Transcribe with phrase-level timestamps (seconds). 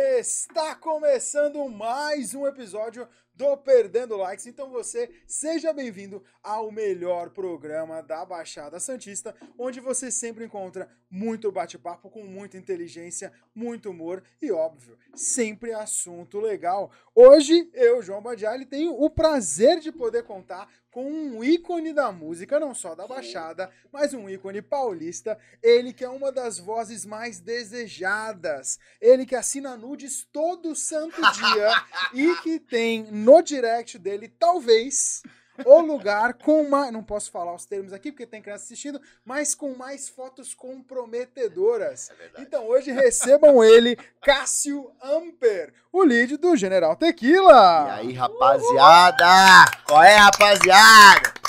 [0.00, 4.46] Está começando mais um episódio do Perdendo Likes.
[4.46, 11.50] Então você seja bem-vindo ao melhor programa da Baixada Santista, onde você sempre encontra muito
[11.50, 16.92] bate-papo com muita inteligência, muito humor e, óbvio, sempre assunto legal.
[17.12, 20.68] Hoje, eu, João Badiali, tenho o prazer de poder contar
[20.98, 25.38] com um ícone da música, não só da Baixada, mas um ícone paulista.
[25.62, 28.80] Ele que é uma das vozes mais desejadas.
[29.00, 31.70] Ele que assina nudes todo santo dia
[32.12, 35.22] e que tem no direct dele, talvez,
[35.64, 36.92] o lugar com mais.
[36.92, 42.10] Não posso falar os termos aqui porque tem criança assistindo, mas com mais fotos comprometedoras.
[42.10, 47.86] É então hoje recebam ele, Cássio Amper, o lead do General Tequila.
[47.86, 49.64] E aí, rapaziada?
[49.86, 51.47] Qual é, rapaziada?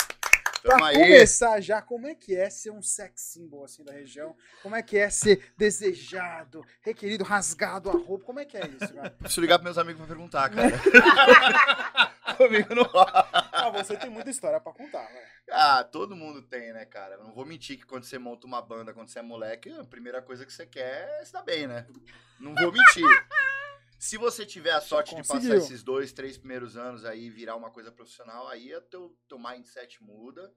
[0.62, 0.94] Pra Tamo aí.
[0.94, 4.36] começar já, como é que é ser um sex symbol assim da região?
[4.62, 8.24] Como é que é ser desejado, requerido, rasgado a roupa?
[8.24, 9.10] Como é que é isso, cara?
[9.18, 10.70] Preciso ligar pros meus amigos pra perguntar, cara.
[12.36, 13.28] Comigo não rola.
[13.52, 15.22] Ah, você tem muita história pra contar, né?
[15.50, 17.14] Ah, todo mundo tem, né, cara?
[17.16, 19.84] Eu não vou mentir que quando você monta uma banda, quando você é moleque, a
[19.84, 21.86] primeira coisa que você quer é se dar bem, né?
[22.38, 23.04] Não vou mentir.
[24.00, 27.54] Se você tiver a sorte de passar esses dois, três primeiros anos aí e virar
[27.54, 30.50] uma coisa profissional, aí o teu, teu mindset muda.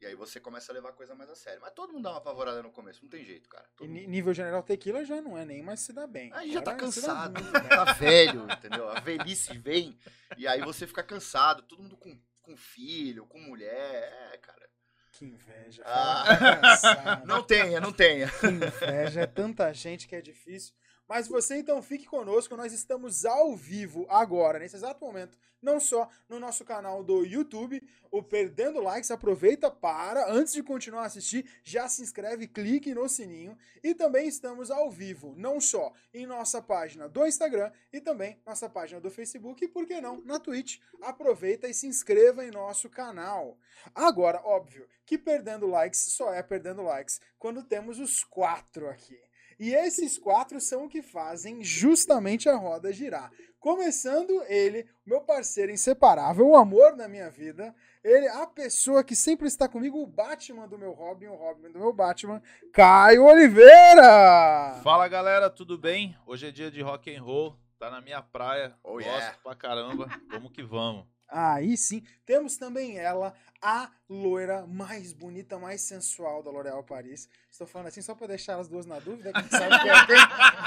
[0.00, 1.60] E aí você começa a levar a coisa mais a sério.
[1.60, 3.68] Mas todo mundo dá uma apavorada no começo, não tem jeito, cara.
[3.80, 6.30] E nível General Tequila já não é nem mais se dá bem.
[6.34, 7.68] Aí já tá cansado, muito bem.
[7.68, 8.88] tá velho, entendeu?
[8.88, 9.98] A velhice vem
[10.36, 14.70] e aí você fica cansado, todo mundo com, com filho, com mulher, é, cara.
[15.10, 15.82] Que inveja.
[15.84, 16.58] Ah.
[16.60, 17.26] cansado.
[17.26, 18.28] Não tenha, não tenha.
[18.28, 20.74] Que inveja, é tanta gente que é difícil.
[21.14, 26.10] Mas você então fique conosco, nós estamos ao vivo agora, nesse exato momento, não só
[26.28, 31.48] no nosso canal do YouTube, o Perdendo Likes, aproveita para, antes de continuar a assistir,
[31.62, 36.60] já se inscreve, clique no sininho, e também estamos ao vivo, não só em nossa
[36.60, 40.80] página do Instagram e também nossa página do Facebook, e por que não, na Twitch.
[41.00, 43.56] Aproveita e se inscreva em nosso canal.
[43.94, 49.16] Agora, óbvio, que perdendo likes só é perdendo likes quando temos os quatro aqui.
[49.58, 53.30] E esses quatro são o que fazem justamente a roda girar.
[53.60, 59.46] Começando ele, meu parceiro inseparável, o amor da minha vida, ele, a pessoa que sempre
[59.48, 64.80] está comigo, o Batman do meu Robin, o Robin do meu Batman, Caio Oliveira!
[64.82, 66.14] Fala galera, tudo bem?
[66.26, 69.38] Hoje é dia de rock and roll, tá na minha praia, Oh, gosto yeah.
[69.42, 71.06] pra caramba, vamos que vamos.
[71.36, 77.28] Aí sim, temos também ela, a loira mais bonita, mais sensual da L'Oréal Paris.
[77.50, 80.16] Estou falando assim só para deixar as duas na dúvida, quem sabe que é quem.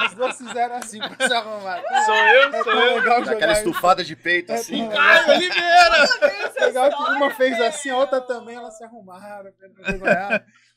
[0.06, 1.82] As duas fizeram assim pra se arrumar.
[2.06, 2.96] Sou eu, É sou eu.
[2.98, 3.70] legal Daquela jogar isso.
[3.70, 4.90] estufada de peito É assim.
[4.90, 6.48] Caio Oliveira!
[6.68, 9.54] Legal que uma fez assim, a outra também, elas se arrumaram.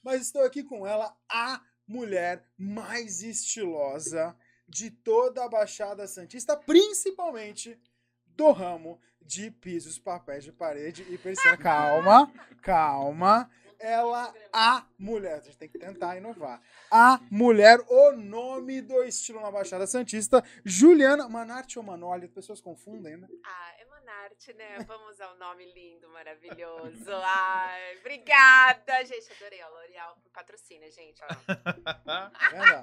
[0.04, 4.36] Mas estou aqui com ela, a mulher mais estilosa
[4.68, 7.76] de toda a Baixada Santista, principalmente
[8.26, 11.56] do ramo de pisos, papéis de parede e persiana.
[11.58, 12.32] Calma,
[12.62, 13.50] calma.
[13.78, 16.60] Ela, a mulher, a gente tem que tentar inovar.
[16.90, 22.60] A mulher, o nome do estilo na Baixada Santista, Juliana Manarte ou Manoli, as pessoas
[22.60, 23.26] confundem, né?
[23.42, 24.78] Ah, é Manarte, né?
[24.86, 27.10] Vamos ao nome lindo, maravilhoso.
[27.24, 29.30] Ai, obrigada, gente.
[29.32, 31.20] Adorei a L'Oreal por patrocínio, gente.
[31.22, 31.94] ó.
[32.04, 32.32] Tá?
[32.50, 32.82] Já-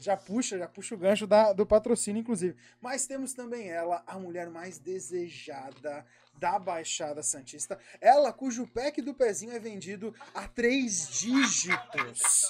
[0.00, 2.56] Já puxa, já puxa o gancho da- do patrocínio, inclusive.
[2.80, 6.06] Mas temos também ela, a mulher mais desejada
[6.38, 7.78] da Baixada Santista.
[8.00, 12.46] Ela cujo pack do pezinho é vendido a três dígitos.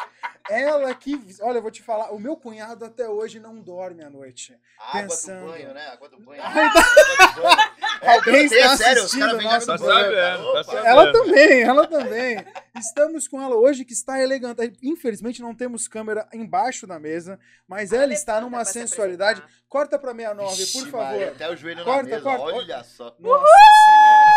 [0.49, 1.19] Ela que.
[1.41, 4.59] Olha, eu vou te falar, o meu cunhado até hoje não dorme à noite.
[4.79, 5.47] Água Pensando.
[5.47, 5.87] do banho, né?
[5.89, 6.43] Água do banho.
[6.43, 7.75] Ai, Água do banho.
[8.03, 10.87] É, Alguém está sério, os assistindo água do Tá banho, sabendo, tá sabendo.
[10.87, 12.45] Ela também, ela também.
[12.77, 14.73] Estamos com ela hoje que está elegante.
[14.83, 19.43] Infelizmente não temos câmera embaixo da mesa, mas ela está Levanta numa sensualidade.
[19.69, 21.07] Corta pra 69, Vixe, por favor.
[21.07, 22.45] Maria, até o joelho Corta, na mesa, corta.
[22.57, 23.17] olha só.
[23.19, 23.45] Nossa
[23.85, 24.35] senhora.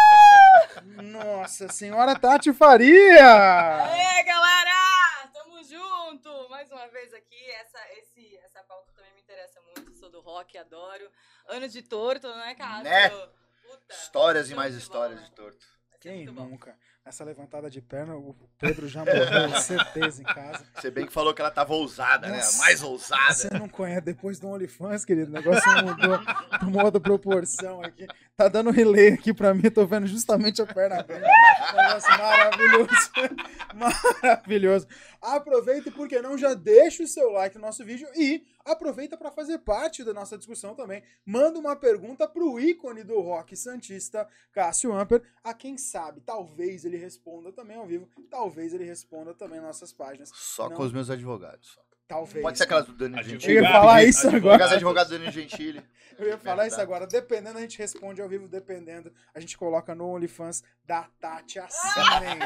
[1.04, 3.84] Nossa senhora Tati Faria.
[3.86, 5.28] Aê, galera!
[5.34, 6.50] Tamo junto!
[6.50, 7.50] Mais uma vez aqui.
[7.52, 9.94] Essa, esse, essa pauta também me interessa muito.
[9.94, 11.10] Sou do rock, adoro.
[11.48, 12.84] Ano de torto, né, cara?
[12.84, 13.10] Né?
[13.10, 15.30] Puta, Histórias e mais de histórias bola.
[15.30, 15.66] de torto.
[16.00, 16.46] Quem bom.
[16.46, 16.78] nunca?
[17.08, 20.66] Essa levantada de perna, o Pedro já morreu, certeza, em casa.
[20.76, 22.36] Você bem que falou que ela tava ousada, né?
[22.36, 22.58] Nossa.
[22.58, 23.60] A mais Você ousada.
[23.60, 25.32] não conhece depois do OnlyFans, querido.
[25.32, 26.20] O negócio mudou,
[26.60, 28.06] tomou outra proporção aqui.
[28.36, 31.06] Tá dando relay aqui pra mim, tô vendo justamente a perna.
[31.08, 33.12] Negócio maravilhoso.
[33.74, 34.88] Maravilhoso.
[35.36, 39.18] Aproveita e, por que não, já deixa o seu like no nosso vídeo e aproveita
[39.18, 41.04] para fazer parte da nossa discussão também.
[41.26, 46.96] Manda uma pergunta pro ícone do rock santista, Cássio Amper, a quem sabe, talvez ele
[46.96, 50.32] responda também ao vivo, talvez ele responda também nas nossas páginas.
[50.34, 50.78] Só Não.
[50.78, 51.72] com os meus advogados.
[51.72, 51.88] só.
[52.08, 52.42] Talvez.
[52.42, 53.24] Pode ser aquelas do Advogado.
[53.30, 53.58] Gentili.
[53.58, 54.38] Eu ia falar isso Advogado.
[54.38, 54.64] agora.
[54.64, 55.84] Advogado, advogado do Danilo Gentili.
[56.18, 57.06] Eu ia falar isso agora.
[57.06, 58.48] Dependendo, a gente responde ao vivo.
[58.48, 61.60] Dependendo, a gente coloca no OnlyFans da Tati.
[61.60, 62.40] Assinem.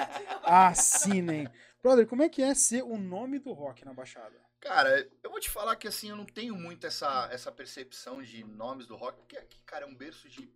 [0.43, 1.47] Assinem.
[1.81, 4.39] Brother, como é que é ser o nome do rock na Baixada?
[4.59, 8.43] Cara, eu vou te falar que assim, eu não tenho muito essa, essa percepção de
[8.43, 10.53] nomes do rock, porque aqui, cara, é um berço de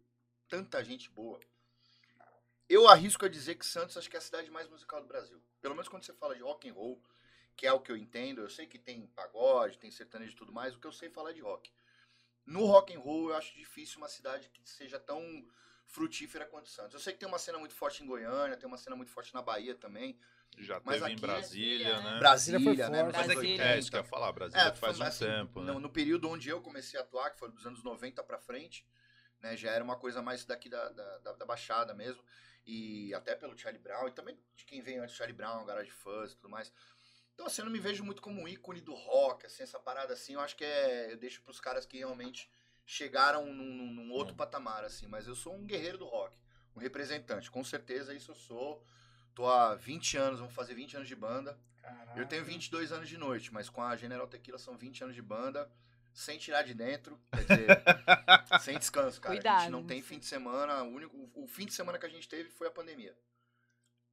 [0.47, 1.39] tanta gente boa.
[2.69, 5.41] Eu arrisco a dizer que Santos acho que é a cidade mais musical do Brasil.
[5.61, 7.01] Pelo menos quando você fala de rock and roll,
[7.55, 8.41] que é o que eu entendo.
[8.41, 11.31] Eu sei que tem pagode, tem sertanejo e tudo mais, o que eu sei falar
[11.31, 11.71] é de rock.
[12.45, 15.19] No rock and roll, eu acho difícil uma cidade que seja tão
[15.87, 16.93] frutífera quanto Santos.
[16.93, 19.33] Eu sei que tem uma cena muito forte em Goiânia, tem uma cena muito forte
[19.33, 20.19] na Bahia também.
[20.57, 22.19] Já Mas teve em aqui- Brasília, né?
[22.19, 22.87] Brasília foi né?
[22.87, 23.05] forte.
[23.05, 23.63] nos Mas é, que, 80.
[23.63, 25.73] é isso que eu ia falar, Brasília É, faz um assim, tempo, né?
[25.73, 28.87] no, no período onde eu comecei a atuar, que foi dos anos 90 pra frente,
[29.41, 32.23] né, já era uma coisa mais daqui da, da, da- da Baixada mesmo,
[32.65, 35.91] e até pelo Charlie Brown, e também de quem veio antes do Charlie Brown, Garage
[35.91, 36.71] Fuzz e tudo mais.
[37.33, 40.13] Então, assim, eu não me vejo muito como um ícone do rock, assim, essa parada
[40.13, 42.49] assim, eu acho que é, eu deixo pros caras que realmente
[42.85, 44.37] chegaram num, num- num outro Hum.
[44.37, 46.33] patamar, assim, mas eu sou um guerreiro do rock,
[46.75, 48.83] um representante, com certeza isso eu sou,
[49.35, 52.19] tô há 20 anos, vamos fazer 20 anos de banda, Caraca.
[52.19, 55.21] eu tenho 22 anos de noite, mas com a General Tequila são 20 anos de
[55.21, 55.69] banda,
[56.13, 57.67] sem tirar de dentro, quer dizer,
[58.61, 59.33] sem descanso, cara.
[59.33, 60.03] a Cuidado, gente não tem né?
[60.03, 62.67] fim de semana, o, único, o, o fim de semana que a gente teve foi
[62.67, 63.15] a pandemia.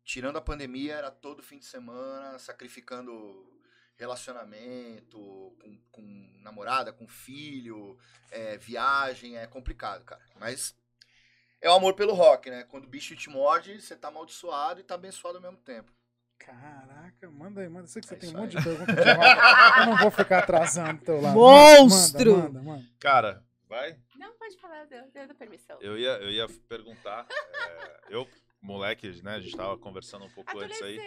[0.05, 3.49] Tirando a pandemia, era todo fim de semana, sacrificando
[3.97, 5.19] relacionamento,
[5.61, 7.97] com, com namorada, com filho,
[8.33, 10.21] é, viagem, é complicado, cara.
[10.41, 10.77] Mas
[11.63, 12.65] é o amor pelo rock, né?
[12.65, 15.91] Quando o bicho te morde, você tá amaldiçoado e tá abençoado ao mesmo tempo.
[16.39, 17.85] Caraca, manda aí, manda.
[17.85, 18.63] Eu sei que você É tem um monte aí.
[18.63, 19.79] de perguntas de rock.
[19.81, 21.35] Eu não vou ficar atrasando teu lado.
[21.35, 22.33] Monstro!
[22.37, 22.85] Manda, manda, manda.
[22.99, 23.97] Cara, vai?
[24.17, 25.79] Não, pode falar, deu, deu da permissão.
[25.81, 27.27] Eu ia, eu ia perguntar.
[27.31, 28.29] é, eu,
[28.61, 29.37] moleque, né?
[29.37, 30.99] A gente tava conversando um pouco antes aí.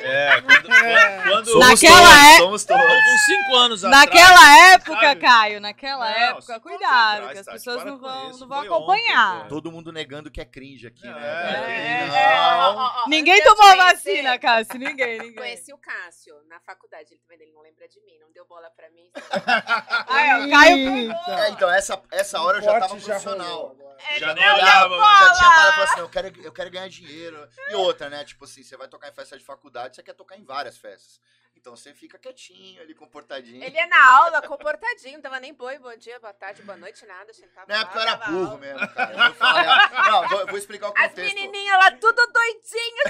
[0.00, 0.72] É, quando.
[0.72, 1.22] É.
[1.22, 4.04] quando Naquela todos, é- Somos 5 anos atrás.
[4.06, 5.20] Naquela época, sabe?
[5.20, 8.58] Caio, naquela Não, época, cuidado, atrás, que as Tati, pessoas não vão, isso, não vão
[8.58, 9.42] ontem, acompanhar.
[9.42, 9.48] pô.
[9.48, 11.26] Todo mundo negando que é cringe aqui, Não, né?
[11.26, 15.34] é, é, é, Ninguém tomou vacina, Cássio, ninguém, ninguém.
[15.34, 18.88] Conheci o Cássio na faculdade, ele também não lembra de mim, não deu bola pra
[18.90, 19.10] mim.
[20.08, 21.12] Aí, ó, Caio.
[21.40, 23.76] É, então, essa, essa hora eu já tava já profissional.
[24.10, 26.88] É, Já não olhava, já tinha parado e falado assim, eu quero, eu quero ganhar
[26.88, 27.48] dinheiro.
[27.68, 28.24] E outra, né?
[28.24, 31.18] Tipo assim, você vai tocar em festa de faculdade, você quer tocar em várias festas.
[31.56, 33.64] Então você fica quietinho ali, comportadinho.
[33.64, 37.04] Ele é na aula, comportadinho, não dava nem boi, bom dia, boa tarde, boa noite,
[37.06, 38.58] nada, sentava Na época eu era burro aula.
[38.58, 39.12] mesmo, cara.
[39.12, 40.10] Eu vou, falar.
[40.10, 41.34] Não, vou, vou explicar o As contexto.
[41.34, 43.02] menininhas lá, tudo doidinho.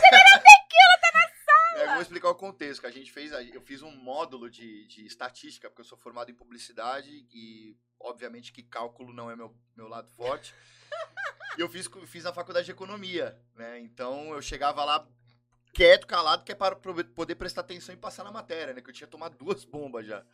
[1.75, 4.87] É, eu vou explicar o contexto, que a gente fez, eu fiz um módulo de,
[4.87, 9.55] de estatística, porque eu sou formado em publicidade e, obviamente, que cálculo não é meu,
[9.77, 10.55] meu lado forte.
[11.57, 13.79] E eu fiz, fiz na faculdade de economia, né?
[13.81, 15.07] Então eu chegava lá
[15.79, 18.81] quieto, calado, que é para poder prestar atenção e passar na matéria, né?
[18.81, 20.25] Que eu tinha tomado duas bombas já.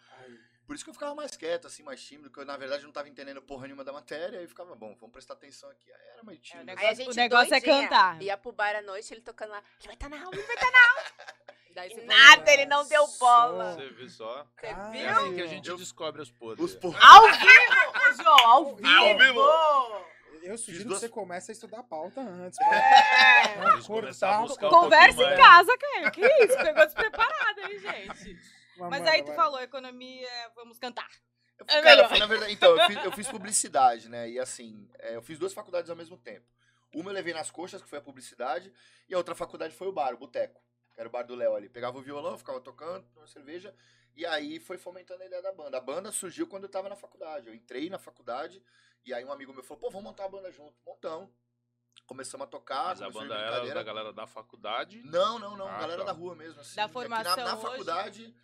[0.66, 2.90] Por isso que eu ficava mais quieto, assim, mais tímido, que eu, na verdade, não
[2.90, 5.92] tava entendendo porra nenhuma da matéria, aí ficava, bom, vamos prestar atenção aqui.
[5.92, 6.70] Aí era meio tímido.
[6.70, 8.22] É, o Aí a gente O negócio é cantar.
[8.22, 10.56] Ia pro bar à noite, ele tocando lá, ele vai estar na aula, ele vai
[10.56, 11.04] estar na aula.
[11.74, 13.74] Daí E você nada, ele não deu bola.
[13.74, 14.44] Você viu só?
[14.44, 14.96] Você Caralho.
[14.96, 15.10] É viu?
[15.10, 16.64] assim que a gente descobre os podres.
[16.64, 16.98] Os porra.
[17.02, 18.88] Ao vivo, João, ao vivo.
[18.88, 20.14] Ao vivo.
[20.44, 22.58] Eu sugiro que duas- você comece a estudar a pauta antes.
[22.60, 23.54] É.
[23.58, 24.42] pra- cortar.
[24.42, 25.38] buscar um Conversa em mais.
[25.38, 26.10] casa, Caio.
[26.12, 26.56] Que isso?
[26.58, 28.38] Pegou despreparado aí, gente.
[28.76, 29.36] Mas manda, aí tu vai.
[29.36, 31.08] falou, economia, vamos cantar.
[31.58, 32.18] Eu, É cara, melhor.
[32.18, 34.28] na verdade, então, eu fiz, eu fiz publicidade, né?
[34.28, 36.46] E assim, é, eu fiz duas faculdades ao mesmo tempo.
[36.94, 38.72] Uma eu levei nas coxas, que foi a publicidade,
[39.08, 40.60] e a outra faculdade foi o bar, o boteco.
[40.92, 41.68] Que era o bar do Léo ali.
[41.68, 43.74] Pegava o violão, ficava tocando, tomando cerveja,
[44.16, 45.76] e aí foi fomentando a ideia da banda.
[45.78, 47.48] A banda surgiu quando eu tava na faculdade.
[47.48, 48.62] Eu entrei na faculdade,
[49.04, 50.74] e aí um amigo meu falou, pô, vamos montar a banda junto.
[50.84, 51.30] Montamos.
[52.06, 55.02] Começamos a tocar, Mas a banda era da galera da faculdade.
[55.04, 55.66] Não, não, não.
[55.68, 56.12] Ah, galera tá.
[56.12, 56.60] da rua mesmo.
[56.60, 57.62] Assim, Da formação na, na hoje?
[57.62, 58.36] faculdade.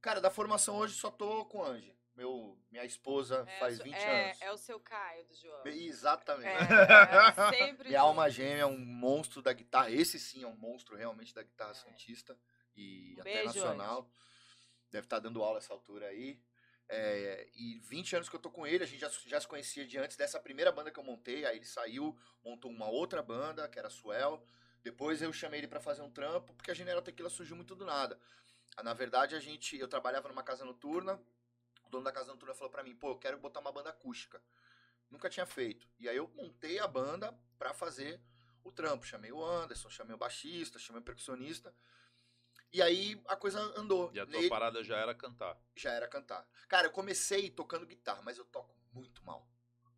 [0.00, 1.96] Cara, da formação hoje só tô com a Angie.
[2.14, 4.42] Meu, minha esposa faz o- 20 é, anos.
[4.42, 5.66] É o seu Caio do João.
[5.66, 6.48] Exatamente.
[6.48, 6.56] É,
[7.56, 9.90] sempre Minha alma gêmea é um monstro da guitarra.
[9.90, 12.36] Esse sim é um monstro realmente da guitarra santista
[12.76, 14.10] e Um até beijo, nacional.
[14.90, 16.40] Deve estar dando aula essa altura aí.
[16.88, 19.86] É, e 20 anos que eu tô com ele, a gente já, já se conhecia
[19.86, 21.44] de antes dessa primeira banda que eu montei.
[21.44, 24.42] Aí ele saiu, montou uma outra banda, que era a Suel.
[24.82, 27.84] Depois eu chamei ele pra fazer um trampo, porque a General Tequila surgiu muito do
[27.84, 28.18] nada.
[28.76, 31.20] Ah, Na verdade, a gente, eu trabalhava numa casa noturna.
[31.84, 34.40] O dono da casa noturna falou pra mim: pô, eu quero botar uma banda acústica.
[35.10, 35.88] Nunca tinha feito.
[35.98, 38.20] E aí eu montei a banda pra fazer
[38.62, 39.06] o trampo.
[39.06, 41.74] Chamei o Anderson, chamei o baixista, chamei o percussionista.
[42.72, 44.10] E aí a coisa andou.
[44.12, 45.56] E a tua Nele- parada já era cantar.
[45.74, 46.46] já era cantar.
[46.68, 49.48] Cara, eu comecei tocando guitarra, mas eu toco muito mal.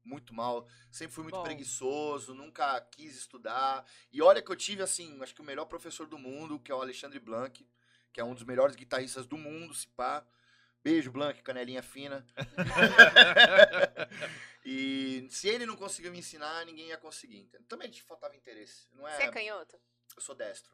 [0.04, 0.66] Muito mal.
[0.90, 1.42] Sempre fui muito Bom.
[1.42, 3.84] preguiçoso, nunca quis estudar.
[4.12, 6.74] E olha que eu tive, assim, acho que o melhor professor do mundo, que é
[6.74, 7.68] o Alexandre Blanc,
[8.12, 10.24] que é um dos melhores guitarristas do mundo, se pá.
[10.82, 12.26] Beijo, Blanc, canelinha fina.
[14.64, 17.44] e se ele não conseguiu me ensinar, ninguém ia conseguir.
[17.68, 18.86] Também te faltava interesse.
[18.92, 19.78] Não é, Você é canhoto?
[20.16, 20.72] Eu sou destro.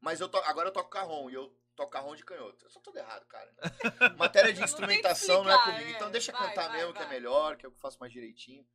[0.00, 2.64] Mas eu to- agora eu toco carrom e eu toco carrom de canhoto.
[2.64, 3.52] Eu sou tudo errado, cara.
[4.18, 5.90] Matéria de Não tem que instrumentação não é explicar, comigo.
[5.90, 5.96] é.
[5.96, 7.14] Então deixa Vai, cantar vai, mesmo, que é vai.
[7.14, 8.66] melhor, que é o que eu faço mais direitinho.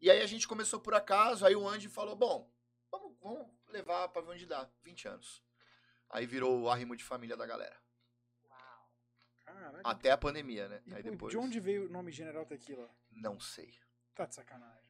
[0.00, 2.50] E aí a gente começou por acaso, aí o Andy falou, bom,
[2.90, 4.68] vamos, vamos levar pra ver onde dá.
[4.82, 5.42] 20 anos.
[6.10, 7.76] Aí virou o arrimo de família da galera.
[9.44, 9.80] Caraca.
[9.82, 10.82] Até a pandemia, né?
[10.86, 11.30] E, Aí depois.
[11.30, 12.88] De onde veio o nome General Tequila?
[13.10, 13.78] Não sei.
[14.14, 14.87] Tá de sacanagem.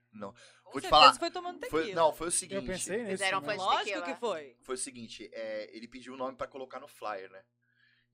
[0.64, 1.82] Com Vou te falar, foi tomando tequila.
[1.82, 2.60] Foi, não, foi o seguinte.
[2.60, 3.10] Eu pensei nisso.
[3.10, 3.56] Fizeram também.
[3.56, 4.56] fã de Lógico que foi.
[4.62, 7.44] Foi o seguinte, é, ele pediu o nome pra colocar no flyer, né?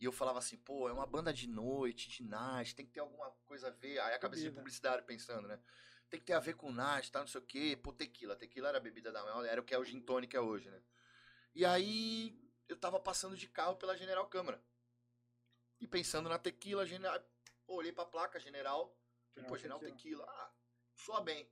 [0.01, 3.01] E eu falava assim, pô, é uma banda de noite, de night, tem que ter
[3.01, 3.99] alguma coisa a ver.
[4.01, 5.59] Aí a cabeça de publicidade pensando, né?
[6.11, 7.79] Tem que ter a ver com night, tá, não sei o quê.
[7.83, 8.37] Pô, tequila.
[8.37, 10.83] Tequila era a bebida da mel, era o que é o gin tônica hoje, né?
[11.55, 14.63] E aí eu tava passando de carro pela General Câmara.
[15.81, 17.21] E pensando na tequila, general,
[17.67, 18.97] pô, olhei pra placa, General.
[19.35, 20.25] Falei, pô, General Tequila.
[20.27, 20.53] Ah,
[20.95, 21.51] soa bem.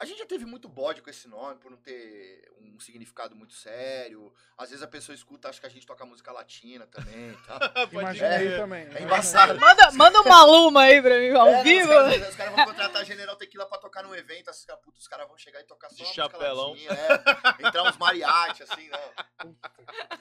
[0.00, 3.52] A gente já teve muito bode com esse nome, por não ter um significado muito
[3.54, 4.32] sério.
[4.56, 7.58] Às vezes a pessoa escuta, acha que a gente toca música latina também e tal.
[7.90, 8.88] Imaginei É, também.
[8.94, 9.58] É embaçado.
[9.58, 11.88] Manda, manda uma luma aí pra mim, ao É, não, vivo.
[11.90, 15.00] Os caras, os caras vão contratar General Tequila pra tocar num evento, assim, cara, puta,
[15.00, 16.70] os caras vão chegar e tocar só De uma música chapelão.
[16.70, 19.54] latina, é, entrar uns mariachi, assim, não.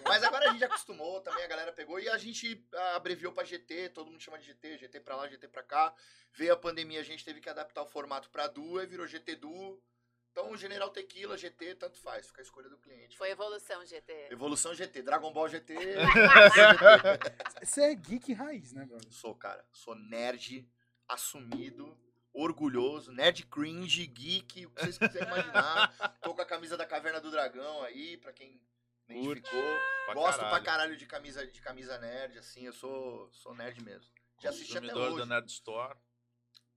[0.03, 3.43] Mas agora a gente acostumou também, a galera pegou e a gente ah, abreviou pra
[3.43, 5.93] GT, todo mundo chama de GT, GT pra lá, GT pra cá.
[6.33, 9.35] Veio a pandemia, a gente teve que adaptar o formato pra Duo, aí virou GT
[9.37, 9.66] Duo.
[10.39, 13.17] Então, General Tequila, GT, tanto faz, fica a escolha do cliente.
[13.17, 14.27] Foi evolução, GT.
[14.29, 15.73] Evolução GT, Dragon Ball GT.
[17.63, 19.11] Você é geek raiz, né, brother?
[19.11, 20.69] Sou, cara, sou nerd,
[21.07, 21.97] assumido,
[22.31, 26.19] orgulhoso, nerd cringe, geek, o que vocês quiserem imaginar.
[26.21, 28.61] Tô com a camisa da Caverna do Dragão aí, pra quem
[29.09, 29.79] identificou.
[30.05, 30.55] Pra Gosto caralho.
[30.55, 34.13] pra caralho de camisa, de camisa nerd, assim, eu sou, sou nerd mesmo.
[34.39, 35.21] Já assisti até Consumidor hoje.
[35.23, 35.97] do Nerd Store.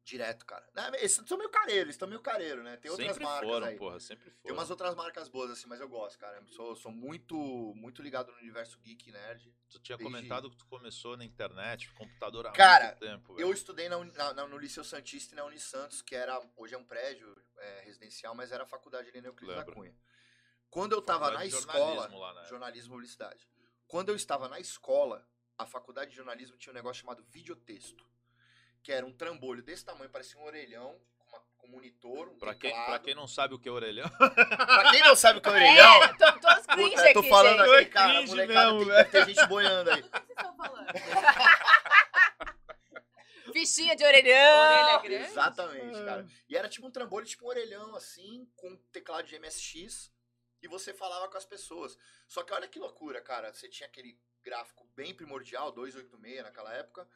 [0.02, 0.69] Direto, cara.
[0.75, 2.76] Não, Eles são meio careiros, eles estão meio careiros, né?
[2.78, 3.76] Tem outras Sempre marcas foram, aí.
[3.76, 4.42] porra, sempre foram.
[4.42, 6.42] Tem umas outras marcas boas, assim, mas eu gosto, cara.
[6.49, 7.37] Sou, sou muito,
[7.76, 9.54] muito ligado no universo geek, nerd.
[9.69, 13.33] Tu tinha desde- comentado que tu começou na internet, computador há Cara, muito tempo.
[13.35, 13.52] Eu velho.
[13.52, 14.02] estudei na,
[14.33, 18.35] na- no Liceu Santista e na Unisantos, que era, hoje é um prédio é, residencial,
[18.35, 19.73] mas era a faculdade ali na Euclides da.
[19.73, 19.95] Cunha.
[20.71, 22.47] Quando eu tava na de escola, jornalismo lá, né?
[22.49, 23.49] jornalismo e publicidade.
[23.87, 25.28] Quando eu estava na escola,
[25.59, 28.09] a faculdade de jornalismo tinha um negócio chamado videotexto,
[28.83, 32.39] que era um trambolho desse tamanho, parecia um orelhão, com, uma- com um monitor, um
[32.39, 32.87] Pra quem, teclado.
[32.91, 35.53] pra quem não sabe o que é orelhão, Pra quem não sabe o que é
[35.53, 37.75] orelhão, É, tô, tô os cringe puta, eu tô aqui, falando gente.
[37.83, 40.01] aqui, cara, cringe molecada, mesmo, tem, deve ter gente boiando aí.
[40.01, 40.91] O que vocês estão falando?
[43.53, 44.61] Fichinha de orelhão.
[44.61, 45.25] Orelha grande?
[45.31, 46.05] Exatamente, É.
[46.05, 46.27] cara.
[46.49, 50.11] E era tipo um trambolho, tipo um orelhão, assim, com um teclado de MSX,
[50.63, 51.97] e você falava com as pessoas.
[52.29, 53.53] Só que olha que loucura, cara.
[53.53, 57.07] Você tinha aquele gráfico bem primordial, 286 naquela época,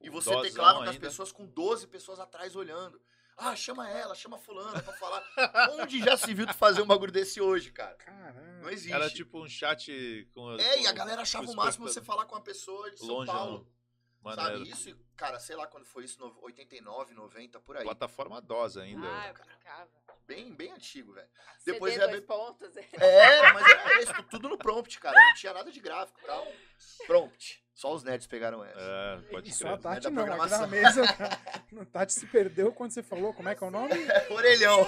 [0.00, 3.00] e você Dosão teclava com as pessoas com 12 pessoas atrás olhando.
[3.36, 5.24] Ah, chama ela, chama fulana pra falar.
[5.72, 7.96] Onde já se viu tu fazer um bagulho desse hoje, cara?
[7.96, 8.40] Caramba.
[8.62, 8.92] Não existe.
[8.92, 10.52] era tipo um chat com.
[10.52, 13.08] É, e com- a galera achava o máximo você falar com uma pessoa de São
[13.08, 13.58] longe, Paulo.
[13.58, 13.74] não.
[14.22, 14.58] Maneiro.
[14.64, 14.70] Sabe?
[14.70, 17.82] Isso, cara, sei lá quando foi isso, no- 89, 90, por aí.
[17.82, 19.06] Plataforma DOS ainda.
[19.06, 19.90] Ah, eu brincava.
[20.26, 21.28] Bem, bem antigo, velho.
[21.58, 22.74] CD Depois dois ia- pontos.
[22.76, 25.14] É, mas era isso, tudo no prompt, cara.
[25.18, 26.46] Não tinha nada de gráfico e tal.
[27.06, 27.63] Prompt.
[27.74, 28.78] Só os nerds pegaram essa.
[28.80, 31.02] É, pode E só a Tati não, aqui na mesa.
[31.02, 33.34] A Tati se perdeu quando você falou.
[33.34, 33.94] Como é que é o nome?
[34.30, 34.86] Orelhão.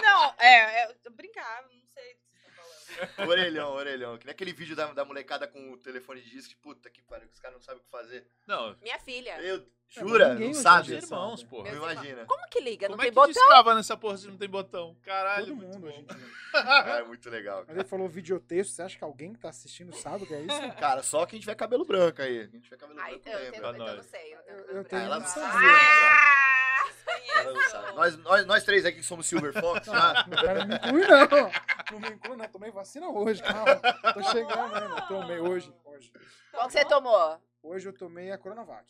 [0.00, 0.94] Não, é, é, eu
[3.28, 4.18] orelhão, orelhão.
[4.18, 6.54] Que nem aquele vídeo da, da molecada com o telefone de disco.
[6.62, 8.26] Puta que pariu, que os caras não sabem o que fazer.
[8.46, 9.40] Não, Minha filha.
[9.42, 10.30] Eu, jura?
[10.34, 10.86] ninguém não em sabe?
[10.88, 11.70] dia irmãos, porra.
[11.72, 12.24] Não Meus imagina.
[12.26, 12.86] Como que liga?
[12.86, 13.32] Como não é tem que botão?
[13.32, 14.96] discava nessa porra se não tem botão?
[15.02, 15.46] Caralho.
[15.46, 15.98] Todo muito mundo bom.
[15.98, 16.44] em dia.
[16.98, 17.58] É muito legal.
[17.58, 17.78] Mas Cara.
[17.80, 18.74] ele falou videotexto.
[18.74, 20.60] Você acha que alguém que tá assistindo sabe o que é isso?
[20.78, 22.46] Cara, só quem tiver cabelo branco aí.
[22.48, 23.58] Quem tiver cabelo Ai, branco eu, tenho, lembra.
[23.58, 23.96] Então eu nós.
[23.96, 24.34] não sei.
[24.34, 24.96] Eu, tenho Eu- eu tenho branco.
[25.06, 25.52] ela não sabe.
[25.52, 25.64] sabe.
[25.66, 26.53] Ah!
[27.94, 30.14] Nós, nós, nós três aqui que somos Silver Fox, Não, já.
[30.24, 31.50] não, não me inclui, não.
[31.92, 32.48] Não me inclui, não.
[32.48, 33.76] Tomei vacina hoje, calma.
[34.12, 35.02] Tô chegando ainda.
[35.02, 35.72] Tomei hoje.
[35.84, 36.12] Hoje,
[36.52, 37.40] Qual que você tomou?
[37.62, 38.84] hoje eu tomei a Coronavac.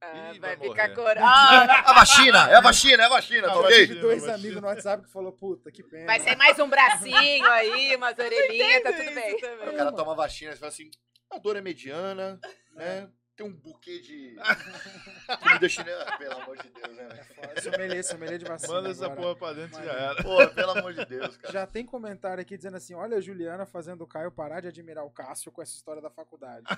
[0.00, 1.16] Ah, Ih, vai vai ficar cor.
[1.18, 3.86] A vacina, é a vacina, é a vacina, Ah, tá ok?
[3.86, 6.04] Tive dois amigos no WhatsApp que falou, puta, que pena.
[6.06, 9.34] Vai ser mais um bracinho aí, umas orelhinhas, tá tudo bem.
[9.34, 10.90] O cara toma vacina e fala assim,
[11.30, 12.38] a dor é mediana,
[12.74, 13.08] né?
[13.36, 14.34] Tem um buquê de
[15.42, 16.04] comida chinesa.
[16.06, 17.62] Ah, Pelo amor de Deus, né, É velho?
[17.62, 19.20] Sommelier, sommelier de vacina Manda essa agora.
[19.20, 20.22] porra pra dentro e já era.
[20.22, 21.52] Pô, pelo amor de Deus, cara.
[21.52, 25.04] Já tem comentário aqui dizendo assim: olha a Juliana fazendo o Caio parar de admirar
[25.04, 26.64] o Cássio com essa história da faculdade.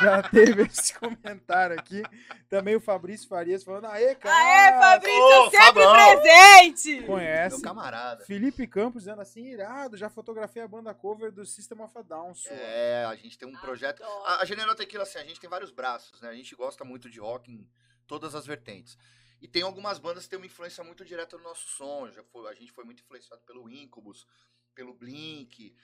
[0.00, 2.02] Já teve esse comentário aqui.
[2.48, 4.36] Também o Fabrício Farias falando, aê, cara.
[4.36, 5.92] Aê, Fabrício, Ô, sempre Fabão.
[5.92, 7.02] presente!
[7.04, 7.56] Conhece.
[7.56, 8.24] Meu camarada.
[8.24, 12.34] Felipe Campos dizendo assim, irado, já fotografei a banda cover do System of a Down.
[12.34, 12.52] sua.
[12.52, 14.02] É, a gente tem um projeto.
[14.02, 16.28] A, a General Tequila, assim, a gente tem vários braços, né?
[16.28, 17.68] A gente gosta muito de rock em
[18.06, 18.98] todas as vertentes.
[19.40, 22.10] E tem algumas bandas que têm uma influência muito direta no nosso som.
[22.10, 24.26] Já foi, a gente foi muito influenciado pelo Incubus,
[24.74, 25.74] pelo Blink,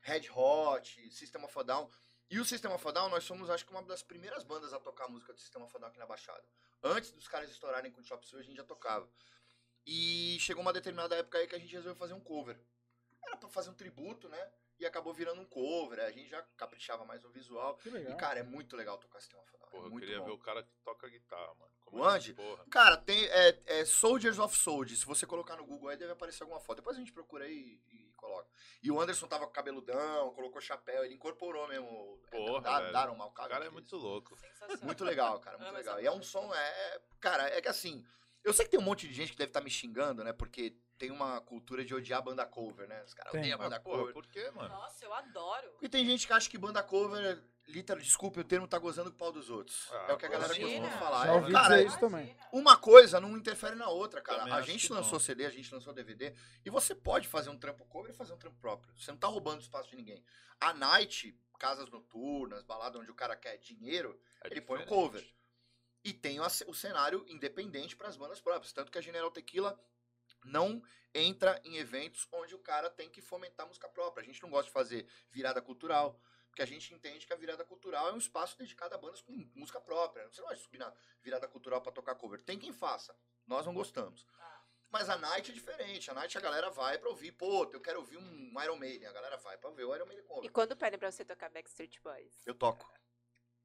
[0.00, 1.88] Red Hot, System of a Down.
[2.30, 4.78] E o System of a Down, nós somos, acho que, uma das primeiras bandas a
[4.78, 6.44] tocar a música do System of a Down aqui na Baixada.
[6.82, 9.08] Antes dos caras estourarem com o Chop Suey, a gente já tocava.
[9.84, 12.56] E chegou uma determinada época aí que a gente resolveu fazer um cover.
[13.26, 14.52] Era pra fazer um tributo, né?
[14.78, 15.98] E acabou virando um cover.
[16.00, 17.76] A gente já caprichava mais no visual.
[17.78, 18.12] Que legal.
[18.12, 19.70] E, cara, é muito legal tocar System of a Down.
[19.70, 20.24] Porra, é eu queria bom.
[20.26, 21.72] ver o cara que toca guitarra, mano.
[21.84, 22.14] Como O é?
[22.14, 22.32] Andy?
[22.32, 22.64] Porra.
[22.70, 25.00] Cara, tem é, é Soldiers of Soldiers.
[25.00, 26.76] Se você colocar no Google aí, deve aparecer alguma foto.
[26.76, 27.80] Depois a gente procura aí
[28.20, 28.50] e, coloca.
[28.82, 32.20] E o Anderson tava com cabeludão, colocou chapéu, ele incorporou mesmo.
[32.32, 32.92] é, Porra, velho.
[32.92, 34.36] Daram mal O cara é muito louco.
[34.82, 36.00] Muito legal, cara, muito legal.
[36.00, 37.00] E é um som, é.
[37.20, 38.04] Cara, é que assim.
[38.42, 40.32] Eu sei que tem um monte de gente que deve estar me xingando, né?
[40.32, 43.02] Porque tem uma cultura de odiar banda cover, né?
[43.04, 44.12] Os caras odeiam banda cover.
[44.14, 44.68] por quê, mano?
[44.68, 45.76] Nossa, eu adoro.
[45.82, 49.16] E tem gente que acha que banda cover, literal, desculpe o termo, tá gozando com
[49.16, 49.88] o pau dos outros.
[49.90, 50.88] Ah, é o que a galera imagina.
[50.88, 51.26] costuma falar.
[51.26, 52.36] Já É, ouvi cara, dizer isso também.
[52.52, 54.40] uma coisa não interfere na outra, cara.
[54.40, 55.20] Também a gente lançou não.
[55.20, 56.34] CD, a gente lançou DVD,
[56.64, 58.92] e você pode fazer um trampo cover e fazer um trampo próprio.
[58.98, 60.24] Você não tá roubando espaço de ninguém.
[60.60, 64.88] A Night, casas noturnas, balada onde o cara quer dinheiro, É Ele põe um diferente.
[65.06, 65.34] cover.
[66.02, 68.72] e tem o cenário independente para as bandas próprias.
[68.72, 69.78] Tanto que a General Tequila
[70.44, 70.82] não
[71.14, 74.22] entra em eventos onde o cara tem que fomentar música própria.
[74.22, 76.18] A gente não gosta de fazer virada cultural,
[76.50, 79.32] porque a gente entende que a virada cultural é um espaço dedicado a bandas com
[79.54, 80.28] música própria.
[80.28, 80.92] Você não vai subir na
[81.22, 82.42] virada cultural para tocar cover.
[82.42, 83.16] Tem quem faça.
[83.46, 84.26] Nós não gostamos.
[84.90, 86.10] Mas a Night é diferente.
[86.10, 87.30] A Night a galera vai pra ouvir.
[87.32, 89.06] Pô, eu quero ouvir um Iron Maiden.
[89.08, 90.50] A galera vai pra ver o Iron Maiden E cover.
[90.50, 92.42] quando pedem pra você tocar Backstreet Boys?
[92.44, 92.92] Eu toco.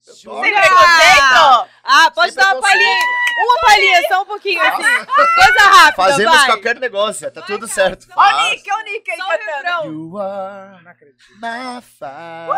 [0.05, 0.41] Eu Sem toco.
[0.41, 1.71] preconceito?
[1.83, 3.24] Ah, pode Sem dar uma palhinha.
[3.37, 5.05] Uma palhinha, só um pouquinho assim.
[5.05, 6.45] Coisa rápida, Fazemos vai.
[6.45, 8.07] qualquer negócio, tá Vai, tudo certo.
[8.15, 8.49] Ó o.
[8.49, 9.45] Nick, ó o Nick aí Só o cantando.
[9.55, 9.85] refrão.
[9.91, 11.23] You are Não acredito.
[11.41, 12.51] my fire.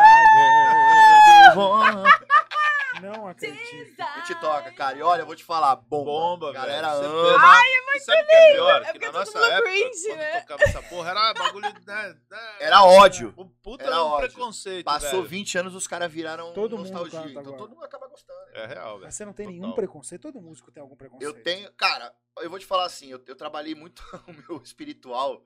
[3.01, 3.99] Não acredito.
[4.01, 4.97] A gente toca, cara.
[4.97, 6.05] E olha, eu vou te falar, bomba.
[6.11, 7.07] Bomba, Galera velho.
[7.07, 7.37] ama.
[7.43, 8.81] Ai, é muito Sabe o que é pior?
[8.83, 10.41] É que na nossa mundo época, cringe, quando né?
[10.41, 11.73] tocava essa porra, era bagulho...
[11.85, 13.33] Né, né, Era ódio.
[13.37, 14.27] Um puta Era um ódio.
[14.29, 15.23] preconceito, Passou velho.
[15.23, 17.19] 20 anos, os caras viraram Todo mundo nostalgia.
[17.19, 17.57] canta então agora.
[17.57, 18.39] todo mundo acaba gostando.
[18.53, 19.05] É real, velho.
[19.05, 19.75] Mas você não tem nenhum Total.
[19.75, 20.21] preconceito.
[20.21, 21.35] Todo músico tem algum preconceito.
[21.37, 21.71] Eu tenho.
[21.73, 25.43] Cara, eu vou te falar assim, eu, eu trabalhei muito o meu espiritual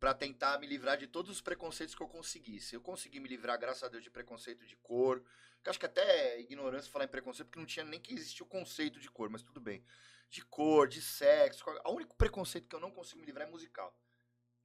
[0.00, 2.74] pra tentar me livrar de todos os preconceitos que eu conseguisse.
[2.74, 5.22] Eu consegui me livrar, graças a Deus, de preconceito de cor.
[5.64, 8.42] Que acho que até é ignorância falar em preconceito, porque não tinha nem que existir
[8.42, 9.82] o conceito de cor, mas tudo bem.
[10.28, 11.64] De cor, de sexo.
[11.86, 13.96] O único preconceito que eu não consigo me livrar é musical.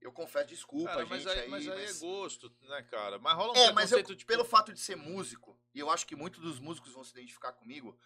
[0.02, 1.10] Eu confesso, desculpa, Cara, gente.
[1.10, 3.18] mas aí, aí, mas aí mas- é gosto, né, cara?
[3.18, 4.28] Mas rola um É, mas eu, preconceito, tipo...
[4.32, 7.52] pelo fato de ser músico, e eu acho que muitos dos músicos vão se identificar
[7.54, 7.98] comigo,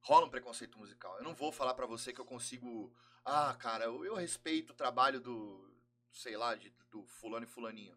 [0.00, 1.16] rola um preconceito musical.
[1.16, 2.92] Eu não vou falar pra você que eu consigo.
[3.24, 5.68] Ah, cara, eu, eu respeito o trabalho do.
[6.12, 7.96] sei lá, de- do fulano e fulaninho.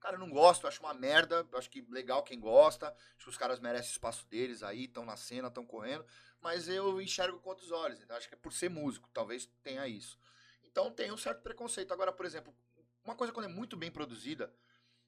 [0.00, 1.46] Cara, eu não gosto, eu acho uma merda.
[1.50, 2.88] eu Acho que legal quem gosta.
[3.16, 6.04] Acho que os caras merecem o espaço deles aí, estão na cena, estão correndo.
[6.40, 8.00] Mas eu enxergo com outros olhos.
[8.00, 10.18] Então acho que é por ser músico, talvez tenha isso.
[10.64, 11.92] Então tem um certo preconceito.
[11.92, 12.54] Agora, por exemplo,
[13.04, 14.52] uma coisa quando é muito bem produzida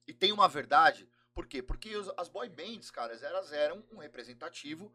[0.07, 1.61] e tem uma verdade, por quê?
[1.61, 4.93] Porque os- as boy bands, caras, elas eram um representativo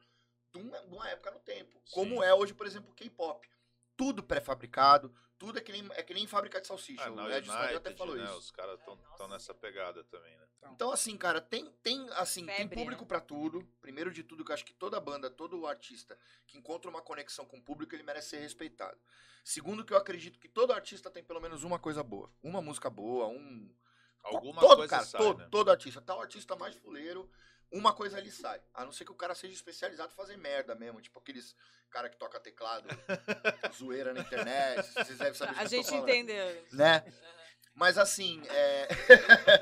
[0.53, 1.81] de uma, de uma época no tempo.
[1.91, 2.23] Como Sim.
[2.23, 3.49] é hoje, por exemplo, o K-pop.
[3.97, 7.05] Tudo pré-fabricado, tudo é que, nem, é que nem fábrica de salsicha.
[7.05, 8.25] Ah, o Ed até falou né?
[8.25, 8.39] isso.
[8.39, 10.47] Os caras estão nessa pegada também, né?
[10.73, 13.09] Então, assim, cara, tem, tem, assim, tem Febre, público né?
[13.09, 13.63] pra tudo.
[13.81, 17.45] Primeiro de tudo, que eu acho que toda banda, todo artista que encontra uma conexão
[17.45, 18.99] com o público, ele merece ser respeitado.
[19.45, 22.33] Segundo, que eu acredito que todo artista tem pelo menos uma coisa boa.
[22.43, 23.71] Uma música boa, um.
[24.23, 25.49] Alguma todo, coisa cara, sai, todo, né?
[25.51, 26.01] todo artista.
[26.01, 27.31] Tá o artista mais fuleiro,
[27.79, 28.61] uma coisa ali sai.
[28.73, 31.01] A não ser que o cara seja especializado em fazer merda mesmo.
[31.01, 31.55] Tipo aqueles
[31.91, 32.87] cara que toca teclado,
[33.77, 34.93] zoeira na internet.
[34.95, 36.65] Vocês devem saber A gente entendeu.
[36.73, 37.05] Né?
[37.77, 38.89] Mas assim, é.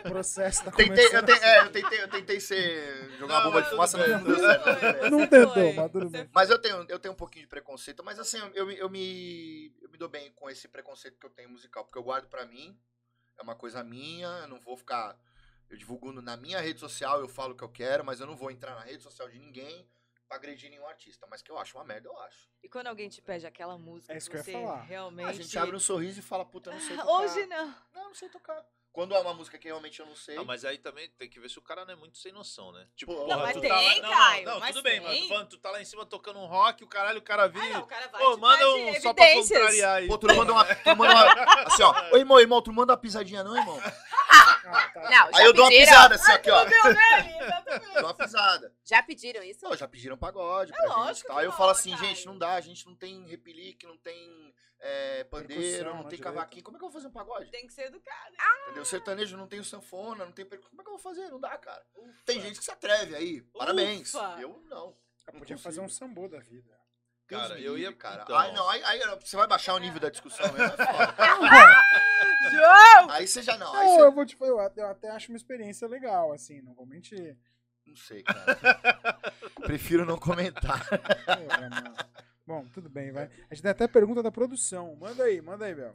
[0.01, 3.11] O processo tá Tentei, eu, te- é, eu tentei, eu tentei ser.
[3.19, 5.11] jogar uma Não, bomba mas de fumaça, não não.
[5.11, 6.31] Não Você tentou, mas tudo Você bem.
[6.35, 9.75] Mas eu tenho, eu tenho um pouquinho de preconceito, mas assim, eu, me- eu, me,
[9.81, 12.45] eu me dou bem com esse preconceito que eu tenho musical, porque eu guardo pra
[12.45, 12.79] mim,
[13.39, 15.19] é uma coisa minha, eu não vou ficar
[15.73, 18.37] eu divulgando na minha rede social, eu falo o que eu quero, mas eu não
[18.37, 19.89] vou entrar na rede social de ninguém
[20.29, 21.27] pra agredir nenhum artista.
[21.31, 22.47] Mas que eu acho uma merda, eu acho.
[22.63, 24.83] E quando alguém te pede aquela música É isso que eu ia falar.
[24.83, 25.31] realmente...
[25.31, 27.11] A gente abre um sorriso e fala, puta, não sei tocar.
[27.11, 27.67] Hoje não.
[27.95, 28.63] Não, eu não sei tocar.
[28.93, 30.37] Quando é uma música que realmente eu não sei.
[30.37, 32.71] Ah, mas aí também tem que ver se o cara não é muito sem noção,
[32.73, 32.87] né?
[32.95, 33.95] Tipo, Pô, porra, Não, mas tu tem, tá lá...
[33.95, 35.21] não, Caio, Não, não, mas tudo bem, tem.
[35.21, 37.63] mas falando, tu tá lá em cima tocando um rock, o caralho, o cara vem...
[37.63, 40.07] Ah, não, o cara vai Pô, manda um só pra contrariar aí.
[40.07, 40.65] Pô, tu não manda uma.
[40.67, 41.25] Tu não manda uma
[41.65, 42.11] assim, ó.
[42.13, 43.81] Ô, irmão, irmão, tu não manda uma pisadinha, não, irmão?
[44.65, 45.01] Ah, tá.
[45.03, 46.65] Não, já Aí eu dou uma pisada assim, aqui, ó.
[46.65, 47.95] Meu nele, exatamente.
[47.95, 48.75] Dou uma pisada.
[48.85, 49.61] Já pediram isso?
[49.61, 52.05] Pô, já pediram pagode É pra gente lógico que Aí eu falo assim, cara.
[52.07, 56.11] gente, não dá, a gente não tem repelique, não tem é, pandeiro, não né, tem
[56.19, 56.25] direito.
[56.25, 56.65] cavaquinho.
[56.65, 57.51] Como é que eu vou fazer um pagode?
[57.51, 58.35] Tem que ser educado.
[58.65, 58.85] Entendeu?
[58.85, 60.45] Sertanejo não tem sanfona, não tem.
[60.45, 61.29] Como é que eu vou fazer?
[61.31, 61.85] Não dá, cara.
[62.25, 63.43] Tem gente que se atreve aí.
[63.43, 64.13] Parabéns.
[64.15, 64.39] Ufa.
[64.41, 64.97] Eu não.
[65.27, 66.77] Eu Não podia fazer um sambô da vida.
[67.29, 68.23] Deus Cara, eu ia- cara.
[68.25, 68.37] então.
[68.37, 70.65] Ai, não, aí, aí você vai baixar o nível da discussão mesmo.
[70.65, 71.15] é foda.
[72.51, 73.11] João!
[73.11, 73.75] aí você já não.
[73.75, 76.75] Aí Não, você, eu vou te eu, eu até acho uma experiência legal, assim, não
[76.75, 77.37] vou mentir.
[77.87, 78.59] Não sei, cara.
[79.63, 80.87] Prefiro não comentar.
[82.47, 83.31] Bom, tudo bem, vai.
[83.51, 84.97] A gente tem até pergunta da produção.
[84.97, 85.95] Manda aí, manda aí, Bel.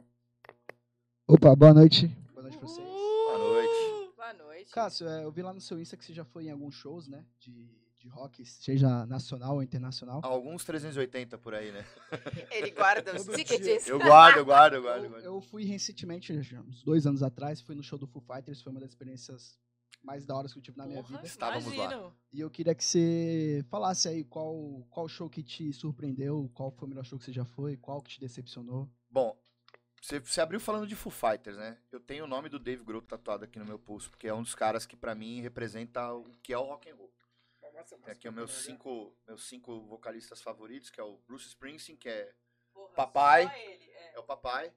[1.26, 2.06] Opa, boa noite.
[2.32, 2.86] Boa noite pra vocês.
[2.86, 4.14] Boa noite.
[4.16, 4.70] Boa noite.
[4.72, 7.06] Cássio, é, eu vi lá no seu Insta que você já foi em alguns shows,
[7.06, 7.24] né?
[7.38, 10.20] De, de rock, seja nacional ou internacional.
[10.24, 11.84] Alguns 380 por aí, né?
[12.52, 13.86] Ele guarda os tickets.
[13.86, 15.00] Eu guardo, eu guardo, eu guardo.
[15.00, 15.24] eu Eu, guardo.
[15.24, 18.80] eu fui recentemente, uns dois anos atrás, fui no show do Foo Fighters, foi uma
[18.80, 19.58] das experiências
[20.02, 21.26] mais da hora que eu tive na minha Porra, vida.
[21.26, 22.12] Estávamos lá.
[22.32, 26.86] E eu queria que você falasse aí qual, qual show que te surpreendeu, qual foi
[26.86, 28.88] o melhor show que você já foi, qual que te decepcionou.
[29.10, 29.36] Bom,
[30.00, 31.76] você, você abriu falando de Foo Fighters, né?
[31.90, 34.42] Eu tenho o nome do Dave Grohl tatuado aqui no meu pulso, porque é um
[34.42, 37.12] dos caras que pra mim representa o que é o rock and roll.
[37.84, 42.08] Tem aqui os meus cinco, meus cinco vocalistas favoritos, que é o Bruce Springsteen, que
[42.08, 42.34] é,
[42.72, 43.42] Porra, Papai.
[43.64, 44.14] ele, é.
[44.14, 44.72] é o papai,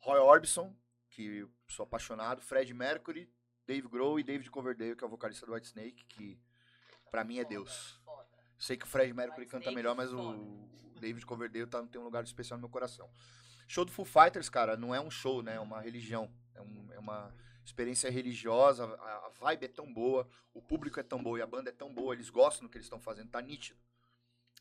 [0.00, 0.74] Roy Orbison,
[1.10, 3.30] que sou apaixonado, Fred Mercury,
[3.66, 6.38] Dave Grohl e David Coverdale, que é o vocalista do Whitesnake, que
[7.10, 8.00] pra mim é Deus.
[8.04, 8.26] foda.
[8.58, 10.38] Sei que o Fred Mercury Whitesnake, canta melhor, mas foda.
[10.38, 10.68] o
[11.00, 13.10] David Coverdale tá, tem um lugar especial no meu coração.
[13.68, 15.56] Show do Foo Fighters, cara, não é um show, né?
[15.56, 16.32] É uma religião.
[16.54, 17.34] É, um- é uma
[17.66, 18.84] experiência religiosa.
[18.84, 21.72] A, a vibe é tão boa, o público é tão bom e a banda é
[21.72, 23.78] tão boa, eles gostam do que eles estão fazendo, tá nítido.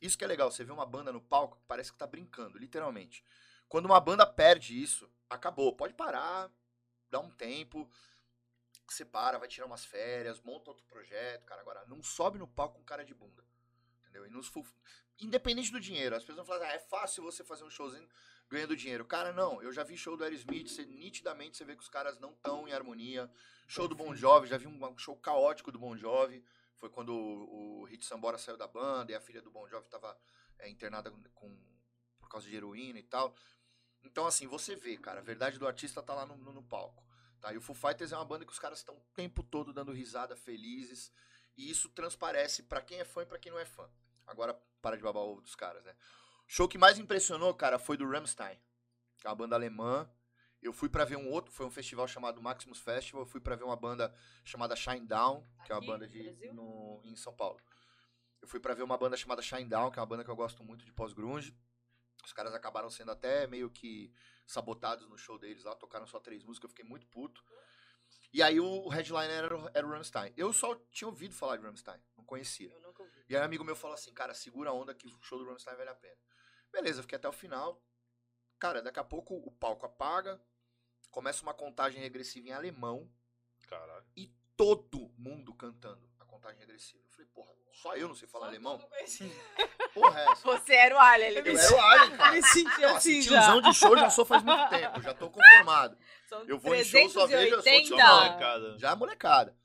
[0.02, 3.24] Isso que é legal, você vê uma banda no palco, parece que tá brincando, literalmente.
[3.70, 5.76] Quando uma banda perde isso, acabou.
[5.76, 6.52] Pode parar,
[7.10, 7.89] dá um tempo,
[8.89, 11.62] separa, vai tirar umas férias, monta outro projeto, cara.
[11.62, 13.44] Agora, não sobe no palco com cara de bunda.
[14.02, 14.26] Entendeu?
[14.26, 14.52] E nos
[15.20, 18.08] Independente do dinheiro, as pessoas falam, ah, é fácil você fazer um showzinho
[18.49, 19.05] ganhando dinheiro.
[19.05, 19.62] Cara, não.
[19.62, 22.67] Eu já vi show do Aerosmith, você, nitidamente você vê que os caras não estão
[22.67, 23.29] em harmonia.
[23.67, 26.43] Show do Bon Jovi, já vi um, show caótico do Bon Jovi.
[26.75, 29.86] Foi quando o, o Hit Sambora saiu da banda e a filha do Bon Jovi
[29.86, 30.17] estava
[30.65, 31.58] internada com,
[32.19, 33.36] por causa de heroína e tal.
[34.03, 37.03] Então, assim, você vê, cara, a verdade do artista tá lá no, no- no palco.
[37.41, 37.53] Tá?
[37.53, 39.91] E o Foo Fighters é uma banda que os caras estão o tempo todo dando
[39.91, 41.12] risada, felizes.
[41.58, 43.89] E isso transparece pra quem é fã e pra quem não é fã.
[44.27, 45.95] Agora, para de babar o ovo dos caras, né?
[46.47, 48.60] O show que mais impressionou, cara, foi do Rammstein.
[49.19, 50.10] Que é uma banda alemã.
[50.62, 53.21] Eu fui pra ver um outro, foi um festival chamado Maximus Festival.
[53.21, 56.51] Eu fui pra ver uma banda chamada Shine Down, que é uma Aqui, banda de,
[56.53, 57.60] no, em São Paulo.
[58.41, 60.36] Eu fui pra ver uma banda chamada Shine Down, que é uma banda que eu
[60.36, 61.55] gosto muito de pós-grunge.
[62.23, 64.12] Os caras acabaram sendo até meio que
[64.47, 67.43] sabotados no show deles lá, tocaram só três músicas, eu fiquei muito puto.
[68.34, 70.34] E aí o headliner era, o- era o Rammstein.
[70.36, 72.71] Eu só tinha ouvido falar de Rammstein, não conhecia.
[72.71, 73.23] Eu nunca ouvi.
[73.29, 75.45] E aí um amigo meu falou assim, cara, segura a onda que o show do
[75.45, 76.17] Rammstein vale a pena.
[76.75, 77.81] Beleza, fiquei até o final.
[78.59, 80.41] Cara, daqui a pouco o palco apaga,
[81.09, 83.09] começa uma contagem regressiva em alemão,
[83.65, 84.03] Caralho.
[84.57, 87.01] todo mundo cantando a contagem regressiva.
[87.05, 88.77] Eu falei, porra, só eu não sei falar Só alemão?
[89.93, 90.43] Porra, é essa?
[90.43, 92.31] Você era o Alien, ele Eu era o Alien, cara.
[92.33, 93.29] Me senti Não, assim assim, já.
[93.41, 95.97] tiozão de show já sou faz muito tempo, já tô conformado.
[96.27, 97.88] São Eu vou em show, só vejo, eu sou 380.
[97.88, 98.17] tiozão.
[98.25, 98.77] Molecada.
[98.79, 99.57] Já é molecada.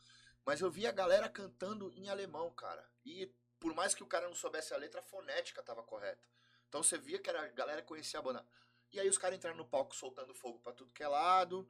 [0.46, 2.88] Mas eu vi a galera cantando em alemão, cara.
[3.04, 3.26] E
[3.58, 6.28] por mais que o cara não soubesse a letra, a fonética tava correta.
[6.70, 8.46] Então você via que era, a galera conhecia a banda.
[8.92, 11.68] E aí os caras entraram no palco soltando fogo pra tudo que é lado,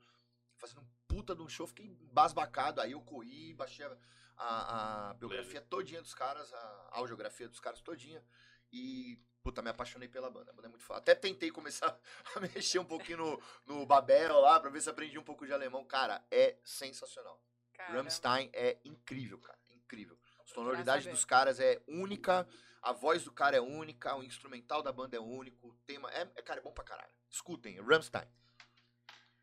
[0.56, 2.80] fazendo um puta de um show, fiquei embasbacado.
[2.82, 3.96] Aí eu corri, baixei a,
[4.36, 8.22] a- a biografia todinha dos caras, a audiografia dos caras todinha.
[8.70, 10.50] E, puta, me apaixonei pela banda.
[10.50, 10.98] A banda é muito foda.
[11.00, 11.98] Até tentei começar
[12.36, 15.52] a mexer um pouquinho no, no Babel lá, pra ver se aprendi um pouco de
[15.52, 15.82] alemão.
[15.86, 17.42] Cara, é sensacional.
[17.72, 19.58] Cara, Rammstein é incrível, cara.
[19.70, 20.18] Incrível.
[20.38, 22.46] A sonoridade dos caras é única,
[22.82, 26.22] a voz do cara é única, o instrumental da banda é único, o tema é,
[26.36, 27.12] é cara, é bom pra caralho.
[27.28, 28.26] Escutem, Rammstein.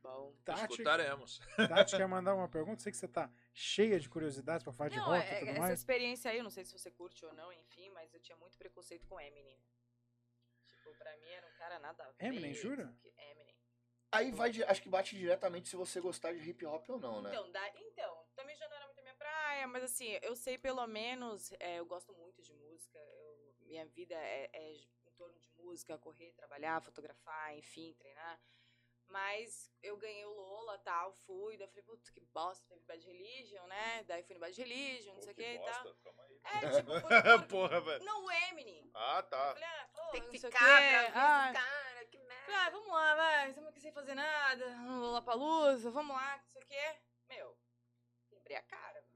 [0.02, 0.34] Bom.
[0.45, 1.39] Tati, Escutaremos.
[1.56, 2.82] Tati quer mandar uma pergunta?
[2.82, 5.50] Sei que você tá cheia de curiosidades pra falar de Não, rock é- e tudo
[5.52, 5.80] essa mais.
[5.80, 8.58] experiência aí, eu não sei se você curte ou não, enfim, mas eu tinha muito
[8.58, 9.60] preconceito com Eminem.
[10.65, 12.15] Tipo, pra mim era um cara nada.
[12.19, 12.93] Eminem, jura?
[13.02, 13.58] que- Eminem.
[14.12, 17.30] Aí vai, acho que bate diretamente se você gostar de hip hop ou não, né?
[17.32, 18.87] Então, da, então, também já não era
[19.47, 23.86] praia, mas assim, eu sei pelo menos, é, eu gosto muito de música, eu- minha
[23.86, 28.39] vida é, é em torno de música, correr, trabalhar, fotografar, enfim, treinar.
[29.07, 33.05] Mas eu ganhei o Lola, tal, fui, daí eu falei, puta, que bosta, teve Bad
[33.05, 34.03] Religion, né?
[34.03, 35.95] Daí fui no Bad Religion, não sei o que e tal.
[36.03, 36.41] Calma aí.
[36.43, 36.49] É,
[36.83, 37.47] tipo, foi por...
[37.47, 38.03] Porra, velho.
[38.03, 38.91] Não, o Eminem.
[38.93, 39.53] Ah, tá.
[39.53, 42.43] Falei, ah, pô, Tem não que ficar pra ver Ah, cara, que merda.
[42.45, 44.65] Falei, ah, vamos lá, vai, estamos aqui sem fazer nada,
[45.13, 46.99] lá pra luz, vamos lá, não sei o quê.
[47.29, 47.57] Meu,
[48.29, 49.07] quebrei a cara.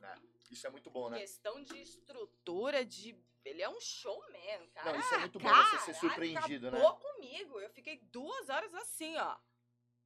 [0.52, 1.20] Isso é muito bom, né?
[1.20, 3.18] Questão de estrutura, de.
[3.44, 4.92] Ele é um showman, cara.
[4.92, 6.78] Não, isso é muito bom Cara, você ser surpreendido, né?
[6.78, 7.60] acabou comigo.
[7.60, 9.38] Eu fiquei duas horas assim, ó.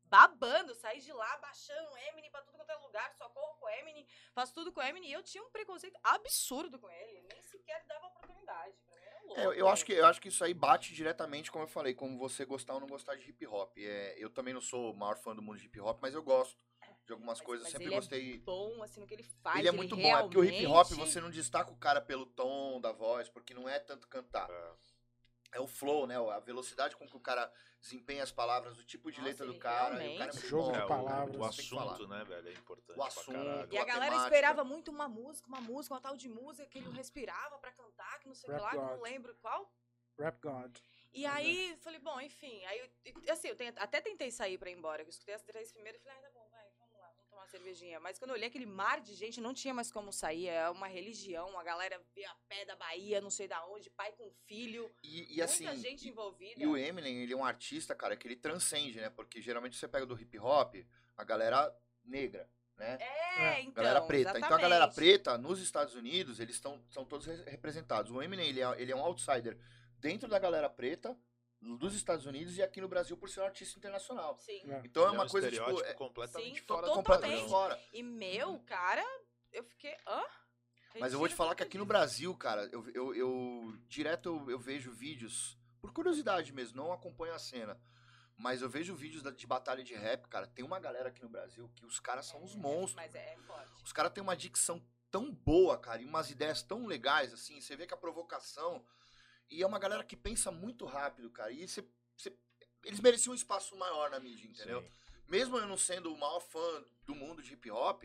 [0.03, 4.05] Babando, saí de lá, baixando Eminem pra tudo quanto é lugar, só corro com Eminem,
[4.35, 5.09] faço tudo com Eminem.
[5.09, 7.23] E eu tinha um preconceito absurdo com ele.
[7.23, 8.77] Nem sequer dava oportunidade.
[8.85, 9.41] Pra mim era louco.
[9.41, 11.95] É, eu, eu acho que, eu acho que isso aí bate diretamente, como eu falei,
[11.95, 13.75] como você gostar ou não gostar de hip hop.
[13.77, 16.21] É, eu também não sou o maior fã do mundo de hip hop, mas eu
[16.21, 16.55] gosto
[17.05, 17.63] de algumas Mas- coisas.
[17.65, 18.37] mas sempre ele é gostei.
[18.39, 19.59] bom, assim, no que ele faz.
[19.59, 22.01] ele é muito bom, é porque o hip hop realmente- você não destaca o cara
[22.01, 24.49] pelo tom da voz, porque não é tanto cantar.
[25.51, 26.15] É o flow, né?
[26.17, 29.53] A velocidade com que o cara desempenha as palavras, o tipo de Nossa, letra do
[29.53, 29.77] ele cara.
[29.77, 30.71] E o cara é realmente- muito Jogo bom.
[30.73, 31.35] de É, o- palavras.
[31.35, 31.91] O, que falar.
[31.93, 33.73] assunto, né, velho, é importante O assunto.
[33.73, 34.23] E a a galera temática.
[34.23, 38.19] esperava muito uma música, uma música, uma tal de música que ele respirava pra cantar,
[38.19, 39.01] que não sei o que lá, que eu não God.
[39.03, 39.71] lembro qual.
[40.19, 40.77] Rap God.
[41.13, 42.65] E aí, falei, bom, enfim.
[42.65, 42.91] Aí,
[43.29, 45.03] assim, eu tenho- até tentei sair pra ir embora.
[45.03, 47.41] Eu escutei as três primeiras e falei, ah, tá bom, vai, vamos lá, vamos tomar
[47.43, 47.99] uma cervejinha.
[47.99, 50.47] Mas quando eu olhei aquele mar de gente, não tinha mais como sair.
[50.47, 54.11] É uma religião, a galera veio a pé da Bahia, não sei da onde, pai
[54.13, 54.91] com filho.
[55.03, 55.65] E, e assim.
[55.65, 56.61] muita gente e- envolvida.
[56.61, 59.09] E o Eminem, ele é um artista, cara, que ele transcende, né?
[59.09, 60.75] Porque geralmente você pega do hip hop
[61.17, 62.97] a galera negra, né?
[63.37, 63.73] É, então.
[63.73, 64.37] galera preta.
[64.37, 64.95] Então a galera exatamente.
[64.95, 68.11] preta, nos Estados Unidos, eles estão são todos re- representados.
[68.11, 69.57] O Eminem, ele é, ele é um outsider
[69.99, 71.17] dentro da galera preta
[71.61, 74.37] dos Estados Unidos e aqui no Brasil por ser um artista internacional.
[74.37, 74.61] Sim.
[74.71, 74.81] É.
[74.85, 77.79] Então é Ele uma coisa, tipo, é completamente Sim, fora completamente fora.
[77.91, 79.03] E meu, cara,
[79.51, 79.95] eu fiquei.
[80.07, 80.23] Hã?
[80.99, 81.85] Mas eu vou te falar que aqui no.
[81.85, 87.33] Brasil, cara, eu, eu, eu- direto eu, eu vejo vídeos, por curiosidade mesmo, não acompanho
[87.33, 87.79] a cena.
[88.37, 90.45] Mas eu vejo vídeos de batalha de rap, cara.
[90.47, 92.95] Tem uma galera aqui no Brasil que os caras são uns É, monstros.
[92.95, 93.71] Mas é, é forte.
[93.83, 97.61] Os caras têm uma dicção tão boa, cara, e umas ideias tão legais, assim.
[97.61, 98.85] Você vê que a provocação.
[99.49, 101.51] E é uma galera que pensa muito rápido, cara.
[101.51, 102.35] E você, você-
[102.83, 104.81] eles mereciam um espaço maior na mídia, entendeu?
[104.81, 104.89] Sim.
[105.27, 108.03] Mesmo eu não sendo o maior fã do mundo de hip hop,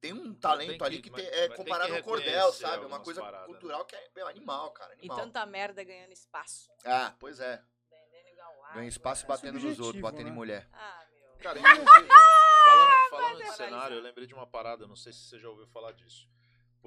[0.00, 2.52] tem um talento que- ali que mas- tem- é mas tem comparado que ao cordel,
[2.52, 2.76] sabe?
[2.76, 3.52] Uma algumas coisa paradas, né?
[3.52, 4.94] cultural que é meu, animal, cara.
[4.94, 5.16] E Animal.
[5.18, 6.70] tanta merda ganhando espaço.
[6.84, 7.62] Ah, pois é.
[7.90, 8.74] Vendendo igual água.
[8.74, 10.30] Ganha espaço e é batendo nos outros, batendo né?
[10.30, 10.68] em mulher.
[10.72, 11.32] Ah, meu.
[11.38, 12.08] Cara, inclusive,
[12.64, 15.66] falando, falando de cenário, eu lembrei de uma parada, não sei se você já ouviu
[15.66, 16.28] falar disso.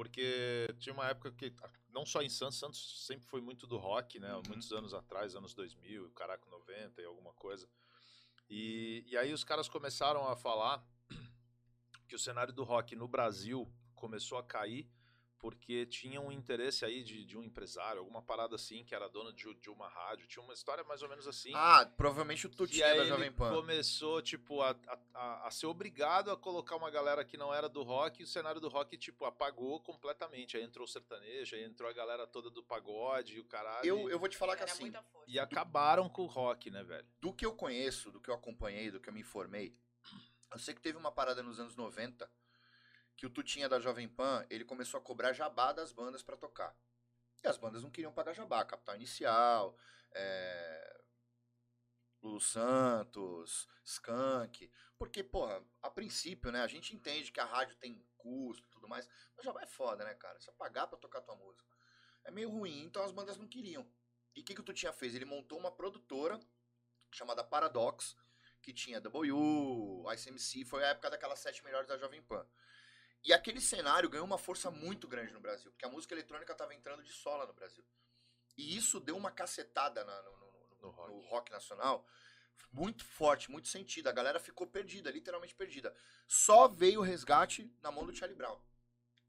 [0.01, 1.53] Porque tinha uma época que,
[1.93, 4.33] não só em Santos, Santos sempre foi muito do rock, né?
[4.33, 4.41] Uhum.
[4.47, 7.69] Muitos anos atrás, anos 2000, caraca, 90 e alguma coisa.
[8.49, 10.83] E, e aí os caras começaram a falar
[12.09, 14.89] que o cenário do rock no Brasil começou a cair
[15.41, 19.33] porque tinha um interesse aí de, de um empresário, alguma parada assim, que era dono
[19.33, 20.27] de, de uma rádio.
[20.27, 21.51] Tinha uma história mais ou menos assim.
[21.55, 23.49] Ah, provavelmente o Tutinha da Jovem Pan.
[23.49, 24.75] começou, tipo, a,
[25.15, 28.27] a- a, ser obrigado a colocar uma galera que não era do rock, e o
[28.27, 30.55] cenário do rock, tipo, apagou completamente.
[30.57, 33.85] Aí entrou o sertanejo, aí entrou a galera toda do pagode e o caralho.
[33.87, 34.91] Eu, eu vou te falar que assim,
[35.27, 37.07] e acabaram com o rock, né, velho?
[37.19, 39.75] do que eu conheço, do que eu acompanhei, do que eu me informei,
[40.51, 42.29] eu sei que teve uma parada nos anos 90
[43.21, 46.75] que o Tutinha da Jovem Pan, ele começou a cobrar jabá das bandas pra tocar.
[47.43, 49.77] E as bandas não queriam pagar jabá, Capital Inicial,
[50.11, 51.03] é...
[52.19, 58.03] Lulu Santos, Skank, porque, porra, a princípio, né, a gente entende que a rádio tem
[58.17, 59.07] custo e tudo mais,
[59.37, 60.39] mas jabá é foda, né, cara?
[60.39, 61.69] Você pagar pra tocar tua música.
[62.23, 63.87] É meio ruim, então as bandas não queriam.
[64.35, 65.13] E o que, que o Tutinha fez?
[65.13, 66.39] Ele montou uma produtora
[67.11, 68.17] chamada Paradox,
[68.63, 72.47] que tinha W, ICMC, foi a época daquelas sete melhores da Jovem Pan.
[73.23, 76.73] E aquele cenário ganhou uma força muito grande no Brasil, porque a música eletrônica estava
[76.73, 77.85] entrando de sola no Brasil.
[78.57, 81.11] E isso deu uma cacetada na- no, no- no- rock.
[81.11, 82.05] no rock nacional
[82.71, 84.07] muito forte, muito sentido.
[84.07, 85.93] A galera ficou perdida, literalmente perdida.
[86.27, 88.57] Só veio o resgate na mão do Charlie Brown.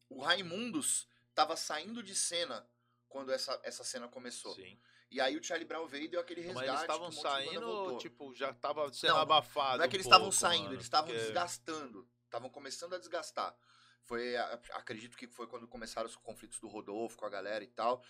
[0.09, 2.67] O Raimundos estava saindo de cena
[3.09, 4.55] quando essa, essa cena começou.
[4.55, 4.81] Sim.
[5.11, 6.67] E aí o Charlie Brown veio e deu aquele resgate.
[6.67, 7.99] Mas eles estavam um saindo, voltou.
[7.99, 9.79] tipo, já tava sendo Não, abafado.
[9.79, 12.09] Não é que um eles estavam pouco, saindo, mano, eles estavam porque- desgastando.
[12.25, 13.55] Estavam começando a desgastar.
[14.05, 17.69] Foi, a- acredito que foi quando começaram os conflitos do Rodolfo com a galera e
[17.69, 18.03] tal.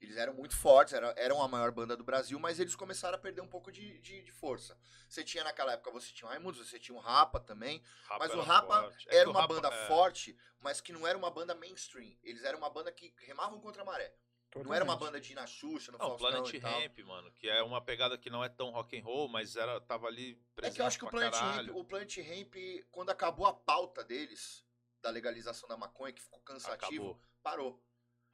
[0.00, 3.20] Eles eram muito fortes, era, eram a maior banda do Brasil, mas eles começaram a
[3.20, 4.78] perder um pouco de, de, de força.
[5.08, 7.82] Você tinha naquela época, você tinha o Raimundos, você tinha o Rapa também.
[8.04, 9.08] Rapa mas o Rapa forte.
[9.10, 12.16] É era o uma Rapa- banda é, forte, mas que não era uma banda mainstream.
[12.22, 14.14] Eles eram uma banda que remavam contra a maré.
[14.54, 15.00] Não era uma Totalmente.
[15.00, 16.80] banda de na Xuxa, no Não, Faustão Planet e tal.
[16.80, 19.80] Ramp, mano, que é uma pegada que não é tão rock and roll, mas era,
[19.80, 22.54] tava ali É presente que eu acho que o Planet, Ramp, o Planet Ramp,
[22.90, 24.64] quando acabou a pauta deles,
[25.00, 27.22] da legalização da maconha, que ficou cansativo, Acabou.
[27.42, 27.84] parou.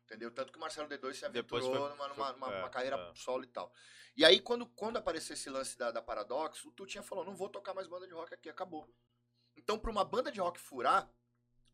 [0.04, 0.30] Entendeu?
[0.30, 2.96] Tanto que o Marcelo D2 se aventurou foi- numa, numa, foi- numa- é, uma carreira
[2.96, 3.14] é.
[3.14, 3.72] solo e tal.
[4.16, 7.48] E aí, quando, quando apareceu esse lance da, da Paradox, o Tutinha falou: não vou
[7.48, 8.86] tocar mais banda de rock aqui, acabou.
[9.56, 11.10] Então, pra uma banda de rock furar,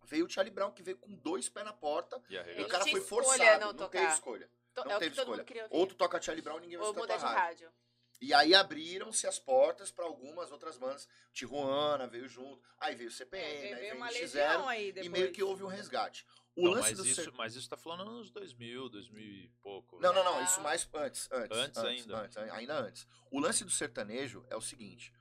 [0.04, 2.86] veio o Charlie Brown, que veio com dois pés na porta, E e o cara
[2.86, 4.50] foi forçado, não não, teve escolha.
[4.76, 5.36] Não é o teve que todo escolha.
[5.38, 5.76] mundo queria ouvir.
[5.76, 7.38] Ou tu toca Charlie Brown, ninguém vai Ou muda de rádio.
[7.40, 7.72] rádio.
[8.20, 11.08] E aí abriram-se as portas para algumas outras bandas.
[11.32, 15.06] Tijuana veio junto, aí veio o CPM, É, aí veio uma NX0, legião aí depois.
[15.06, 16.26] e meio que houve um resgate.
[16.54, 19.48] O Não, lance mas, do isso, ser- mas isso tá falando nos 2000, 2000 e
[19.62, 19.98] pouco.
[20.00, 20.42] Não, não, não, Ah.
[20.42, 21.56] isso mais antes, antes.
[21.56, 22.18] Antes ainda?
[22.18, 23.06] Antes, ainda antes.
[23.30, 25.14] O lance do sertanejo é o seguinte.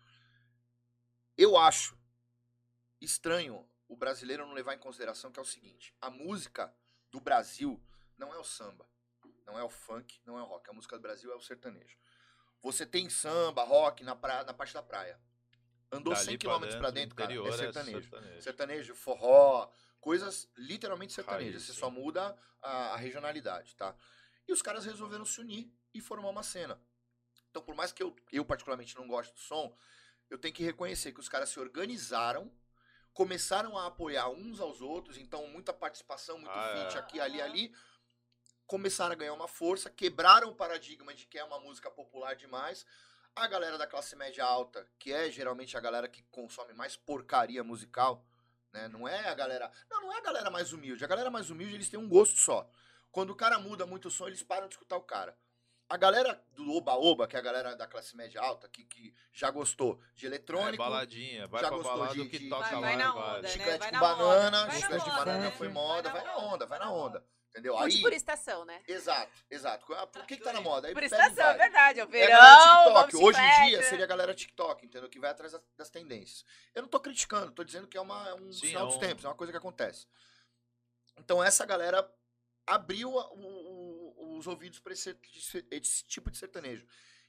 [1.38, 1.97] Eu acho
[2.99, 5.95] estranho o brasileiro não levar em consideração que é o seguinte.
[6.01, 6.73] A música
[7.09, 7.81] do Brasil
[8.17, 8.89] não é o samba,
[9.45, 10.69] não é o funk, não é o rock.
[10.69, 11.97] A música do Brasil é o sertanejo.
[12.62, 15.19] Você tem samba, rock na, praia, na parte da praia.
[15.91, 18.02] Andou Dali 100 km pra dentro, cara, interior é sertanejo.
[18.02, 18.41] sertanejo.
[18.41, 21.63] Sertanejo, forró, coisas literalmente sertanejas.
[21.63, 21.80] Você sim.
[21.80, 23.95] só muda a, a regionalidade, tá?
[24.48, 26.80] E os caras resolveram se unir e formar uma cena.
[27.50, 29.76] Então, por mais que eu, eu particularmente não goste do som,
[30.30, 32.52] eu tenho que reconhecer que os caras se organizaram,
[33.13, 37.00] começaram a apoiar uns aos outros, então muita participação, muito Ah, feat é.
[37.00, 37.76] aqui, ali, ali.
[38.73, 42.86] Começaram a ganhar uma força, quebraram o paradigma de que é uma música popular demais.
[43.36, 47.63] A galera da classe média alta, que é geralmente a galera que consome mais porcaria
[47.63, 48.23] musical,
[48.71, 48.88] né?
[48.88, 49.71] Não é a galera.
[49.89, 51.03] Não, não é a galera mais humilde.
[51.03, 52.69] A galera mais humilde, eles têm um gosto só.
[53.12, 55.36] Quando o cara muda muito o som, eles param de escutar o cara.
[55.89, 59.49] A galera do Oba-Oba, que é a galera da classe média alta, que, que já
[59.49, 62.73] gostou de É, eletrônico, baladinha, vai já pra gostou balada de- que de- toca Vai-
[62.75, 62.82] lá.
[62.82, 63.29] vai na vai.
[63.32, 63.47] onda, né?
[63.49, 65.51] chiclete Vai com na banana, moda, vai na chiclete de banana né?
[65.58, 67.25] foi moda, vai na onda, vai na onda.
[67.49, 67.75] Entendeu?
[67.79, 68.81] Aí, por estação, né?
[68.88, 69.91] exato, exato.
[69.95, 70.88] Ah, Por que, que tá na moda?
[70.88, 71.99] Aí Por estação, é verdade.
[71.99, 73.25] É o É a verão, galera vamos TikTok.
[73.25, 75.09] Hoje em dia seria a galera TikTok, entendeu?
[75.09, 76.45] Que vai atrás das, tendências.
[76.75, 78.95] Eu não tô criticando, tô dizendo que é, uma, é um Sim, sinal é dos
[78.97, 80.05] um- tempos, é uma coisa que acontece.
[81.17, 82.07] Então essa galera
[82.67, 85.17] abriu a- o- o- os ouvidos para esse,
[85.71, 86.85] esse tipo de sertanejo.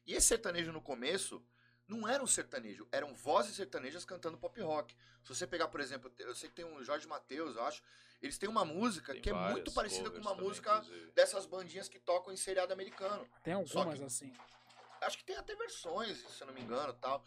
[0.06, 1.42] E esse sertanejo no começo
[1.88, 4.94] não era um sertanejo, eram vozes sertanejas cantando pop rock.
[5.24, 7.82] Se você pegar, por exemplo, eu sei que tem um Jorge Mateus, eu acho,
[8.22, 11.12] eles têm uma música Tem que é muito parecida com uma também, música inclusive.
[11.12, 13.26] dessas bandinhas que tocam em seriado americano.
[13.42, 14.32] Tem algumas que- assim.
[15.00, 17.24] Acho que tem até versões, se eu não me engano tal.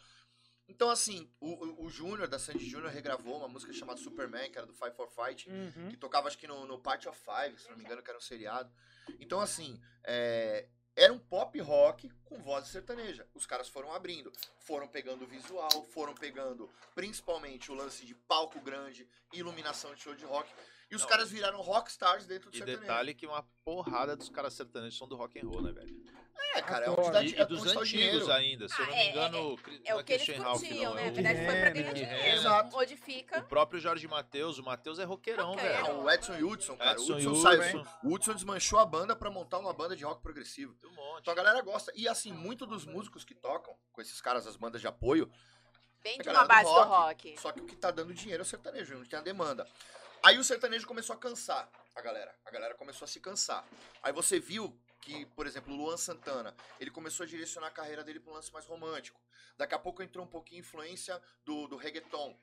[0.68, 1.50] Então, assim, o,
[1.82, 4.94] o, o Júnior, da Sandy Júnior, regravou uma música chamada Superman, que era do Five
[4.96, 5.88] for Fight, Uhum.
[5.90, 8.16] que tocava acho que no, no Party of Five, se não me engano, que era
[8.16, 8.72] um seriado.
[9.18, 13.28] Então, assim, é, era um pop rock com voz sertaneja.
[13.34, 18.58] Os caras foram abrindo, foram pegando o visual, foram pegando principalmente o lance de palco
[18.60, 20.50] grande, iluminação de show de rock.
[20.90, 21.08] E os Não.
[21.08, 22.82] caras viraram rockstars dentro do E sertanejo.
[22.82, 25.94] detalhe que uma porrada dos caras sertanejos são do rock and roll, né, velho?
[26.54, 28.30] é, cara, é onde dá, E, e é dos antigos dinheiro.
[28.32, 29.56] ainda, se eu Ah, não é- me engano.
[29.58, 31.00] Cri- É não o que eles Christian Ralph, curtiam, não, né?
[31.00, 32.16] é Na o- verdade, foi pra ganhar dinheiro.
[32.16, 32.34] Renner.
[32.34, 32.76] Exato.
[32.76, 33.38] Onde fica.
[33.40, 35.74] O próprio Jorge Matheus, o Matheus é roqueirão, Roqueiro.
[35.74, 35.98] Ah, velho.
[36.02, 36.92] o Edson Hudson, cara.
[36.92, 37.42] Edson o Hudson Hudson.
[37.42, 37.86] saiu.
[38.04, 40.76] O Hudson desmanchou a banda pra montar uma banda de rock progressivo.
[40.84, 41.20] Um monte.
[41.22, 41.90] Então a galera gosta.
[41.94, 45.28] E assim, muito dos músicos que tocam com esses caras, as bandas de apoio,
[46.02, 47.28] Vem de galera uma do base do rock.
[47.30, 47.40] rock.
[47.40, 49.66] só que o que tá dando dinheiro é o sertanejo, não tem a demanda.
[50.24, 52.34] Aí o sertanejo começou a cansar a galera.
[52.46, 53.62] A galera começou a se cansar.
[54.02, 58.02] Aí você viu que, por exemplo, o Luan Santana, ele começou a direcionar a carreira
[58.02, 59.20] dele pra um lance mais romântico.
[59.58, 62.34] Daqui a pouco entrou um pouquinho influência do, do reggaeton.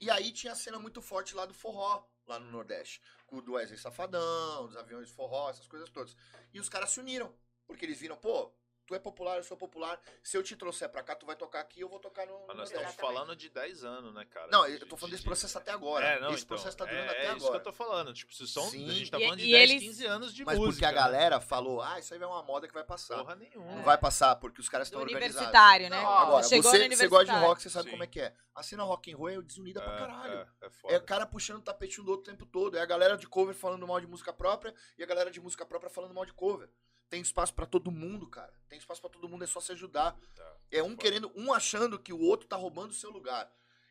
[0.00, 3.00] E aí tinha a cena muito forte lá do forró, lá no Nordeste.
[3.28, 6.16] Com o do Wesley Safadão, dos aviões forró, essas coisas todas.
[6.52, 7.32] E os caras se uniram.
[7.64, 8.52] Porque eles viram, pô,
[8.86, 10.00] tu é popular, eu sou popular.
[10.22, 12.56] Se eu te trouxer pra cá, tu vai tocar aqui, eu vou tocar no, Mas
[12.56, 12.96] nós estamos Exatamente.
[13.00, 14.48] falando de 10 anos, né, cara?
[14.50, 16.04] Não, eu tô falando de- desse processo até agora.
[16.06, 17.58] É, não, Esse então, processo tá durando é, até é isso que agora.
[17.58, 18.12] eu tô falando.
[18.12, 18.88] Tipo, se são, Sim.
[18.88, 20.72] a gente tá E- falando de e 10, eles- 15 anos de Mas música.
[20.72, 20.94] porque a né?
[20.94, 23.18] galera falou, ah, isso aí vai uma moda que vai passar.
[23.18, 23.74] Porra nenhuma.
[23.74, 25.36] Não vai passar, porque os caras estão organizados.
[25.36, 26.02] universitário, né?
[26.02, 27.90] Não, agora, Chegou você, no você gosta de rock, você sabe Sim.
[27.92, 28.34] como é que é.
[28.54, 30.48] A cena rock and roll é desunida pra caralho.
[30.60, 32.76] É, é É cara puxando o tapete um do outro o tempo todo.
[32.76, 35.64] É a galera de cover falando mal de música própria e a galera de música
[35.66, 36.68] própria falando mal de cover.
[37.10, 38.52] Tem espaço pra todo mundo, cara.
[38.68, 40.16] Tem espaço pra todo mundo, é só se ajudar.
[40.34, 40.56] Tá.
[40.70, 41.02] É um Foda.
[41.02, 43.50] querendo, um achando que o outro tá roubando o seu lugar.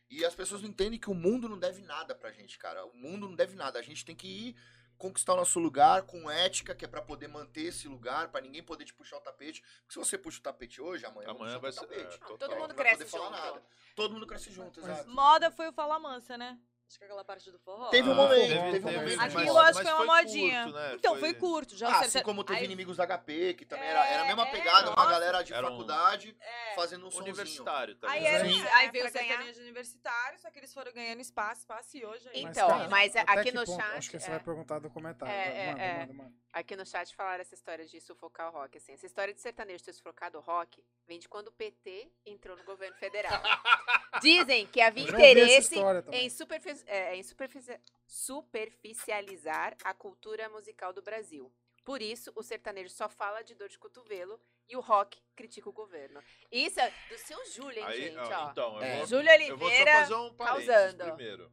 [0.09, 2.85] E as pessoas não entendem que o mundo não deve nada pra gente, cara.
[2.85, 3.79] O mundo não deve nada.
[3.79, 4.55] A gente tem que ir
[4.97, 8.61] conquistar o nosso lugar com ética, que é pra poder manter esse lugar, pra ninguém
[8.61, 9.61] poder te puxar o tapete.
[9.61, 11.79] Porque se você puxa o tapete hoje, amanhã, Amanhã puxar vai o ser.
[11.87, 12.15] tapete.
[12.21, 13.29] é, Todo mundo cresce junto.
[13.31, 13.63] nada.
[13.95, 15.09] Todo mundo cresce junto, exato.
[15.09, 16.59] Moda foi o Fala Mansa, né?
[16.93, 17.89] Acho que aquela parte do forró.
[17.89, 19.17] Teve um Ah, momento, teve- teve um teve- momento.
[19.17, 20.63] mas- Aquilo mas- acho que foi uma modinha.
[20.65, 20.93] curto, né?
[20.93, 21.75] Então, foi curto.
[21.75, 24.21] Já Ah, você- assim como teve aí- inimigos da HP, que também É, era, era
[24.21, 25.09] a mesma é, pegada, uma nossa.
[25.09, 26.75] galera de Era um- faculdade É.
[26.75, 27.23] fazendo um sonzinho.
[27.23, 28.35] Universitário, tá Aí, ligado?
[28.35, 28.67] era- Sim.
[28.73, 29.27] aí É, veio o ganhar.
[29.27, 32.43] sertanejo universitário, só que eles foram ganhando espaço, espaço e hoje aí.
[32.43, 33.75] Então, cara, mas aqui no ponto?
[33.81, 34.29] chat, Acho que você é.
[34.29, 35.33] vai perguntar do comentário.
[35.33, 35.97] É, é, manda, é.
[36.01, 36.42] manda, manda.
[36.53, 38.93] Aqui no chat falaram essa história de sufocar o rock, assim.
[38.93, 42.63] Essa história de sertanejo ter sufocado o rock vem de quando o PT entrou no
[42.63, 43.41] governo federal.
[44.21, 45.75] Dizem que havia interesse
[46.11, 51.51] em, superfi- é, em superfici- superficializar a cultura musical do Brasil.
[51.83, 54.39] Por isso, o sertanejo só fala de dor de cotovelo
[54.69, 56.23] e o rock critica o governo.
[56.51, 58.17] Isso é do seu Júlio, hein, Aí, gente?
[58.17, 58.51] ó, Ó.
[58.51, 58.97] então, eu É.
[58.97, 59.99] vou, Júlio eu vou só Oliveira.
[60.01, 61.03] fazer um causando.
[61.05, 61.51] primeiro.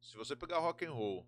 [0.00, 1.26] Se você pegar rock and roll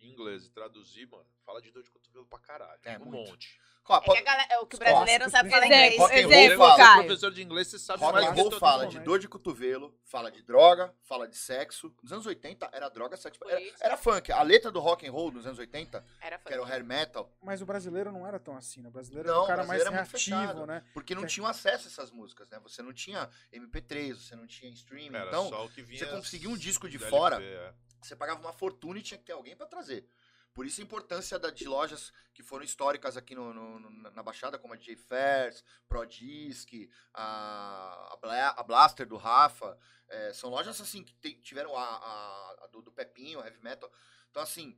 [0.00, 2.80] em inglês e traduzir, mano, fala de dor de cotovelo pra caralho.
[2.84, 3.30] É, um muito.
[3.30, 3.60] monte.
[3.88, 5.98] Ó, É que, a galera- é o que o brasileiro não sabe falar inglês.
[5.98, 7.04] Rock and roll Exemplo, fala- Você é Caio.
[7.06, 9.98] professor de inglês, você sabe Rock mais que roll todo fala de dor de cotovelo,
[10.04, 11.92] fala de droga, fala de sexo.
[12.00, 13.40] Nos anos 80 era droga, sexo.
[13.44, 13.84] Era, Política.
[13.84, 14.30] era funk.
[14.30, 17.32] A letra do rock and roll nos anos 80, Era que era o hair metal,
[17.42, 18.90] Mas o brasileiro não era tão assim, né?
[18.90, 20.66] O brasileiro Não, era um o cara mais reativo, fechado.
[20.66, 20.84] né?
[20.94, 21.26] porque não É.
[21.26, 22.60] tinham acesso a essas músicas, né?
[22.62, 25.16] Você não tinha MP3, você não tinha streaming.
[25.16, 25.98] Era então, só o que vinha.
[25.98, 27.74] você conseguia um disco de fora, LP, é.
[28.06, 30.08] Você pagava uma fortuna e tinha que ter alguém pra trazer.
[30.52, 34.22] Por isso a importância da, de lojas que foram históricas aqui no, no- no- na
[34.22, 36.68] Baixada, como a DJ Fairs, Prodisc,
[37.14, 39.78] a, a, Bla- a Blaster do Rafa.
[40.08, 43.90] É, são lojas assim que tem- tiveram a, a- a do, do Pepinho, Heavy Metal.
[44.30, 44.76] Então, assim,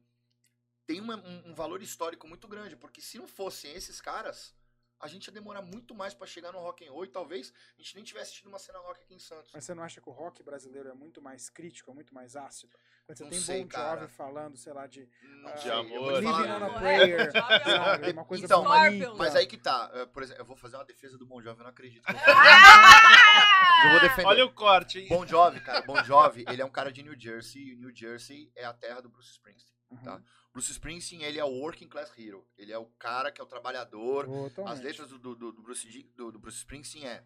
[0.86, 4.54] tem uma- um, um valor histórico muito grande, porque se não fossem esses caras,
[5.02, 7.82] a gente ia demorar muito mais pra chegar no rock and roll e talvez a
[7.82, 9.50] gente nem tivesse tido uma cena rock aqui em Santos.
[9.52, 12.36] Mas você não acha que o rock brasileiro é muito mais crítico, é muito mais
[12.36, 12.78] ácido?
[13.04, 13.70] Quando você Não tem sei, Bon.
[13.70, 17.20] Jovi falando, sei lá, de Não Ah, De amor, Living falar- on a É, Prayer,
[17.20, 18.12] é sabe?
[18.12, 19.14] Uma coisa Então, bonita.
[19.14, 21.58] Mas aí que tá, eh, por exemplo, eu vou fazer uma defesa do Bon Jovi,
[21.58, 22.04] eu não acredito.
[22.04, 22.22] que eu vou!
[23.84, 24.26] Eu vou defender.
[24.28, 25.08] Olha o corte, hein?
[25.08, 28.52] Bon Jovi, cara, Bon Jovi, ele é um cara de New Jersey, e New Jersey
[28.54, 30.02] é a terra do Bruce Springsteen, Uhum.
[30.02, 30.22] tá?
[30.52, 33.46] Bruce Springsteen, ele é o working class hero, ele é o cara que é o
[33.46, 34.26] trabalhador.
[34.26, 34.72] Totalmente.
[34.72, 35.86] As letras do, do, do Bruce,
[36.16, 37.24] do, do Bruce Springsteen é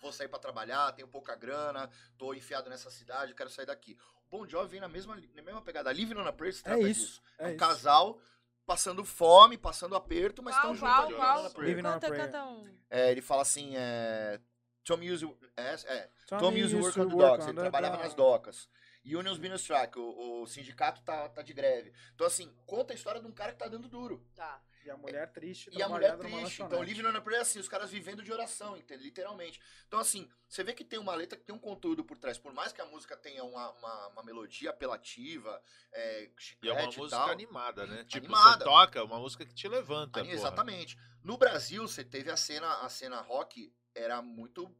[0.00, 1.88] vou sair pra trabalhar, tenho pouca grana,
[2.18, 3.96] tô enfiado nessa cidade, quero sair daqui.
[4.26, 5.90] O Bon Jovi vem na mesma, na mesma pegada.
[5.92, 7.22] Living on a Prayer se É trata isso, disso.
[7.38, 7.58] é É um isso.
[7.58, 8.20] casal
[8.66, 11.16] passando fome, passando aperto, mas Qual, estão qual, juntos.
[11.16, 11.36] qual?
[11.36, 11.68] Living on a Prayer.
[11.76, 12.24] Living on a Canta, Prayer.
[12.26, 12.78] canta um.
[12.90, 14.40] É, ele fala assim, é,
[14.84, 17.96] Tom used, é, é, Tommy Tom used to used work on the docks, ele trabalhava
[17.96, 18.68] nas docas.
[19.04, 21.92] Unions been on strike, o, o sindicato tá, tá de greve.
[22.14, 24.26] Então, assim, conta a história de um cara que tá dando duro.
[24.34, 24.62] Tá.
[24.84, 26.62] E a mulher triste, E a mulher trabalhando numa triste.
[26.62, 27.02] Então, lanchonete.
[27.02, 29.02] Living on a Prayer é assim, os caras vivendo de oração, entende?
[29.02, 29.58] literalmente.
[29.86, 32.36] Então, assim, você vê que tem uma letra que tem um conteúdo por trás.
[32.36, 36.24] Por mais que a música tenha uma, uma, uma melodia apelativa, é,
[36.62, 37.30] E é uma chiclete e música tal.
[37.30, 38.04] animada, né?
[38.04, 38.58] Tipo, Animada.
[38.58, 40.20] você toca, uma música que te levanta.
[40.20, 40.98] Aí, exatamente.
[41.22, 44.70] No Brasil, você teve a cena, a cena rock era muito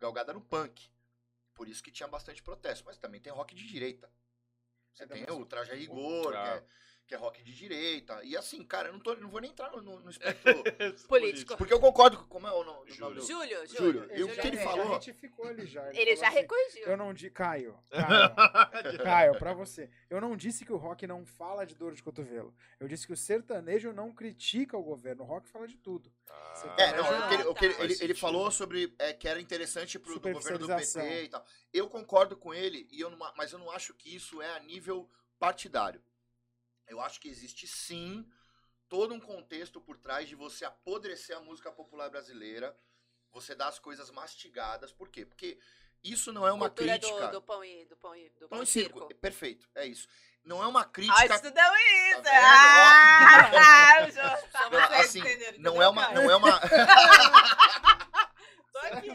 [0.00, 0.90] galgada no punk.
[1.54, 2.84] Por isso que tinha bastante protesto.
[2.84, 4.10] Mas também tem rock de direita.
[4.92, 6.56] Você É tem o Traje Rigor, que Ah.
[6.56, 6.64] é,
[7.06, 8.18] que é rock de direita.
[8.24, 10.54] E assim, cara, eu não, tô, não vou nem entrar no, no, espectro.
[11.08, 11.56] Político.
[11.56, 12.24] porque eu concordo com.
[12.24, 12.90] Como é o nome?
[12.92, 14.08] o nome do- Júlio, Júlio, Júlio.
[14.12, 14.86] eu- o que ele falou?
[14.86, 15.86] Já retificou ele já.
[15.90, 16.86] Ele falou já assim, recorrigiu.
[16.86, 17.30] Eu não disse.
[17.30, 17.78] Caio.
[17.90, 18.98] Caio.
[19.02, 19.90] Caio, pra você.
[20.08, 22.54] Eu não disse que o rock não fala de dor de cotovelo.
[22.80, 25.22] Eu disse que o sertanejo não critica o governo.
[25.22, 26.10] O rock fala de tudo.
[26.28, 29.12] Ah, É, não, Ah, o que ele, o que ele- ele, ele falou sobre é,
[29.12, 30.66] que era interessante pro do governo do.
[30.74, 31.44] PT e tal.
[31.72, 34.60] Eu concordo com ele, e eu não, mas eu não acho que isso é a
[34.60, 36.02] nível partidário.
[36.86, 38.28] Eu acho que existe sim
[38.88, 42.76] todo um contexto por trás de você apodrecer a música popular brasileira,
[43.30, 44.92] você dar as coisas mastigadas.
[44.92, 45.24] Por quê?
[45.26, 45.58] Porque
[46.02, 47.26] isso não é uma Cultura crítica.
[47.28, 48.98] do, do pão e do pão e do Pão e circo.
[49.00, 49.14] circo.
[49.16, 50.06] Perfeito, é isso.
[50.44, 51.34] Não é uma Ah, crítica.
[51.34, 52.22] estudamos isso!
[52.22, 52.28] vendo?
[52.28, 56.60] Ah, o Jô- Só Não, assim, entenderam, não entendeu, é uma, não é uma,
[58.70, 59.08] Tô aqui.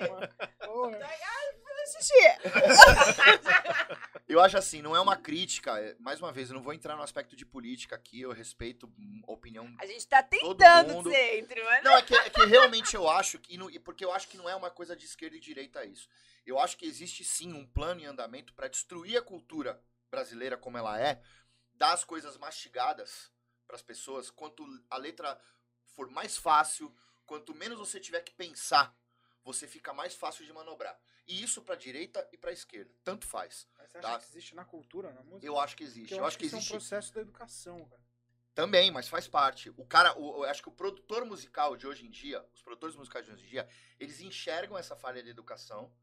[1.93, 3.99] Porra.
[4.29, 5.79] Eu acho assim, não é uma crítica.
[5.79, 8.87] é- Mais uma vez, eu não vou entrar no aspecto de política aqui, eu respeito
[9.27, 9.73] a opinião.
[9.79, 13.39] A gente tá tentando ser entre, mas Não, é que, é que realmente eu acho
[13.39, 13.57] que.
[13.79, 16.07] Porque eu acho que não é uma coisa de esquerda e direita isso.
[16.45, 19.81] Eu acho que existe sim um plano em andamento para destruir a cultura
[20.11, 21.19] brasileira como ela é,
[21.73, 23.31] dar as coisas mastigadas
[23.65, 24.29] para as pessoas.
[24.29, 25.41] Quanto a letra
[25.95, 28.95] for mais fácil, quanto menos você tiver que pensar,
[29.43, 30.99] você fica mais fácil de manobrar.
[31.27, 33.67] E isso para direita e para esquerda, tanto faz.
[33.77, 34.19] Mas você acha Tá.
[34.19, 35.45] que existe na cultura, na música?
[35.45, 36.09] Eu acho que existe.
[36.09, 38.01] Porque Eu, acho que isso existe é um processo da educação, cara.
[38.55, 39.69] Também, mas faz parte.
[39.77, 42.95] O cara, o, eu acho que o produtor musical de hoje em dia, os produtores
[42.95, 43.69] musicais de hoje em dia,
[43.99, 45.93] eles enxergam essa falha de educação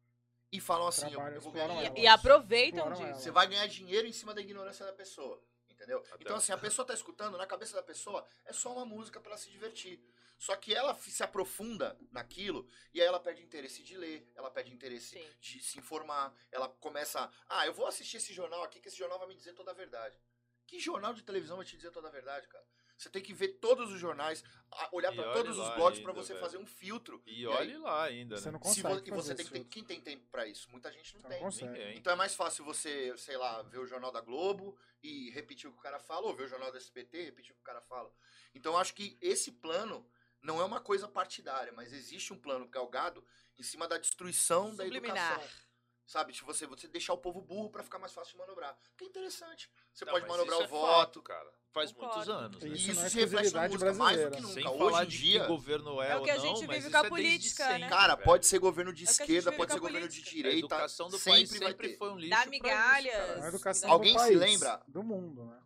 [0.50, 1.98] e falam assim: eu, Trabalham, eu vou ganhar.
[1.98, 3.20] E, e aproveitam disso.
[3.20, 5.42] Você vai ganhar dinheiro em cima da ignorância da pessoa.
[5.86, 6.00] Entendeu?
[6.10, 9.20] Até- Então, assim, a pessoa tá escutando, na cabeça da pessoa, é só uma música
[9.20, 10.02] pra ela se divertir.
[10.38, 14.70] Só que ela se aprofunda naquilo e aí ela perde interesse de ler, ela perde
[14.70, 15.30] interesse Sim.
[15.40, 18.98] de se informar, ela começa, a, ah, eu vou assistir esse jornal aqui, que esse
[18.98, 20.20] jornal vai me dizer toda a verdade.
[20.66, 22.66] Que jornal de televisão vai te dizer toda a verdade, cara?
[22.96, 24.42] Você tem que ver todos os jornais,
[24.90, 26.44] olhar E pra olhe todos os blogs pra ainda, você velho.
[26.44, 27.22] fazer um filtro.
[27.26, 28.52] E aí- olhe lá ainda, Você né?
[28.52, 30.70] não Se consegue e você fazer tem que ter, quem tem tempo pra isso?
[30.70, 31.40] Muita gente não Você não tem.
[31.40, 31.98] consegue.
[31.98, 35.72] Então é mais fácil você, sei lá, ver o Jornal da Globo e repetir o
[35.72, 37.64] que o cara fala, ou ver o Jornal do SBT e repetir o que o
[37.64, 38.10] cara fala.
[38.54, 40.08] Então eu acho que esse plano
[40.40, 43.22] não é uma coisa partidária, mas existe um plano galgado
[43.58, 45.32] em cima da destruição da Subliminar.
[45.34, 45.66] educação.
[46.06, 48.78] Sabe, de você, você deixar o povo burro pra ficar mais fácil de manobrar.
[48.96, 49.68] Que é interessante.
[49.92, 50.86] Você Não, pode manobrar o é voto.
[50.92, 51.52] fato, cara.
[51.76, 52.14] Faz Concordo.
[52.16, 52.68] muitos anos, né?
[52.70, 54.54] Isso E isso, é se reflete na música mais do que nunca.
[54.54, 56.66] Sem Hoje falar em dia, que governo é, É o que ou a gente não,
[56.66, 57.74] mas vive isso com a é política, né?
[57.74, 60.30] sempre, cara, pode ser governo de É esquerda, pode ser governo de política.
[60.30, 60.58] A direita.
[60.58, 61.96] educação do país sempre vai sempre ter.
[61.98, 63.14] foi um lixo Dá isso, migalhas.
[63.14, 64.82] É a educação Alguém do se país, lembra?
[64.88, 65.58] do mundo, né?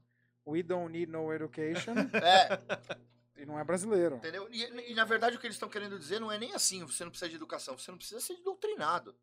[0.48, 2.61] We don't need no education É,
[3.36, 4.16] e não é brasileiro.
[4.16, 4.48] entendeu?
[4.50, 7.04] E, e, na verdade o que eles estão querendo dizer não é nem assim, você
[7.04, 9.14] não precisa de educação, você não precisa ser doutrinado.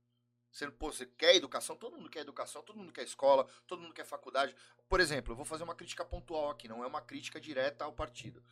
[0.52, 3.94] Você, pô, você quer educação, todo mundo quer educação, todo mundo quer escola, todo mundo
[3.94, 4.56] quer faculdade.
[4.90, 7.94] Por exemplo, eu vou fazer uma crítica pontual aqui, não é uma crítica direta ao
[7.94, 8.44] partido.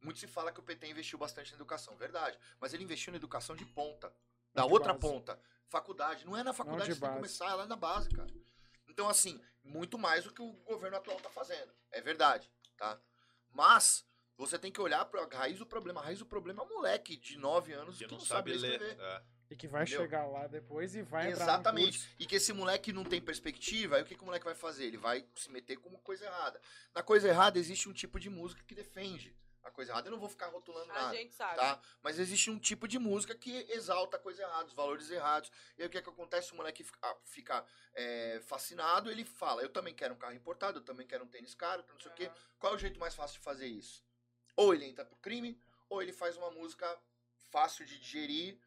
[0.00, 2.38] Muito se fala que o PT investiu bastante na educação, verdade.
[2.60, 4.14] Mas ele investiu na educação de ponta.
[4.52, 5.00] Da de outra base.
[5.00, 5.40] ponta.
[5.68, 6.26] Faculdade.
[6.26, 8.30] Não é na faculdade de que você tem que começar, é lá na base, cara.
[8.86, 11.72] Então, assim, muito mais do que o governo atual tá fazendo.
[11.90, 13.00] É verdade, tá?
[13.50, 16.00] Mas você tem que olhar pra raiz do problema.
[16.00, 18.52] A raiz do problema é um moleque de 9 anos Que que não não sabe
[18.52, 18.88] sabe ler ler.
[18.90, 19.02] escrever.
[19.02, 19.22] É.
[19.50, 20.02] E que vai Entendeu?
[20.02, 21.98] chegar lá depois e vai entrar no Exatamente.
[21.98, 22.14] curso.
[22.18, 24.84] E que esse moleque não tem perspectiva, aí o que, que o moleque vai fazer?
[24.84, 26.60] Ele vai se meter com uma coisa errada.
[26.94, 30.08] Na coisa errada existe um tipo de música que defende a coisa errada.
[30.08, 31.16] Eu não vou ficar rotulando A nada.
[31.16, 31.56] gente sabe.
[31.56, 31.80] Tá?
[32.02, 35.50] Mas existe um tipo de música que exalta a coisa errada, os valores errados.
[35.78, 36.52] E aí o que, é que acontece?
[36.52, 37.64] O moleque fica, fica,
[37.94, 41.54] é, fascinado, ele fala: Eu também quero um carro importado, eu também quero um tênis
[41.54, 42.30] caro, não sei o quê.
[42.58, 44.02] Qual é o jeito mais fácil de fazer isso?
[44.56, 46.86] Ou ele entra pro crime, ou ele faz uma música
[47.50, 48.58] fácil de digerir,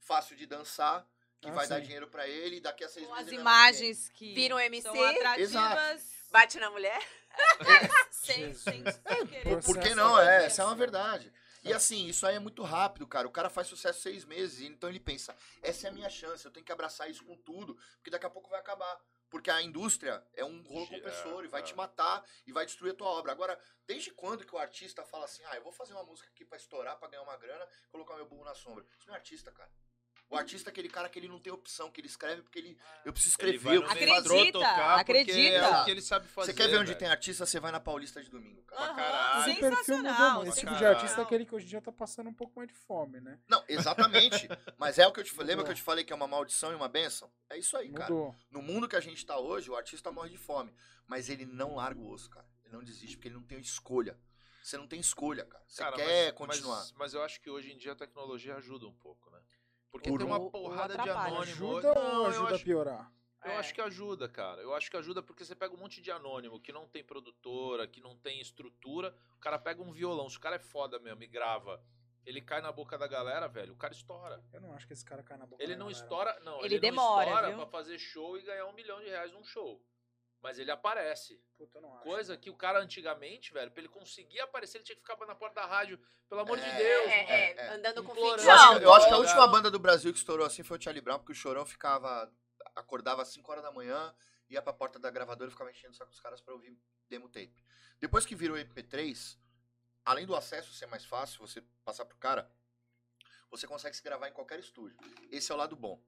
[0.00, 1.06] fácil de dançar,
[1.40, 1.82] que Ah, vai dar sim.
[1.82, 4.58] dinheiro pra ele, e daqui a seis Com meses as é imagens que Vira um
[4.58, 4.88] MC.
[4.88, 6.16] atrativas.
[6.30, 7.00] Bate na mulher.
[8.10, 8.62] sem, Jesus.
[8.62, 9.42] sem, sem querer.
[9.42, 10.18] Por, por que não?
[10.18, 10.46] É, Processo.
[10.46, 11.32] essa é uma verdade.
[11.62, 13.26] E assim, isso aí é muito rápido, cara.
[13.26, 16.50] O cara faz sucesso seis meses, então ele pensa, essa é a minha chance, eu
[16.52, 19.00] tenho que abraçar isso com tudo, porque daqui a pouco vai acabar.
[19.28, 21.64] Porque a indústria é um rolo compressor é, e vai é.
[21.64, 23.32] te matar e vai destruir a tua obra.
[23.32, 26.44] Agora, desde quando que o artista fala assim, ah, eu vou fazer uma música aqui
[26.44, 28.84] pra estourar, pra ganhar uma grana, colocar meu burro na sombra?
[28.96, 29.68] Isso não é artista, cara.
[30.28, 32.76] O artista é aquele cara que ele não tem opção, que ele escreve porque ele.
[33.04, 34.52] Eu preciso Ele escrever, vai eu preciso Acredita, fazer.
[34.52, 35.56] tocar porque acredita.
[35.56, 36.46] É o que ele sabe fazer.
[36.52, 36.98] Você quer ver onde velho.
[36.98, 38.82] tem artista, você vai na Paulista de domingo, cara.
[38.90, 39.56] Aham, caralho.
[39.60, 40.48] Perfil mudou muito.
[40.48, 42.68] Esse tipo de artista é aquele que hoje em dia tá passando um pouco mais
[42.68, 43.38] de fome, né?
[43.48, 44.48] Não, exatamente.
[44.76, 45.46] Mas é o que eu te falei.
[45.50, 47.30] Lembra que eu te falei que é uma maldição e uma bênção?
[47.48, 48.12] É isso aí, cara.
[48.12, 48.34] Mudou.
[48.50, 50.74] No mundo que a gente tá hoje, o artista morre de fome.
[51.06, 52.46] Mas ele não larga o osso, cara.
[52.64, 54.18] Ele não desiste, porque ele não tem escolha.
[54.60, 55.64] Você não tem escolha, cara.
[55.68, 56.78] Você Cara, quer mas- continuar.
[56.78, 59.38] Mas, mas eu acho que hoje em dia a tecnologia ajuda um pouco, né?
[59.96, 61.40] Porque Por tem um- uma ou porrada de anônimo.
[61.42, 63.12] Ajuda Não, ou ajuda acho- a piorar?
[63.44, 63.56] Eu É.
[63.58, 64.60] acho que ajuda, cara.
[64.60, 67.86] Eu acho que ajuda porque você pega um monte de anônimo que não tem produtora,
[67.86, 69.14] que não tem estrutura.
[69.36, 70.28] O cara pega um violão.
[70.28, 71.80] Se o cara é foda mesmo e grava,
[72.26, 73.72] ele cai na boca da galera, velho.
[73.72, 74.42] O cara estoura.
[74.52, 76.02] Eu não acho que esse cara cai na boca Ele da não galera.
[76.04, 76.56] estoura, não.
[76.58, 77.56] Ele Ele, demora, não estoura viu?
[77.58, 79.80] pra fazer show e ganhar um milhão de reais num show.
[80.46, 81.42] Mas ele aparece.
[81.58, 82.04] Puta, eu não acho.
[82.04, 85.34] Coisa que o cara antigamente, velho, pra ele conseguir aparecer, ele tinha que ficar na
[85.34, 85.98] porta da rádio.
[86.28, 87.30] Pelo amor de É, Deus, É, mano.
[87.30, 87.68] é, é.
[87.70, 88.26] andando com fita.
[88.26, 90.78] Eu acho, que, eu acho que a última banda do Brasil que estourou assim foi
[90.78, 92.32] o Charlie Brown, porque o Chorão ficava.
[92.76, 94.14] acordava às 5 horas da manhã,
[94.48, 96.78] ia pra porta da gravadora e ficava enchendo o saco dos caras pra ouvir
[97.08, 97.60] demo tape.
[97.98, 99.36] Depois que virou MP3,
[100.04, 102.48] além do acesso ser mais fácil, você passar pro cara,
[103.50, 104.96] você consegue se gravar em qualquer estúdio.
[105.28, 106.00] Esse é o lado bom.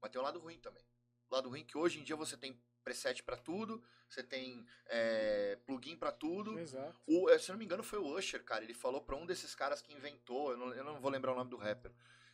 [0.00, 0.84] Mas tem o lado ruim também.
[1.28, 2.60] O lado ruim é que hoje em dia você tem
[2.90, 6.58] preset pra tudo, você tem é, plugin pra tudo.
[6.58, 7.00] Exato.
[7.06, 8.64] O, eh, se eu não me engano, foi o Usher, cara.
[8.64, 11.36] Ele falou pra um desses caras que inventou, eu não, eu não vou lembrar o
[11.36, 11.92] nome do rapper,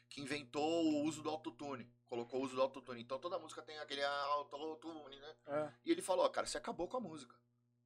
[0.09, 1.87] que inventou o uso do autotune.
[2.07, 3.03] Colocou o uso do autotune.
[3.03, 5.35] Então toda música tem aquele autotune, né?
[5.47, 5.73] É.
[5.85, 7.35] E ele falou, ó, cara, você acabou com a música.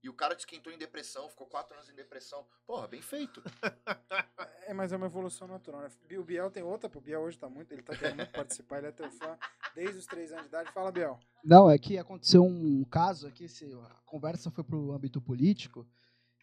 [0.02, 2.46] E o cara disse que entrou em depressão, ficou quatro anos em depressão.
[2.66, 3.42] Porra, bem feito.
[4.66, 5.90] É, mas é uma evolução natural, né?
[6.16, 7.00] O Biel tem outra, pô.
[7.00, 9.36] o Biel hoje tá muito, ele tá querendo muito participar, ele é teu fã
[9.74, 10.70] desde os três anos de idade.
[10.70, 11.18] Fala, Biel.
[11.42, 15.84] Não, é que aconteceu um caso aqui, se a conversa foi pro âmbito político.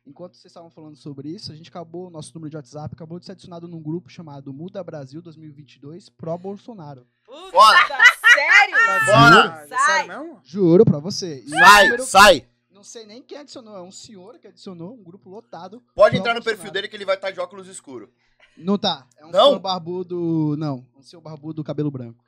[0.06, 3.26] Enquanto vocês estavam falando sobre isso, a gente acabou, nosso número de WhatsApp acabou de
[3.26, 7.08] ser adicionado num grupo chamado Muda Brasil 2022 Pro Bolsonaro.
[7.26, 7.78] Puta, Bora!
[8.34, 8.76] sério?
[8.76, 9.06] Tá Bora!
[9.06, 9.86] sacanagem, Sai!
[9.86, 10.40] Sério mesmo?
[10.44, 11.40] Juro pra você.
[11.46, 12.48] E Sai, número- sai!
[12.78, 15.84] Não sei nem quem adicionou, é um senhor que adicionou, um grupo lotado.
[15.96, 18.14] Pode entrar no perfil dele que ele vai estar de óculos escuro.
[18.56, 19.46] Não tá, é um Não?
[19.48, 22.24] senhor barbudo, não, um senhor barbudo cabelo branco.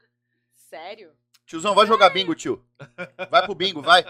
[0.56, 1.12] Sério?
[1.46, 2.66] Tiozão, vai jogar bingo, tio.
[3.30, 4.04] Vai pro bingo, vai.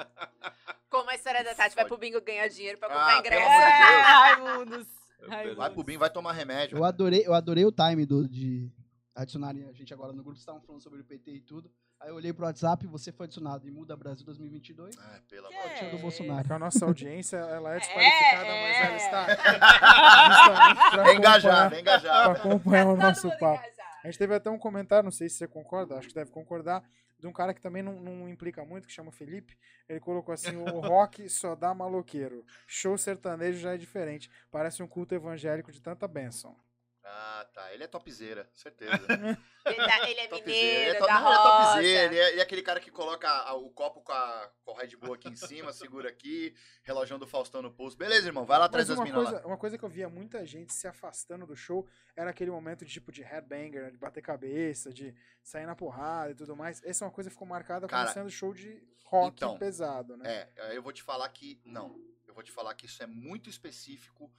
[0.90, 3.50] Como a história da Tati vai pro bingo ganhar dinheiro pra Ah, comprar pelo ingresso.
[4.08, 4.88] Raimundos.
[5.28, 5.58] Raimundos.
[5.58, 6.78] Vai pro bingo, vai tomar remédio.
[6.78, 8.72] Eu adorei, eu adorei o time do, de
[9.14, 11.70] adicionarem a gente agora no grupo, vocês estavam falando sobre o PT e tudo.
[12.00, 14.98] Aí eu olhei pro WhatsApp, você foi adicionado em Muda Brasil 2022.
[14.98, 16.02] Ai, pelo Que amor de do é Deus.
[16.02, 16.40] Bolsonaro.
[16.42, 18.98] Porque a nossa audiência, ela é desqualificada, É, mas ela é.
[18.98, 19.28] está
[21.12, 22.24] É engajado, é acompanhar- engajado.
[22.34, 23.46] pra acompanhar o Todo nosso papo.
[23.64, 23.80] engajado.
[24.04, 26.82] A gente teve até um comentário, não sei se você concorda, acho que deve concordar,
[27.20, 29.58] de um cara que também não, não implica muito, que chama Felipe.
[29.90, 32.46] Ele colocou assim: o rock só dá maloqueiro.
[32.66, 34.32] Show sertanejo já é diferente.
[34.50, 36.56] Parece um culto evangélico de tanta bênção.
[37.12, 37.74] Ah, tá.
[37.74, 38.92] Ele é topzera, certeza.
[39.66, 40.46] Ele, tá- ele é Topzera.
[40.48, 41.74] mineiro, Ele é, to- da não, ele é roça.
[41.74, 42.06] topzera.
[42.06, 44.74] Ele é, ele é aquele cara que coloca a- o copo com, a, com o
[44.76, 47.96] Red Bull aqui em cima, segura aqui, relógio do Faustão no pulso.
[47.98, 49.46] Beleza, irmão, vai lá atrás das uma minas lá.
[49.46, 52.92] uma coisa que eu via muita gente se afastando do show era aquele momento de
[52.92, 56.82] tipo de headbanger, né, de bater cabeça, de sair na porrada e tudo mais.
[56.84, 60.16] Essa é uma coisa que ficou marcada como Cara, sendo show de rock então, pesado,
[60.18, 60.48] né?
[60.56, 61.88] É, eu vou te falar que não.
[62.28, 64.32] Eu vou vou te falar que isso é muito específico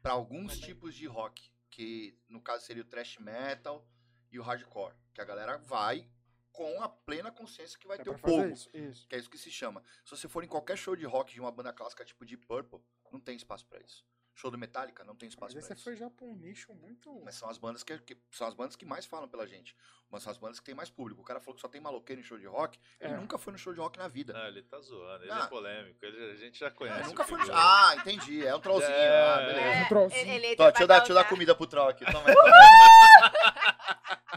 [0.00, 3.86] para alguns tipos de rock, que no caso seria o thrash metal
[4.30, 6.08] e o hardcore, que a galera vai
[6.52, 8.68] com a plena consciência que vai É ter o povo, isso.
[8.76, 9.06] Isso.
[9.06, 9.82] que é isso que se chama.
[10.04, 12.80] Se você for em qualquer show de rock de uma banda clássica tipo Deep Purple,
[13.12, 14.04] não tem espaço para isso.
[14.40, 15.82] Show do Metallica não tem Mas espaço aí para você isso.
[15.82, 17.22] foi já pra um nicho muito.
[17.24, 19.76] Mas são as bandas que, que- são as bandas que mais falam pela gente.
[20.08, 21.20] Mas são as bandas que tem mais público.
[21.20, 22.78] O cara falou que só tem maloqueiro em show de rock.
[23.00, 23.16] Ele É.
[23.16, 24.32] nunca foi no show de rock na vida.
[24.32, 25.40] Não, ele tá zoando, ele Ah.
[25.44, 27.08] é polêmico, ele- a gente já Ele conhece.
[27.08, 27.54] nunca o foi no show.
[27.56, 28.46] Ah, entendi.
[28.46, 28.92] É um trollzinho.
[28.92, 29.32] É.
[29.34, 29.84] Ah, beleza.
[29.84, 30.20] Um trollzinho.
[30.20, 32.04] ele, ele vai deixa, eu dar, deixa eu dar comida pro troll aqui.
[32.04, 32.50] Toma, toma.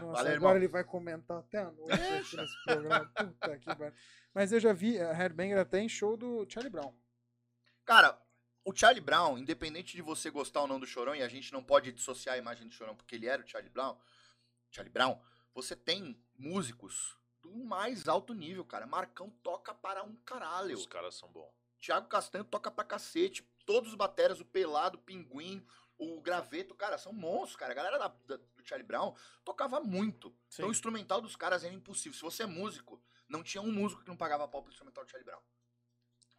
[0.00, 0.56] Valeu, agora irmão.
[0.56, 3.06] ele vai comentar até a noite aqui nesse programa.
[3.14, 3.94] Puta que pariu.
[4.34, 6.92] Mas eu já vi a Headbanger até em show do Charlie Brown.
[7.84, 8.18] Cara,
[8.64, 11.62] o Charlie Brown, independente de você gostar ou não do Chorão, e a gente não
[11.62, 13.96] pode dissociar a imagem do Chorão porque ele era o Charlie Brown,
[14.70, 15.20] Charlie Brown,
[15.54, 18.86] você tem músicos do mais alto nível, cara.
[18.86, 20.74] Marcão toca para um caralho.
[20.76, 21.52] Os caras são bons.
[21.80, 23.42] Thiago Castanho toca pra cacete.
[23.66, 25.66] Todos os bateras, o Pelado, o Pinguim,
[25.98, 27.72] o Graveto, cara, são monstros, cara.
[27.72, 30.28] A galera da- da- do Charlie Brown tocava muito.
[30.52, 32.14] Então o instrumental dos caras era impossível.
[32.16, 35.10] Se você é músico, não tinha um músico que não pagava pau pro instrumental do
[35.10, 35.42] Charlie Brown.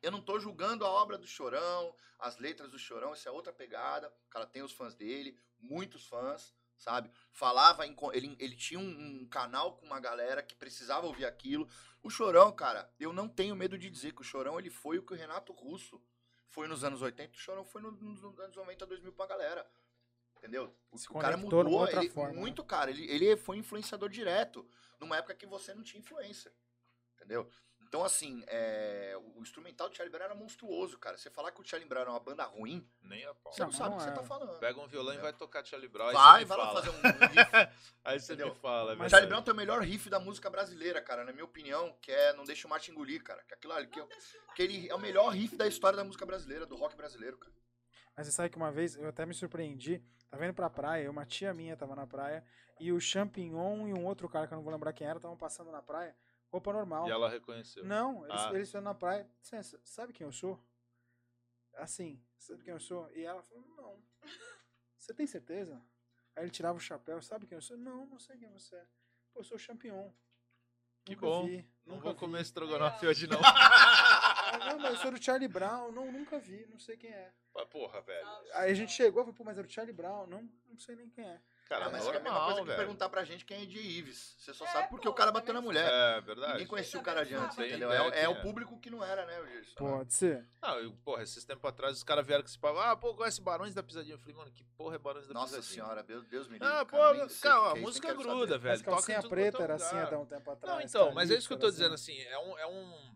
[0.03, 3.53] Eu não tô julgando a obra do Chorão, as letras do Chorão, isso é outra
[3.53, 4.13] pegada.
[4.27, 7.09] O cara tem os fãs dele, muitos fãs, sabe?
[7.31, 11.67] Falava, em, ele, ele tinha um, um canal com uma galera que precisava ouvir aquilo.
[12.03, 15.03] O Chorão, cara, eu não tenho medo de dizer que o Chorão ele foi o
[15.05, 16.03] que o Renato Russo
[16.49, 19.65] foi nos anos 80, o Chorão foi no- nos anos 90, 2000 pra galera.
[20.37, 20.75] Entendeu?
[20.91, 21.63] O, o cara mudou
[22.01, 22.39] ele, forma, né?
[22.41, 22.91] muito, cara.
[22.91, 26.53] Ele, ele foi influenciador direto numa época que você não tinha influência.
[27.15, 27.49] Entendeu?
[27.93, 31.15] Então, assim, é, o instrumental do Charlie Brown era monstruoso, cara.
[31.15, 33.53] Você falar que o Charlie Brown era uma banda ruim, Nem a pau.
[33.53, 34.13] você não, Não, sabe não o que você é.
[34.15, 34.57] tá falando.
[34.59, 36.07] Pega um violão e vai tocar Charlie Brown.
[36.07, 36.81] aí Vai, você me vai lá fala.
[36.81, 37.51] fazer um, riff.
[38.03, 38.51] Aí você Entendeu?
[38.55, 39.29] me fala, é Mas Charlie.
[39.29, 42.45] Brown tem o melhor riff da música brasileira, cara, na minha opinião, que é Não
[42.45, 43.43] Deixa o Mate Engolir, cara.
[43.43, 44.03] Que aquilo ali, que,
[44.55, 47.53] que ele é o melhor riff da história da música brasileira, do rock brasileiro, cara.
[48.17, 50.03] Mas você sabe que uma vez eu até me surpreendi.
[50.31, 52.43] Tava indo pra praia, uma tia minha tava na praia.
[52.79, 55.37] E o Champignon e um outro cara que eu não vou lembrar quem era, estavam
[55.37, 56.15] passando na praia.
[56.53, 57.07] Roupa normal.
[57.07, 57.83] E ela reconheceu.
[57.83, 58.53] Não, eles, Ah.
[58.53, 59.27] eles foram na praia.
[59.39, 60.63] Licença, sabe quem eu sou?
[61.73, 63.09] Assim, sabe quem eu sou?
[63.15, 64.03] E ela falou, não.
[64.99, 65.83] Você tem certeza?
[66.35, 67.75] Aí ele tirava o chapéu, sabe quem eu sou?
[67.75, 68.85] Não, não sei quem você é.
[69.33, 70.11] Pô, eu sou o Champignon.
[71.03, 71.45] Que Nunca bom.
[71.47, 72.19] vi, Não vou vi.
[72.19, 73.39] comer estrogonofe hoje, não.
[74.59, 75.91] Não, mas eu sou do Charlie Brown.
[75.91, 77.33] Não, nunca vi, não sei quem é.
[77.55, 78.27] Mas, Porra, velho.
[78.53, 80.27] Aí a gente chegou e falou, pô, mas era o Charlie Brown.
[80.27, 81.41] Não, não sei nem quem é.
[81.65, 82.77] Cara, Ah, mas é a mesma normal, coisa que velho.
[82.77, 84.35] perguntar pra gente quem é de Ives.
[84.37, 85.89] Você só É, sabe porque pô, o cara bateu na mulher.
[85.89, 86.51] É, verdade.
[86.53, 87.91] Ninguém conhecia o cara de antes, entendeu?
[87.91, 88.41] É, é o é.
[88.41, 89.73] público que não era, né, o Gerson?
[89.75, 90.45] Pode ser.
[90.61, 92.77] Não, eu, porra, esses tempos atrás os caras vieram com esse papo.
[92.79, 94.15] Ah, pô, conhece Barões da Pisadinha?
[94.15, 95.83] Eu falei, mano, que porra é Barões da Nossa Pisadinha?
[95.85, 96.67] senhora, meu Deus me livre.
[96.67, 96.97] Ah, pô,
[97.41, 98.57] cara, a é música gruda, saber.
[98.59, 98.73] velho.
[98.73, 100.75] Mas toca em calcinha tudo preta é era assim até um tempo atrás.
[100.75, 102.57] Não, então, mas é isso que eu tô dizendo, assim, é um,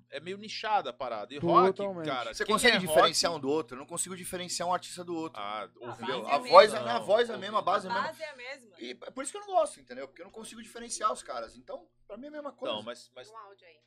[0.09, 1.33] é meio nichada a parada.
[1.33, 1.81] E Totalmente.
[1.81, 2.33] rock, cara.
[2.33, 3.75] Você consegue é diferenciar rock- um do outro?
[3.75, 5.41] Eu não consigo diferenciar um artista do outro.
[5.41, 5.67] Ah,
[5.99, 7.93] Não, a é voz, é, a voz é a mesma, a A base é a
[7.93, 8.07] mesma.
[8.07, 8.71] base é a mesma.
[8.79, 10.07] E é por isso que eu não gosto, entendeu?
[10.07, 11.55] Porque eu não consigo diferenciar os caras.
[11.57, 12.73] Então, pra mim é a mesma coisa.
[12.73, 13.11] Então, mas.
[13.15, 13.79] mas Um áudio aí.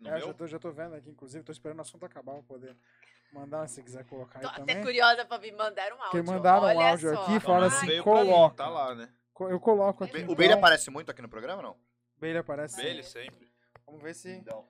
[0.00, 2.34] no É, meu, já, tô, já tô vendo aqui, inclusive, tô esperando o assunto acabar
[2.34, 2.76] pra poder
[3.32, 4.82] mandar, se quiser colocar Tô aí até também.
[4.84, 6.10] curiosa pra me mandar um áudio.
[6.10, 7.22] Porque mandaram um áudio só.
[7.22, 8.56] aqui, Não, fala mas assim, coloca.
[8.56, 9.08] Tá lá, né?
[9.38, 10.12] Eu coloco aqui.
[10.12, 10.32] O Be- então.
[10.34, 11.76] O Beire aparece muito aqui no programa, não?
[12.18, 12.84] Beire aparece.
[12.84, 13.48] Ele sempre.
[13.86, 14.30] Vamos ver se.
[14.30, 14.68] Então.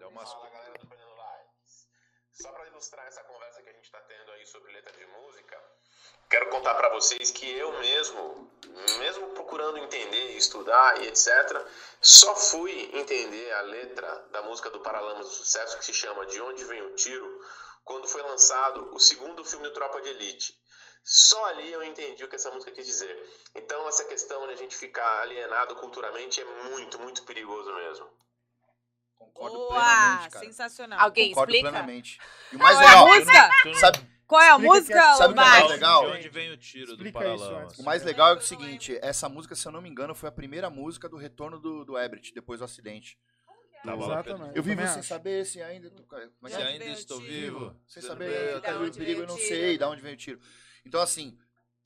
[0.00, 1.86] É uma Fala galera do Fernando Lives.
[2.32, 5.62] Só para ilustrar essa conversa que a gente está tendo aí sobre letra de música,
[6.30, 8.50] quero contar para vocês que eu mesmo,
[8.98, 11.30] mesmo procurando entender, estudar e etc,
[12.00, 16.40] só fui entender a letra da música do Paralamas do Sucesso que se chama De
[16.40, 17.44] Onde Vem o Tiro,
[17.84, 20.58] quando foi lançado o segundo filme do Tropa de Elite.
[21.04, 23.22] Só ali eu entendi o que essa música quis dizer.
[23.54, 28.10] Então essa questão de a gente ficar alienado culturalmente é muito, muito perigoso mesmo.
[29.20, 29.68] Concordo Boa!
[29.80, 30.44] plenamente, cara.
[30.46, 30.98] Sensacional.
[31.00, 31.70] Alguém Concordo explica?
[31.70, 32.18] plenamente.
[32.52, 33.50] E o Qual mais é a legal, música?
[33.66, 36.00] Não- sabe, Qual é a música, que é- sabe o que é mais legal?
[36.10, 37.64] De onde vem o tiro do Paralamas?
[37.64, 37.78] antes.
[37.78, 40.32] o mais legal é o seguinte, essa música, se eu não me engano, foi a
[40.32, 43.18] primeira música do retorno do, do Ebert, depois do acidente.
[43.84, 44.56] Tá Exatamente.
[44.56, 45.08] Eu vivo sem acho.
[45.08, 45.90] saber se ainda...
[45.90, 47.74] Como é Se ainda estou vivo.
[47.86, 49.78] Sem se saber não a vê- da caminho onde do perigo, eu não o sei
[49.78, 50.40] de onde vem o tiro.
[50.84, 51.38] Então, assim,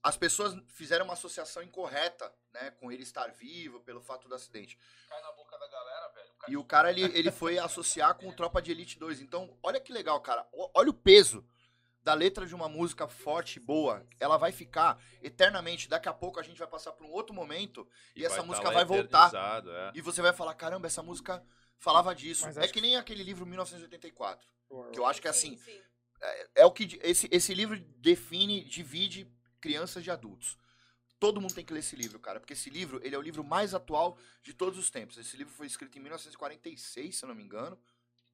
[0.04, 4.78] as pessoas fizeram uma associação incorreta, né, com ele estar vivo pelo fato do acidente.
[5.08, 6.28] Cai na boca da galera, velho.
[6.46, 9.20] E o cara, ele, ele foi associar com o Tropa de Elite 2.
[9.22, 10.46] Então, olha que legal, cara.
[10.52, 11.42] O- Olha o peso
[12.02, 14.06] da letra de uma música forte, boa.
[14.20, 15.88] Ela vai ficar eternamente.
[15.88, 18.46] Daqui a pouco a gente vai passar por um outro momento e, essa vai tá
[18.46, 19.32] música vai voltar.
[19.66, 19.92] é.
[19.94, 21.42] E você vai falar, caramba, essa música
[21.78, 22.46] falava disso.
[22.60, 24.46] É que nem aquele livro 1984.
[24.68, 25.80] Pô, Que eu acho que é assim, Sim, sim.
[26.54, 29.24] é o que esse, esse livro define, divide
[29.64, 30.58] crianças de adultos.
[31.18, 33.42] Todo mundo tem que ler esse livro, cara, porque esse livro, ele é o livro
[33.42, 35.16] mais atual de todos os tempos.
[35.16, 37.78] Esse livro foi escrito em 1946, se eu não me engano.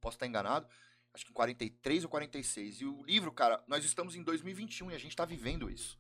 [0.01, 0.67] Posso estar enganado.
[1.15, 2.81] acho que em 43 ou 46.
[2.81, 5.97] E o livro, cara, nós estamos em 2021 e a gente tá vivendo isso.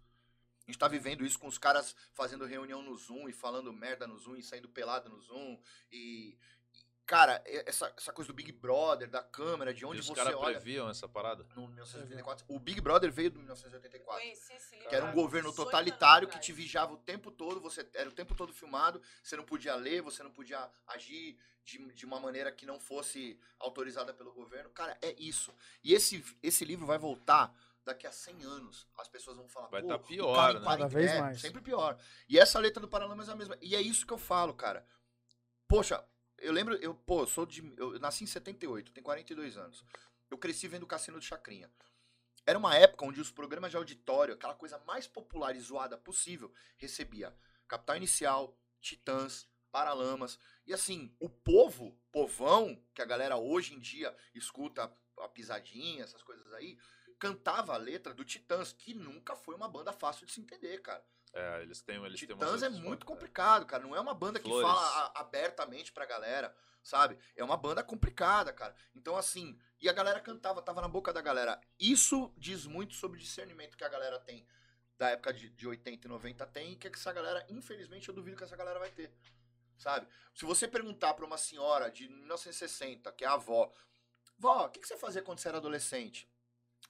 [0.66, 4.08] A gente tá vivendo isso com os caras fazendo reunião no Zoom e falando merda
[4.08, 5.60] no Zoom e saindo pelado no Zoom.
[5.92, 6.36] E.
[7.10, 10.06] e, Cara, e- essa, essa coisa do Big Brother, da câmera, de E onde os
[10.06, 10.54] você caras olha.
[10.54, 11.44] previam essa parada?
[11.56, 12.44] No 1984.
[12.48, 14.22] O Big Brother veio do 1984.
[14.22, 14.88] Conheci esse livro.
[14.88, 18.12] Que era um governo 18 totalitário que te vigiava o tempo todo, você era o
[18.12, 22.52] tempo todo filmado, você não podia ler, você não podia agir de, de uma maneira
[22.52, 24.70] que não fosse autorizada pelo governo.
[24.70, 25.52] Cara, é isso.
[25.82, 27.52] E esse, esse livro vai voltar
[27.84, 28.86] daqui a 100 anos.
[28.96, 30.64] As pessoas vão falar, Vai pô, tá pior, cara né?
[30.64, 31.40] 40 Cada vez é, mais.
[31.40, 31.98] Sempre pior.
[32.28, 33.58] E essa letra do Paralamas é a mesma.
[33.60, 34.86] E é isso que eu falo, cara.
[35.66, 36.04] Poxa,
[36.40, 37.72] eu lembro, eu, pô, sou de.
[37.76, 39.84] Eu nasci em 78, tenho 42 anos.
[40.30, 41.70] Eu cresci vendo o Cassino do Chacrinha.
[42.46, 46.52] Era uma época onde os programas de auditório, aquela coisa mais popular e zoada possível,
[46.78, 47.36] recebia
[47.68, 50.38] Capital Inicial, Titãs, Paralamas.
[50.66, 56.22] E assim, o povo, povão, que a galera hoje em dia escuta a pisadinha, essas
[56.22, 56.78] coisas aí,
[57.18, 61.04] cantava a letra do Titãs, que nunca foi uma banda fácil de se entender, cara.
[61.32, 63.82] É, eles têm, eles têm Titãs é outras muito formas, complicado, cara.
[63.84, 64.68] Não é uma banda que Flores.
[64.68, 67.16] fala a- abertamente pra galera, sabe?
[67.36, 68.74] É uma banda complicada, cara.
[68.94, 71.60] Então, assim, e a galera cantava, tava na boca da galera.
[71.78, 74.44] Isso diz muito sobre o discernimento que a galera tem
[74.98, 78.36] da época de, de 80 e 90 tem, e que essa galera, infelizmente, eu duvido
[78.36, 79.10] que essa galera vai ter.
[79.78, 80.06] Sabe?
[80.34, 83.72] Se você perguntar pra uma senhora de 1960, que é a avó,
[84.38, 86.28] vó, o que, que você fazia quando você era adolescente?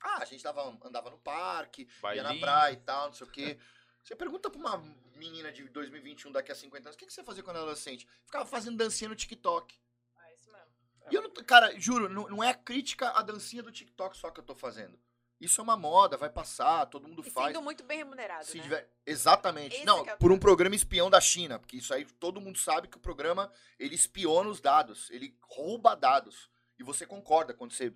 [0.02, 1.88] Ah, a gente dava, andava no parque, ia
[2.22, 2.40] na Bailinho.
[2.40, 3.60] praia e tal, não sei o quê.
[4.02, 4.78] Você pergunta pra uma
[5.16, 8.08] menina de 2021 daqui a 50 anos, o que, que você fazia quando era adolescente?
[8.24, 9.78] Ficava fazendo dancinha no TikTok.
[10.16, 10.66] Ah, isso mesmo.
[11.10, 14.40] E eu não, cara, juro, não, não é crítica à dancinha do TikTok só que
[14.40, 14.98] eu tô fazendo.
[15.40, 17.48] Isso é uma moda, vai passar, todo mundo E faz.
[17.48, 18.62] sendo muito bem remunerado, Se né?
[18.62, 19.74] tiver- Exatamente.
[19.76, 22.88] Esse não, é por um programa espião da China, porque isso aí todo mundo sabe
[22.88, 26.50] que o programa ele espiona os dados, ele rouba dados.
[26.78, 27.92] E você concorda quando você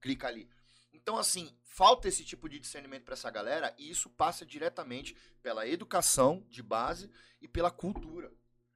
[0.00, 0.48] clica ali.
[0.96, 5.66] Então, assim, falta esse tipo de discernimento pra essa galera e isso passa diretamente pela
[5.68, 8.32] educação de base e pela cultura.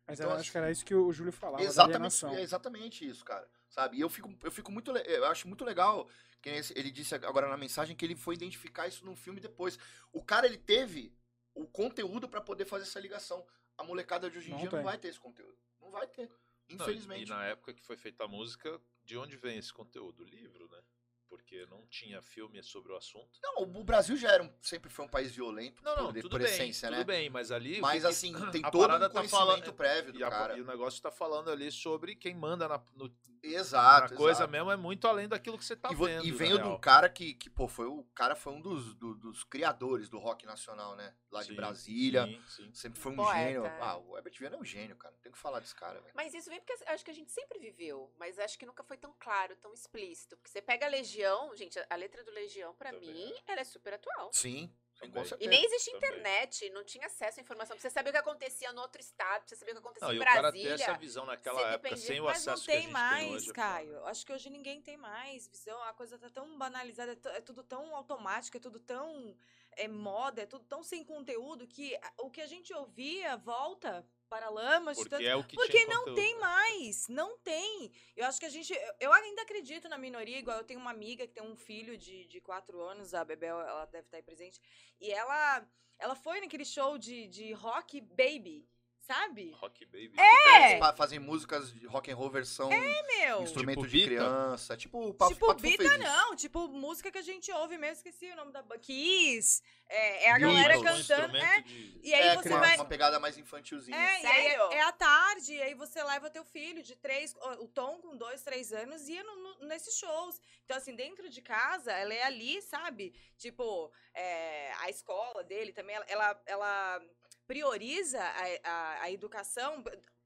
[0.06, 3.08] Mas Então, eu acho assim, que era isso que o Júlio falava, Exatamente, é exatamente
[3.08, 3.48] isso, cara.
[3.68, 3.96] Sabe?
[3.96, 4.90] E eu fico, eu fico muito.
[4.90, 6.08] Eu acho muito legal.
[6.42, 9.78] Que ele disse agora na mensagem que ele foi identificar isso num filme depois.
[10.10, 11.14] O cara, ele teve
[11.54, 13.46] o conteúdo pra poder fazer essa ligação.
[13.76, 14.78] A molecada de hoje em Não dia tem.
[14.78, 15.56] não vai ter esse conteúdo.
[15.80, 16.28] Não vai ter.
[16.68, 17.24] Não, Infelizmente.
[17.24, 20.24] E na época que foi feita a música, de onde vem esse conteúdo?
[20.24, 20.82] Livro, né?
[21.30, 23.38] Porque não tinha filme sobre o assunto.
[23.40, 26.30] Não, o Brasil já era um- sempre foi um país violento Não, não, por, tudo
[26.32, 27.04] por bem, essência, tudo né?
[27.04, 27.80] bem, mas ali...
[27.80, 30.58] Mas que assim, tem a todo um tá conhecimento falando- prévio do E, a- cara.
[30.58, 34.10] e o negócio tá falando ali sobre quem manda na, no- Exato.
[34.12, 34.50] na coisa exato.
[34.50, 36.24] mesmo, é muito além daquilo que você tá e, vendo.
[36.24, 39.14] e veio de um cara que, que, pô, foi o cara foi um dos, do-
[39.14, 41.14] dos criadores do rock nacional, né?
[41.30, 42.24] Lá de Sim, Brasília.
[42.26, 42.74] Sim, sim.
[42.74, 43.38] Sempre foi um Poeta.
[43.38, 43.64] gênio.
[43.80, 45.14] Ah, o Herbert Viana é um gênio, cara.
[45.14, 46.12] Não tem o que falar desse cara, velho.
[46.14, 48.96] Mas isso vem porque acho que a gente sempre viveu, mas acho que nunca foi
[48.96, 50.36] tão claro, tão explícito.
[50.36, 53.60] Porque você pega a Legião, gente, a- a letra do Legião, pra Também mim, ela
[53.60, 54.30] é super atual.
[54.32, 55.24] Sim, Também.
[55.40, 56.08] E nem existe Também.
[56.10, 57.76] internet, não tinha acesso à informação.
[57.76, 60.06] Pra você saber o que acontecia no outro estado, pra você saber o que acontecia
[60.08, 60.74] Não, em e o cara ter Brasília.
[60.74, 63.34] essa visão naquela época, sem o Mas não acesso que a tem gente mais, tem
[63.36, 63.50] hoje.
[63.50, 64.06] é Caio.
[64.06, 65.82] Acho que hoje ninguém tem mais visão.
[65.84, 69.36] A coisa tá tão banalizada, é é tudo tão automático, é tudo tão
[69.72, 74.48] é, moda, é tudo tão sem conteúdo que o que a gente ouvia volta para
[74.48, 74.96] lamas.
[74.96, 77.92] Porque tanto- é o que Porque não conteúdo, tem mais, não tem.
[78.16, 78.72] Eu acho que a gente.
[78.72, 81.98] eu- Eu ainda acredito na minoria, igual eu tenho uma amiga que tem um filho
[81.98, 84.60] de, de quatro anos, a Bebel, ela deve estar aí presente.
[85.00, 85.68] E ela,
[85.98, 88.66] ela foi naquele show de, de rock baby,
[89.00, 89.50] sabe?
[89.60, 90.12] Rock Baby.
[90.18, 90.68] É!
[90.70, 93.42] Eles fa- fazem músicas de rock and roll versão Meu!
[93.42, 94.06] instrumento Tipo de Bita?
[94.08, 94.76] criança.
[94.76, 96.02] Tipo o Papo Tipo, Pato Bita fez isso.
[96.02, 98.80] não, tipo, música que a gente ouve mesmo, esqueci o nome da banda.
[98.80, 99.62] Kiss.
[99.88, 100.54] É, é a Beatles.
[100.62, 101.36] galera cantando.
[101.36, 102.76] É, de- e aí é, você uma, vai.
[102.76, 103.96] uma pegada mais infantilzinha.
[103.96, 104.62] É, e aí Sério?
[104.70, 107.98] é, é à tarde, e aí você leva teu filho de três, o o Tom
[108.00, 110.40] com dois, três anos, ia no, no- nesses shows.
[110.64, 113.12] Então, assim, dentro de casa, ela é ali, sabe?
[113.36, 117.02] Tipo, é, a escola dele também, ela, ela, ela
[117.50, 119.82] prioriza a, a, a educação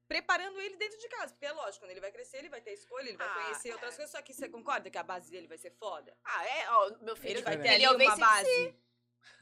[0.07, 1.33] preparando ele dentro de casa.
[1.33, 3.73] Porque é lógico, quando ele vai crescer, ele vai ter escolha, ele vai Ah, conhecer
[3.73, 4.13] outras coisas.
[4.13, 6.15] Só que você concorda que a base dele vai ser foda?
[6.23, 6.71] Ah, é?
[6.71, 8.75] Ó, meu filho Ele vai ter ele ali uma base.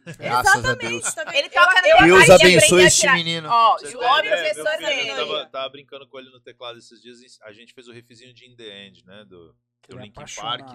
[0.16, 1.12] Graças a Deus.
[1.12, 1.37] tá?
[1.37, 3.49] Ele toca eu- Deus abençoe esse menino.
[3.51, 4.37] Ó, Vocês João ideia?
[4.37, 5.11] professor meu filho, dele.
[5.11, 7.20] eu tava, tava brincando com ele no teclado esses dias.
[7.20, 9.24] e A gente fez o riffzinho de In The End, né?
[9.24, 9.57] Do,
[9.89, 10.68] do é Linkin Park.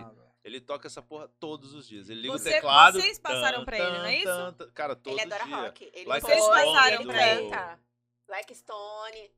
[0.48, 2.10] Ele toca essa porra todos os dias.
[2.10, 3.00] Ele liga Você- o teclado.
[3.02, 4.26] vocês passaram pra ele, não é isso?
[4.26, 4.72] tan.
[4.72, 5.56] Cara, todo Ele adora dia.
[5.58, 5.91] rock.
[5.93, 7.50] Ele Like Vocês passaram ele pra ele.
[8.30, 9.32] Like Stone.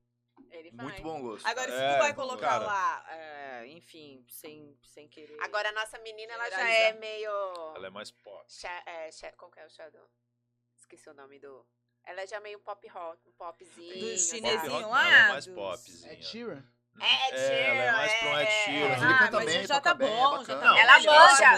[0.52, 0.86] Ele vai.
[0.86, 1.46] Muito bom gosto.
[1.46, 2.66] Agora, se É, tu vai colocar cara.
[2.66, 5.38] lá, é, enfim, sem, sem querer.
[5.42, 7.30] Agora, a nossa menina, ela já é meio...
[7.76, 8.46] Ela é mais pop.
[8.48, 10.10] Cha- é, cha- como que é o Shadow?
[10.78, 11.66] Esqueci o nome do...
[12.06, 14.00] Ela é já meio pop rock, um popzinho.
[14.14, 16.14] Do chinesinho lá, é mais popzinha.
[16.14, 16.64] É Sheeran.
[17.02, 18.96] É, É, ela é mais pra um Ed é, né?
[18.98, 21.46] ele Ah, canta bem, já tá bem, é bom, já tá Ela manja.
[21.46, 21.56] é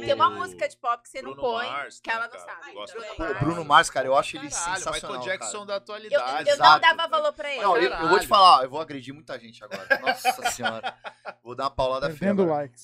[0.00, 0.04] né?
[0.06, 2.44] tem uma música de pop que você não Bruno põe, Mars, que ela não cara?
[2.44, 2.72] sabe.
[2.72, 3.38] O Mars.
[3.38, 4.94] Bruno Mars, cara, eu acho ele sensacional.
[4.94, 5.66] Michael Jackson cara.
[5.66, 6.50] da Eu, atualidade.
[6.50, 7.62] eu não dava valor pra ele.
[7.62, 9.86] Não, eu, eu vou te falar, eu vou agredir muita gente agora.
[10.00, 10.94] Nossa senhora.
[11.42, 12.34] Vou dar uma paulada feia.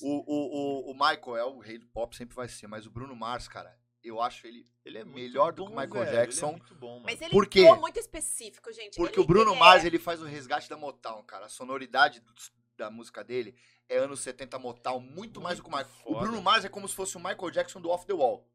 [0.01, 3.75] O Michael é o rei do pop, sempre vai ser, mas o Bruno Mars, cara,
[4.03, 4.67] eu acho ele.
[4.85, 6.45] Ele é muito Melhor do bom, que o Michael velho, Jackson.
[6.47, 7.05] Ele é muito bom, mano.
[7.05, 7.61] Mas ele Por quê?
[7.61, 8.95] ficou muito específico, gente.
[8.97, 11.45] Porque Ele- o Bruno ele Mars, é- ele faz o resgate da Motown, cara.
[11.45, 12.33] A sonoridade do-
[12.77, 13.55] da música dele
[13.87, 16.03] é anos 70 Motown, muito, mais do que o Muito Michael.
[16.05, 16.25] O foda.
[16.27, 18.49] Bruno Mars é como se fosse o Michael Jackson do Off the Wall,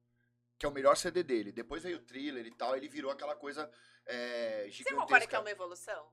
[0.58, 1.52] que é o melhor CD dele.
[1.52, 3.70] Depois veio o thriller e tal, ele virou aquela coisa
[4.10, 5.00] é, Você gigantesca.
[5.02, 6.10] concorda que é uma evolução?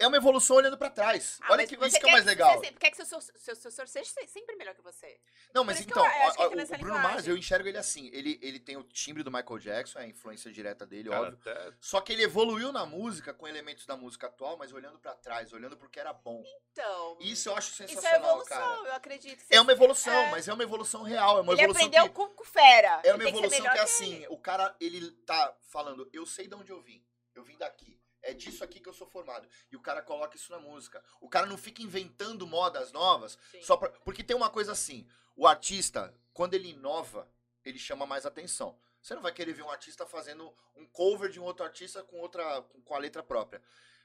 [0.00, 1.38] É uma evolução olhando pra trás.
[1.42, 2.52] Ah, Olha que isso que é o quer mais legal.
[2.52, 5.18] Você sempre quer que seu seu- seu sucessor seja se- sempre melhor que você.
[5.52, 6.04] Não, mas que então,
[6.38, 7.12] eu que nessa o Bruno linguagem.
[7.16, 8.08] Mars, eu enxergo ele assim.
[8.12, 11.38] Ele, ele tem o timbre do Michael Jackson, é a influência direta dele, Cara, óbvio.
[11.40, 15.14] até Só que ele evoluiu na música com elementos da música atual, mas olhando pra
[15.16, 16.44] trás, olhando pro que era bom.
[16.70, 17.16] Então.
[17.20, 18.88] Isso eu acho Isso é sensacional, evolução, cara.
[18.88, 19.44] eu acredito.
[19.50, 20.30] É uma evolução, É.
[20.30, 21.38] mas é uma evolução real.
[21.38, 22.14] É uma Ele evolução aprendeu que.
[22.14, 23.00] com, com fera.
[23.02, 24.26] É uma evolução que, melhor é assim, ele.
[24.28, 27.04] o cara, ele tá falando, eu sei de onde eu vim.
[27.34, 27.97] Eu vim daqui.
[28.28, 29.48] É disso aqui que eu sou formado.
[29.72, 31.02] E o cara coloca isso na música.
[31.18, 33.62] O cara não fica inventando modas novas Sim.
[33.62, 33.88] só pra...
[33.88, 37.26] Porque tem uma coisa assim, o artista, quando ele inova,
[37.64, 38.78] ele chama mais atenção.
[39.00, 42.18] Você não vai querer ver um artista fazendo um cover de um outro artista com
[42.18, 43.62] outra com com a letra própria.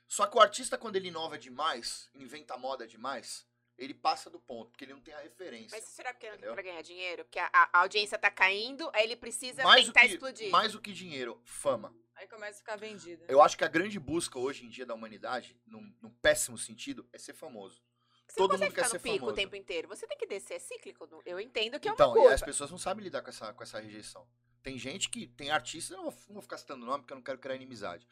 [0.08, 3.46] Só que o artista quando ele inova demais, inventa moda demais,
[3.78, 5.78] ele passa do ponto, porque ele não tem a referência.
[5.78, 7.26] Mas será que é pra ganhar dinheiro?
[7.26, 10.52] Porque a, a audiência tá caindo, aí ele precisa mais do tentar que explodir.
[10.52, 11.96] mais do que dinheiro, fama.
[12.16, 13.26] Aí começa a ficar vendida.
[13.28, 17.08] Eu acho que a grande busca hoje em dia da humanidade, num, num péssimo sentido,
[17.12, 17.82] é ser famoso.
[18.28, 19.34] Você todo mundo quer ficar no ser pico famoso.
[19.34, 19.88] o tempo inteiro.
[19.88, 21.08] Você tem que descer, é cíclico.
[21.26, 22.36] Eu entendo que é então, uma e curva.
[22.36, 24.28] as pessoas não sabem lidar com essa, com essa rejeição.
[24.62, 27.18] Tem gente que tem artistas, eu não vou, não vou ficar citando nome porque eu
[27.18, 28.08] não quero criar inimizade.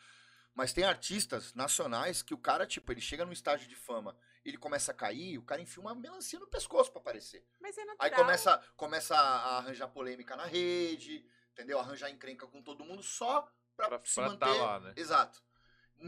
[0.53, 4.57] Mas tem artistas nacionais que o cara, tipo, ele chega num estágio de fama, ele
[4.57, 7.45] começa a cair, o cara enfia uma melancia no pescoço pra aparecer.
[7.59, 8.05] Mas é natural.
[8.05, 11.79] Aí começa, começa a arranjar polêmica na rede, entendeu?
[11.79, 14.39] Arranjar encrenca com todo mundo só pra, pra, se pra manter.
[14.39, 14.93] tá lá, né?
[14.97, 15.41] Exato.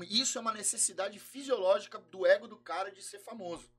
[0.10, 3.72] Isso é uma necessidade fisiológica do ego do cara de ser famoso.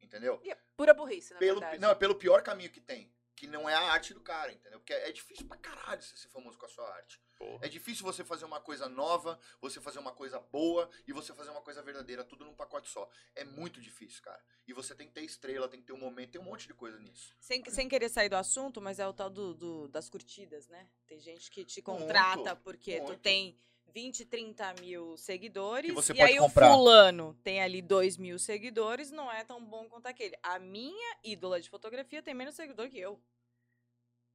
[0.00, 0.40] Entendeu?
[0.42, 1.80] E é pura burrice, na Pelo, verdade.
[1.80, 3.14] não, é pelo pior caminho que tem.
[3.36, 4.78] Que não é a arte do cara, entendeu?
[4.80, 7.20] Porque é, é difícil pra caralho você ser famoso com a sua arte.
[7.42, 7.66] Porra.
[7.66, 11.50] É difícil você fazer uma coisa nova, você fazer uma coisa boa e você fazer
[11.50, 13.08] uma coisa verdadeira, tudo num pacote só.
[13.34, 14.42] É muito difícil, cara.
[14.66, 16.74] E você tem que ter estrela, tem que ter um momento, tem um monte de
[16.74, 17.34] coisa nisso.
[17.40, 20.88] Sem, sem querer sair do assunto, mas é o tal do, do- das curtidas, né?
[21.06, 23.20] Tem gente que te Muito, contrata porque tu muito.
[23.20, 23.58] tem
[23.92, 26.08] 20, 30 mil seguidores.
[26.10, 26.70] E aí comprar.
[26.70, 30.36] o fulano tem ali 2 mil seguidores, não é tão bom quanto aquele.
[30.42, 33.20] A minha ídola de fotografia tem menos seguidor que eu.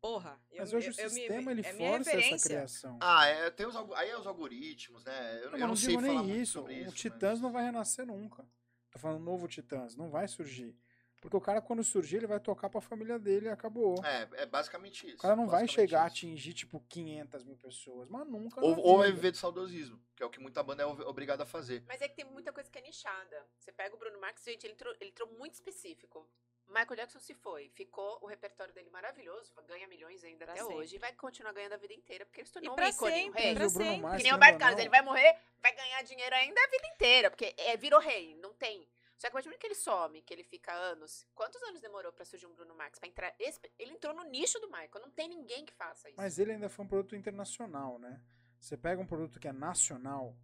[0.02, 0.40] Porra.
[0.52, 2.98] Eu, Mas hoje eu- o eu me- sistema ele é força essa criação.
[3.02, 5.40] Ah, é, tem os, aí é os algoritmos, né?
[5.44, 6.52] Eu, Não, eu não, não sei digo falar nem muito isso.
[6.54, 6.96] sobre O isso.
[6.96, 8.48] Titãs mas- não vai renascer nunca.
[8.92, 10.76] Tô falando novo Titãs, não vai surgir.
[11.20, 13.96] Porque o cara, quando surgir, ele vai tocar pra família dele e acabou.
[14.06, 15.16] É, é basicamente isso.
[15.16, 16.16] O cara não vai chegar a isso.
[16.18, 18.64] atingir, tipo, 500 mil pessoas, mas nunca.
[18.64, 19.16] Ou, ou vai vida.
[19.16, 21.84] viver de saudosismo, que é o que muita banda é ob- obrigada a fazer.
[21.88, 23.44] Mas é que tem muita coisa que é nichada.
[23.58, 26.30] Você pega o Bruno Marx, gente, ele entrou, ele entrou muito específico.
[26.68, 30.76] Michael Jackson se foi, ficou o repertório dele maravilhoso, ganha milhões ainda Pra até sempre.
[30.78, 33.12] hoje e vai continuar ganhando a vida inteira, porque ele se tornou E um ícone,
[33.12, 33.56] um sempre, rei.
[33.56, 33.98] pra sempre.
[34.02, 36.68] Mars, Que nem o Roberto ou Carlos, ele vai morrer, vai ganhar dinheiro ainda a
[36.68, 38.88] vida inteira, porque é, virou rei, não tem.
[39.18, 42.12] Só que a partir do que ele some, que ele fica anos, quantos anos demorou
[42.12, 43.00] pra surgir um Bruno Marx?
[43.00, 46.18] Pra entrar, esse- ele entrou no nicho do Michael, não tem ninguém que faça isso.
[46.18, 48.22] Mas ele ainda foi um produto internacional, né?
[48.60, 50.36] Você pega um produto que é nacional,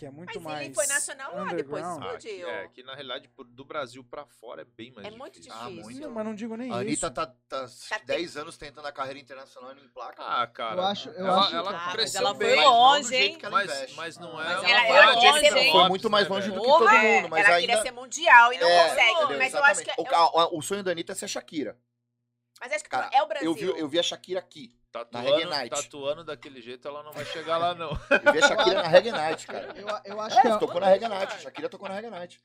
[0.00, 0.64] que é muito Mas mais.
[0.64, 1.84] ele foi nacional lá, depois.
[1.84, 2.48] Ah, que, explodiu.
[2.48, 5.52] é, que na realidade do Brasil pra fora é bem mais É muito difícil.
[5.60, 5.82] Ah, difícil.
[5.84, 6.00] muito.
[6.00, 7.04] Não, mas não digo nem A isso.
[7.06, 10.22] Anitta tá, tá, Tá 10 anos tentando a carreira internacional e não emplaca.
[10.24, 10.80] Ah, cara.
[10.80, 13.14] Eu acho- eu ela, acho ela que- Ah, mas cresceu ela bem, foi mas longe,
[13.14, 13.38] hein?
[13.38, 14.52] que ela Mas, mas não Mas é.
[14.70, 16.60] ela- uma ela de longe, Foi muito mais né, longe velho?
[16.60, 17.66] do que todo Porra, mundo, mas ela ainda...
[17.68, 19.36] queria ser mundial e não É, consegue.
[19.36, 19.90] Mas eu acho que.
[19.90, 21.78] É- O, a- sonho da Anitta é ser Shakira.
[22.58, 23.50] Mas acho que Cara, é o Brasil.
[23.50, 24.74] Eu vi, eu vi a Shakira aqui.
[24.92, 27.90] Tatuando, tatuando daquele jeito, ela não vai chegar lá, não.
[27.90, 29.72] Eu vi a Shakira na Reggae Night, cara.
[29.76, 31.32] Eu, eu acho É, que a, tocou na Reggae Night.
[31.34, 32.40] A Shakira tocou na Reggae Night.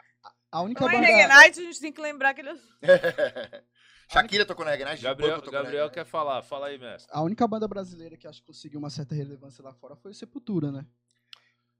[0.51, 0.99] a única em banda.
[1.07, 2.51] Reggae Night a gente tem que lembrar que ele...
[4.11, 5.01] Shakira tocou na Reggae Night.
[5.01, 6.43] Gabriel, na Gabriel quer falar.
[6.43, 7.09] Fala aí, mestre.
[7.11, 10.13] A única banda brasileira que acho que conseguiu uma certa relevância lá fora foi o
[10.13, 10.85] Sepultura, né?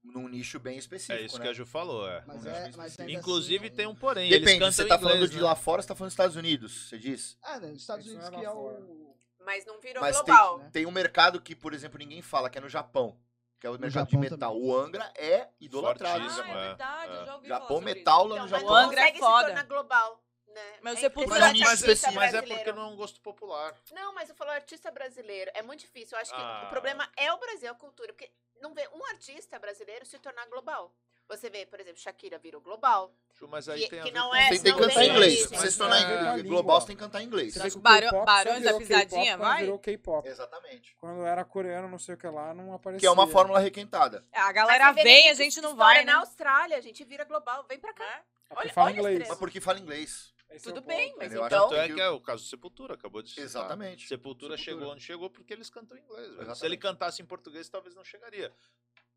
[0.03, 1.43] Num nicho bem específico, É isso né?
[1.45, 2.24] que a Ju falou, é.
[2.28, 4.30] Mas Não, é, mas ainda Inclusive assim, tem um porém.
[4.30, 5.43] Depende, eles cantam você tá inglês, falando de né?
[5.43, 7.38] lá fora, você tá falando dos Estados Unidos, você diz?
[7.43, 7.70] Ah, né?
[7.70, 8.80] Nos Estados Isso Unidos é que é fora.
[8.84, 9.14] o.
[9.46, 10.58] Mas não virou Mas global.
[10.58, 10.70] né?
[10.74, 13.18] Tem um mercado que, por exemplo, ninguém fala, que é no Japão.
[13.60, 14.38] Que é o mercado de metal.
[14.54, 14.70] também.
[14.70, 16.24] O Angra é idolatrado.
[16.24, 17.22] Ah, é é, verdade, é.
[17.22, 18.74] eu já ouvi Japão metal lá no Então, mas Japão.
[18.74, 19.46] O Angra é se foda.
[19.48, 20.22] tornar global.
[20.48, 20.78] Né?
[20.82, 22.14] Mas o É é mais artista específico.
[22.16, 23.74] Mas é porque não é um gosto popular.
[23.91, 25.52] Não, mas eu falo artista brasileiro.
[25.54, 26.18] É muito difícil.
[26.18, 26.64] Eu acho que Ah.
[26.66, 28.14] o problema é o Brasil, a cultura.
[28.14, 28.32] Porque
[28.62, 30.93] não vê um artista brasileiro se tornar global.
[31.28, 33.11] Você vê, por exemplo, Shakira virou global.
[33.49, 35.45] Mas aí Que- tem a que não com é- Você tem que cantar em inglês.
[35.49, 37.57] você se tornar é global, você tem que cantar em inglês.
[37.78, 39.61] Barões da virou K-pop Pisadinha, vai?
[39.63, 40.28] virou K-pop.
[40.28, 40.95] Exatamente.
[40.99, 42.99] Quando era coreano, não sei o que lá, não aparecia.
[42.99, 44.23] Que é uma fórmula requentada.
[44.32, 46.11] É, A galera vem, a gente não vai, né?
[46.13, 47.65] na Austrália, a gente vira global.
[47.67, 48.05] Vem pra cá.
[48.05, 48.23] Né?
[48.51, 49.28] É Olha- fala inglês.
[49.28, 50.32] Mas porque fala inglês.
[50.47, 50.95] Esse é Tudo ponto.
[50.95, 51.67] bem, mas Eu então...
[51.69, 53.43] Tanto é que é o caso do Sepultura, acabou de citar.
[53.45, 54.07] Exatamente.
[54.07, 54.57] Sepultura, Sepultura.
[54.57, 56.57] chegou onde chegou porque eles cantam em inglês.
[56.57, 58.53] Se ele cantasse em português, talvez não chegaria.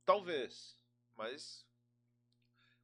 [0.06, 0.76] Talvez.
[1.16, 1.64] Mas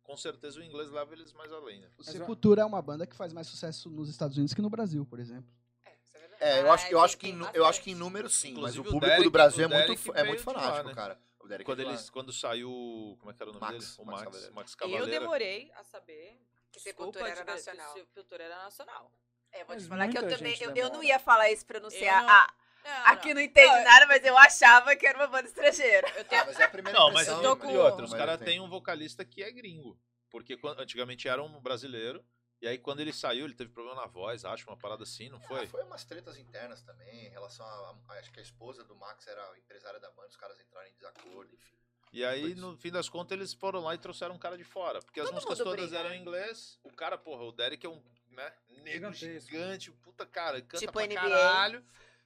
[0.05, 1.89] com certeza o inglês leva eles mais além, né?
[1.99, 5.05] O Sepultura é uma banda que faz mais sucesso nos Estados Unidos que no Brasil,
[5.05, 5.51] por exemplo.
[5.85, 6.59] É, é.
[6.59, 8.81] É, eu acho, eu acho que eu acho que em número sim, Inclusive, mas o
[8.83, 10.95] o público Derek- do Brasil é o muito, é muito de lá, fanático, né?
[10.95, 11.19] cara.
[11.41, 11.91] O Derek Quando, lá.
[11.91, 13.17] eles, quando saiu.
[13.19, 13.95] Como é que era o nome Max, dele?
[13.99, 14.23] O Max
[14.55, 15.05] Max, Cavaleira.
[15.07, 16.41] Max Eu demorei a saber
[16.73, 17.93] Que Sepultura era nacional.
[17.93, 19.13] Sepultura era nacional.
[19.53, 20.57] É, vou te Mas falar que eu também.
[20.61, 22.23] Eu, eu não ia falar isso, pronunciar.
[22.23, 22.55] Eu não- Ah,
[22.85, 23.35] Não, aqui não.
[23.37, 26.09] não entende Não, nada, mas eu achava que era uma banda estrangeira.
[26.17, 26.43] Eu tenho...
[26.43, 27.61] Ah, mas é a primeira Não, mas eu tô né?
[27.61, 28.47] e com- outra, os caras tem.
[28.47, 29.99] têm um vocalista que é gringo.
[30.31, 32.25] Porque quando- antigamente era um brasileiro.
[32.61, 35.41] E aí quando ele saiu, ele teve problema na voz, acho, uma parada assim, não
[35.41, 35.65] foi?
[35.65, 38.95] Ah, foi umas tretas internas também, em relação a, a- Acho que a esposa do
[38.97, 41.75] Max era a empresária da banda, os caras entraram em desacordo, enfim.
[42.13, 45.01] E aí, no fim das contas, eles foram lá e trouxeram um cara de fora.
[45.03, 46.17] Porque as Todo músicas mundo todas briga, eram né?
[46.17, 46.79] em inglês.
[46.85, 48.53] O cara, porra, o Derek é um né,
[48.85, 51.15] negro gigante, um puta cara, canta Tipo pra NBA.
[51.21, 51.85] caralho.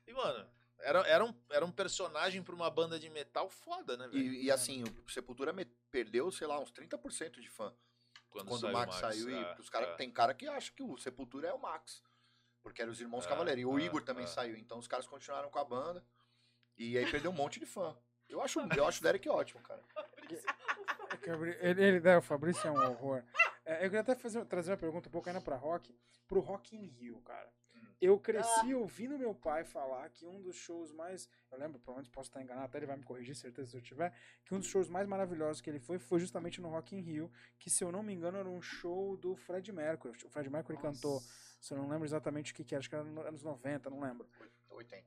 [0.09, 0.49] E, mano,
[0.79, 4.33] era, era, um, era um personagem pra uma banda de metal foda, né, velho?
[4.33, 7.75] E, e, assim, o Sepultura me- perdeu, sei lá, uns 30% de fã.
[8.31, 9.95] Quando, o Max, saiu, é, e os cara, é.
[9.97, 12.03] tem cara que acha que o Sepultura é o Max.
[12.63, 13.61] Porque eram os irmãos É, Cavaleiro.
[13.61, 14.27] E o é, Igor também é.
[14.27, 14.57] saiu.
[14.57, 16.05] Então os caras continuaram com a banda.
[16.77, 17.97] E aí perdeu um monte de fã.
[18.29, 19.83] Eu acho, eu acho o Derek ótimo, cara.
[21.23, 23.23] É Ele, ele, né, o Fabrício é um horror.
[23.65, 25.95] É, eu queria até fazer, trazer uma pergunta um pouco ainda pra rock,
[26.27, 27.51] pro Rock in Rio, cara.
[28.01, 31.29] Eu cresci ouvindo meu pai falar que um dos shows mais.
[31.51, 34.13] Eu lembro, provavelmente posso estar enganado, até ele vai me corrigir, certeza se eu tiver.
[34.45, 37.31] Que um dos shows mais maravilhosos que ele foi foi justamente no Rock in Rio,
[37.59, 40.17] que se eu não me engano era um show do Fred Mercury.
[40.25, 41.21] O Fred Mercury cantou,
[41.61, 43.91] se eu não lembro exatamente o que, que era, acho que era nos anos 90,
[43.91, 44.29] não lembro.
[44.71, 45.05] 80.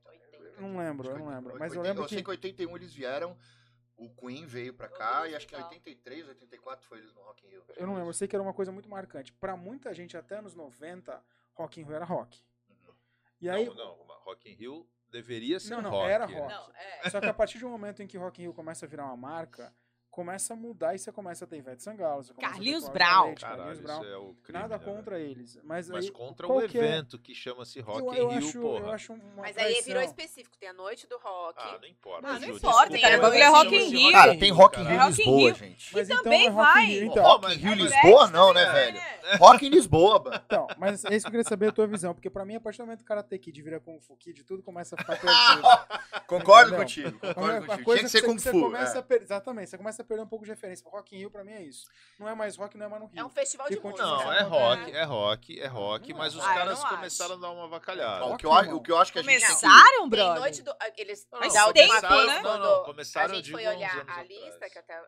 [0.60, 1.58] Não lembro, eu não lembro.
[1.58, 2.24] Mas eu 80 lembro eu sei que.
[2.24, 3.38] que em 81 eles vieram.
[3.96, 5.78] O Queen veio pra cá e acho que em musical.
[5.78, 7.64] 83, 84 foi eles no Rock in Rio.
[7.76, 9.32] Eu não lembro, eu sei que era uma coisa muito marcante.
[9.32, 11.22] Pra muita gente, até anos 90,
[11.54, 12.42] Rock in Rio era rock.
[13.42, 16.08] E aí, Não, Rock in Rio deveria ser Não, não, rock.
[16.08, 16.38] era né?
[16.38, 16.54] rock.
[16.54, 17.10] Não, é.
[17.10, 19.16] Só que a partir um momento em que Rock in Rio começa a virar uma
[19.16, 19.74] marca,
[20.12, 22.98] começa a mudar e você começa a ter Ivete Sangalo, você começa Carlinhos a ter
[22.98, 23.26] Cláudia Brown.
[23.28, 24.04] Leite, Caralho, Carlinhos isso Brown.
[24.12, 25.88] é o crime, Nada né, contra eles, mas?
[25.88, 28.78] Mas aí, contra o é- evento que chama-se Rock eu, in eu Rio, acho, porra.
[28.86, 30.02] eu acho uma Mas aí virou traição.
[30.04, 30.56] específico.
[30.58, 31.58] Tem a noite do rock.
[31.58, 32.28] Ah, não importa.
[32.28, 34.12] Ah, não Ju, importa, desculpa, cara, o bagulho é Rock in Rio.
[34.12, 34.84] Cara, tem Rock in.
[34.84, 35.54] Rio É in Lisboa, Rio.
[35.54, 35.94] gente.
[35.94, 36.86] Mas Que então também é Rock in vai.
[36.86, 37.04] Rio.
[37.06, 38.92] Então, Rock in mas- Rio Lisboa não, né, É, velho?
[38.98, 39.36] né?
[39.40, 40.42] Rock in Lisboa, mano.
[40.44, 42.60] então, mas é isso que eu queria saber a tua visão, porque pra mim, a
[42.60, 45.16] partir do momento que o Karate Kid vira Kung Fu Kid, tudo começa a ficar
[45.18, 45.62] perdido.
[46.26, 47.92] Concordo contigo, concordo coisa contigo.
[47.92, 48.60] Tinha que ser você- Kung Fu.
[48.66, 49.00] começa é.
[49.00, 50.86] a per- Exatamente, você começa a perder um pouco de referência.
[50.88, 51.86] Rock in Rio pra mim é isso.
[52.18, 53.20] Não é mais rock, não é mais no Rio.
[53.20, 54.02] É um festival de música.
[54.02, 54.96] Não, sendo é rock, moderno.
[54.98, 56.52] é rock, é rock, Não mas é os rock.
[56.54, 56.94] Ah, caras não acho.
[56.96, 58.24] começaram a dar uma avacalhada.
[58.26, 59.60] O que, eu, Rock, a- o que eu acho que a gente tem que...
[59.60, 60.40] Começaram, Tem brother?
[60.40, 60.74] noite do.
[60.96, 63.96] Eles, Não, da não, última começaram- vez, não, quando não, começaram, a gente foi olhar
[63.98, 64.28] a atrás.
[64.28, 65.02] lista, que até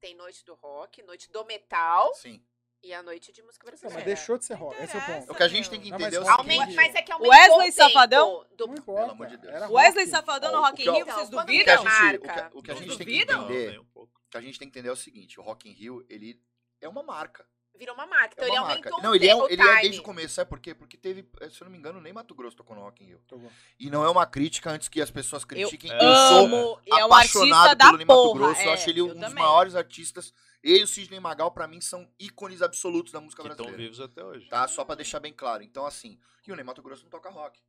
[0.00, 2.40] tem noite do rock, noite do metal Sim.
[2.82, 3.96] e a noite de música Não, brasileira.
[3.98, 5.32] mas deixou de ser rock, esse é o ponto.
[5.32, 7.10] O que a gente tem que Não, entender é o mas Rock Mas é que
[7.12, 8.28] aumentou Wesley Safadão?
[8.56, 9.10] do- Não Pelo importa.
[9.12, 9.70] amor de Deus.
[9.70, 10.10] Wesley rock.
[10.16, 11.82] Safadão no Rock in Rio, vocês quando O que a duvidam?
[11.82, 13.44] gente, o que, o que a Não gente tem que duvidam?
[13.44, 14.12] entender, Nem um pouco.
[14.14, 16.40] o que a gente tem que entender é o seguinte, o Rock in Rio, ele
[16.80, 17.46] é uma marca.
[17.76, 18.34] Virou uma marca.
[18.34, 19.06] Então é ele uma aumentou marca.
[19.06, 19.80] o Não, ele é, o ele é time.
[19.82, 20.74] desde o começo, sabe por quê?
[20.74, 23.06] Porque teve, eh, se eu não me engano, nem Mato Grosso tocou no Rock in
[23.06, 23.22] Rio.
[23.28, 23.48] Tô bom.
[23.78, 25.88] E não é uma crítica antes que as pessoas critiquem.
[25.92, 28.34] Eu Eu, sou amo, e é um apaixonado pelo Ney Mato.
[28.34, 28.60] Grosso.
[28.62, 29.44] eu é, acho ele um eu dos também.
[29.44, 30.32] maiores artistas.
[30.60, 33.92] Ele e o Sidney Magal, pra mim, são ícones absolutos da música Que estão brasileira.
[33.92, 34.48] vivos até hoje.
[34.48, 34.66] Tá?
[34.66, 35.62] Só pra deixar bem claro.
[35.62, 36.18] Então, assim,
[36.48, 37.60] e o Ney Mato Grosso não toca rock.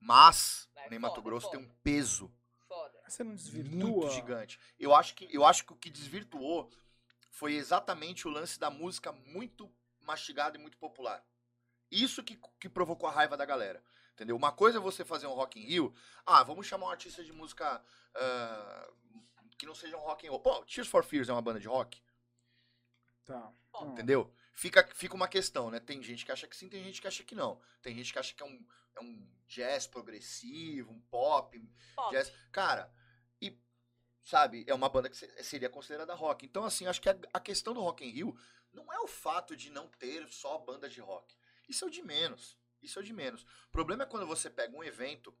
[0.00, 2.32] Mas, É o Ney Mato Grosso tem um peso.
[3.08, 3.88] Você não desvirtua.
[3.88, 4.58] muito gigante.
[4.78, 6.70] Eu acho que, eu acho que o que desvirtuou
[7.30, 11.24] foi exatamente o lance da música muito mastigada e muito popular.
[11.90, 13.82] Isso que, que provocou a raiva da galera.
[14.12, 14.36] Entendeu?
[14.36, 15.94] Uma coisa é você fazer um Rock in Rio.
[16.26, 17.82] Ah, vamos chamar um artista de música
[18.14, 18.90] ah,
[19.56, 20.40] que não seja um rock and roll.
[20.40, 22.00] Pô, Tears for Fears é uma banda de rock,
[23.24, 23.52] Tá.
[23.74, 23.92] Não.
[23.92, 24.32] entendeu?
[24.54, 25.78] Fica, fica uma questão, né?
[25.78, 27.60] Tem gente que acha que sim, tem gente que acha que não.
[27.82, 31.60] Tem gente que acha que é um, é um jazz progressivo, um pop,
[31.94, 32.10] Pop.
[32.10, 32.32] jazz.
[32.50, 32.90] Cara,
[34.28, 36.44] sabe, é uma banda que se- seria considerada rock.
[36.44, 38.38] Então, assim, acho que a, a questão do Rock in Rio
[38.72, 41.34] não é o fato de não ter só banda de rock.
[41.68, 42.58] Isso é o de menos.
[42.82, 43.42] Isso é o de menos.
[43.42, 45.34] O problema é quando você pega um evento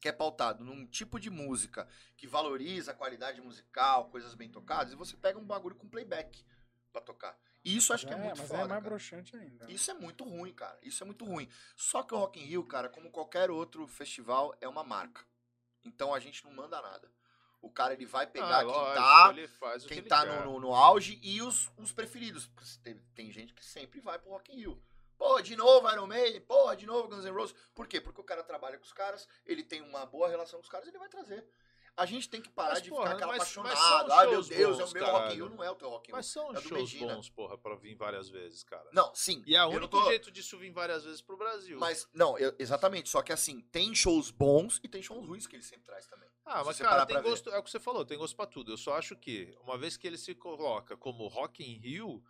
[0.00, 4.92] que é pautado num tipo de música que valoriza a qualidade musical, coisas bem tocadas,
[4.92, 6.44] e você pega um bagulho com playback
[6.92, 7.38] pra tocar.
[7.64, 8.54] E isso acho que é, muito mas foda.
[8.54, 8.80] é mais cara.
[8.80, 9.70] broxante ainda.
[9.70, 10.76] Isso é muito ruim, cara.
[10.82, 11.48] Isso é muito ruim.
[11.76, 15.24] Só que o Rock in Rio, cara, como qualquer outro festival, é uma marca.
[15.84, 17.08] Então a gente não manda nada.
[17.62, 19.34] O cara ele vai pegar Ah, quem lógico, tá,
[19.86, 22.50] quem que tá no, no, no auge e os, os preferidos.
[22.82, 24.82] Tem, tem gente que sempre vai pro Rock in Rio.
[25.16, 27.54] Pô, de novo Iron Maiden, pô, de novo Guns N' Roses.
[27.72, 28.00] Por quê?
[28.00, 30.88] Porque o cara trabalha com os caras, ele tem uma boa relação com os caras,
[30.88, 31.46] ele vai trazer.
[31.94, 34.08] A gente tem que parar Mas, de porra, ficar aquela mas- mas apaixonado.
[34.08, 35.34] são Ai, meu shows Deus, é o bons, meu Rock.
[35.34, 36.16] Rio, não é o teu Rock Rio.
[36.16, 37.14] Mas são é shows Medina.
[37.14, 38.88] bons, porra, pra vir várias vezes, cara.
[38.92, 39.42] Não, sim.
[39.46, 41.78] E é o único tô- jeito disso vir várias vezes pro Brasil.
[41.78, 43.10] Mas, não, eu- exatamente.
[43.10, 46.28] Só que assim, tem shows bons e tem shows ruins que ele sempre traz também.
[46.46, 47.28] Ah, mas cara, tem pra ver.
[47.28, 48.72] gosto, é o que você falou, tem gosto pra tudo.
[48.72, 52.24] Eu só acho que, uma vez que ele se coloca como Rock in Rio,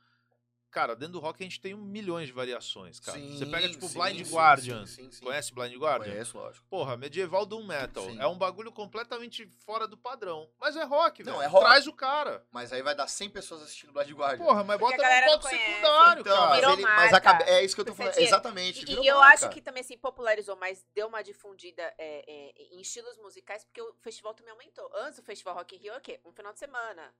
[0.73, 3.19] cara, dentro do rock a gente tem um milhões de variações, cara.
[3.21, 4.87] você pega, tipo, sim, Blind sim, Guardian.
[4.87, 5.25] sim, sim, sim.
[5.25, 6.13] Conhece Blind Guardian?
[6.13, 6.67] Conheço, lógico.
[6.69, 8.05] Porra, medieval doom metal.
[8.07, 8.19] Sim.
[8.21, 10.51] É um bagulho completamente fora do padrão.
[10.59, 11.43] Mas é rock, Não, velho.
[11.45, 11.65] é rock.
[11.67, 12.45] Traz o cara.
[12.51, 14.45] Mas aí vai dar 100 pessoas assistindo Blind Guardian.
[14.45, 16.49] Porra, mas Porque bota no ponto secundário, então, cara.
[16.49, 17.17] mas, Virou ele, mas marca.
[17.17, 18.17] acabe- é isso que eu tô falando.
[18.19, 18.85] Exatamente.
[18.85, 19.47] E, e eu marca.
[19.47, 23.81] acho que também assim, popularizou, mas deu uma difundida é, é, em estilos musicais, porque
[23.83, 24.91] o festival também aumentou.
[24.95, 26.21] Antes o festival Rock in Rio é o quê?
[26.25, 27.15] Um final de semana.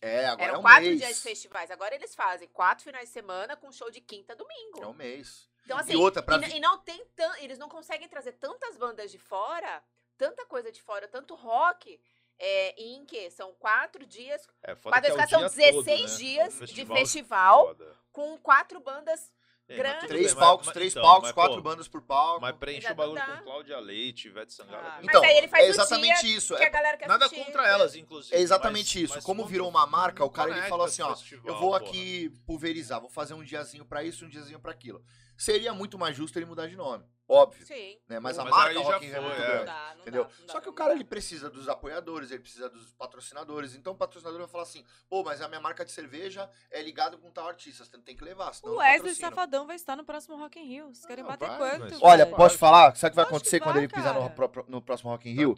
[0.00, 0.98] É, agora Eram é um quatro mês.
[0.98, 1.70] dias de festivais.
[1.70, 4.82] Agora eles fazem quatro finais de semana com show de quinta domingo.
[4.82, 5.48] É um mês.
[5.64, 8.76] Então, assim, e outra, pra e, e não tem tan, eles não conseguem trazer tantas
[8.76, 9.82] bandas de fora,
[10.16, 12.00] tanta coisa de fora, tanto rock,
[12.38, 15.84] é, em que são quatro dias É, foda Quatro que é são dia 16 todo,
[15.86, 16.16] né?
[16.18, 17.66] dias É um de festival.
[17.68, 17.96] foda.
[18.12, 19.32] com quatro bandas.
[19.68, 20.06] É, Grande.
[20.06, 22.40] três bem, palcos, mas- três então, palcos, mas, quatro pô, bandas por palco.
[22.40, 23.38] Mas preenche o bagulho dá.
[23.38, 24.86] com Cláudia Leite, Ivete Sangalo.
[24.86, 26.56] Ah, Então, mas aí ele faz é o exatamente dia isso.
[26.56, 27.44] que É, a galera quer Nada assistir.
[27.44, 28.36] contra elas, inclusive.
[28.36, 29.14] é exatamente mas- isso.
[29.16, 31.80] mas Como virou uma marca, o cara ele falou assim, ó, festival, eu vou porra.
[31.80, 35.02] aqui pulverizar, vou fazer um diazinho pra isso, um diazinho pra aquilo.
[35.36, 37.98] Seria muito mais justo ele mudar de nome, óbvio, Sim.
[38.08, 38.18] né?
[38.20, 39.46] Mas a Mas marca aí já Rock in Rio é foi, muito é.
[39.46, 39.58] grande.
[39.58, 40.24] Não dá, não Entendeu?
[40.24, 43.74] dá, não dá, Só que o cara ele precisa dos apoiadores, ele precisa dos patrocinadores.
[43.74, 47.18] Então o patrocinador vai falar assim: pô, mas a minha marca de cerveja é ligado
[47.18, 49.14] com tal artista, você tem que levar, senão O Wesley.
[49.14, 50.86] Safadão vai estar no próximo Rock in Rio.
[50.94, 51.90] Vocês querem bater vai, quanto?
[51.92, 52.02] mas-?
[52.02, 52.94] Olha, posso falar?
[52.96, 55.34] Sabe o que vai acontecer que quando ele pisar no, pro- no próximo Rock in
[55.34, 55.54] Rio?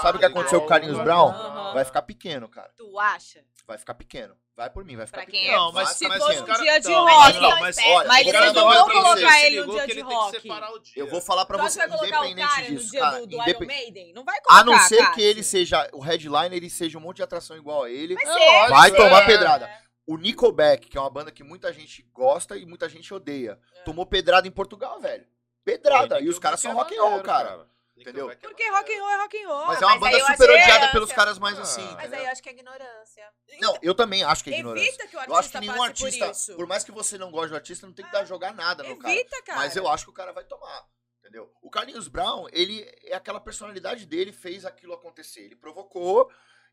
[0.00, 1.32] Sabe o que aconteceu com o Carlinhos Brown?
[1.72, 2.72] Vai ficar pequeno, cara.
[2.76, 3.44] Tu acha?
[3.66, 4.36] Vai ficar pequeno.
[4.54, 5.54] Vai por mim, vai ficar Pra quem pequeno.
[5.54, 7.10] é- Não, mas se fosse os um cara- dia de rock.
[7.16, 9.94] mas não, mas- olha, Mas eu eles não vão colocar ele no ligou dia que
[9.94, 10.92] de que rock.
[10.94, 13.18] Eu vou falar pra você, que vai colocar o independente cara no disso, dia cara.
[13.20, 14.12] do, do independ- Iron Maiden?
[14.12, 15.22] Não vai colocar, A não ser que Cássio.
[15.24, 18.14] ele seja o headliner, ele seja um monte de atração igual a ele.
[18.14, 18.38] Vai É ser.
[18.38, 18.94] lógico, Vai é.
[18.94, 19.70] tomar pedrada.
[20.06, 23.80] O Nickelback, que é uma banda que muita gente gosta e muita gente odeia, É.
[23.84, 25.24] tomou pedrada em Portugal, velho.
[25.64, 26.16] Pedrada.
[26.18, 27.66] Pô, E os caras são rock é and roll, cara.
[28.02, 28.30] Entendeu?
[28.30, 29.66] É Porque rock and roll é rock and roll.
[29.66, 31.62] Mas é Ah, uma mas banda super achei odiada pelos caras mais Ah.
[31.62, 31.80] assim.
[31.82, 32.18] Mas entendeu?
[32.18, 33.32] aí eu acho que é ignorância.
[33.60, 34.86] Não, eu também acho que é ignorância.
[34.88, 36.56] Evita que o Eu acho que artista nenhum passe artista, por isso.
[36.56, 38.96] por mais que você não goste do artista, não tem que dar jogar nada no
[38.98, 39.14] cara.
[39.14, 39.58] Evita, cara.
[39.58, 40.84] Mas eu acho que o cara vai tomar.
[41.20, 41.50] Entendeu?
[41.62, 45.40] O Carlinhos Brown, ele é aquela personalidade dele, fez aquilo acontecer.
[45.42, 46.28] Ele provocou,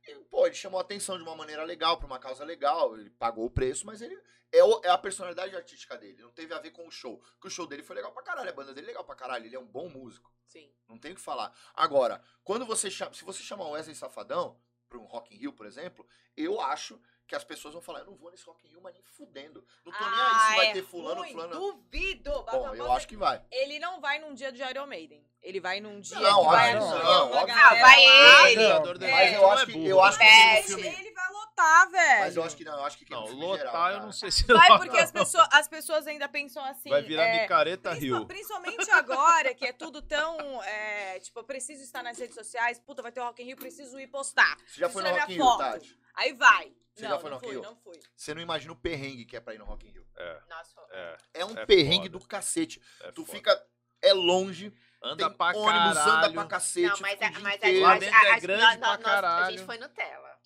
[0.07, 3.09] e, pô, ele chamou a atenção de uma maneira legal, pra uma causa legal, ele
[3.11, 4.19] pagou o preço, mas ele
[4.51, 6.21] é, o- é a personalidade artística dele.
[6.21, 7.17] Não teve a ver com o show.
[7.33, 9.45] Porque o show dele foi legal pra caralho, a banda dele é legal pra caralho,
[9.45, 10.33] ele é um bom músico.
[10.45, 10.73] Sim.
[10.87, 11.53] Não tem o que falar.
[11.75, 15.53] Agora, quando você chama, se você chamar o Wesley Safadão pra um Rock in Rio,
[15.53, 16.99] por exemplo, eu acho
[17.29, 19.63] que as pessoas vão falar, eu não vou nesse Rock in Rio, mas nem fudendo.
[19.85, 21.53] Não tô nem aí se Ah, vai é ter fulano, ruim, fulano.
[21.59, 22.43] Duvido.
[22.51, 23.39] Bom, eu acho que vai.
[23.51, 25.23] Ele não vai num dia de Iron Maiden.
[25.41, 26.97] Ele vai num dia Não, que vai não, não.
[26.97, 30.67] Ah, É, futebol mas eu acho é que- burro, eu acho que tem no Pede,
[30.67, 31.28] filme- ele vai
[31.59, 32.19] lotar, velho.
[32.19, 34.31] Mas eu acho que não, eu acho que quem Não, lotar geral, eu não sei
[34.31, 36.89] se Vai porque as pessoas, as pessoas ainda pensam assim.
[36.89, 38.25] Vai virar é, micareta Rio.
[38.25, 40.63] Principalmente agora, que é tudo tão.
[40.63, 42.79] é, tipo, eu preciso estar nas redes sociais.
[42.79, 44.57] Puta, vai ter o Rock in Rio, preciso ir postar.
[44.65, 45.59] Você já foi na no minha Rock in Rio, foto.
[45.59, 45.99] Tati?
[46.15, 46.73] Aí vai.
[46.93, 47.61] Você não, já foi não no Rock in Rio?
[47.61, 47.99] não fui.
[48.15, 50.05] Você não imagina o perrengue que é pra ir no Rock in Rio.
[50.17, 50.81] É, Nossa.
[50.91, 52.19] é, É um É perrengue foda.
[52.19, 52.81] do cacete.
[53.01, 53.37] é tu foda.
[53.37, 53.65] fica.
[54.01, 56.33] É longe, Anda tem pra ônibus, anda caralho.
[56.33, 56.87] pra cacete.
[56.87, 57.57] Não, mas, o a, mas a,
[57.97, 59.57] dentro é a, a, grande nós- pra nós- A caralho.
[59.57, 60.38] gente foi Nutella.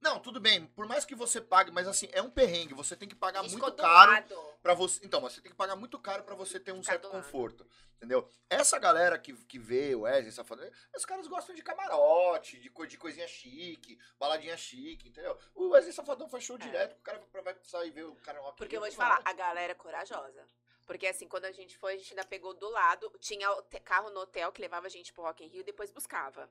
[0.00, 0.66] Não, tudo bem.
[0.66, 2.72] Por mais que você pague, mas assim, é um perrengue.
[2.74, 4.24] Você tem que pagar gente muito caro.
[4.62, 6.92] Pra você, então, mas você tem que pagar muito caro pra você ter um Ficar
[6.92, 8.28] certo conforto, entendeu?
[8.48, 12.84] Essa galera que, que vê o Wesley Safadão, os caras gostam de camarote, de, co-
[12.86, 15.38] de coisinha chique, baladinha chique, entendeu?
[15.54, 16.58] O Wesley Safadão faz show É.
[16.58, 19.32] direto, o cara vai sair ver o cara Rock Porque eu vou te falar, a
[19.32, 20.46] galera é corajosa.
[20.86, 23.48] Porque assim, quando a gente foi, a gente ainda pegou do lado, tinha
[23.84, 26.50] carro no hotel que levava a gente pro Rock in Rio e depois buscava.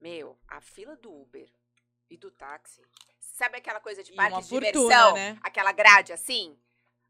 [0.00, 1.48] Meu, a fila do Uber
[2.10, 2.82] e do táxi.
[3.20, 5.14] Sabe aquela coisa de parque de fortuna, diversão?
[5.14, 5.38] né?
[5.42, 6.58] Aquela grade assim?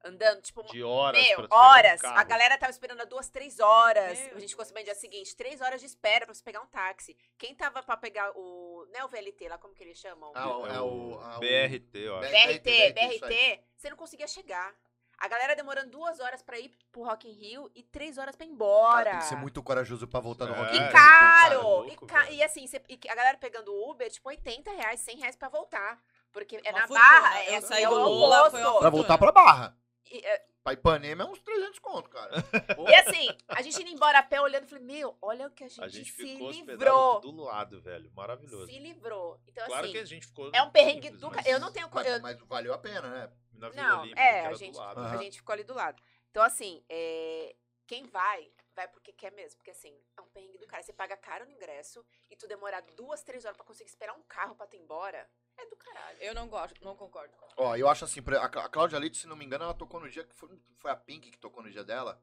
[0.05, 2.01] Andando, tipo, De horas Meu, um horas.
[2.01, 2.19] carro.
[2.19, 4.19] a galera tava esperando há duas, três horas.
[4.27, 6.67] Meu a gente ficou sabendo dia seguinte, três horas de espera pra você pegar um
[6.67, 7.17] táxi.
[7.37, 8.87] Quem tava pra pegar o.
[8.93, 10.31] Não é o VLT lá, como que eles chamam?
[10.35, 12.21] Ah, o- é o- ah, o- BRT, ó.
[12.21, 14.73] BRT, BRT, BRT, BRT, você não conseguia chegar.
[15.19, 18.45] A galera demorando duas horas pra ir pro Rock in Rio e três horas pra
[18.45, 19.11] ir Cara, embora.
[19.11, 20.89] tem que ser muito corajoso pra voltar no É, Rock in E Rio.
[20.89, 21.55] é, caro!
[21.57, 24.71] cara, louco, e, ca- e assim, cê- e a galera pegando o Uber, tipo, 80
[24.73, 25.99] reais, 100 reais pra voltar.
[26.33, 27.09] Porque é Uma na fortuna.
[27.09, 28.79] barra, Eu é, saí é do o Lula, oposto.
[28.79, 29.77] Pra voltar pra Barra.
[30.11, 32.33] E, é, Pra Ipanema é uns 300 conto, cara.
[32.91, 35.69] E assim, a gente indo embora a pé olhando, falei, meu, olha o que a
[35.69, 37.21] gente, A gente se livrou.
[37.21, 38.11] do lado, velho.
[38.13, 38.67] Maravilhoso.
[38.67, 39.41] Se livrou.
[39.47, 40.51] Então, Claro assim, que a gente ficou.
[40.53, 41.89] é um perrengue simples, do mas Eu não tenho.
[41.93, 43.33] Mas, eu- mas valeu a pena, né?
[43.53, 45.01] Na Vila Não, Olímpica, é, a gente, lado.
[45.01, 46.03] a gente ficou ali do lado.
[46.31, 47.55] Então, assim, é,
[47.87, 49.57] quem vai, vai porque quer mesmo.
[49.59, 50.83] Porque, assim, é um perrengue do cara.
[50.83, 54.23] Você paga caro no ingresso e tu demorar duas, três horas pra conseguir esperar um
[54.25, 55.27] carro pra tu ir embora,
[55.59, 56.19] é do caralho.
[56.21, 57.33] Eu não gosto, não concordo.
[57.57, 60.01] Ó, eu acho assim, a Clá- a Cláudia Leite, se não me engano, ela tocou
[60.01, 62.21] no dia que foi, foi a Pink que tocou no dia dela.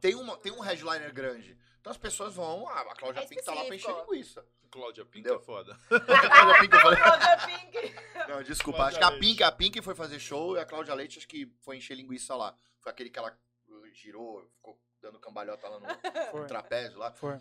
[0.00, 1.56] Tem, uma, tem um headliner grande.
[1.80, 4.44] Então as pessoas vão, ah, a Cláudia É Pink tá lá pra encher linguiça.
[4.70, 5.40] Cláudia Pink Entendeu?
[5.40, 5.78] é foda.
[5.88, 6.98] Cláudia Pink, eu falei.
[7.02, 7.94] Cláudia Pink.
[8.28, 9.20] Não, desculpa, Cláudia acho que a Leite.
[9.20, 12.34] Pink, a Pink foi fazer show e a Cláudia Leite acho que foi encher linguiça
[12.34, 12.56] lá.
[12.80, 13.36] Foi aquele que ela
[13.68, 15.86] uh, girou, ficou dando cambalhota lá no,
[16.40, 17.12] no trapézio lá.
[17.12, 17.38] Foi.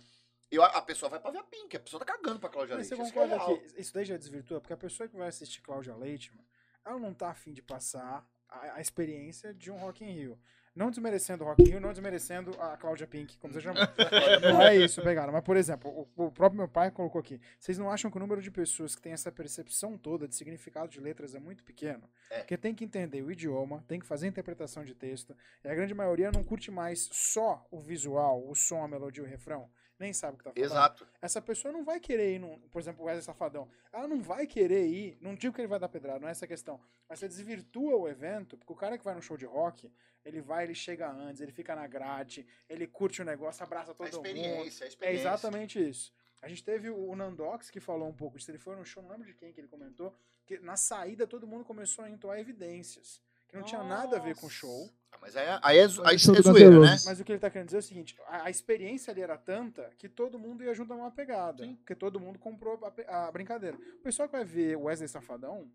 [0.51, 2.87] E a, pessoa vai pra ver a Pink, a pessoa tá cagando pra Cláudia Mas
[2.87, 3.05] você Leite.
[3.05, 4.59] isso que é concorda que isso daí já desvirtua?
[4.59, 6.47] Porque a pessoa que vai assistir Cláudia Leite, mano,
[6.85, 10.39] ela não tá afim de passar a, a experiência de um Rock in Rio.
[10.75, 13.81] Não desmerecendo o Rock in Rio, não desmerecendo a Cláudia Pink, como você chamou.
[14.41, 15.31] não é isso, pegaram.
[15.31, 17.39] Mas, por exemplo, o, o próprio meu pai colocou aqui.
[17.57, 20.89] Vocês não acham que o número de pessoas que tem essa percepção toda de significado
[20.89, 22.09] de letras é muito pequeno?
[22.29, 22.39] É.
[22.39, 25.35] Porque tem que entender o idioma, tem que fazer interpretação de texto.
[25.63, 29.27] E a grande maioria não curte mais só o visual, o som, a melodia, o
[29.27, 29.69] refrão.
[30.01, 31.07] Nem sabe o que tá falando Exato.
[31.21, 33.69] essa pessoa não vai querer ir, num, por exemplo, o Wesley Safadão.
[33.93, 36.45] Ela não vai querer ir, não digo que ele vai dar pedrada, não é essa
[36.45, 36.81] a questão.
[37.07, 39.91] Mas você desvirtua o evento, porque o cara que vai no show de rock,
[40.25, 43.93] ele vai, ele chega antes, ele fica na grade, ele curte o negócio, abraça A
[43.93, 44.25] todo mundo.
[44.25, 45.21] experiência, a É experiência.
[45.21, 46.11] exatamente isso.
[46.41, 48.49] A gente teve o Nandox que falou um pouco disso.
[48.49, 50.15] Ele foi no show, não lembro de quem que ele comentou,
[50.47, 53.21] que na saída todo mundo começou a entoar evidências.
[53.51, 54.89] Que não tinha nada a ver com o show.
[55.11, 56.95] Ah, Mas aí, é- aí é, aí é do zoeira, né?
[57.05, 59.37] Mas o que ele tá querendo dizer é o seguinte: a, a experiência ali era
[59.37, 61.65] tanta que todo mundo ia junto a uma pegada.
[61.65, 61.75] Sim.
[61.75, 63.77] Porque todo mundo comprou a, a brincadeira.
[63.77, 65.69] O pessoal que vai ver o Wesley Safadão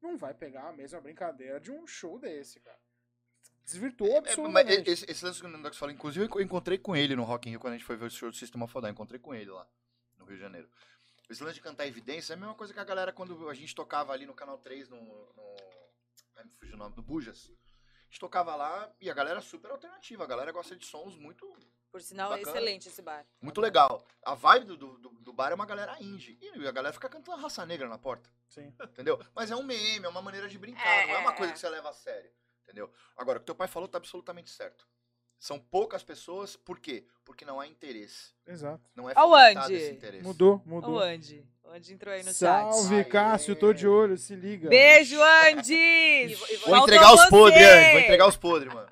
[0.00, 2.78] não vai pegar a mesma brincadeira de um show desse, cara.
[3.64, 4.90] Desvirtuou É, mas absolutamente.
[4.90, 7.52] esse, esse lance que o Nandox fala, inclusive eu encontrei com ele no Rock in
[7.52, 8.88] Rio quando a gente foi ver o show do Sistema Fodão.
[8.90, 9.68] Encontrei com ele lá,
[10.16, 10.68] no Rio de Janeiro.
[11.28, 13.74] Esse lance de cantar evidência é a mesma coisa que a galera quando a gente
[13.74, 14.96] tocava ali no Canal 3, no.
[14.96, 15.79] no
[16.40, 17.50] ai, me fugiu o nome, no Bujas.
[17.50, 20.24] A gente tocava lá e a galera é super alternativa.
[20.24, 21.46] A galera gosta de sons muito,
[21.92, 22.56] Por sinal, é Bacana.
[22.56, 23.24] excelente esse bar.
[23.40, 24.04] muito legal.
[24.24, 26.38] A vibe do, do, do bar é uma galera indie.
[26.40, 28.28] E a galera fica cantando raça negra na porta.
[28.48, 28.74] Sim.
[28.82, 29.20] Entendeu?
[29.34, 31.52] Mas é um meme, é uma maneira de brincar, É, não é uma é, coisa
[31.52, 31.54] é.
[31.54, 32.32] que você leva a sério.
[32.64, 32.92] Entendeu?
[33.16, 34.86] Agora, o que teu pai falou tá absolutamente certo.
[35.40, 37.02] São poucas pessoas, por quê?
[37.24, 38.32] Porque não há interesse.
[38.46, 38.82] Exato.
[38.94, 39.32] Não é Aonde?
[39.54, 40.22] fomentado esse interesse.
[40.22, 40.96] Mudou, mudou.
[40.96, 41.42] O Andy.
[41.64, 43.08] O Andy entrou aí no Salve, chat.
[43.08, 44.68] Cássio, tô de olho, se liga.
[44.68, 45.72] Beijo, Andy!
[45.74, 47.90] E vo- e vo- Vou Faltou entregar os podres, Andy.
[47.92, 48.88] Vou entregar os podres, mano.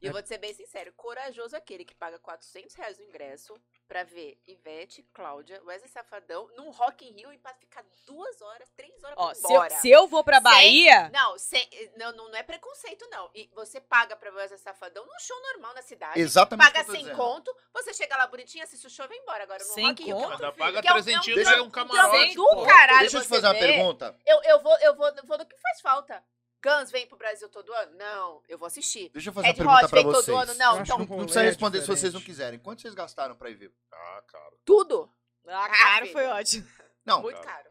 [0.00, 3.52] E eu vou te ser bem sincero, corajoso aquele que paga 400 reais no ingresso
[3.88, 8.68] pra ver Ivete, Cláudia, Wesley Safadão num Rock in Rio e pra ficar duas horas,
[8.76, 9.70] três horas Ó, pra ir se eu, embora.
[9.80, 13.28] se eu vou pra Sem- Bahia, Não, sem- não, não, não é preconceito, não.
[13.34, 16.20] E você paga pra ver o Wesley Safadão num show normal na cidade.
[16.20, 17.16] Exatamente o que Paga eu tô sem dizendo.
[17.16, 19.42] conto, você chega lá bonitinho, assiste o show e vai embora.
[19.42, 20.38] Agora no Sem Rock in Rio, que é conto?
[20.38, 22.66] paga que é um- é um pega trampo- um camarote, do pô.
[22.66, 23.58] caralho Deixa eu te você fazer uma ver.
[23.60, 24.16] pergunta.
[24.24, 26.24] Eu, eu, vou, eu, vou, vou no que faz falta.
[26.68, 27.96] Guns vem pro Brasil todo ano?
[27.96, 29.08] Não, eu vou assistir.
[29.10, 30.26] Deixa eu fazer Red uma pergunta Hot pra vem vocês.
[30.26, 30.54] todo ano?
[30.54, 32.58] Não, então Não rolê precisa é responder se vocês não quiserem.
[32.58, 33.72] Quanto vocês gastaram pra ir ver?
[33.92, 34.52] Ah, cara.
[34.64, 35.10] tudo.
[35.46, 36.12] a cara filho.
[36.12, 36.68] foi ótimo.
[37.04, 37.68] Não, Muito caro.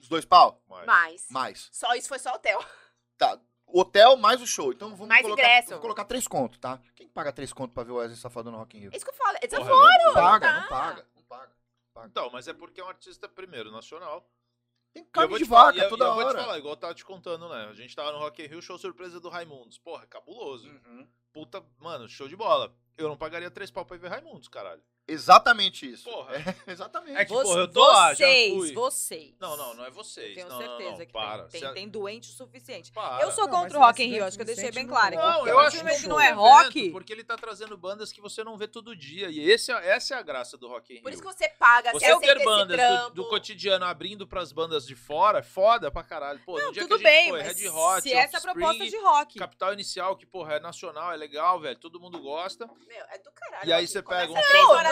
[0.00, 0.62] os dois pau?
[0.68, 0.86] Mas...
[0.86, 1.26] Mais.
[1.30, 1.68] Mais.
[1.72, 2.64] Só isso foi só hotel.
[3.18, 3.38] Tá.
[3.66, 4.72] Hotel mais o show.
[4.72, 5.70] Então vamos Mais colocar, ingresso.
[5.70, 6.80] vou colocar três contos, tá?
[6.94, 8.90] Quem paga três contos pra ver o Wesley Safadão no Rock in Rio?
[8.92, 9.36] É isso que eu falo.
[9.42, 9.88] É Porra, desaforo.
[10.00, 10.60] é Não paga, tá.
[10.60, 11.52] não paga, não paga.
[12.06, 14.24] Então, mas é porque é um artista, primeiro, nacional.
[14.96, 16.26] Tem eu carne vou de te falar- vaca e eu- toda e eu vou te
[16.28, 16.38] hora.
[16.38, 17.66] falar, igual eu tava te contando, né?
[17.68, 19.76] A gente tava no Rock in Rio, show surpresa do Raimundos.
[19.78, 20.68] Porra, cabuloso.
[20.68, 21.06] Uhum.
[21.32, 22.74] Puta, mano, show de bola.
[22.96, 24.82] Eu não pagaria três pau pra ir ver Raimundos, caralho.
[25.08, 26.10] Exatamente isso.
[26.10, 26.34] Porra.
[26.36, 27.16] É, exatamente.
[27.16, 28.72] É que, porra, eu tô lá, já vocês, fui.
[28.72, 29.34] vocês.
[29.38, 30.34] Não, não, não é vocês.
[30.34, 31.42] Tenho não, não, certeza não, que para.
[31.44, 31.60] tem.
[31.60, 32.90] Tem, a- tem doente o suficiente.
[32.90, 33.22] para.
[33.22, 35.14] Eu sou Não, contra o Rock in Rio, acho que eu deixei bem não claro.
[35.14, 36.90] Não, que eu acho que é não é evento, rock.
[36.90, 39.28] Porque ele tá trazendo bandas que você não vê todo dia.
[39.30, 41.02] E esse, é- essa é a graça do Rock in Rio.
[41.04, 44.50] Por isso que você paga, Você você aceita ter bandas do, do cotidiano abrindo pras
[44.50, 46.40] bandas de fora é foda pra caralho.
[46.44, 48.84] Pô, Não, tudo que a gente bem, foi, Red Hot, se essa é a proposta
[48.86, 49.38] de rock.
[49.38, 52.66] Capital Inicial, que, porra, é nacional, é legal, velho, todo mundo gosta.
[52.66, 53.68] Meu, é do caralho.
[53.68, 54.36] E aí você pega um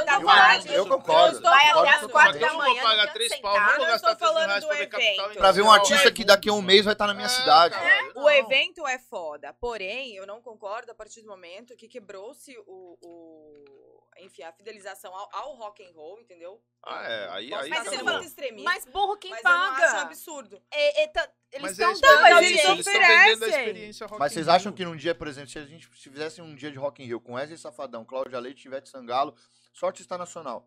[0.05, 0.75] da banda, tarde.
[0.75, 1.41] eu concordo.
[1.41, 2.75] Vai falando até as quatro da eu manhã.
[2.83, 5.39] vou pagar não três pau, vou eu gastar estou 3 falando reais do evento.
[5.39, 7.29] Pra ver um artista que É, daqui a um mês vai estar na minha é,
[7.31, 7.75] cidade.
[7.75, 8.31] caralho, O não.
[8.31, 14.05] evento é foda, porém, eu não concordo a partir do momento que quebrou-se o, o-
[14.21, 16.63] enfim, a fidelização ao, ao rock and roll, entendeu?
[16.85, 18.13] Ah, é, aí, aí Mas acabou.
[18.13, 20.01] muito extremista, Mas burro quem mas eu não acho um paga.
[20.03, 20.63] absurdo.
[20.71, 24.09] É, é, tá- eles Mas estão é dando mas eles eles oferecem.
[24.19, 26.71] Mas vocês acham que num dia, por exemplo, se a gente se fizesse um dia
[26.71, 29.35] de Rock in Rio com Wesley Safadão, Cláudia Leite, Ivete Sangalo,
[29.75, 30.67] só artista nacional,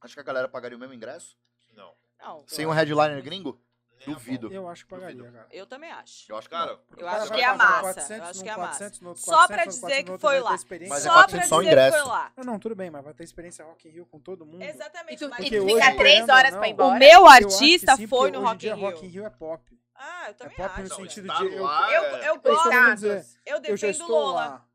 [0.00, 1.36] acho que a galera pagaria o mesmo ingresso?
[1.72, 1.92] Não.
[2.20, 2.44] Não.
[2.46, 3.60] Sem um headliner gringo?
[4.06, 4.52] Duvido.
[4.52, 5.34] Eu acho que pagaria, Duvido.
[5.34, 5.48] cara.
[5.50, 6.30] Eu também acho.
[6.30, 8.42] Eu acho que Cara, Eu o acho vai que é a massa, 400 eu acho
[8.42, 10.40] que é a 400, no outro Só 400, pra no dizer 400, que no foi
[10.40, 10.50] lá.
[10.50, 11.96] Mas é Só 400 pra só dizer ingresso.
[11.96, 12.32] que foi lá.
[12.36, 14.62] Não, não, tudo bem, mas vai ter experiência Rock in Rio com todo mundo.
[14.62, 15.14] Exatamente.
[15.14, 16.98] E tu, e tu hoje, fica três horas não, pra ir O embora.
[16.98, 18.80] meu Eu acho que artista sim, foi no Rock in Rio.
[18.84, 19.80] Rock in Rio é pop.
[19.94, 20.96] Ah, eu É também pop no acho.
[20.96, 21.54] sentido estar de...
[21.54, 23.06] Eu, lá Eu, é- eu eu estou querendo gosto.
[23.46, 24.66] Eu eu defendo Lola.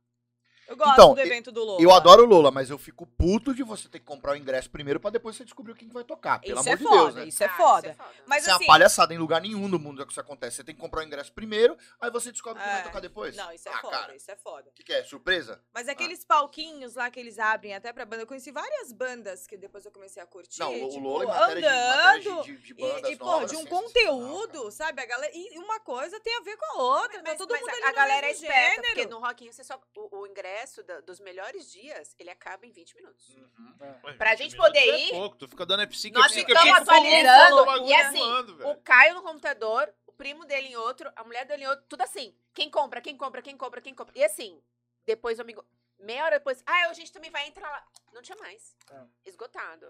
[0.70, 1.82] Eu gosto Então, do evento do Lola.
[1.82, 4.70] Eu adoro o Lola, mas eu fico puto de você ter que comprar o ingresso
[4.70, 6.40] primeiro pra depois você descobrir quem que vai tocar.
[6.40, 7.26] Pelo Isso amor é de foda, Deus, né?
[7.26, 7.98] isso é Ah, foda.
[8.28, 10.58] Mas Isso é assim, uma palhaçada em lugar nenhum do mundo é que isso acontece.
[10.58, 12.84] Você tem que comprar o ingresso primeiro, aí você descobre quem vai É.
[12.84, 13.36] tocar depois.
[13.36, 14.70] não, isso é ah, foda, cara, isso é foda.
[14.70, 15.04] o que, que é?
[15.04, 15.62] Surpresa?
[15.74, 19.58] Mas aqueles palquinhos lá que eles abrem até pra banda, eu conheci várias bandas que
[19.58, 20.60] depois eu comecei a curtir.
[20.60, 22.44] Não, o tipo, Lola em matéria de, matéria andando.
[22.44, 24.72] de, de, de E, bandas e, pô, novas, de um é sensacional, conteúdo, cara.
[24.72, 25.02] sabe?
[25.02, 27.22] A galera, e uma coisa tem a ver com a outra.
[27.24, 28.84] Mas, tá todo mas mundo a, ali a no galera é esperta, gênero.
[28.88, 30.26] porque no Rock in Rio você só, o, o
[30.60, 33.36] ingresso da- dos melhores dias, ele acaba em 20 minutos.
[33.36, 33.76] Uhum.
[34.04, 36.70] Ué, Pra 20 gente poder é ir, pouco, tu fica dando Epsic, nós Epsic, ficamos
[36.70, 38.76] Epsic, atualizando, falando, o bagulho e assim, voando, O.
[38.82, 42.36] Caio no computador, o primo dele em outro, a mulher dele em outro, tudo assim.
[42.54, 44.14] Quem compra, quem compra, quem compra, quem compra.
[44.18, 44.62] E assim,
[45.06, 45.64] depois o amigo.
[45.98, 47.86] Meia hora depois, ah, a gente também vai entrar lá.
[48.14, 48.76] Não tinha mais.
[48.90, 49.02] É.
[49.26, 49.86] Esgotado.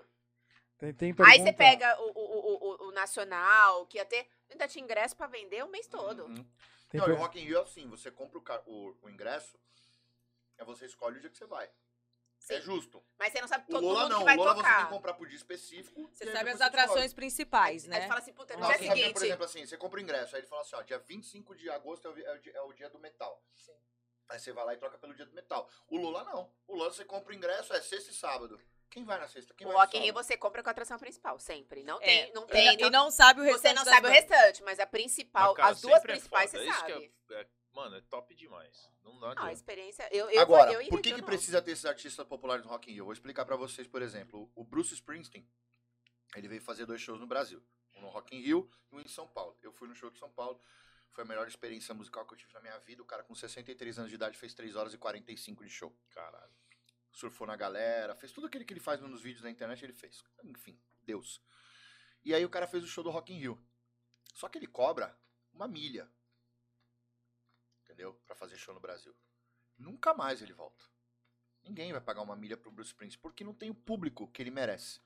[0.79, 2.55] Tem, tem Aí você pega o, o, o,
[2.85, 4.27] o- o nacional, que ia ter.
[4.49, 6.23] Ainda tinha ingresso pra vender o mês todo.
[6.25, 6.45] Uhum.
[6.93, 9.55] Não, e o Rock in Rio é assim, você compra o, o, o ingresso,
[10.59, 11.69] aí você escolhe o dia que você vai.
[12.37, 12.53] Sim.
[12.53, 13.03] É justo.
[13.17, 14.63] Mas você não sabe O todo Lola mundo não, que o vai Lola você tem
[14.71, 14.85] tocar.
[14.85, 16.09] que comprar por dia específico.
[16.13, 16.81] Você aí sabe as você escolhe.
[16.81, 18.01] atrações principais, Aí né?
[18.01, 19.13] você fala assim, puta, no Não, dia você sabe que, seguinte.
[19.19, 21.69] por exemplo, assim, você compra o ingresso, aí ele fala assim, ó, dia 25 de
[21.69, 23.43] agosto é o, é o dia, é o dia do metal.
[23.53, 23.73] Sim.
[24.29, 25.69] Aí você vai lá e troca pelo dia do metal.
[25.89, 26.49] O Lula não.
[26.67, 28.59] O Lula você compra o ingresso, é sexta e sábado.
[28.89, 29.53] Quem vai na sexta?
[29.53, 31.83] Quem o Rock in Rio você compra com a atração principal, sempre.
[31.83, 32.81] Não É, tem, não E, tem.
[32.81, 35.81] e não sabe o restante você não sabe o restante, mas a principal, cara, as
[35.81, 37.13] duas é principais foda, você isso que sabe.
[37.31, 38.89] é- é- mano, é top demais.
[39.03, 40.07] Não dá Não, a experiência.
[40.11, 42.89] Eu, eu, Agora, eu por que, de que precisa ter esses artistas populares no Rock
[42.89, 43.01] in Rio?
[43.01, 44.51] Eu vou explicar pra vocês, por exemplo.
[44.55, 45.47] O Bruce Springsteen,
[46.35, 47.63] ele veio fazer dois shows no Brasil.
[47.95, 49.57] Um no Rock in Rio e um em São Paulo.
[49.61, 50.61] Eu fui no show de São Paulo.
[51.11, 53.01] Foi a melhor experiência musical que eu tive na minha vida.
[53.01, 55.95] O cara com 63 anos de idade fez 3 horas e 45 de show.
[56.11, 56.53] Caralho.
[57.11, 60.23] surfou na galera, fez tudo aquilo que ele faz nos vídeos na internet, ele fez.
[60.43, 61.41] Enfim, Deus.
[62.23, 63.61] E aí o cara fez o show do Rock in Rio.
[64.33, 65.17] Só que ele cobra
[65.51, 66.09] uma milha.
[67.99, 68.13] Entendeu?
[68.25, 69.13] Pra fazer show no Brasil.
[69.77, 70.85] Nunca mais ele volta.
[71.61, 74.49] Ninguém vai pagar uma milha pro Bruce Springsteen, porque não tem o público que ele
[74.49, 75.01] merece.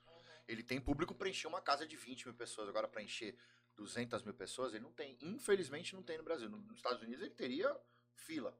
[0.47, 2.69] Ele tem público pra encher uma casa de 20 mil pessoas.
[2.69, 3.35] Agora, pra encher
[3.75, 5.17] 200 mil pessoas, ele não tem.
[5.21, 6.47] Infelizmente, não tem no Brasil.
[6.47, 7.75] Nos Estados Unidos, ele teria
[8.13, 8.55] fila.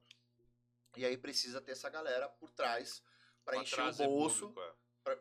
[0.96, 3.04] E aí precisa ter essa galera por trás
[3.44, 5.18] pra encher o bolso público, é.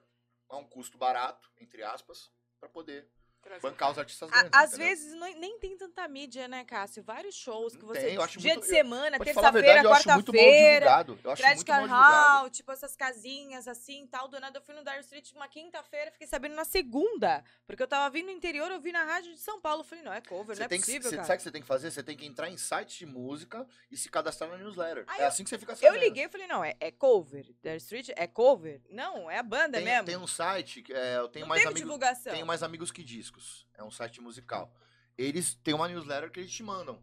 [0.49, 3.07] a um custo barato, entre aspas, pra poder
[3.43, 3.61] Trazer.
[3.61, 4.51] bancar os artistas A- grandes.
[4.53, 4.87] às entendeu?
[4.87, 7.03] vezes não- nem tem tanta mídia, né, Cássio?
[7.03, 7.99] Vários shows que você.
[8.01, 11.05] tem, eu acho dia muito- de semana, a terça-feira, eu quarta-feira.
[11.23, 11.87] Eu Credit Card.
[11.89, 14.27] Hall, tipo essas casinhas assim tal.
[14.27, 17.43] Do nada eu fui no Dire Street uma quinta-feira, fiquei sabendo na segunda.
[17.67, 19.81] Porque eu tava vindo no interior, eu vi na rádio de São Paulo.
[19.81, 21.27] Eu falei, não, é cover, Você não é tem que, possível, você, cara.
[21.27, 21.91] sabe o que você tem que fazer?
[21.91, 25.03] Você tem que entrar em sites de música e se cadastrar na newsletter.
[25.07, 25.99] Aí é eu- assim que você fica Eu sabendo.
[25.99, 27.45] liguei e falei, não, é, é cover.
[27.61, 28.81] Dire Street é cover?
[28.89, 30.05] Não, é a banda tem, mesmo.
[30.05, 31.81] tem um site, é, eu tenho não mais amigos.
[31.81, 32.33] divulgação.
[32.33, 33.03] Tenho mais amigos que
[33.33, 33.67] discos.
[33.73, 34.71] É um site musical.
[35.17, 37.01] Eles têm uma newsletter que eles te mandam.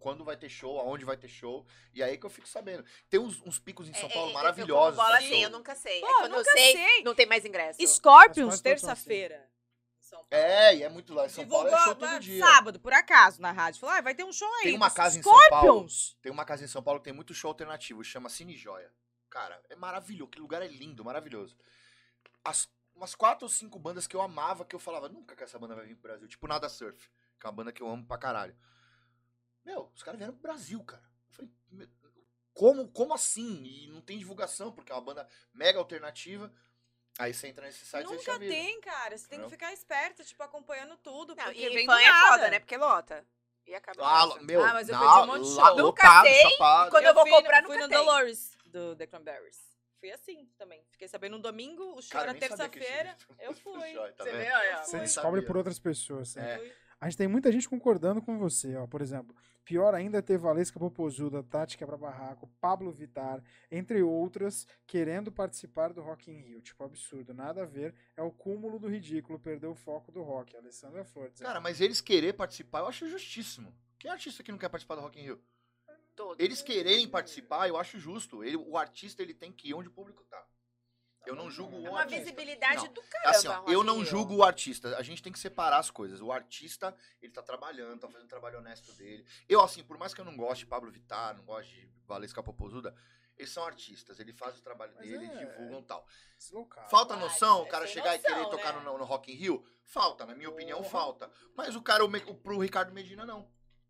[0.00, 1.66] Quando vai ter show, aonde vai ter show.
[1.92, 2.82] E aí que eu fico sabendo.
[3.10, 4.98] Tem uns, uns picos em São É, Paulo é, é, maravilhosos.
[4.98, 6.00] Eu, bola assim, eu nunca sei.
[6.00, 7.02] Pô, é quando eu nunca sei, sei.
[7.02, 7.86] não tem mais ingresso.
[7.86, 9.46] Scorpions, terça-feira.
[10.30, 11.26] É, e é muito lá.
[11.26, 12.44] Em São Paulo é show Divulgou todo dia.
[12.44, 13.80] sábado, por acaso, na rádio.
[13.80, 14.62] Falou, ah, vai ter um show aí.
[14.64, 15.66] Tem uma casa em São Paulo.
[15.66, 16.16] Scorpions.
[16.22, 18.90] Tem uma casa em São Paulo que tem muito show alternativo, chama Cine Joia.
[19.28, 21.54] Cara, é maravilhoso, aquele lugar é lindo, maravilhoso.
[22.42, 22.66] As,
[22.96, 25.74] umas quatro ou cinco bandas que eu amava, que eu falava, nunca que essa banda
[25.74, 26.26] vai vir pro Brasil.
[26.26, 27.08] Tipo Nada Surf,
[27.38, 28.56] que é uma banda que eu amo pra caralho.
[29.64, 31.02] Meu, os caras vieram pro Brasil, cara.
[31.28, 31.88] Eu falei, "Meu,
[32.54, 33.62] como, como assim?
[33.64, 36.50] E não tem divulgação, porque é uma banda mega alternativa.
[37.18, 38.48] Aí você entra nesse site e você Nunca já vê.
[38.48, 39.16] tem, cara.
[39.16, 41.34] Você tem que ficar esperto, tipo, acompanhando tudo.
[41.34, 42.28] Não, porque e vem fã do é nada.
[42.32, 42.58] foda, né?
[42.60, 43.26] Porque lota.
[43.66, 44.02] E acaba.
[44.06, 45.76] Ah, meu, Ah, mas eu na- perdi um monte de lá- show.
[45.78, 46.90] Nunca lotado, chapado.
[46.90, 48.04] quando eu vou fui comprar, no, fui nunca no tem.
[48.04, 49.75] Dolores, do The Cranberries.
[49.98, 50.84] Fui assim também.
[50.90, 53.16] Fiquei sabendo no domingo, o show Cara, era terça-feira.
[53.38, 53.94] Eu show, fui.
[54.12, 54.84] tá Você vê, olha.
[54.84, 56.36] Você descobre por outras pessoas.
[56.36, 56.46] assim.
[56.46, 56.72] É.
[56.98, 58.86] A gente tem muita gente concordando com você, ó.
[58.86, 65.30] Por exemplo, pior ainda é ter Valesca Popozuda, Tati Quebra-Barraco, Pablo Vittar, entre outras, querendo
[65.30, 66.62] participar do Rock in Rio.
[66.62, 67.94] Tipo, absurdo, nada a ver.
[68.16, 70.56] É o cúmulo do ridículo, perdeu o foco do rock.
[70.56, 71.38] Alessandra Flores.
[71.38, 73.74] Cara, mas eles querer participar, eu acho justíssimo.
[73.98, 75.42] Quem é artista que não quer participar do Rock in Rio?
[76.16, 76.42] Todos.
[76.42, 78.42] Eles quererem participar, eu acho justo.
[78.42, 80.44] Ele, o artista ele tem que ir onde o público tá.
[81.26, 82.20] Eu não julgo É o uma artista.
[82.22, 83.30] visibilidade Não, do caramba.
[83.30, 84.96] Assim, ó, eu não julgo o artista.
[84.96, 86.20] A gente tem que separar as coisas.
[86.20, 89.26] O artista, ele tá trabalhando, tá fazendo o trabalho honesto dele.
[89.48, 92.42] Eu, assim, por mais que eu não goste de Pablo Vittar, não goste de Valesca
[92.42, 92.94] Popozuda,
[93.38, 96.06] Eles são artistas, eles fazem o trabalho Mas dele, é- divulgam e tal.
[96.38, 96.88] Deslocado.
[96.88, 98.80] Falta Ah, noção o é cara chegar e noção, querer tocar né?
[98.82, 99.62] no, no Rock in Rio?
[99.84, 101.30] Falta, na minha opinião, falta.
[101.54, 103.46] Mas o cara, o, pro Ricardo Medina, não.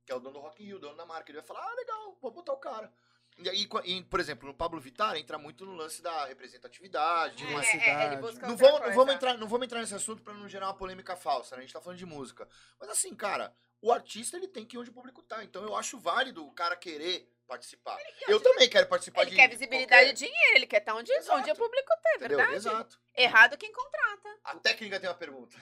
[0.07, 1.31] Que é o dono do Rock in Rio, o dono da marca.
[1.31, 2.91] Ele vai falar, ah, legal, vou botar o cara.
[3.39, 7.37] E aí, e, por exemplo, no Pablo Vittar entra muito no lance da representatividade.
[7.37, 7.65] de É, uma- é,
[8.07, 8.17] É,
[8.49, 11.15] não, vamos, não, vamos entrar, não vamos entrar nesse assunto pra não gerar uma polêmica
[11.17, 11.59] falsa, né?
[11.59, 12.49] A gente tá falando de música.
[12.81, 15.45] Mas assim, cara, o artista ele tem que ir onde o público tá.
[15.45, 17.97] Então eu acho válido o cara querer participar.
[18.27, 19.37] Eu também quero participar Ele de.
[19.37, 21.39] quer visibilidade qualquer- e dinheiro, ele quer estar onde, Exato.
[21.39, 22.37] onde o público tá, é Entendeu?
[22.39, 22.57] verdade?
[22.57, 23.01] Exato.
[23.17, 24.29] Errado quem contrata.
[24.45, 25.57] A técnica tem uma pergunta.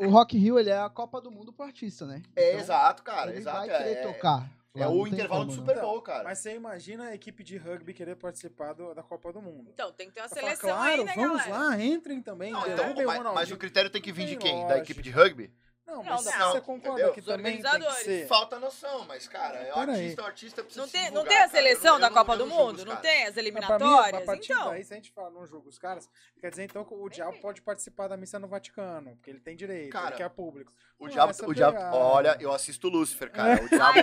[0.00, 2.22] O, o Rock Rio, ele é a Copa do Mundo pro artista, né?
[2.34, 3.30] É, Então, exato, cara.
[3.30, 3.58] ele exato.
[3.58, 4.50] vai querer é, tocar.
[4.76, 5.82] É o intervalo do como, Super né?
[5.82, 6.24] Bowl, cara.
[6.24, 9.70] Mas você imagina a equipe de rugby querer participar do- da Copa do Mundo.
[9.72, 11.56] Então, tem que ter uma falar, seleção claro, aí, né, vamos galera?
[11.68, 12.50] lá, entrem também.
[12.50, 14.66] Não, então, mas, mas o critério tem que vir de quem?
[14.66, 15.52] Da equipe de rugby?
[15.86, 17.12] Não, Não, mas não, você não, concorda entendeu?
[17.12, 18.04] que Os também tem que organizadores.
[18.04, 18.26] ser...
[18.26, 21.28] Falta noção, mas, cara, é o artista, o artista precisa Não se tem, não divulgar,
[21.28, 21.50] tem a cara.
[21.50, 22.84] Seleção não- da não- Copa do não Mundo?
[22.86, 24.22] Não tem as pra mim, eliminatórias?
[24.22, 24.70] a partir Então.
[24.70, 26.08] daí, se a gente falar não julga os caras,
[26.40, 29.54] quer dizer então que o diabo pode participar da missa no Vaticano, porque ele tem
[29.54, 30.72] direito, Cara, ele quer público.
[30.98, 31.96] O Não, diabo, o diabo, pegada.
[31.96, 33.62] olha, eu assisto Lúcifer, cara.
[33.62, 33.98] O diabo,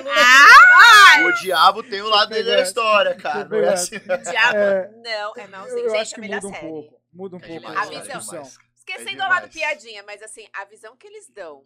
[1.28, 3.46] o diabo tem o lado dele da história, cara.
[3.46, 3.98] Não é assim.
[4.00, 5.80] Diabo, É, não, é malzinho.
[5.80, 7.02] eu, eu Gente, acho que muda um pouco.
[7.14, 8.44] Muda um É pouco a cara, é discussão.
[8.92, 9.02] Demais.
[9.02, 9.54] Esquecendo É o lado demais.
[9.78, 11.66] piadinha, mas assim, a visão que eles dão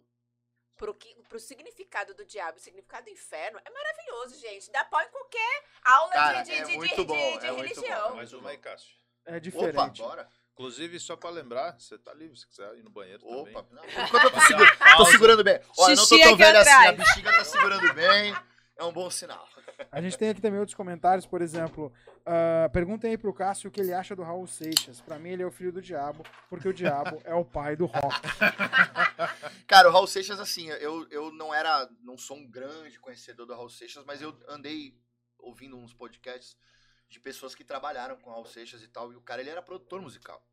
[0.76, 4.70] pro, que, pro significado do diabo, o significado do inferno, é maravilhoso, gente.
[4.70, 7.46] Dá pau em qualquer aula Cara, de, de, é de, muito de, bom, de- de
[7.46, 8.08] é religião.
[8.10, 8.16] bom.
[8.16, 8.94] Mais uma aí, Cássio.
[9.24, 10.02] É Opa, diferente.
[10.02, 10.28] bora.
[10.52, 13.54] Inclusive, só pra lembrar, você tá livre se quiser ir no banheiro também.
[13.56, 13.66] Opa.
[13.74, 15.60] Não, por enquanto eu tô, segura- tô segurando bem.
[15.78, 18.34] Olha, eu não tô tão velho assim, a bexiga tá segurando bem.
[18.76, 19.48] É um bom sinal.
[19.90, 21.92] A gente tem aqui também outros comentários, por exemplo,
[22.26, 25.00] ah, perguntem aí pro Cássio o que ele acha do Raul Seixas.
[25.00, 27.86] Pra mim, ele é o filho do diabo, porque o diabo é o pai do
[27.86, 28.20] rock.
[29.66, 33.54] Cara, o Raul Seixas, assim, eu, eu não era, não sou um grande conhecedor do
[33.54, 34.98] Raul Seixas, mas eu andei
[35.38, 36.56] ouvindo uns podcasts
[37.08, 39.62] de pessoas que trabalharam com o Raul Seixas e tal, e o cara, ele era
[39.62, 40.44] produtor musical.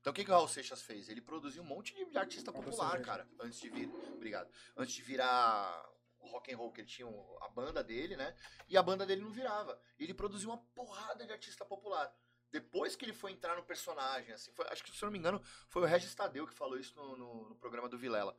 [0.00, 1.08] Então, o que, que o Raul Seixas fez?
[1.08, 5.89] Ele produziu um monte de artista popular, cara, antes de vir, obrigado, antes de virar
[6.28, 7.08] rock and roll, que ele tinha
[7.42, 8.36] a banda dele, né,
[8.68, 9.80] e a banda dele não virava.
[9.98, 12.12] Ele produziu uma porrada de artista popular.
[12.52, 15.18] Depois que ele foi entrar no personagem, assim, foi- acho que, se eu não me
[15.18, 18.36] engano, foi o Regis Tadeu que falou isso no, no- no programa do Vilela.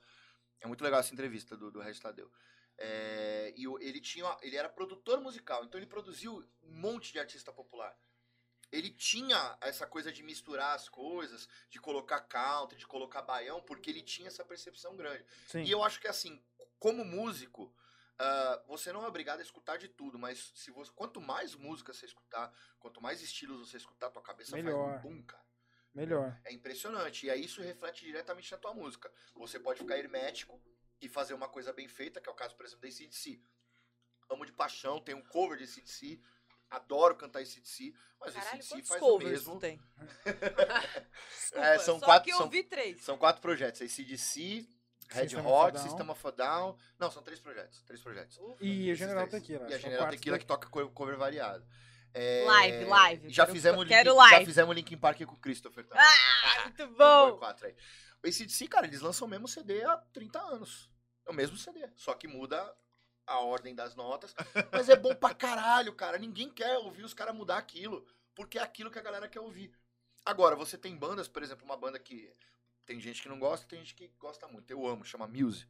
[0.59, 2.29] É muito legal essa entrevista do, do Regis Tadeu.
[2.77, 7.51] É, e ele tinha, ele era produtor musical, então ele produziu um monte de artista
[7.53, 7.95] popular.
[8.71, 13.89] Ele tinha essa coisa de misturar as coisas, de colocar country, de colocar baião, porque
[13.89, 15.25] ele tinha essa percepção grande.
[15.47, 15.63] Sim.
[15.63, 16.41] E eu acho que assim,
[16.81, 17.71] como músico,
[18.17, 21.93] ah, você não é obrigado a escutar de tudo, mas se você, quanto mais música
[21.93, 24.89] você escutar, quanto mais estilos você escutar, tua cabeça Melhor.
[24.93, 25.43] faz um boom, cara.
[25.93, 26.41] Melhor.
[26.43, 27.25] É impressionante.
[27.25, 29.11] E aí isso reflete diretamente na tua música.
[29.35, 30.59] Você pode ficar hermético
[30.99, 33.39] e fazer uma coisa bem feita, que é o caso, por exemplo, da ACDC.
[34.29, 36.19] Amo de paixão, tem um cover de ACDC,
[36.69, 39.59] adoro cantar ACDC, mas Caralho, ACDC faz o covers mesmo.
[39.59, 39.77] tem?
[40.23, 40.25] Desculpa,
[41.61, 43.01] É, são só quatro- que eu são- vi três.
[43.03, 44.65] São quatro projetos, ACDC,
[45.11, 45.83] Red System of a Hot, Down.
[45.83, 46.77] System of a Down.
[46.99, 47.81] Não, são três projetos.
[47.83, 48.37] Três projetos.
[48.59, 49.43] E o Esses General três.
[49.43, 49.69] Tequila.
[49.69, 51.65] E a General Tequila que toca co- cover variado.
[52.13, 53.29] É, Live, live.
[53.29, 54.35] Já Quero- fizemos, quero Linkin, live.
[54.39, 56.03] já fizemos Linkin Park com o Christopher também.
[56.03, 56.87] Ah, muito Foi
[57.31, 57.37] bom.
[57.37, 57.75] quatro aí.
[58.23, 60.89] O ACDC, cara, eles lançam o mesmo CD há 30 anos.
[61.25, 62.75] É o mesmo CD, só que muda
[63.25, 64.35] a ordem das notas.
[64.71, 66.17] Mas é bom pra caralho, cara.
[66.17, 68.05] Ninguém quer ouvir os caras mudar aquilo,
[68.35, 69.73] porque é aquilo que a galera quer ouvir.
[70.25, 72.31] Agora, você tem bandas, por exemplo, uma banda que
[72.91, 74.69] tem gente que não gosta, tem gente que gosta muito.
[74.69, 75.65] Eu amo, chama Muse.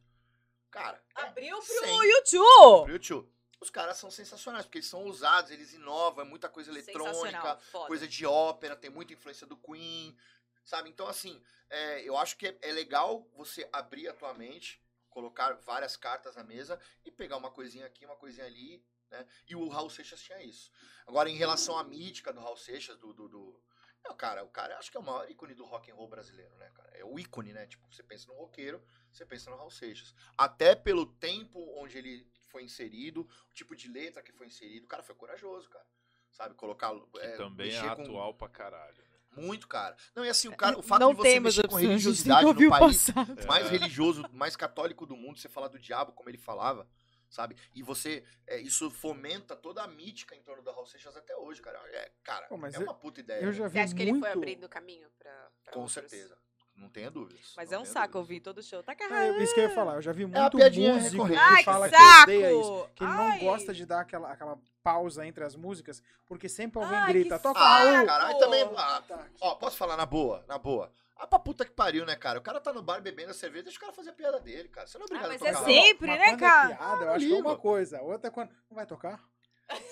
[0.72, 2.02] Cara, é Abriu pro Sim.
[2.02, 2.84] YouTube.
[2.84, 3.32] pro YouTube.
[3.60, 8.08] Os caras são sensacionais, porque eles são ousados, eles inovam, é muita coisa eletrônica, coisa
[8.08, 10.16] de ópera, tem muita influência do Queen,
[10.64, 10.90] sabe?
[10.90, 11.40] Então, assim,
[11.70, 16.34] é, eu acho que é, é legal você abrir a tua mente, colocar várias cartas
[16.34, 19.24] na mesa e pegar uma coisinha aqui, uma coisinha ali, né?
[19.46, 20.72] E o Raul Seixas tinha isso.
[21.06, 23.12] Agora, em relação à mítica do Raul Seixas, do...
[23.12, 23.62] do, do
[24.04, 26.54] não, cara, o cara acho que é o maior ícone do rock and roll brasileiro,
[26.56, 26.90] né, cara?
[26.96, 27.66] É o ícone, né?
[27.66, 30.14] Tipo, você pensa no roqueiro, você pensa no Raul Seixas.
[30.36, 34.88] Até pelo tempo onde ele foi inserido, o tipo de letra que foi inserido, o
[34.88, 35.86] cara foi corajoso, cara.
[36.30, 36.90] Sabe, colocar.
[37.12, 38.96] Que é, também é mexer com- atual pra caralho.
[38.96, 39.04] né?
[39.34, 39.96] Muito, cara.
[40.14, 42.70] Não, e assim, o cara, o fato não de você mexer com religiosidade no o
[42.70, 43.46] país passado.
[43.46, 43.70] mais É.
[43.70, 46.86] religioso, mais católico do mundo, você falar do diabo como ele falava,
[47.32, 47.56] sabe?
[47.74, 51.60] E você, é, isso fomenta toda a mítica em torno do Raul Seixas até hoje,
[51.60, 51.80] cara.
[51.92, 53.40] É, cara, Pô, mas é eu- uma puta ideia.
[53.40, 53.52] Eu né?
[53.52, 54.22] já vi Você acha que ele muito...
[54.22, 55.48] foi abrindo caminho pra.
[55.64, 55.94] pra Com outros?
[55.94, 56.38] certeza.
[56.74, 57.52] Não tenha dúvidas.
[57.54, 58.16] Mas é um saco dúvidas.
[58.20, 58.82] ouvir todo show.
[58.82, 59.42] Tá É, caralho.
[59.42, 59.96] isso que eu ia falar.
[59.96, 61.38] Eu já vi a muito piadinha músico recorrente.
[61.38, 62.22] que Ai, que fala que saco!
[62.22, 62.88] odeia isso.
[62.94, 66.96] Que ele não gosta de dar aquela, aquela pausa entre as músicas, porque sempre alguém
[66.98, 68.06] Ai, grita, que toca Ah, Raul!
[68.06, 68.64] cara, aí também.
[68.76, 69.26] ah, Tá.
[69.42, 70.44] ó, posso falar na boa?
[70.48, 70.90] Na boa.
[71.16, 72.38] Ah, pra puta que pariu, né, cara?
[72.38, 74.68] O cara tá no bar bebendo a cerveja, deixa o cara fazer a piada dele,
[74.68, 74.86] cara.
[74.86, 75.64] Você não é obrigado mas a é tocar.
[75.64, 76.72] sempre, Mas né, quando cara?
[76.72, 77.98] É piada, eu não acho que é uma coisa.
[77.98, 78.50] A outra é quando.
[78.68, 79.22] Não vai tocar?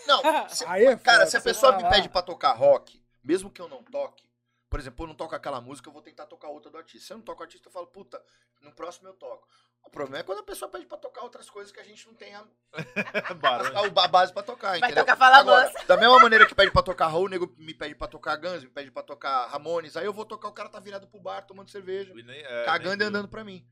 [0.07, 1.89] Não, se- Aí é cara, foda, se a pessoa me lá.
[1.91, 4.29] pede pra tocar rock, mesmo que eu não toque,
[4.69, 7.07] por exemplo, eu não toco aquela música, eu vou tentar tocar outra do artista.
[7.07, 8.23] Se eu não toco o artista, eu falo, puta,
[8.61, 9.47] no próximo eu toco.
[9.83, 12.15] O problema é quando a pessoa pede pra tocar outras coisas que a gente não
[12.15, 15.05] tem a, a, a base pra tocar, Vai entendeu?
[15.05, 17.95] tocar Fala Agora, da mesma maneira que pede pra tocar Raul, o nego me pede
[17.97, 20.79] pra tocar Guns, me pede pra tocar Ramones, aí eu vou tocar, o cara tá
[20.79, 23.67] virado pro bar, tomando cerveja, nem- é, cagando e andando pra mim.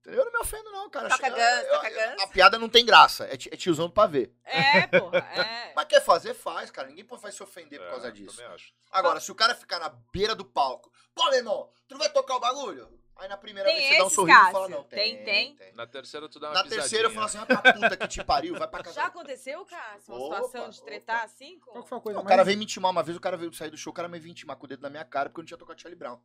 [0.00, 0.20] Entendeu?
[0.20, 1.08] Eu não me ofendo não, cara.
[1.08, 2.22] Toca Eu- Guns, eu- toca eu- Guns.
[2.22, 4.30] A piada não tem graça, é, é tiozão do pavê.
[4.44, 5.72] É, porra, é.
[5.74, 6.88] Mas quer fazer, faz, cara.
[6.88, 8.36] Ninguém pode- vai se ofender por É, causa disso.
[8.36, 8.74] Também acho.
[8.92, 12.10] Agora, se o cara ficar na beira do palco, pô, meu irmão, tu não vai
[12.10, 12.86] tocar o bagulho?
[13.16, 15.56] Aí na primeira Tem vez você dá um sorriso e fala, não, Tem, tem.
[15.56, 15.72] tem.
[15.74, 18.24] Na terceira tu dá uma Na terceira eu falo assim, ah, pra puta que te
[18.24, 18.94] pariu, vai pra casa.
[18.96, 21.24] Já aconteceu, Cássio, uma Opa, situação de tretar opa.
[21.26, 21.60] assim?
[21.60, 21.70] Com...
[21.72, 22.32] Qual que foi a coisa Não, o mais...
[22.32, 24.18] cara veio me intimar uma vez, o cara veio sair do show, o cara me
[24.18, 26.20] veio intimar com o dedo na minha cara porque eu não tinha tocado Charlie Brown.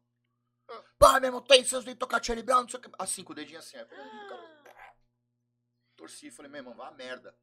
[0.97, 2.89] Pá, meu irmão, tem seus de tocar Charlie Brown, não sei o que.
[2.97, 3.77] Assim, com o dedinho assim.
[3.77, 4.95] Aí, cara,
[5.95, 7.35] torci, falei, meu irmão, vá a merda.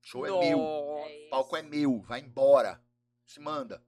[0.00, 0.58] Show é meu.
[0.58, 1.10] Nossa.
[1.30, 2.80] palco é meu, vai embora.
[3.24, 3.84] Se manda.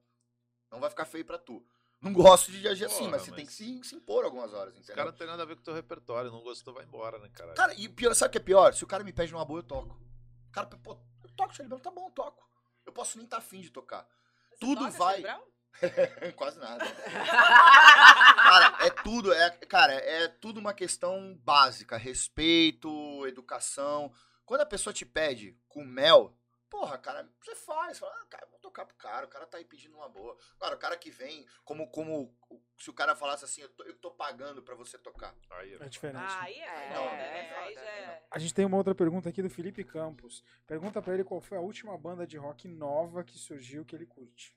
[0.71, 1.65] Não vai ficar feio pra tu.
[2.01, 4.73] Não gosto de agir assim, mas você mas- tem que se, se impor algumas horas,
[4.73, 4.95] Os entendeu?
[4.95, 6.31] caras não tem nada a ver com o teu repertório.
[6.31, 7.53] Não gostou, vai embora, né, cara?
[7.53, 8.73] Cara, e pior, sabe o que é pior?
[8.73, 9.99] Se o cara me pede numa boa, eu toco.
[10.47, 12.47] O cara, pô, eu toco Charlie Brown, tá bom, eu toco.
[12.85, 14.07] Eu posso nem estar tá afim de tocar.
[14.49, 15.23] Você tudo toca vai-?
[16.35, 16.85] Quase nada.
[16.85, 21.97] cara, é tudo, é, cara, é tudo uma questão básica.
[21.97, 24.11] Respeito, educação.
[24.45, 26.35] Quando a pessoa te pede com mel,
[26.69, 27.99] porra, cara, você faz.
[27.99, 30.37] Fala, ah, cara, vou tocar pro cara, o cara tá aí pedindo uma boa.
[30.55, 32.33] Agora, o cara que vem, como, como
[32.77, 35.35] se o cara falasse assim, eu tô, eu tô pagando pra você tocar.
[35.51, 36.23] Aí, É diferente.
[36.23, 37.57] Ah, aí é, É, foda, é, né?
[37.57, 38.23] Aí já é.
[38.31, 40.43] A gente tem uma outra pergunta aqui do Felipe Campos.
[40.65, 44.05] Pergunta pra ele qual foi a última banda de rock nova que surgiu que ele
[44.05, 44.55] curte.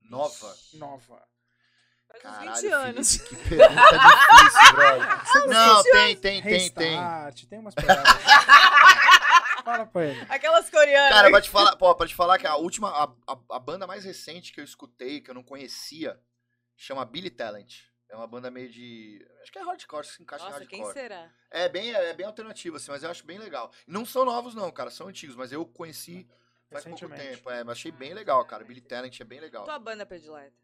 [0.00, 0.54] Nova.
[0.74, 1.26] Nova.
[2.08, 3.16] Faz uns Caralho, 20 anos.
[3.16, 5.48] Felipe, que pergunta difícil, brother.
[5.48, 6.90] Não, tem, tem, tem, tem.
[6.90, 8.04] Restart, tem umas pegadas.
[9.62, 10.26] Fala pra ele.
[10.28, 11.14] Aquelas coreanas.
[11.14, 13.86] Cara, pra te falar, pô, pra te falar que a última, a, a, a banda
[13.86, 16.20] mais recente que eu escutei, que eu não conhecia,
[16.76, 17.80] chama Billy Talent.
[18.08, 19.26] É uma banda meio de.
[19.40, 21.02] Acho que é hardcore, se encaixa Nossa, em quem hardcore.
[21.02, 21.30] será?
[21.50, 23.72] É bem, é bem alternativo, assim, mas eu acho bem legal.
[23.86, 26.28] Não são novos, não, cara, são antigos, mas eu conheci
[26.70, 27.50] faz pouco tempo.
[27.50, 28.64] É, mas achei bem legal, cara.
[28.64, 29.64] Billy Talent é bem legal.
[29.64, 30.61] Tua banda predileta?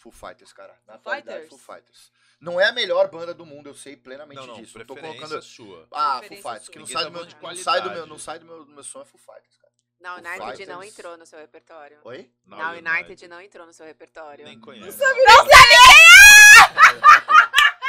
[0.00, 0.72] Full Fighters, cara.
[0.86, 1.48] Na Foo atualidade, Fighters?
[1.62, 2.12] Full Fighters.
[2.40, 4.78] Não é a melhor banda do mundo, eu sei plenamente Não, não, disso.
[4.78, 5.42] Não tô preferência colocando.
[5.42, 5.86] sua.
[5.92, 6.72] Ah, Full Preferência Fighters, sua.
[6.72, 8.72] que não sai, tá do meu, não sai do meu, não sai do meu, do
[8.72, 9.70] meu som, é Full Fighters, cara.
[10.00, 10.68] Não, Foo United Fighters.
[10.68, 11.98] não entrou no seu repertório.
[12.04, 12.30] Oi?
[12.46, 14.44] Não, United não entrou no seu repertório.
[14.46, 14.86] Nem conhece.
[14.86, 15.20] Não sabe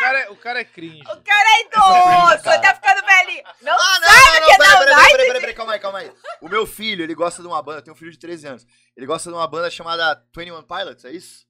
[0.01, 1.01] O cara, é, o cara é cringe.
[1.01, 2.59] O cara é idoso, Cara.
[2.61, 3.43] tá ficando velhinho.
[3.61, 5.11] Não Ah, não, sabe não, não, que é peraí, não peraí, United?
[5.11, 6.11] peraí, peraí, peraí, calma aí, calma aí.
[6.41, 8.67] O meu filho, ele gosta de uma banda, eu tenho um filho de 13 anos.
[8.97, 11.45] Ele gosta de uma banda chamada 21 Pilots, é isso?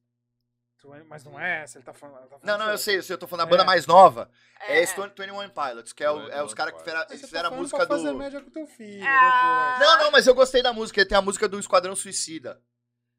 [0.93, 2.21] É- Mas não é essa, ele tá falando.
[2.23, 3.65] tá falando Não, não, eu sei, eu sei, eu tô falando da banda É.
[3.65, 4.29] mais nova.
[4.61, 7.49] É, É, esse 21 Pilots, que é, o- é os 21 caras que fizeram, fizeram
[7.49, 8.17] tá a música pra fazer do...
[8.17, 9.05] média com teu filho.
[9.05, 9.75] Ah.
[9.79, 9.91] depois.
[9.91, 12.61] Não, não, mas eu gostei da música, tem a música do Esquadrão Suicida.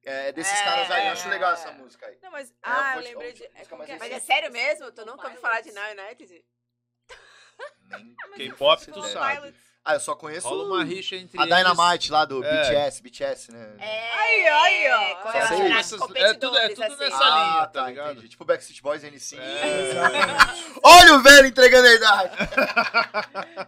[0.04, 0.64] É, desses É.
[0.64, 2.18] caras aí, eu acho legal essa música aí.
[2.20, 2.50] Não, mas.
[2.50, 3.44] É, Ah, eu lembrei de.
[3.44, 3.50] É,
[3.88, 3.98] é?
[3.98, 4.90] Mas é sério mesmo?
[4.90, 5.70] Tu nunca ouviu falar de.
[5.70, 6.44] Now United?
[7.88, 9.54] Nem- K-pop, tu sabe.
[9.84, 11.56] Ah, eu só conheço Rola uma rixa entre a eles.
[11.56, 12.62] Dynamite lá do É.
[12.62, 13.74] BTS, BTS, né?
[13.80, 14.10] É.
[14.12, 15.22] Aí, aí, ó.
[15.32, 15.72] Só sei.
[15.72, 16.96] Essas- é tudo- é tudo assim.
[17.00, 18.12] nessa ah, linha, tá tá, ligado?
[18.12, 18.28] entendi.
[18.28, 19.36] Tipo Backstreet Boys e NC.
[19.38, 19.90] É.
[20.84, 22.36] Olha o velho entregando a idade.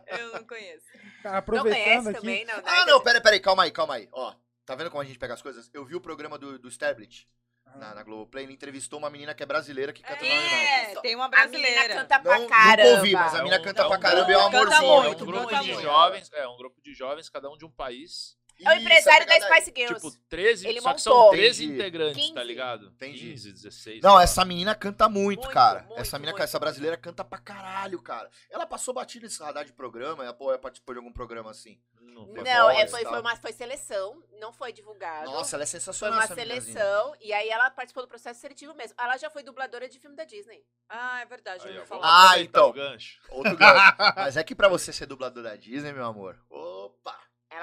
[0.18, 0.84] Eu não conheço.
[1.22, 2.20] Cara, Não aproveitando conhece aqui.
[2.20, 2.54] também, não?
[2.64, 4.08] Ah, não, pera, pera aí, calma aí, calma aí.
[4.12, 4.32] Ó,
[4.64, 5.68] tá vendo como a gente pega as coisas?
[5.74, 7.43] Eu vi o programa do, do Stablet Ah.
[7.76, 11.02] Na, na Globoplay, ele entrevistou uma menina que é brasileira que canta É, United.
[11.02, 11.94] tem uma A menina brasileira.
[11.94, 12.82] canta pra Não, caramba.
[12.84, 14.84] nunca ouvi, mas a É um- canta é pra um caramba e é um amorzinho.
[14.84, 15.82] É um muito, grupo de muito.
[15.82, 18.36] jovens, é um grupo de jovens, cada um de um país.
[18.62, 19.94] É o empresário da Spice Girls.
[19.94, 21.30] Tipo, 13, Ele só que são montou.
[21.32, 21.78] 13 Entendi.
[21.80, 22.34] integrantes, 15.
[22.34, 22.86] tá ligado?
[22.88, 23.30] Entendi.
[23.30, 24.00] 15, 16.
[24.02, 25.82] Não, essa menina canta muito, Muito, cara.
[25.82, 28.30] muito, essa menina, muito, essa brasileira canta pra caralho, cara.
[28.50, 31.78] Ela passou batida nesse radar de programa, ela, pô, ela participou de algum programa assim.
[32.00, 33.12] Não, Não, é, foi, tal.
[33.12, 35.30] foi, uma, foi seleção, não foi divulgado.
[35.32, 36.74] Nossa, ela é foi sensacional uma essa meninazinha.
[36.74, 38.94] seleção, e aí ela participou do processo seletivo mesmo.
[39.00, 40.62] Ela já foi dubladora de filme da Disney.
[40.88, 42.30] Ah, é verdade, eu Aí, vamos falar.
[42.30, 42.70] Ah, então.
[42.72, 43.18] gancho.
[43.30, 43.96] Outro gancho.
[44.16, 46.73] Mas é que pra você ser dublador da Disney, meu amor, opa.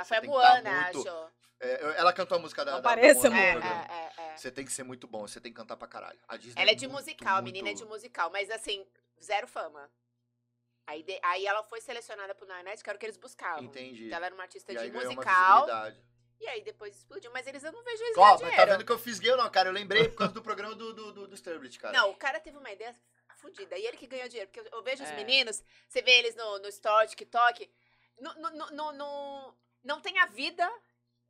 [0.02, 1.32] Ela foi a tá Moana, muito- acho.
[1.60, 2.72] É, ela cantou a música da.
[2.72, 4.38] Não da- pareça, Moana É, é, é, é.
[4.38, 6.20] Você tem que ser muito bom, você tem que cantar pra caralho.
[6.28, 8.86] A Disney Ela é de muito, musical, a muito- menina é de musical, mas assim,
[9.22, 9.90] zero fama.
[10.88, 13.64] Aí, de- aí ela foi selecionada pro Nine Night, que era o que eles buscavam.
[13.64, 14.06] Entendi.
[14.08, 15.68] Então ela era uma artista E de aí ganhou uma musical.
[16.40, 17.30] E aí depois explodiu.
[17.32, 19.48] Mas eles eu não vejo eles Ó, mas tá vendo que eu fisguei ou não,
[19.52, 19.70] cara?
[19.70, 21.96] Eu lembrei por causa do programa do, do, do, do Sturbridge, cara.
[21.96, 22.96] Não, o cara teve uma ideia
[23.36, 23.78] fodida.
[23.78, 24.50] E ele que ganhou dinheiro.
[24.52, 25.16] Porque eu, eu vejo os É.
[25.16, 27.70] meninos, você vê eles no, no Store, TikTok.
[28.20, 30.70] No, no, no, no- não tem a vida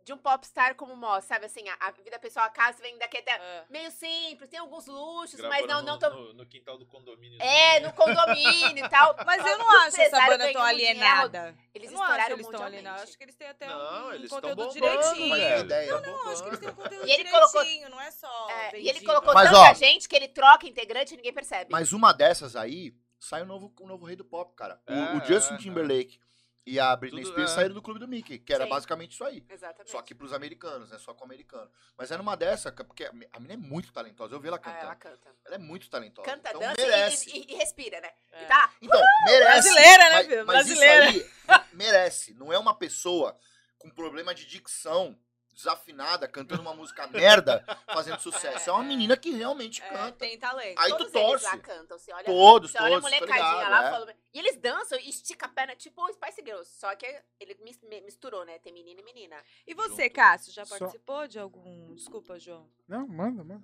[0.03, 3.18] de um popstar como mostra, sabe assim, a, a vida pessoal, a casa vem daqui
[3.19, 3.65] até É.
[3.69, 6.10] meio simples, tem alguns luxos, Gravando mas não, no, não tão...
[6.10, 7.40] no, no quintal do condomínio.
[7.40, 9.15] É, no condomínio e tal.
[9.23, 11.56] Mas eu não acho essa banda tão alienada.
[11.72, 13.03] Eles estouraram eles estão alienados.
[13.03, 15.60] Acho que eles têm até Não, um eles tão conteúdo bombando, direitinho.
[15.60, 15.91] Ideia.
[15.91, 18.49] Não, não, acho que eles têm um conteúdo E ele colocou- direitinho, não é só
[18.49, 21.72] É, e ele colocou Mas, tanta ó, gente que ele troca integrante e ninguém percebe.
[21.72, 24.82] Mas uma dessas aí, sai o novo, o novo rei do pop, cara.
[24.90, 26.19] O, É, o Justin é, Timberlake
[26.65, 27.55] e a Britney Tudo- Spears é.
[27.55, 28.69] saíram do clube do Mickey, que era Sim.
[28.69, 29.43] basicamente isso aí.
[29.49, 29.89] Exatamente.
[29.91, 30.97] Só que pros americanos, né?
[30.99, 31.69] Só com o americano.
[31.97, 34.35] Mas é numa dessa, porque a menina é muito talentosa.
[34.35, 34.83] Eu vi ela Ah, cantando.
[34.85, 35.35] ela canta.
[35.45, 36.29] Ela é muito talentosa.
[36.29, 37.29] Canta, então dança merece.
[37.29, 38.11] e, e- e respira, né?
[38.31, 38.43] É.
[38.43, 38.73] E tá?
[38.81, 39.69] Então, merece.
[39.73, 41.09] Brasileira, né, mas, mas Brasileira.
[41.09, 42.33] isso aí merece.
[42.35, 43.38] Não é uma pessoa
[43.79, 45.17] com problema de dicção,
[45.61, 48.69] desafinada, cantando uma música merda, fazendo sucesso.
[48.69, 50.17] É uma menina que realmente É, canta.
[50.17, 50.79] tem talento.
[50.79, 51.45] Aí tu Todos eles torce.
[51.45, 51.97] lá cantam.
[51.97, 53.69] Você olha, Todos, você olha a todos, molecadinha ligado,
[54.05, 54.15] lá é.
[54.33, 56.69] E eles dançam e estica a perna, tipo o Spice Girls.
[56.79, 57.05] Só que
[57.39, 57.57] ele
[58.03, 58.59] misturou, né?
[58.59, 59.43] Tem menina e menina.
[59.67, 60.13] E você, Junto.
[60.15, 61.93] Cássio, já Só- participou de algum...
[61.93, 62.69] Desculpa, João.
[62.88, 63.63] Não, manda, manda.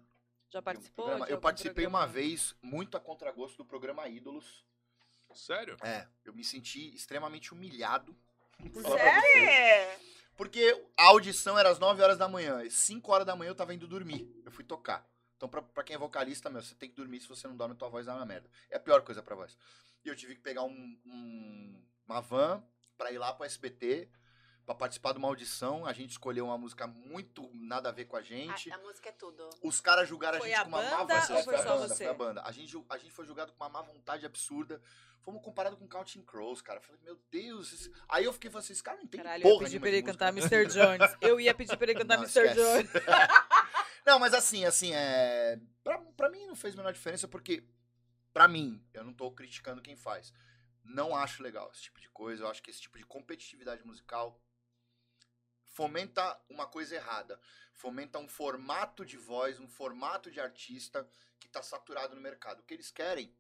[0.50, 2.14] Já Um participou programa- de Eu participei uma programa?
[2.28, 4.66] vez, muito a contragosto, do programa Ídolos.
[5.36, 5.76] Sério?
[5.84, 8.16] É, eu me senti extremamente humilhado.
[8.82, 10.00] Sério?
[10.38, 12.64] Porque a audição era às 9 horas da manhã.
[12.64, 14.32] E 5 horas da manhã eu tava indo dormir.
[14.46, 15.06] Eu fui tocar.
[15.36, 17.20] Então, pra, pra quem é vocalista, meu, você tem que dormir.
[17.22, 18.50] Se você não dorme, tua voz dá uma merda.
[18.70, 19.58] É a pior coisa pra voz.
[20.06, 22.64] E eu tive que pegar um- um- uma van
[22.98, 24.10] pra ir lá pro SBT
[24.68, 25.86] pra participar de uma audição.
[25.86, 28.70] A gente escolheu uma música muito nada a ver com a gente.
[28.70, 29.50] A, a música é tudo.
[29.64, 31.44] Os caras julgaram Foi a gente a com uma má banda vontade.
[31.46, 31.96] foi a banda, você?
[32.04, 32.42] foi a banda.
[32.44, 34.82] A gente, a gente foi julgado com uma má vontade absurda.
[35.24, 36.80] Fomos comparados com Counting Crows, cara.
[36.80, 37.72] Eu falei, meu Deus.
[37.74, 39.72] esse- Aí eu fiquei falando assim, esse cara não tem Caralho, eu ia porra pedir
[39.72, 40.30] nenhuma pra ele cantar.
[40.30, 40.66] Mr.
[40.68, 41.16] Jones.
[41.22, 42.40] Eu ia pedir pra ele cantar Não, Mr.
[42.46, 42.56] esquece.
[42.56, 42.90] Jones.
[44.06, 45.60] Não, mas assim, assim, é.
[45.84, 47.64] Pra, pra mim não fez a menor diferença, porque,
[48.34, 50.34] pra mim, eu não tô criticando quem faz.
[50.84, 52.44] Não acho legal esse tipo de coisa.
[52.44, 54.40] Eu acho que esse tipo de competitividade musical
[55.78, 57.40] fomenta uma coisa errada.
[57.72, 61.08] Fomenta um formato de voz, um formato de artista
[61.40, 62.62] que tá saturado no mercado.
[62.62, 63.32] O que eles querem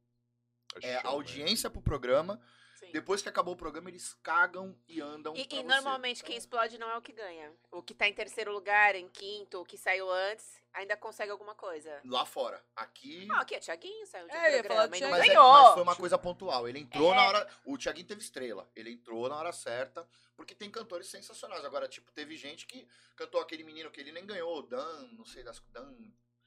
[0.75, 1.01] é Show, né?
[1.05, 2.39] audiência pro programa.
[2.79, 2.91] Sim.
[2.91, 5.35] Depois que acabou o programa, eles cagam e andam.
[5.35, 5.67] E, pra e você.
[5.67, 7.51] normalmente quem explode não é o que ganha.
[7.71, 11.55] O que tá em terceiro lugar, em quinto, o que saiu antes, ainda consegue alguma
[11.55, 11.99] coisa.
[12.05, 12.63] Lá fora.
[12.75, 13.25] Aqui.
[13.25, 15.51] Não, aqui é Thiaguinho, saiu de É, ia programa falar Mas, é- ganhou.
[15.53, 16.67] mas foi uma coisa pontual.
[16.67, 17.15] Ele entrou É.
[17.15, 17.49] na hora.
[17.65, 18.69] O Thiaguinho teve estrela.
[18.75, 21.65] Ele entrou na hora certa, porque tem cantores sensacionais.
[21.65, 25.41] Agora, tipo, teve gente que cantou aquele menino que ele nem ganhou, Dan, não sei
[25.43, 25.59] das.
[25.71, 25.95] Dan,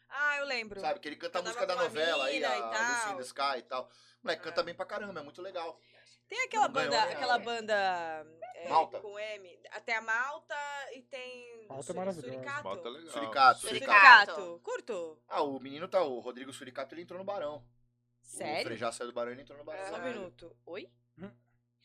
[0.09, 0.81] Ah, eu lembro.
[0.81, 1.01] sabe?
[1.01, 2.73] Que ele canta a música da novela aí, a e Lucy
[3.05, 3.13] tal.
[3.13, 3.91] in the Sky e tal.
[4.23, 4.65] Moleque, canta É.
[4.65, 5.81] bem pra caramba, é muito legal.
[6.31, 7.13] Tem aquela Não ganhou, banda, né?
[7.13, 7.75] aquela banda
[8.55, 9.01] é, Malta.
[9.01, 9.61] com M.
[9.85, 10.55] Tem a Malta
[10.95, 11.67] e tem.
[11.69, 12.33] Malta é maravilhosa.
[12.33, 12.65] Suricato.
[12.65, 13.13] Malta é legal.
[13.13, 14.33] Suricato, Suricato.
[14.33, 14.61] Suricato.
[14.63, 15.23] Curto.
[15.29, 17.57] Ah, o menino tá, o Rodrigo Suricato, ele entrou no Barão.
[18.23, 18.63] O Sério?
[18.65, 19.89] Frejá saiu do Barão e ele entrou no Barão.
[19.89, 20.57] Só um minuto.
[20.67, 20.89] Oi?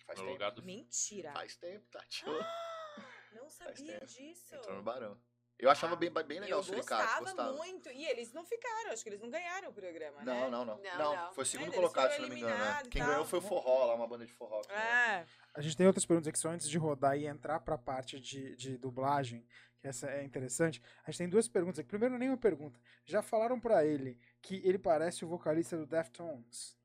[0.05, 0.51] Faz No tempo.
[0.51, 1.31] do Mentira.
[1.33, 2.23] Faz tempo, Tati.
[3.33, 4.55] Não sabia disso.
[4.55, 5.19] Entrou no Barão.
[5.57, 7.01] Eu achava bem, bem legal eu o Suricato.
[7.01, 7.53] gostava, Gostava.
[7.53, 7.89] muito.
[7.89, 10.25] E eles não ficaram, acho que eles não ganharam o programa, né?
[10.25, 10.77] Não, não, não.
[10.77, 11.33] Não, Não, não.
[11.33, 12.55] foi o segundo Eles colocado, se não me engano.
[12.57, 12.83] Né?
[12.91, 13.11] Quem tal.
[13.11, 14.61] ganhou foi o Forró, lá, uma banda de forró.
[14.67, 14.81] ganhou.
[14.81, 15.25] É.
[15.53, 18.53] A gente tem outras perguntas aqui só antes de rodar e entrar pra parte de,
[18.57, 19.47] de dublagem,
[19.79, 20.81] que essa é interessante.
[21.05, 21.87] A gente tem duas perguntas aqui.
[21.87, 22.77] Primeiro, nenhuma pergunta.
[23.05, 26.75] Já falaram pra ele que ele parece o vocalista do Deftones?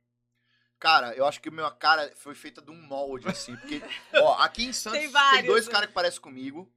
[0.79, 3.55] Cara, eu acho que a minha cara foi feita de um molde, assim.
[3.57, 3.83] Porque,
[4.15, 5.73] ó, aqui em Santos Tem tem, vários, dois né?
[5.73, 6.73] caras que parecem comigo.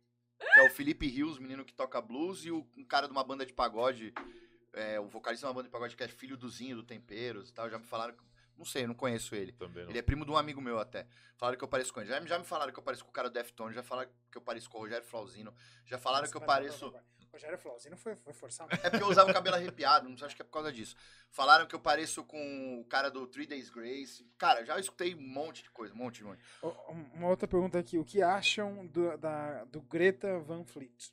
[0.53, 3.23] Que é o Felipe Rios, menino que toca blues, e o, um cara de uma
[3.23, 4.13] banda de pagode.
[4.73, 7.49] é, o vocalista de uma banda de pagode que é filho do Zinho, do Temperos
[7.49, 7.69] e tal.
[7.69, 8.13] Já me falaram.
[8.15, 8.23] que-
[8.57, 9.51] Não sei, eu não conheço ele.
[9.51, 9.89] Também não.
[9.91, 11.07] Ele é primo de um amigo meu até.
[11.37, 12.09] Falaram que eu pareço com ele.
[12.09, 14.37] Já, já me falaram que eu pareço com o cara do Deftones, já falaram que
[14.37, 15.53] eu pareço com o Rogério Flauzino.
[15.85, 16.93] Já falaram que eu pareço.
[17.33, 18.67] Rogério Flauzino foi, foi forçar.
[18.83, 20.95] É porque eu usava o cabelo arrepiado, não sei, acho que é por causa disso.
[21.31, 24.23] Falaram que eu pareço com o cara do Three Days Grace.
[24.37, 26.39] Cara, já escutei um monte de coisa, um monte de monte.
[27.15, 27.97] Uma outra pergunta aqui.
[27.97, 31.11] O que acham do, da, do Greta Van Fleet?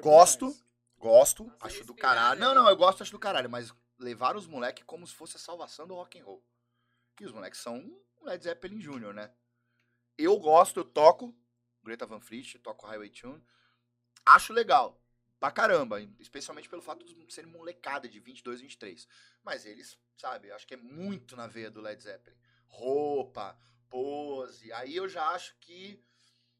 [0.00, 0.56] Gosto,
[0.96, 2.40] gosto, Nossa, acho do caralho.
[2.40, 2.54] Não, hein?
[2.54, 5.86] não, eu gosto, acho do caralho, mas levar os moleques como se fosse a salvação
[5.86, 6.42] do rock and roll.
[7.14, 9.30] Que os moleques são um Led Zeppelin Jr., né?
[10.16, 11.34] Eu gosto, eu toco
[11.84, 13.42] Greta Van Fleet, toco Highway Tune.
[14.26, 15.00] Acho legal,
[15.38, 19.06] pra caramba, especialmente pelo fato de serem molecada de 22, 23.
[19.42, 22.36] Mas eles, sabe, acho que é muito na veia do Led Zeppelin.
[22.66, 23.56] Roupa,
[23.88, 26.02] pose, aí eu já acho que,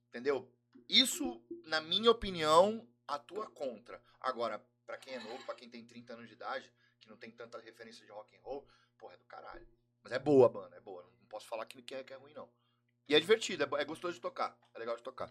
[0.09, 0.53] entendeu?
[0.89, 4.01] Isso, na minha opinião, atua contra.
[4.21, 6.71] Agora, pra quem é novo, pra quem tem 30 anos de idade,
[7.01, 8.69] que não tem tanta referência de rock and roll,
[8.99, 9.67] porra, é do caralho.
[10.03, 11.03] Mas é boa a banda, é boa.
[11.03, 12.51] Não posso falar que é, que é ruim, não.
[13.09, 14.57] E é divertido, é, é gostoso de tocar.
[14.75, 15.31] É legal de tocar.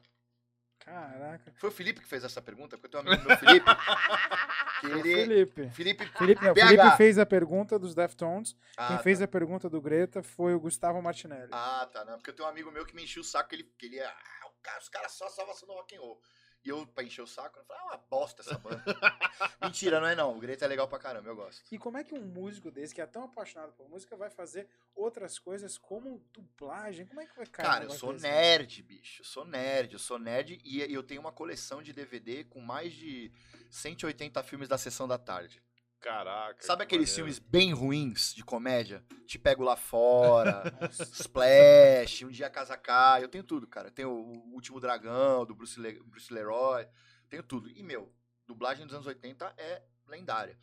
[0.80, 1.54] Caraca.
[1.58, 3.66] Foi o Felipe que fez essa pergunta, porque eu tenho um amigo meu, Felipe,
[4.82, 5.14] que ele...
[5.14, 5.70] Felipe.
[5.70, 6.06] Felipe...
[6.18, 6.54] Felipe, não.
[6.54, 8.56] Felipe fez a pergunta dos Deftones.
[8.76, 9.04] Ah, Quem tá.
[9.04, 11.50] fez a pergunta do Greta foi o Gustavo Martinelli.
[11.54, 12.16] Ah, tá, não.
[12.18, 14.00] Porque eu tenho um amigo meu que me encheu o saco, que ele, que ele
[14.00, 16.22] é ah, o cara, os caras só salvação do rock and roll.
[16.64, 18.84] E eu, pra encher o saco, eu falei, ah, uma bosta essa banda.
[19.62, 20.36] Mentira, não é não.
[20.36, 21.62] O Greta é legal pra caramba, eu gosto.
[21.70, 24.68] E como é que um músico desse, que é tão apaixonado por música, vai fazer
[24.96, 27.06] outras coisas como dublagem?
[27.06, 28.26] Como é que vai cair Cara, eu sou desse?
[28.26, 29.22] nerd, bicho.
[29.22, 32.94] Eu sou nerd, eu sou nerd e eu tenho uma coleção de DVD com mais
[32.94, 33.32] de
[33.70, 35.62] 180 filmes da sessão da tarde.
[36.04, 36.62] Caraca.
[36.62, 37.34] Sabe que aqueles maneiro.
[37.34, 39.02] filmes bem ruins de comédia?
[39.26, 43.24] Te pego lá fora, Splash, Um Dia a Casa Cai.
[43.24, 43.88] Eu tenho tudo, cara.
[43.88, 46.86] Eu tenho o Último Dragão, do Bruce, Le Bruce Leroy.
[47.30, 47.70] Tenho tudo.
[47.70, 48.14] E, meu,
[48.46, 50.60] dublagem dos anos 80 é lendária.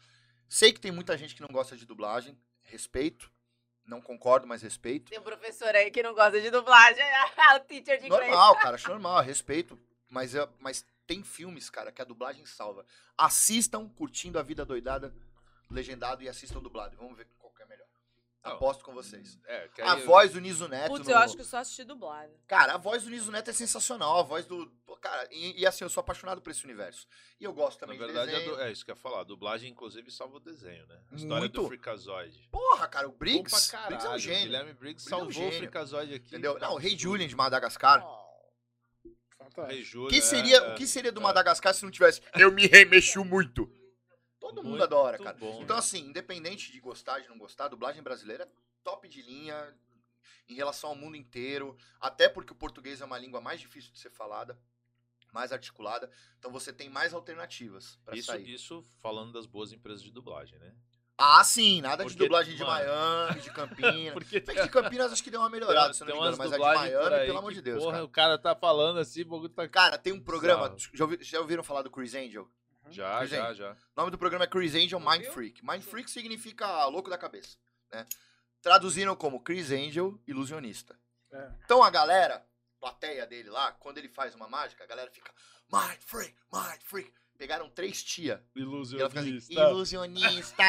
[0.46, 2.38] Sei que tem muita gente que não gosta de dublagem.
[2.60, 3.32] Respeito.
[3.86, 5.08] Não concordo, mas respeito.
[5.10, 7.02] Tem um professor aí que não gosta de dublagem.
[7.56, 8.28] o teacher de inglês.
[8.30, 9.78] Normal, cara, acho normal, respeito.
[10.08, 12.84] Mas, eu- mas tem filmes, cara, que a dublagem salva.
[13.16, 15.14] Assistam Curtindo a Vida Doidada,
[15.70, 16.96] legendado, e assistam dublado.
[16.96, 17.86] Vamos ver qual que é melhor.
[18.42, 18.52] Não.
[18.52, 19.38] Aposto com vocês.
[19.46, 20.88] É, que A aí- voz do Niso Neto.
[20.88, 22.32] Putz, no- eu acho que eu só assisti dublado.
[22.46, 24.18] Cara, a voz do Niso Neto é sensacional.
[24.18, 24.66] A voz do.
[25.02, 27.06] Cara, e, e assim, eu sou apaixonado por esse universo.
[27.38, 28.60] E eu gosto Na também verdade, de é, desenho.
[28.60, 29.20] é isso que eu ia falar.
[29.20, 31.00] A dublagem, inclusive, salva o desenho, né?
[31.10, 31.60] A história Muito.
[31.60, 32.48] do Freakazoid.
[32.50, 33.70] Porra, cara, o Briggs.
[33.70, 34.42] pra Briggs é um gênio.
[34.44, 35.52] Guilherme Briggs Briggs é um salvou o.
[35.52, 36.26] Freakazoid aqui.
[36.28, 36.58] Entendeu?
[36.58, 36.98] Não, o Rei.
[36.98, 38.00] Julian de Madagascar.
[39.38, 39.66] Fantástico.
[39.66, 40.10] Rei O Júlio.
[40.10, 40.72] que é, seria, é.
[40.72, 41.22] o que seria do é.
[41.22, 43.70] Madagascar se não tivesse Eu me remexo muito?
[44.50, 45.36] Todo mundo Muito adora, cara.
[45.36, 45.80] bom, Então, né?
[45.80, 48.48] assim, independente de gostar, de não gostar, a dublagem brasileira é
[48.84, 49.74] top de linha
[50.48, 51.76] em relação ao mundo inteiro.
[52.00, 54.58] Até porque o português é uma língua mais difícil de ser falada,
[55.32, 56.10] mais articulada.
[56.38, 58.48] Então você tem mais alternativas pra Isso, sair.
[58.52, 60.74] isso falando das boas empresas de dublagem, né?
[61.22, 64.12] Ah, sim, nada de Porque, dublagem de Miami, de Campinas.
[64.14, 66.50] Porque que de Campinas acho que deu uma melhorada, se eu não me engano, mas
[66.50, 68.04] a de Miami, pelo amor de Deus, porra, cara.
[68.04, 69.68] o cara tá falando assim, o bagulho tá...
[69.68, 72.50] Cara, tem um programa, já, ouvi- já ouviram falar do Chris Angel?
[72.90, 73.54] Já, Chris já, Angel.
[73.54, 73.72] já.
[73.72, 75.24] O nome do programa é Chris Angel Mind?
[75.26, 75.64] Freak.
[75.64, 77.56] Mind Freak significa louco da cabeça,
[77.92, 78.06] né?
[78.62, 80.98] Traduziram como Chris Angel, ilusionista.
[81.32, 81.50] É.
[81.64, 82.44] Então a galera,
[82.78, 85.32] plateia dele lá, quando ele faz uma mágica, a galera fica
[85.72, 87.12] Mind Freak, Mind Freak.
[87.38, 88.44] Pegaram três tia.
[88.54, 88.60] E
[89.00, 89.52] ela fica assim, Ilusionista.
[89.54, 90.62] ilusionista,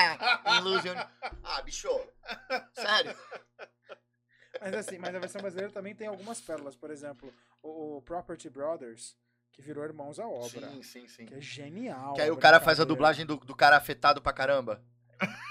[0.58, 1.12] ilusionista.
[1.44, 1.90] Ah, bicho,
[2.74, 3.14] sério.
[4.62, 6.76] Mas assim, mas a versão brasileira também tem algumas pérolas.
[6.78, 9.18] Por exemplo, o, o Property Brothers,
[9.52, 10.70] que virou Irmãos à Obra.
[10.70, 11.26] Sim, sim, sim.
[11.26, 12.14] Que é genial.
[12.14, 14.82] Que aí a o cara faz a dublagem do, do cara afetado pra caramba.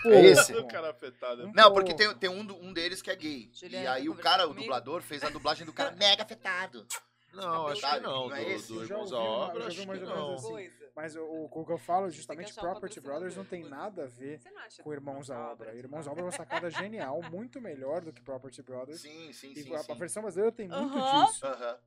[0.02, 0.52] Pô, É esse?
[0.55, 1.47] O cara afetado.
[1.47, 1.52] né?
[1.55, 3.51] Não, porque tem, tem um, do- um deles que é gay.
[3.55, 4.62] Juliana, e tá aí o cara, o comigo?
[4.62, 6.86] dublador, fez a dublagem do cara mega afetado.
[7.32, 8.28] Não, acho que não.
[8.28, 10.35] Não é do, do Irmãos à Obra, acho que não.
[10.35, 10.70] assim.
[10.97, 14.40] Mas o, o que eu falo, justamente, Property Brothers não tem nada a ver
[14.82, 15.72] com Irmãos à Obra.
[15.77, 16.10] Irmãos à?
[16.10, 19.01] Obra é uma sacada genial, muito melhor do que Property Brothers.
[19.02, 19.74] Sim, sim, E sim.
[19.74, 19.94] a, a sim.
[19.94, 21.27] versão brasileira tem muito Aham.
[21.27, 21.47] disso.
[21.47, 21.78] Aham.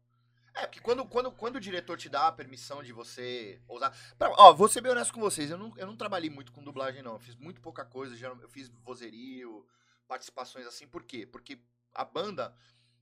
[0.56, 3.90] É, porque quando, quando, quando o diretor te dá a permissão de você usar.
[4.18, 6.64] Pra- ó, vou ser bem honesto com vocês, eu não, eu não trabalhei muito com
[6.64, 7.14] dublagem, não.
[7.14, 9.66] Eu fiz muito pouca coisa, geral- eu fiz vozerio,
[10.08, 10.88] participações assim.
[10.88, 11.26] Por quê?
[11.26, 11.60] Porque
[11.94, 12.56] a banda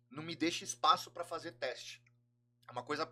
[0.10, 2.02] não me deixa espaço pra fazer teste.
[2.68, 3.12] É uma coisa.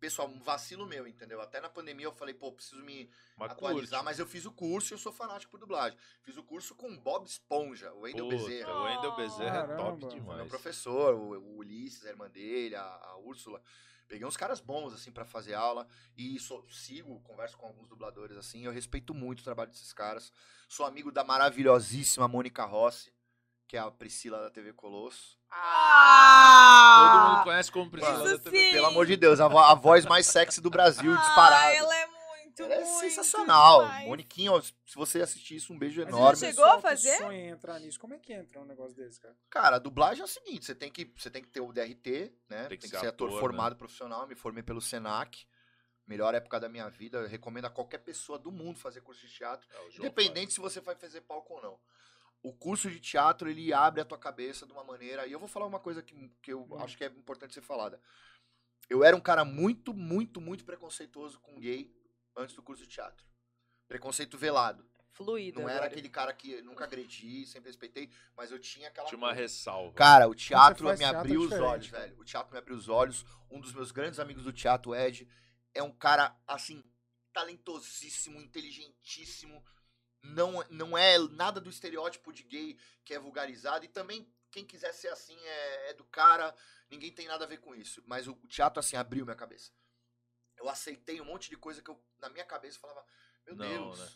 [0.00, 1.40] Pessoal, um vacilo meu, entendeu?
[1.42, 4.04] Até na pandemia eu falei, pô, preciso me Mas atualizar, curte.
[4.06, 5.98] mas eu fiz o curso e eu sou fanático por dublagem.
[6.22, 8.72] Fiz o curso com o Bob Esponja, o Wendel Bezerra.
[8.80, 10.06] O Wendel Bezerra é top Caramba.
[10.06, 10.48] Meu demais.
[10.48, 13.62] professor, o, o Ulisses, a irmã dele, a, a Úrsula.
[14.08, 15.86] Peguei uns caras bons, assim, pra fazer aula.
[16.16, 18.64] E sou- sigo, converso com alguns dubladores, assim.
[18.64, 20.32] Eu respeito muito o trabalho desses caras.
[20.68, 23.12] Sou amigo da maravilhosíssima Mônica Rossi,
[23.70, 25.38] que é a Priscila da TV Colosso.
[25.48, 27.40] Todo mundo Ah!
[27.44, 28.64] conhece como Priscila Isso da TV.
[28.64, 28.72] sim.
[28.72, 31.66] Pelo amor de Deus, a, vo- a voz mais sexy do Brasil, disparada.
[31.66, 33.82] Ah, ela é muito, Ela é muito sensacional.
[33.82, 34.08] demais.
[34.08, 36.36] Moniquinha, ó, se você assistir isso, um beijo Mas enorme.
[36.36, 37.16] você chegou a que fazer?
[37.18, 38.00] sonha em entrar nisso.
[38.00, 39.36] Como é que entra um negócio desse, cara?
[39.48, 42.32] Cara, a dublagem é o seguinte, você tem que, você tem que ter o DRT,
[42.48, 42.66] né?
[42.66, 43.38] Tem que, ser, ator, ator, né?
[43.38, 45.46] formado profissional, me formei pelo Senac.
[46.08, 49.32] Melhor época da minha vida, eu recomendo a qualquer pessoa do mundo fazer curso de
[49.32, 51.78] teatro, É, o João independente se você vai fazer palco ou não.
[52.42, 55.48] O curso de teatro, ele abre a tua cabeça de uma maneira, e eu vou
[55.48, 56.82] falar uma coisa que, que eu Hum.
[56.82, 58.00] acho que é importante ser falada.
[58.88, 61.94] Eu era um cara muito, muito, muito preconceituoso com gay
[62.36, 63.26] antes do curso de teatro.
[63.86, 64.88] Preconceito velado.
[65.12, 65.90] Fluido Não era agora.
[65.92, 69.92] aquele cara que nunca agredi, sempre respeitei, mas eu tinha aquela Tinha uma ressalva.
[69.94, 72.04] Cara, o teatro me teatro é abriu os olhos, cara.
[72.04, 72.20] velho.
[72.20, 73.24] O teatro me abriu os olhos.
[73.50, 75.28] Um dos meus grandes amigos do teatro, o Ed,
[75.74, 76.82] é um cara, assim,
[77.32, 79.62] talentosíssimo, inteligentíssimo.
[80.22, 83.84] Não, não é nada do estereótipo de gay que é vulgarizado.
[83.84, 86.54] E também, quem quiser ser assim é, é do cara.
[86.90, 88.02] Ninguém tem nada a ver com isso.
[88.06, 89.72] Mas o, o teatro, assim, abriu minha cabeça.
[90.56, 93.04] Eu aceitei um monte de coisa que eu, na minha cabeça, falava,
[93.46, 93.98] meu Não, Deus.
[93.98, 94.08] né?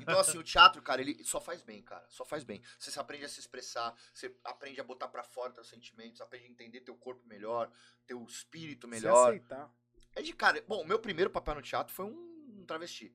[0.00, 2.08] Então, assim, o teatro, cara, ele só faz bem, cara.
[2.08, 2.62] Só faz bem.
[2.78, 6.46] Você se aprende a se expressar, você aprende a botar pra fora teus sentimentos, aprende
[6.46, 7.70] a entender teu corpo melhor,
[8.06, 9.28] teu espírito Se melhor.
[9.28, 9.70] aceitar.
[10.14, 10.64] É de cara.
[10.66, 13.14] Bom, o meu primeiro papel no teatro foi um travesti.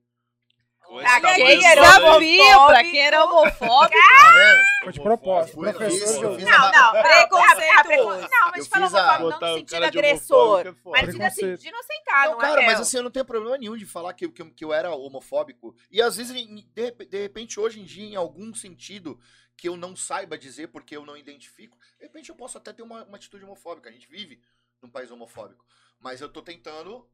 [0.88, 3.92] Com Pra quem era homofóbico, pra quem era homofóbico.
[3.92, 4.64] Tá?
[4.84, 5.58] Foi de propósito.
[5.60, 6.92] Professor Não, não.
[7.04, 7.62] Preconceituoso.
[7.76, 9.84] a- a preco- Não, mas Eu te falou fiz a- homofóbico, Botar não no sentido
[9.84, 10.60] agressor.
[10.62, 10.64] é.
[10.64, 11.60] Mas no sentido assim, Preconceito.
[11.62, 12.66] de inocentado, Não, não, cara, é?
[12.66, 15.76] mas assim, eu não tenho problema nenhum de falar que, que, que eu era homofóbico.
[15.92, 19.20] E às vezes, de, de repente, hoje em dia, em algum sentido
[19.58, 22.84] que eu não saiba dizer porque eu não identifico, de repente eu posso até ter
[22.84, 23.90] uma, uma atitude homofóbica.
[23.90, 24.40] A gente vive
[24.82, 25.66] num país homofóbico.
[26.00, 27.06] Mas eu tô tentando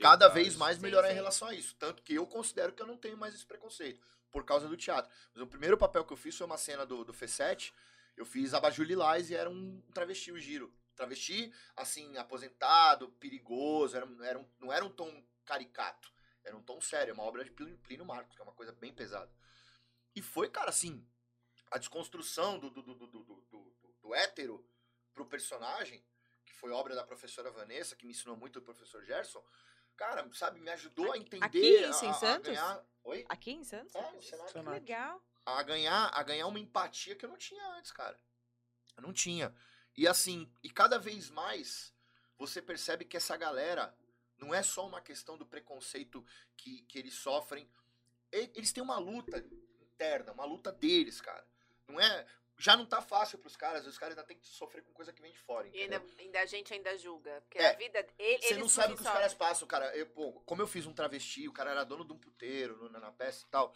[0.00, 0.58] cada vez isso.
[0.58, 1.12] mais Sim, melhorar sim.
[1.12, 1.74] em relação a isso.
[1.76, 4.00] Tanto que eu considero que eu não tenho mais esse preconceito,
[4.30, 5.10] por causa do teatro.
[5.34, 7.72] Mas o primeiro papel que eu fiz foi uma cena do, do F7.
[8.16, 10.72] Eu fiz Abajur Lilás e era um travesti, o giro.
[10.96, 16.12] Travesti, assim, aposentado, perigoso, era, era um- não era um tom caricato.
[16.44, 18.92] Era um tom sério, é uma obra de Plínio, Marcos, que é uma coisa bem
[18.92, 19.30] pesada.
[20.14, 21.06] E foi, cara, assim,
[21.70, 24.66] a desconstrução do, do, do, do, do, do, do- do hétero
[25.14, 26.02] pro personagem,
[26.44, 29.42] que foi obra da professora Vanessa, que me ensinou muito o professor Gerson,
[30.00, 31.44] cara, sabe, me ajudou a entender.
[31.44, 31.58] aqui,
[31.90, 32.48] isso em a- a Santos?
[32.48, 33.26] ganhar, oi?
[33.28, 33.94] Aqui em Santos?
[33.94, 34.52] É, no Senado.
[34.52, 35.22] Que legal.
[35.44, 38.18] A ganhar, a ganhar uma empatia que eu não tinha antes, cara.
[38.96, 39.54] Eu não tinha.
[39.96, 41.94] E assim, e cada vez mais
[42.38, 43.94] você percebe que essa galera
[44.38, 46.24] não é só uma questão do preconceito
[46.56, 47.70] que, que eles sofrem.
[48.32, 49.38] Eles têm uma luta
[49.82, 51.46] interna, uma luta deles, cara.
[51.86, 52.26] Não é.
[52.60, 55.22] Já não tá fácil pros caras, os caras ainda têm que sofrer com coisa que
[55.22, 55.66] vem de fora.
[55.68, 56.14] E ainda, Entendeu?
[56.18, 57.40] ainda a gente ainda julga.
[57.40, 57.70] Porque É.
[57.70, 58.06] a vida.
[58.18, 59.96] Ele, Você não sabe o que os caras passam, cara.
[59.96, 62.90] Eu, pô, como eu fiz um travesti, o cara era dono de um puteiro no-
[62.90, 63.74] na, na peça e tal.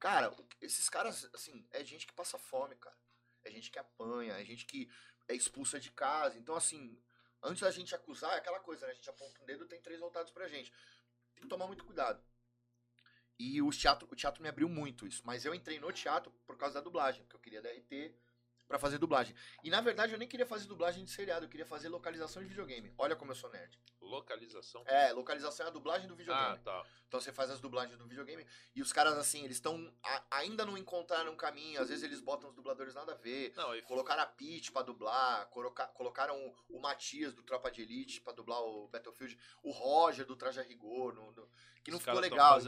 [0.00, 2.96] Cara, esses caras, assim, é gente que passa fome, cara.
[3.44, 4.90] É gente que apanha, é gente que
[5.28, 6.36] é expulsa de casa.
[6.36, 7.00] Então, assim,
[7.42, 8.92] antes da gente acusar, é aquela coisa, né?
[8.92, 10.72] A gente aponta um dedo tem três voltados pra gente.
[11.34, 12.20] Tem que tomar muito cuidado.
[13.38, 15.22] E o teatro, o teatro me abriu muito isso.
[15.24, 18.14] Mas eu entrei no teatro por causa da dublagem, porque eu queria DRT
[18.66, 19.34] pra fazer dublagem.
[19.62, 22.48] E na verdade eu nem queria fazer dublagem de seriado, eu queria fazer localização de
[22.48, 22.92] videogame.
[22.98, 23.78] Olha como eu sou nerd.
[24.00, 24.82] Localização.
[24.86, 26.56] É, localização é a dublagem do videogame.
[26.56, 26.84] Ah, tá.
[27.08, 29.92] Então você faz as dublagens do videogame e os caras, assim, eles estão.
[30.30, 31.80] Ainda não encontraram um caminho.
[31.80, 33.52] Às vezes eles botam os dubladores nada a ver.
[33.56, 38.20] Não, e Colocaram a Peach pra dublar, coloca- colocaram o, Matias do Tropa de Elite
[38.20, 41.48] pra dublar o Battlefield, o Roger do Traje Rigor, no- no-
[41.82, 42.58] que não os ficou legal.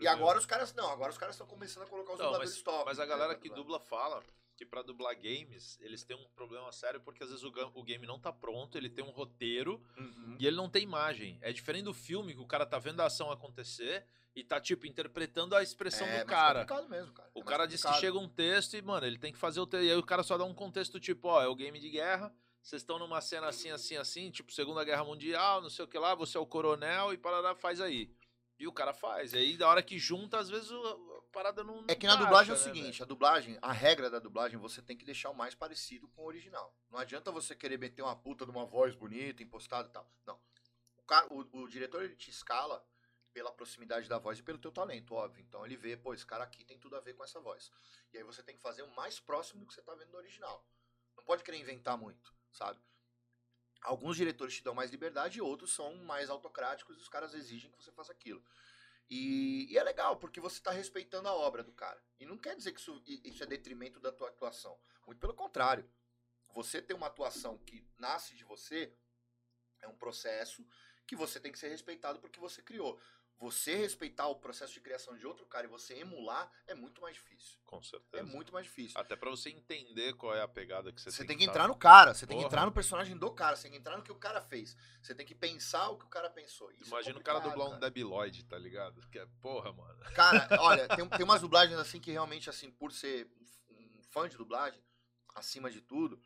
[0.00, 0.72] E agora os caras.
[0.74, 2.84] Não, agora os caras estão começando a colocar os Não, dubladores mas, top.
[2.86, 4.22] mas a né, galera pra que dubla fala
[4.60, 7.82] que pra dublar games, eles têm um problema sério porque às vezes o, ga- o
[7.82, 10.36] game não tá pronto, ele tem um roteiro Uhum.
[10.38, 11.38] e ele não tem imagem.
[11.40, 14.04] É diferente do filme que o cara tá vendo a ação acontecer
[14.36, 16.60] e tá, tipo, interpretando a expressão é do mais cara.
[16.66, 17.30] complicado mesmo, cara.
[17.34, 19.66] O É cara diz que chega um texto e, mano, ele tem que fazer o
[19.66, 19.84] texto.
[19.84, 22.30] E aí o cara só dá um contexto tipo, ó, é o game de guerra,
[22.62, 25.98] vocês estão numa cena assim, assim, assim, tipo Segunda Guerra Mundial, não sei o que
[25.98, 28.10] lá, você é o coronel e parará, faz aí.
[28.60, 29.32] E o cara faz.
[29.32, 31.82] E aí, da hora que junta, às vezes a parada não.
[31.88, 34.58] É que não na dublagem é o né, seguinte, a dublagem, a regra da dublagem,
[34.58, 36.76] você tem que deixar o mais parecido com o original.
[36.90, 40.06] Não adianta você querer meter uma puta de uma voz bonita, impostada e tal.
[40.26, 40.38] Não.
[40.98, 42.86] O, cara, o, o diretor ele te escala
[43.32, 45.42] pela proximidade da voz e pelo teu talento, óbvio.
[45.42, 47.72] Então ele vê, pô, esse cara aqui tem tudo a ver com essa voz.
[48.12, 50.18] E aí você tem que fazer o mais próximo do que você tá vendo no
[50.18, 50.62] original.
[51.16, 52.78] Não pode querer inventar muito, sabe?
[53.82, 57.70] Alguns diretores te dão mais liberdade e outros são mais autocráticos e os caras exigem
[57.70, 58.42] que você faça aquilo.
[59.08, 62.00] E, e é legal, porque você está respeitando a obra do cara.
[62.18, 64.78] E não quer dizer que isso, isso é detrimento da tua atuação.
[65.06, 65.90] Muito pelo contrário.
[66.54, 68.92] Você ter uma atuação que nasce de você
[69.80, 70.64] é um processo
[71.06, 73.00] que você tem que ser respeitado porque você criou.
[73.40, 77.14] Você respeitar o processo de criação de outro cara e você emular é muito mais
[77.16, 77.58] difícil.
[77.64, 78.22] Com É certeza.
[78.24, 79.00] muito mais difícil.
[79.00, 81.50] Até pra você entender qual é a pegada que você, Você tem tem que tá-
[81.52, 82.52] entrar no cara, você tem que Porra.
[82.52, 84.76] entrar no personagem do cara, você tem que entrar no que o cara fez.
[85.02, 86.70] Você tem que pensar o que o cara pensou.
[86.72, 87.80] Isso é Imagina o cara dublar um cara.
[87.80, 89.00] Debi Lloyd, tá ligado?
[89.08, 89.98] Que é, porra, mano.
[90.14, 93.26] Cara, olha, tem, tem umas dublagens assim que realmente, assim, por ser
[93.70, 94.78] um fã de dublagem,
[95.34, 96.20] acima de tudo,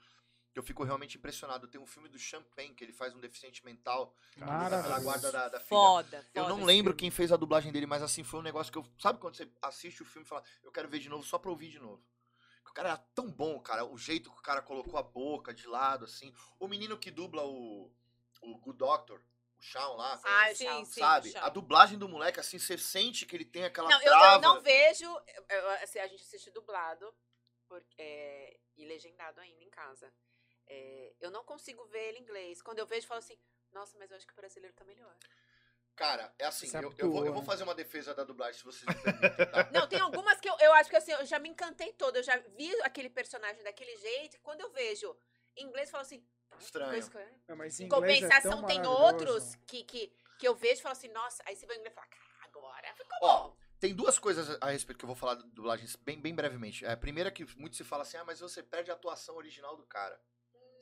[0.55, 1.67] que eu fico realmente impressionado.
[1.67, 5.03] Tem um filme do Champagne, que ele faz um deficiente mental pela Maravilhoso.
[5.03, 5.67] guarda da, da filha.
[5.69, 6.29] Foda, foda.
[6.33, 7.01] Eu não lembro filme.
[7.01, 8.87] quem fez a dublagem dele, mas assim, foi um negócio que eu.
[8.97, 11.51] Sabe quando você assiste o filme e fala, eu quero ver de novo só pra
[11.51, 12.01] ouvir de novo?
[12.71, 13.85] O cara era tão bom, cara.
[13.85, 16.33] O jeito que o cara colocou a boca de lado, assim.
[16.59, 17.93] O menino que dubla o.
[18.41, 19.21] O Good Doctor,
[19.59, 20.21] o Shawn lá.
[20.23, 21.37] Ah, eu sim, já- sim, sabe?
[21.39, 24.35] A dublagem do moleque, assim, você sente que ele tem aquela Não, eu, trava.
[24.37, 25.05] eu não vejo.
[25.07, 27.13] eu- eu- assim, a gente assiste dublado
[27.67, 30.13] por- é, e legendado ainda em casa.
[30.66, 32.62] É, eu não consigo ver ele em inglês.
[32.62, 33.39] Quando eu vejo, eu falo assim:
[33.73, 35.15] Nossa, mas eu acho que o brasileiro tá melhor.
[35.97, 38.85] Cara, é assim, eu, eu vou, eu vou fazer uma defesa da dublagem, se vocês
[38.85, 39.69] me permitem, tá?
[39.70, 42.19] Não, tem algumas que eu, eu acho que assim, eu já me encantei toda.
[42.19, 44.36] Eu já vi aquele personagem daquele jeito.
[44.36, 45.16] E quando eu vejo
[45.57, 46.20] em inglês, eu falo assim:
[46.51, 47.11] "Tá, que Estranho.
[47.12, 50.81] eu- Não, mas em Em é compensação, tão tem outros que, que, que eu vejo
[50.81, 53.43] e falo assim: Nossa, aí você vai em inglês e fala: Cara, agora ficou Ó,
[53.49, 53.57] bom.
[53.85, 56.86] Tem duas coisas a respeito que eu vou falar da dublagem bem, bem brevemente.
[56.86, 59.36] É, a primeira é que muito se fala assim, ah, mas você perde a atuação
[59.36, 60.19] original do cara.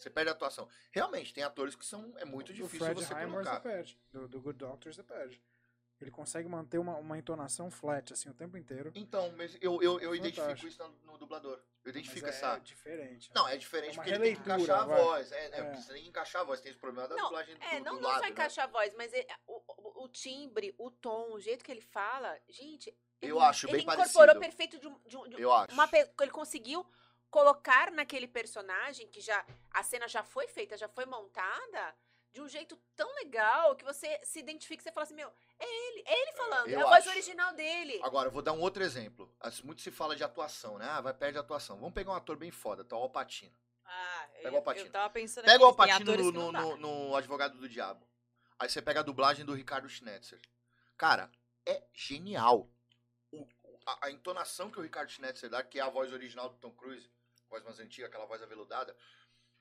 [0.02, 0.68] Você perde a atuação.
[0.90, 2.12] Realmente, tem atores que são.
[2.18, 3.60] É muito O difícil Fred você Heimer você colocar.
[3.60, 3.98] perde.
[4.12, 5.40] Do, do Good Doctor você perde.
[6.00, 8.90] Ele consegue manter uma, uma entonação flat, assim, o tempo inteiro.
[8.96, 11.62] Então, mas eu, eu, eu identifico isso no, no dublador.
[11.84, 12.56] Eu identifico Mas essa.
[12.56, 13.30] é diferente.
[13.32, 15.00] Não, é diferente É porque ele tem que encaixar a vai.
[15.00, 15.30] voz.
[15.30, 15.74] É, é, É.
[15.76, 16.60] você tem que encaixar a voz.
[16.60, 18.28] Tem esse problema da Não, dublagem do, É, não, do não lado, só né?
[18.30, 19.62] encaixar a voz, mas é- o,
[20.02, 22.92] o- timbre, o tom, o jeito que ele fala, gente.
[23.20, 24.40] Eu ele- acho bem Ele incorporou parecido.
[24.40, 25.72] perfeito de, um- de de Eu acho.
[25.72, 25.86] uma
[26.20, 26.84] ele conseguiu
[27.32, 31.96] colocar naquele personagem que já a cena já foi feita, já foi montada
[32.30, 36.02] de um jeito tão legal que você se identifica, você fala assim, meu, é ele,
[36.06, 37.08] é ele falando, é a voz acho.
[37.10, 38.00] original dele.
[38.02, 39.34] Agora, eu vou dar um outro exemplo.
[39.64, 40.86] Muito se fala de atuação, né?
[40.88, 41.78] Ah, vai perder a atuação.
[41.78, 43.54] Vamos pegar um ator bem foda, tá o Alpatino.
[43.84, 44.86] Ah, Pega eu, o Alpatino.
[44.86, 48.06] eu tava pensando Pega o Alpatino no, no, no- no Advogado do Diabo.
[48.58, 50.40] Aí você pega a dublagem do Ricardo Schnetzer.
[50.96, 51.30] Cara,
[51.66, 52.68] é genial.
[53.30, 53.46] O-
[53.86, 56.70] a, a entonação que o Ricardo Schnetzer dá, que é a voz original do Tom
[56.72, 57.10] Cruise,
[57.52, 58.96] voz mais antiga, aquela voz aveludada,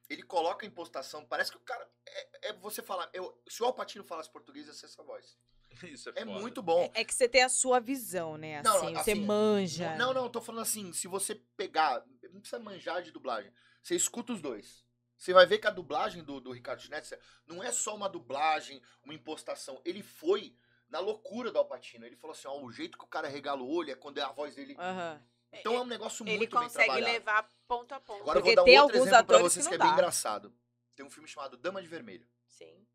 [0.09, 1.87] ele coloca a impostação, parece que o cara.
[2.05, 3.09] É, é você falar.
[3.13, 5.37] Eu, se o Alpatino falasse português, ia ser essa voz.
[5.83, 6.39] Isso é, É foda.
[6.39, 6.89] muito bom.
[6.93, 8.61] É que você tem a sua visão, né?
[8.61, 9.95] Não, Assim, você assim, manja.
[9.95, 13.95] Não, não, eu tô falando assim, se você pegar, não precisa manjar de dublagem, você
[13.95, 14.85] escuta os dois.
[15.17, 18.81] Você vai ver que a dublagem do, do Ricardo Schnetzer não é só uma dublagem,
[19.03, 19.79] uma impostação.
[19.85, 20.55] Ele foi
[20.89, 22.05] na loucura do Alpatino.
[22.05, 24.23] Ele falou assim, ó, o jeito que o cara regala o olho é quando é
[24.23, 24.75] a voz dele.
[24.79, 25.21] Aham.
[25.53, 28.21] Então é um negócio ele muito bem consegue levar ponto a ponto.
[28.21, 29.81] Agora eu Porque vou dar um tem outro alguns exemplo pra atores vocês que que,
[29.81, 30.55] é bem engraçado.
[30.95, 32.87] Tem um filme chamado Dama de Vermelho, Sim.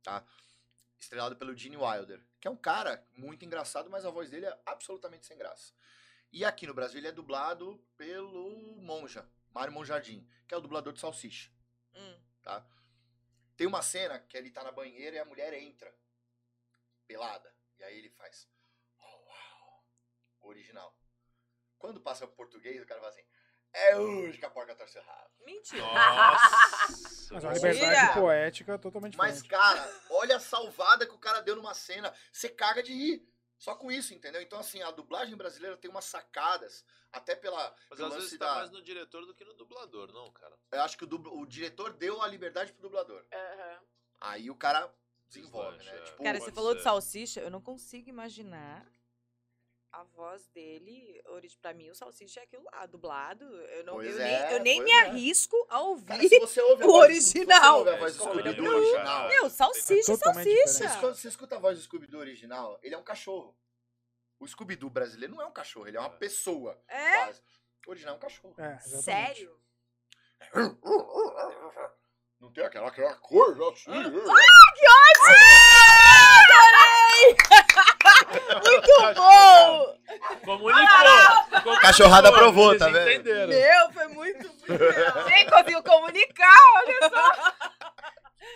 [0.99, 4.61] estrelado pelo Gene Wilder, que é um cara muito engraçado, mas a voz dele é
[4.65, 5.75] absolutamente sem graça.
[6.33, 10.93] E aqui no Brasil ele é dublado pelo Monja, Mário Monjardim, que é o dublador
[10.93, 11.51] de Salsicha.
[11.95, 12.21] Hum.
[13.57, 15.95] Tem uma cena que ele tá na banheira e a mulher entra,
[17.07, 17.55] pelada.
[17.79, 18.49] E aí ele faz.
[18.99, 19.85] Oh, uau.
[20.41, 20.97] O original.
[21.79, 23.25] Quando passa pro português, o cara fala assim.
[23.73, 25.31] É hoje que a porca torce o rabo.
[25.45, 25.83] Mentira.
[25.83, 27.35] Nossa.
[27.35, 27.73] Mas é uma Mentira!
[27.73, 29.51] liberdade poética totalmente Mas, diferente.
[29.51, 32.13] cara, olha a salvada que o cara deu numa cena.
[32.33, 33.29] Você caga de rir.
[33.59, 34.41] Só com isso, entendeu?
[34.43, 37.75] Então, assim, a dublagem brasileira tem umas sacadas, até pela.
[37.91, 40.55] Mas às vezes tá da- mais no diretor do que no dublador, não, cara.
[40.73, 43.25] Eu acho que o, dublo- o diretor deu a liberdade pro dublador.
[43.33, 43.81] Aham.
[44.21, 44.95] Aí o cara
[45.29, 45.97] desenvolve, né?
[45.99, 46.03] é.
[46.03, 46.85] Tipo, Cara, você falou de ser.
[46.85, 48.87] salsicha, eu não consigo imaginar
[49.97, 51.23] a voz dele.
[51.63, 53.45] Pra mim, o salsicha é aquilo lá, dublado.
[53.45, 55.01] Eu, não, eu, é, nem, eu nem pois me é.
[55.01, 56.07] arrisco a ouvir.
[56.07, 57.79] Cara, se você ouve o voz original.
[57.79, 59.29] Se você ouve a É, voz do Scooby-Doo, original.
[59.29, 60.85] Meu, salsicha é Você salsicha.
[60.85, 63.57] escuta, você escuta a voz do Scooby-Doo original, ele é um cachorro.
[64.39, 66.79] O Scooby-Doo brasileiro não é um cachorro, ele é uma pessoa.
[66.89, 67.25] É?
[67.25, 67.43] quase.
[67.87, 68.55] O original é um cachorro.
[68.59, 68.79] É.
[68.81, 69.59] Sério?
[72.39, 73.91] Não tem aquela, aquela coisa assim.
[78.65, 79.97] Muito bom!
[80.45, 81.81] Comunicou.
[81.81, 83.11] Cachorrada aprovou, tá vendo?
[83.11, 83.49] entenderam.
[83.49, 84.47] Meu, foi muito.
[85.29, 87.55] Nem conseguiu comunicar, olha só.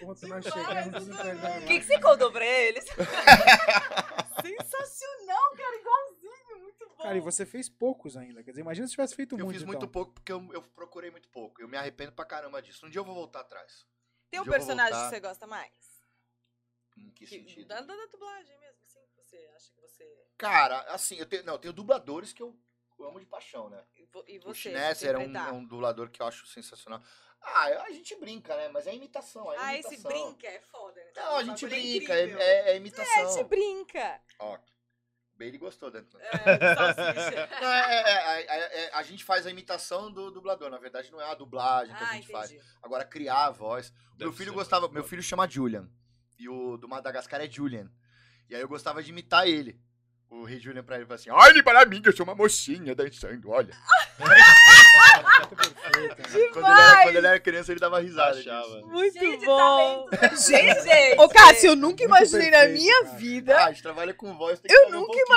[0.03, 2.85] Enquanto nós chegamos, entregando O que, que você contou pra eles?
[4.43, 6.59] Sensacional, cara, igualzinho.
[6.62, 7.03] Muito bom.
[7.03, 8.43] Cara, e você fez poucos ainda.
[8.43, 9.57] Quer dizer, imagina se tivesse feito Eu muito.
[9.59, 9.89] fiz muito então.
[9.89, 11.61] pouco porque eu, eu procurei muito pouco.
[11.61, 12.87] Eu me arrependo pra caramba disso.
[12.87, 13.85] Um dia eu vou voltar atrás.
[14.31, 15.09] Tem um eu vou personagem voltar.
[15.11, 15.73] que você gosta mais?
[16.97, 17.69] Em que Que- sentido?
[17.69, 18.80] da, da, da dublagem mesmo.
[19.31, 20.27] Você acha que você.
[20.36, 22.57] Cara, assim, eu tenho, não, eu tenho dubladores que eu
[23.01, 23.82] amo de paixão, né?
[23.97, 24.70] E vo- E O você?
[24.70, 25.48] Schnetzer é um, interpretar?
[25.48, 27.01] é um dublador que eu acho sensacional.
[27.43, 28.69] Ah, a gente brinca, né?
[28.69, 29.93] Mas é imitação, é Ah, imitação.
[29.98, 31.11] esse brinca é foda, né?
[31.16, 32.40] Não, a gente bagulho brinca, é, incrível.
[32.40, 33.32] é, é É, a imitação.
[33.32, 34.20] gente brinca.
[34.40, 36.19] Ó, o Bailey gostou dentro.
[36.20, 36.31] É.
[37.62, 40.69] Não, é, é, é, é, é, a gente faz a imitação do dublador.
[40.70, 42.51] Na verdade, não é a dublagem que a ah, gente faz.
[42.51, 42.66] entendi.
[42.82, 43.90] Agora, criar a voz.
[44.19, 44.89] meu Deve filho ser gostava.
[44.89, 45.89] Meu filho chama Julian.
[46.39, 47.90] E o do Madagascar é Julian.
[48.51, 49.78] E aí eu gostava de imitar ele.
[50.28, 53.48] O rei Julian pra ele falou assim: Olhe para mim, eu sou uma mocinha dançando,
[53.48, 53.72] olha.
[54.90, 56.48] Né?
[56.52, 58.38] Quando ele, era, quando ele era criança, ele dava risada.
[58.38, 58.80] Achava.
[58.82, 60.06] Muito Gente, bom.
[60.48, 61.20] Gente, gente.
[61.20, 63.16] Ô, Cássio, eu nunca Muito imaginei na perfeito, minha cara.
[63.16, 63.58] vida.
[63.58, 65.36] Ah, a gente trabalha com voz, tem que Eu um nunca pouquinho, né?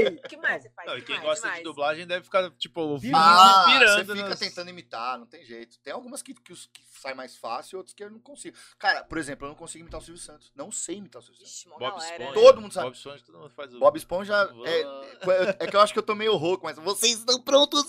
[0.00, 0.16] imaginei.
[0.18, 0.88] O que mais você faz?
[0.88, 1.28] Não, e Que quem mais?
[1.28, 5.44] gosta de dublagem deve ficar, tipo, Ah, e você fica nas- tentando imitar, não tem
[5.44, 5.78] jeito.
[5.78, 8.56] Tem algumas que, que, os- que sai mais fácil, outras que eu não consigo.
[8.78, 10.50] Cara, por exemplo, eu não consigo imitar o Silvio Santos.
[10.54, 11.52] Não sei imitar o Silvio Santos.
[11.54, 12.24] Ixi, Bob galera.
[12.24, 12.32] Esponja.
[12.40, 12.86] Todo mundo sabe.
[12.86, 13.78] Bob Esponja, todo mundo faz o...
[13.78, 17.40] Bob Esponja é, é que eu acho que eu tô meio rouco, mas vocês estão
[17.40, 17.84] prontos?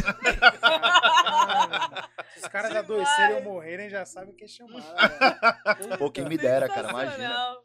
[2.34, 4.80] Se os caras adoecerem ou morrerem, já sabem o que é chamar.
[4.80, 5.96] né?
[5.98, 7.56] Pô, quem me dera, cara, imagina.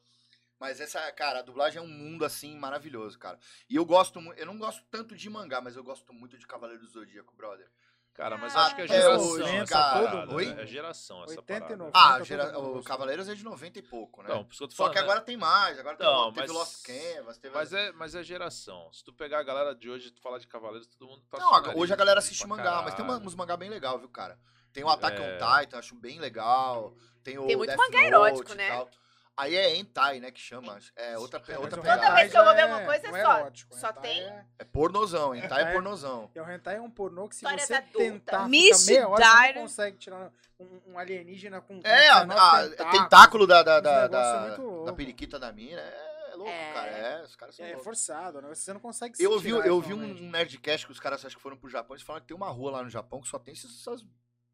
[0.60, 3.38] Mas essa, cara, a dublagem é um mundo assim maravilhoso, cara.
[3.70, 6.48] E eu gosto muito, eu não gosto tanto de mangá, mas eu gosto muito de
[6.48, 7.70] Cavaleiro do Zodíaco, brother.
[8.16, 10.08] Cara, mas acho que é até geração hoje, essa cara.
[10.10, 10.46] parada, Oi?
[10.46, 10.64] né?
[10.64, 11.76] É geração essa 80 e parada.
[11.76, 12.00] 90.
[12.00, 12.82] Ah, gera- o.
[12.82, 14.30] Cavaleiros é de 90 e pouco, né?
[14.30, 14.94] Não, por isso que eu tô Só falando.
[14.94, 15.04] que né?
[15.04, 17.54] agora tem mais, agora tem, Não, teve mas- Lost Canvas, teve...
[17.54, 18.90] Mas é, mas é geração.
[18.94, 21.38] Se tu pegar a galera de hoje e tu falar de Cavaleiros, todo mundo tá
[21.38, 23.28] Não, a- surrealista hoje a galera assiste mangá, mas tem uma- caralho.
[23.28, 24.40] uns mangá bem legal, viu, cara?
[24.72, 25.22] Tem o Attack É.
[25.22, 26.96] on Titan, acho bem legal.
[27.22, 28.70] Tem o Tem muito Death mangá Note erótico, né?
[28.70, 28.90] tal.
[29.38, 30.80] Aí é hentai, né, que chama.
[30.96, 32.02] É outra, É, outra pegada.
[32.04, 34.22] Toda vez que eu vou ver uma é- coisa, não é só- erótico, só tem-
[34.24, 35.74] é- É pornozão, hentai é É.
[35.74, 36.32] pornozão.
[36.34, 39.26] É, o hentai é um pornô que se Histórias você tentar Miss ficar meia hora,
[39.26, 42.92] você não consegue tirar um, um alienígena com, É, a, 19 a- tentáculos.
[43.04, 44.86] tentáculo da, da, da, negócio é da, muito louco.
[44.86, 46.74] da periquita da mina é louco, É.
[46.74, 46.88] cara.
[46.92, 47.84] É, os caras são É, loucos.
[47.84, 48.48] forçado, né?
[48.56, 51.26] Você não consegue Eu se ouvi, tirar eu vi um, um Nerdcast que os caras
[51.26, 53.28] acho que foram pro Japão, eles falaram que tem uma rua lá no Japão que
[53.28, 54.02] só tem essas, essas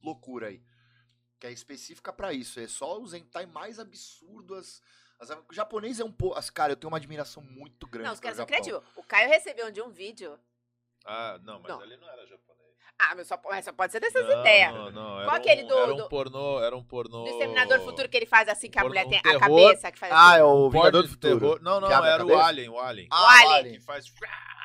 [0.03, 0.61] loucuras aí.
[1.41, 2.59] Que é específica pra isso.
[2.59, 4.80] É só os hentai mais absurdos.
[5.19, 6.38] As, as- o japonês é um pouco.
[6.38, 8.84] As, cara, eu tenho uma admiração muito grande Não, os caras são criativos.
[8.95, 10.39] O Caio recebeu de um vídeo.
[11.03, 11.81] Ah, não, mas Não.
[11.81, 12.51] ali não era japonês.
[13.03, 14.73] Ah, mas só, mas só pode ser dessas não, ideias.
[14.73, 17.23] Não, não, era Qual aquele um, do- Era um pornô, era um pornô...
[17.23, 19.40] Do Exterminador do Futuro que ele faz assim, que a mulher um tem a terror.
[19.40, 20.40] cabeça, que faz Ah, assim.
[20.40, 21.40] é o Vingador do Futuro.
[21.40, 21.60] terror.
[21.61, 22.40] Não, não, a era o?
[22.40, 23.07] Alien, o Alien.
[23.11, 23.73] Ah, O Alien.
[23.73, 24.06] Que faz...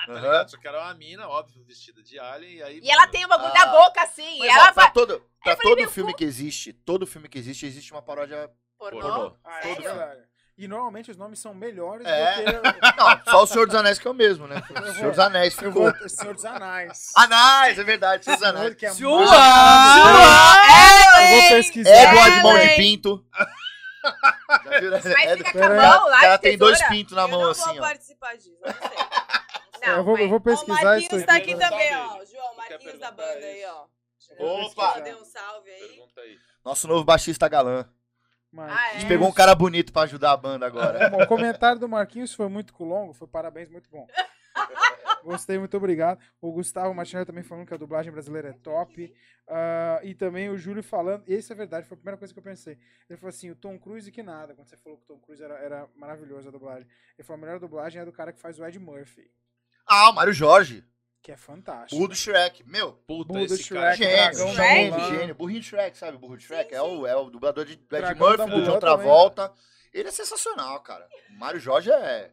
[0.07, 0.49] Tá ligado?
[0.53, 2.81] Só que era uma mina, óbvio, vestida de Alien, e aí...
[2.81, 3.65] E ela tem o bagulho Ah.
[3.65, 6.19] da boca assim, Mas, e ela ó, pra faz todo, pra falei, todo filme pô.
[6.19, 8.49] que existe, todo filme que existe, existe uma paródia.
[8.79, 9.01] pornô.
[9.01, 9.37] pornô.
[9.45, 10.25] Ah, é Sério?
[10.59, 12.43] E normalmente os nomes são melhores É.
[12.43, 12.71] do que.
[12.97, 14.63] Não, só o Senhor dos Anéis que é o mesmo, né?
[14.71, 15.93] O Senhor dos Anéis Eu ficou.
[15.93, 16.09] vou.
[16.09, 17.13] Senhor dos Anais.
[17.15, 18.83] Anais, é verdade, Senhor dos Senhor Anéis.
[18.83, 19.27] é Senhor!
[19.27, 21.21] maravilhoso.
[21.21, 21.91] Eu vou pesquisar.
[21.91, 23.27] Edward Mão de Pinto.
[24.65, 25.01] Já viu, né?
[25.05, 27.41] Mas Ed- fica com a mão lá O de tem dois pintos na eu mão
[27.43, 27.81] não assim, vou ó.
[27.81, 29.89] participar disso, eu não sei.
[29.89, 31.27] Não, eu, vou, eu vou o pesquisar isso Marquinhos aqui.
[31.27, 32.25] tá aqui também, ó.
[32.25, 33.85] João, Marquinhos da banda aí, ó.
[34.39, 35.01] Opa!
[35.01, 35.81] Dê um salve aí.
[35.89, 36.39] Pergunta aí.
[36.65, 37.87] Nosso novo baixista galã.
[38.57, 38.99] Mas- Ah, A é?
[38.99, 41.11] gente pegou um cara bonito pra ajudar a banda agora.
[41.11, 44.07] Bom, o comentário do Marquinhos foi muito longo, foi parabéns, muito bom.
[45.23, 46.19] Gostei, muito obrigado.
[46.41, 49.13] O Gustavo Martinelli também falando que a dublagem brasileira é top.
[49.49, 52.43] Ah, e também o Júlio falando, isso é verdade, foi a primeira coisa que eu
[52.45, 52.79] pensei.
[53.11, 55.43] Ele falou assim: o Tom Cruise que nada, quando você falou que o Tom Cruise
[55.43, 56.89] era, era maravilhoso a dublagem.
[57.19, 59.31] Ele falou: a melhor dublagem é do cara que faz o Ed Murphy,
[59.87, 60.83] Ah, o Mário Jorge.
[61.23, 61.97] Que é fantástico.
[61.97, 62.63] Burro do Shrek.
[62.65, 63.97] Meu, Puta, Burro do esse cara...
[63.97, 65.19] Shrek, gênio, Dragão da gênio, Mulan.
[65.19, 65.35] gênio.
[65.35, 66.19] Burrinho de Shrek, sabe?
[66.19, 66.75] Burro de Shrek.
[66.75, 69.53] É, o, é o dublador de, do Ed Murphy, do John Travolta.
[69.93, 71.09] Ele é sensacional, cara.
[71.31, 72.31] O Mário Jorge é.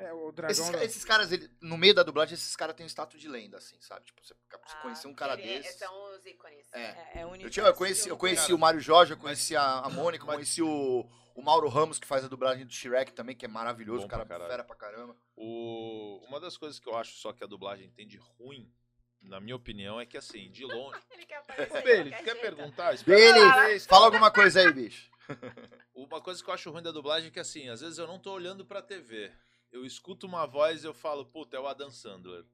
[0.00, 2.86] É, o dragão Esses, da- esses caras, ele, no meio da dublagem, esses caras têm
[2.86, 4.06] status de lenda, assim, sabe?
[4.06, 5.78] Tipo, você, você Ah, conhecer um cara é- desse.
[5.78, 6.66] São os ícones.
[6.72, 6.80] É.
[6.80, 9.80] É, é o Eu, tinha, eu conheci, eu conheci o Mário Jorge, eu conheci a,
[9.80, 13.12] a Mônica, eu mas- conheci o, o Mauro Ramos, que faz a dublagem do Shrek
[13.12, 15.16] também, que é maravilhoso, Bom o cara pra fera pra caramba.
[15.36, 16.24] O...
[16.28, 18.72] Uma das coisas que eu acho só que a dublagem tem de ruim,
[19.20, 20.98] na minha opinião, é que assim, de longe...
[21.10, 22.94] Ele quer aparecer tu quer perguntar?
[22.96, 25.10] Vez, fala alguma coisa aí, bicho.
[25.94, 28.18] Uma coisa que eu acho ruim da dublagem é que assim, às vezes eu não
[28.18, 29.32] tô olhando pra TV.
[29.74, 32.44] Eu escuto uma voz e eu falo, puta, é o Adam Sandler.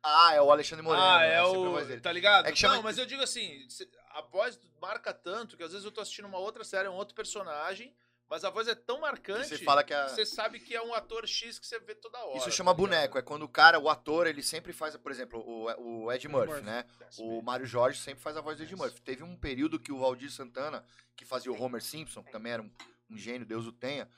[0.00, 1.04] Ah, é o Alexandre Moreno.
[1.04, 2.00] ah, é sempre a o.
[2.00, 2.46] Tá ligado?
[2.46, 3.66] É que chama- Não, mas eu digo assim,
[4.10, 7.16] a voz marca tanto que às vezes eu tô assistindo uma outra série, um outro
[7.16, 7.92] personagem,
[8.30, 10.06] mas a voz é tão Que marcante Você fala que a...
[10.06, 12.36] você sabe que é um ator X que você vê toda hora.
[12.36, 12.86] Isso tá chama ligado?
[12.86, 16.28] boneco, é quando o cara, o ator, ele sempre faz, por exemplo, o, o Ed
[16.28, 16.64] Murphy, Murphy.
[16.64, 16.84] né?
[17.18, 19.00] O Mário Jorge sempre faz a voz do Ed Murphy.
[19.02, 20.84] Teve um período que o Valdir Santana,
[21.16, 22.70] que fazia o Homer Simpson, que também era um,
[23.10, 24.08] um gênio, Deus o tenha,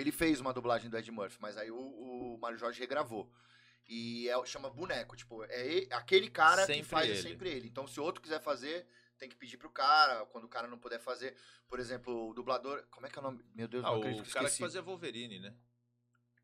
[0.00, 3.30] ele fez uma dublagem do Ed Murphy, mas aí o, o Mário Jorge regravou.
[3.86, 7.22] E é, chama boneco, tipo, é e- aquele cara que Sempre faz ele.
[7.22, 7.68] sempre ele.
[7.68, 8.86] Então, se outro quiser fazer,
[9.18, 11.34] tem que pedir pro cara, quando o cara não puder fazer.
[11.68, 12.84] Por exemplo, o dublador.
[12.90, 13.42] Como é que é o nome?
[13.54, 14.62] Meu Deus, Ah, não o acredito que cara que esqueci.
[14.62, 15.54] fazia Wolverine, né?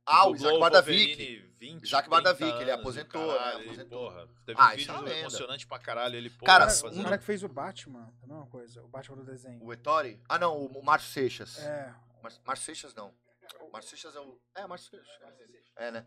[0.07, 1.07] Ah, o Isaac Bardavic.
[1.07, 3.65] Wolverine 20, Isaac 30 Bardavic, ele aposentou, o caralho, né?
[3.65, 4.11] Aposentou.
[4.11, 5.19] porra, teve Ah, um isso é vídeo lenda.
[5.21, 6.17] emocionante pra caralho.
[6.17, 8.83] Ele, porra, Cara, Cara, fazendo- o cara que fez o Batman, não é uma coisa?
[8.83, 9.63] O Batman do desenho.
[9.65, 10.21] O Ettore?
[10.29, 11.59] Ah, não, o Márcio Seixas.
[11.59, 11.95] É.
[12.45, 13.15] Márcio Seixas não.
[13.73, 14.39] Márcio Seixas é o.
[14.55, 15.09] É, Márcio Seixas.
[15.77, 16.07] É, né?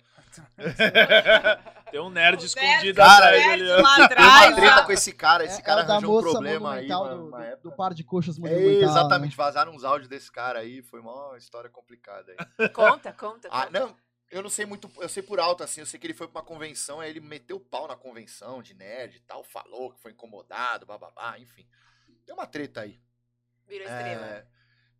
[1.91, 5.43] Tem um nerd escondido Cara, atrás Nerd ali, lá Tem uma treta com esse cara.
[5.45, 6.87] Esse É- cara é arranjou um problema aí.
[6.87, 7.69] do, do- época.
[7.69, 8.89] do par de coxas É, monumental.
[8.89, 9.35] exatamente, né?
[9.43, 10.81] vazaram uns áudios desse cara aí.
[10.81, 12.69] Foi uma história complicada aí.
[12.69, 13.49] Conta, conta.
[13.51, 13.95] Ah, não,
[14.31, 14.89] eu não sei muito.
[15.01, 15.81] Eu sei por alto, assim.
[15.81, 18.61] Eu sei que ele foi pra uma convenção, aí ele meteu o pau na convenção
[18.63, 19.43] de nerd e tal.
[19.43, 21.67] Falou que foi incomodado, bababá, enfim.
[22.25, 22.99] Tem uma treta aí.
[23.67, 24.25] Virou estrela.
[24.25, 24.45] É,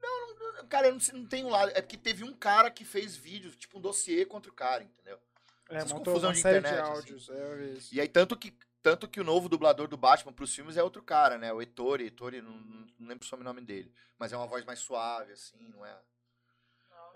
[0.01, 1.71] não, não, cara, eu não, sei- não tenho lado.
[1.75, 5.19] É porque teve um cara que fez vídeos, tipo um dossiê contra o cara, entendeu?
[5.69, 6.91] É, Essas confusão de internet, de assim.
[6.91, 7.29] áudios.
[7.29, 7.93] É, vi isso.
[7.95, 11.01] E aí, tanto que, tanto que o novo dublador do Batman pros filmes é outro
[11.03, 11.51] cara, né?
[11.51, 12.51] O Ettore, Ettore, não,
[12.97, 13.91] não lembro o sobrenome dele.
[14.17, 15.97] Mas é uma voz mais suave, assim, não é?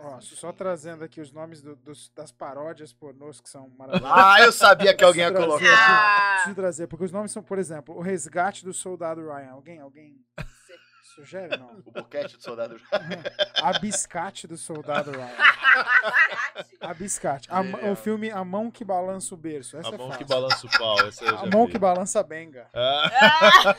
[0.04, 4.18] Ó, só trazendo aqui os nomes do- dos- das paródias pornôs que são maravilhosas.
[4.18, 6.34] Ah, eu sabia que alguém ia colocar.
[6.34, 9.52] Preciso trazer, porque os nomes são, por exemplo, o resgate do soldado Ryan.
[9.52, 10.26] Alguém, alguém
[11.16, 11.58] sugere?
[11.58, 11.82] Não.
[11.86, 12.80] O boquete do soldado.
[13.62, 15.30] A biscate do soldado Ryan.
[16.82, 17.48] A biscate.
[17.52, 17.62] A
[17.92, 19.78] o filme A Mão que Balança o Berço.
[19.78, 20.26] Essa A é mão fácil.
[20.26, 20.96] que balança o pau.
[21.40, 21.72] A mão vi.
[21.74, 22.68] que balança a benga.
[22.74, 23.12] Ah,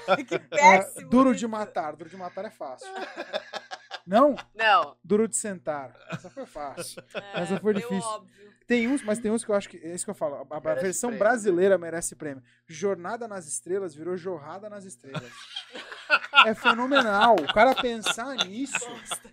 [0.08, 1.08] Ah, que Ah, péssimo.
[1.10, 1.40] duro isso.
[1.40, 1.96] de matar.
[1.96, 2.88] Duro de matar é fácil.
[4.06, 4.34] Não?
[4.54, 4.96] Não.
[5.02, 5.94] Duro de sentar.
[6.10, 7.02] Essa foi fácil.
[7.34, 8.08] É, Essa foi difícil.
[8.08, 8.32] óbvio.
[8.66, 9.76] Tem uns, mas tem uns que eu acho que.
[9.78, 10.46] É isso que eu falo.
[10.50, 11.30] A, a versão prêmio, né?
[11.30, 12.42] brasileira merece prêmio.
[12.66, 15.22] Jornada nas Estrelas virou Jorrada nas Estrelas.
[16.46, 17.34] é fenomenal.
[17.36, 18.74] O cara pensar nisso.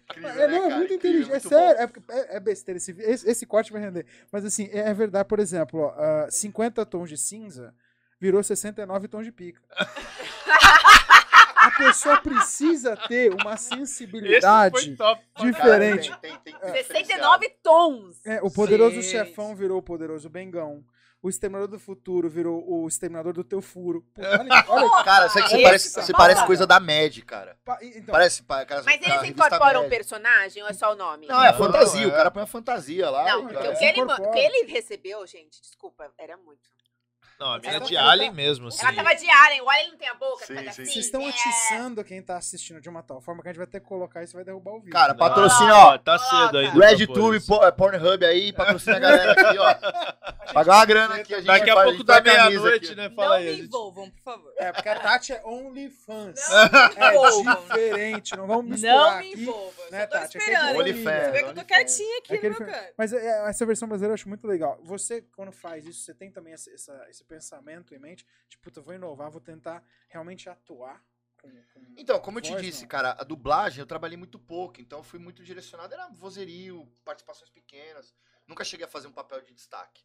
[0.10, 0.76] Incrível, É, né, não, é cara?
[0.78, 1.46] muito Incrível, inteligente.
[1.46, 2.78] É sério, é, é- é besteira.
[2.78, 4.06] Esse, esse, esse corte vai render.
[4.32, 7.74] Mas assim, é, é verdade, por exemplo, ó, ah, 50 tons de cinza
[8.20, 9.62] virou 69 tons de pica.
[11.62, 15.22] A pessoa precisa ter uma sensibilidade top.
[15.40, 16.10] diferente.
[16.10, 16.72] Cara, tem- tem- tem É.
[16.72, 18.26] que 69 tons.
[18.26, 19.10] É, o poderoso Gente.
[19.12, 20.84] chefão virou o poderoso Bengão.
[21.22, 24.02] O Exterminador do Futuro virou o Exterminador do Teu Furo.
[24.16, 27.58] Puta, olha, olha, Cara, você Esse parece, você parece coisa da Mad, cara.
[27.66, 31.28] pa- então, Parece pa- aquelas- Mas eles incorporam um personagem ou é só o nome?
[31.28, 32.02] Não, é Não, fantasia.
[32.04, 32.16] não, O é.
[32.16, 33.26] cara põe a fantasia lá.
[33.26, 36.62] Não, porque o que, ele, que ele recebeu, gente, desculpa, era muito.
[37.40, 38.82] Não, a mina Ela de tá- Alien mesmo, assim.
[38.86, 40.86] Ela tava de Alien, o Alien não tem a boca, Sim, sim, assim.
[40.86, 41.30] vocês estão é.
[41.30, 44.22] atiçando quem tá assistindo de uma tal forma que a gente vai ter que colocar
[44.24, 44.92] isso e vai derrubar o vídeo.
[44.92, 45.98] Cara, Não, patrocina, ó.
[45.98, 50.54] Tá cedo pra RedTube, é, Pornhub aí, patrocina a galera aqui, ó.
[50.54, 53.10] Pagar uma grana aqui, a gente Daqui a faz- pouco da meia-noite, né?
[53.12, 53.50] Fala não aí.
[53.50, 54.54] a me envolvam, por favor.
[54.58, 56.40] É, porque a Tati é OnlyFans.
[56.50, 59.92] Não É diferente, não vamos misturar Não me envolvam.
[59.92, 60.38] né, Tati?
[60.38, 61.24] É de esperando.
[61.26, 62.94] Você vê que eu tô quietinha aqui É aquele no meu filme- canto.
[62.98, 64.78] Mas é, essa versão brasileira eu acho muito legal.
[64.84, 68.26] Você, quando faz isso, você tem também esse, essa- esse pensamento em mente?
[68.50, 71.02] Tipo, puta, vou inovar, vou tentar realmente atuar
[71.38, 71.50] com.
[71.74, 72.90] com Então, como eu te voz, disse, não?
[72.90, 77.50] cara, a dublagem eu trabalhei muito pouco, então eu fui muito direcionado, era vozerio, participações
[77.50, 78.14] pequenas.
[78.48, 80.04] Nunca cheguei a fazer um papel de destaque.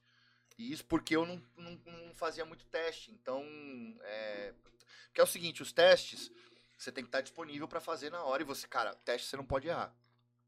[0.58, 3.10] E isso porque eu não, não- não fazia muito teste.
[3.10, 3.42] Então,
[4.02, 4.54] é.
[5.06, 6.30] Porque é o seguinte, os testes,
[6.78, 8.42] você tem que estar disponível pra fazer na hora.
[8.42, 9.92] E você, cara, teste você não pode errar.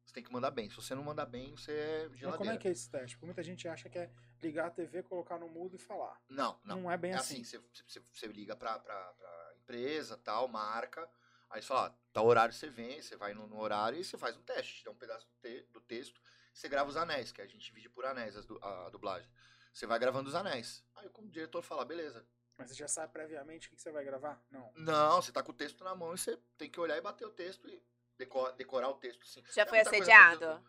[0.04, 0.68] Você tem que mandar bem.
[0.70, 2.38] Se você não mandar bem, você é Mas geladeira.
[2.38, 3.16] como é que é esse teste?
[3.16, 4.10] Porque muita gente acha que é
[4.42, 6.20] ligar a TV, colocar no mudo e falar.
[6.28, 6.80] Não, não.
[6.82, 7.40] Não, é bem É assim.
[7.42, 11.08] assim, você, você, você liga pra, pra, pra empresa, tal, marca,
[11.50, 14.16] aí você fala, ó, tal horário você vem, você vai no, no horário e você
[14.18, 16.20] faz um teste, te dá um pedaço do, te- do texto,
[16.52, 19.28] você grava os anéis, que a gente divide por anéis as du- a, a dublagem.
[19.72, 20.82] Você vai gravando os anéis.
[20.94, 22.26] Aí como o diretor fala, beleza.
[22.56, 24.42] Mas você já sabe previamente o que você vai gravar?
[24.50, 24.72] Não.
[24.74, 27.26] Não, você tá com o texto na mão e você tem que olhar e bater
[27.26, 27.82] o texto e
[28.16, 29.42] deco- decorar o texto, assim.
[29.52, 30.40] Já É foi coisa assediado?
[30.40, 30.62] fazer.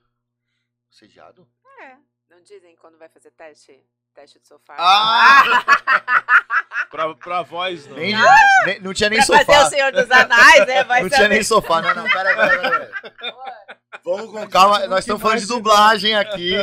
[0.92, 1.50] Assediado?
[1.82, 1.98] É.
[2.30, 3.84] Não dizem quando vai fazer teste?
[4.14, 4.76] Teste de sofá.
[4.78, 5.44] Ah!
[6.90, 7.98] Pra, pra voz, não.
[7.98, 8.14] Nem,
[8.66, 9.44] nem- não tinha nem pra sofá.
[9.44, 10.84] fazer o Senhor dos Anéis, né?
[10.86, 11.82] Vai Não tinha nem sofá.
[11.82, 12.80] Não, não, pera, pera, pera,
[13.20, 13.80] pera.
[14.06, 16.54] Vamos com calma, nós estamos falando de dublagem aqui.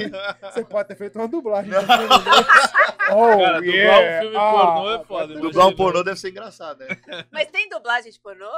[0.40, 1.70] Você pode ter feito uma dublagem.
[1.74, 4.16] oh, Cara, dublar yeah.
[4.16, 5.04] um filme Ah, pornô é foda.
[5.04, 5.40] pode ter- imagina.
[5.42, 6.88] Dublar um pornô deve ser engraçado, né?
[7.30, 8.50] Mas tem dublagem de pornô?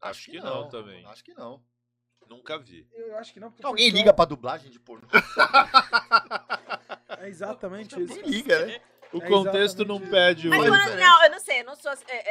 [0.00, 1.04] Acho que não também.
[1.06, 1.60] Acho que não.
[2.28, 2.86] Nunca vi.
[2.92, 3.50] Eu acho que não.
[3.50, 5.06] porque Alguém pessoal- liga pra dublagem de pornô?
[7.20, 8.14] É exatamente isso.
[8.16, 8.80] Ninguém liga, né?
[9.12, 10.50] O É contexto não exatamente pede o.
[10.50, 10.64] Mas
[10.96, 11.92] não, eu não sei, eu não sou.
[11.92, 12.26] é, é,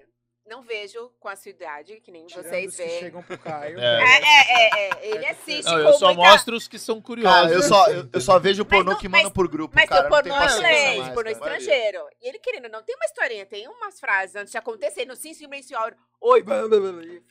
[0.00, 0.04] é,
[0.46, 3.00] não vejo com a sua idade, que nem Tirando vocês veem.
[3.00, 3.78] chegam pro Caio.
[3.80, 3.82] É.
[3.82, 6.30] É, é, é, é, ele assiste Não, com eu só muita...
[6.30, 7.40] mostro os que são curiosos.
[7.40, 9.74] Cara, eu só, eu, eu só vejo o pornô não- que mas- mandam por grupo,
[9.74, 10.00] Mas cara.
[10.00, 11.56] o tem pornô paciência inglês, mais, pornô cara.
[11.58, 12.06] estrangeiro.
[12.20, 15.32] E ele querendo, não tem uma historinha, tem umas frases antes de acontecer, no sim
[15.34, 15.96] silencioso.
[16.20, 16.44] Oi,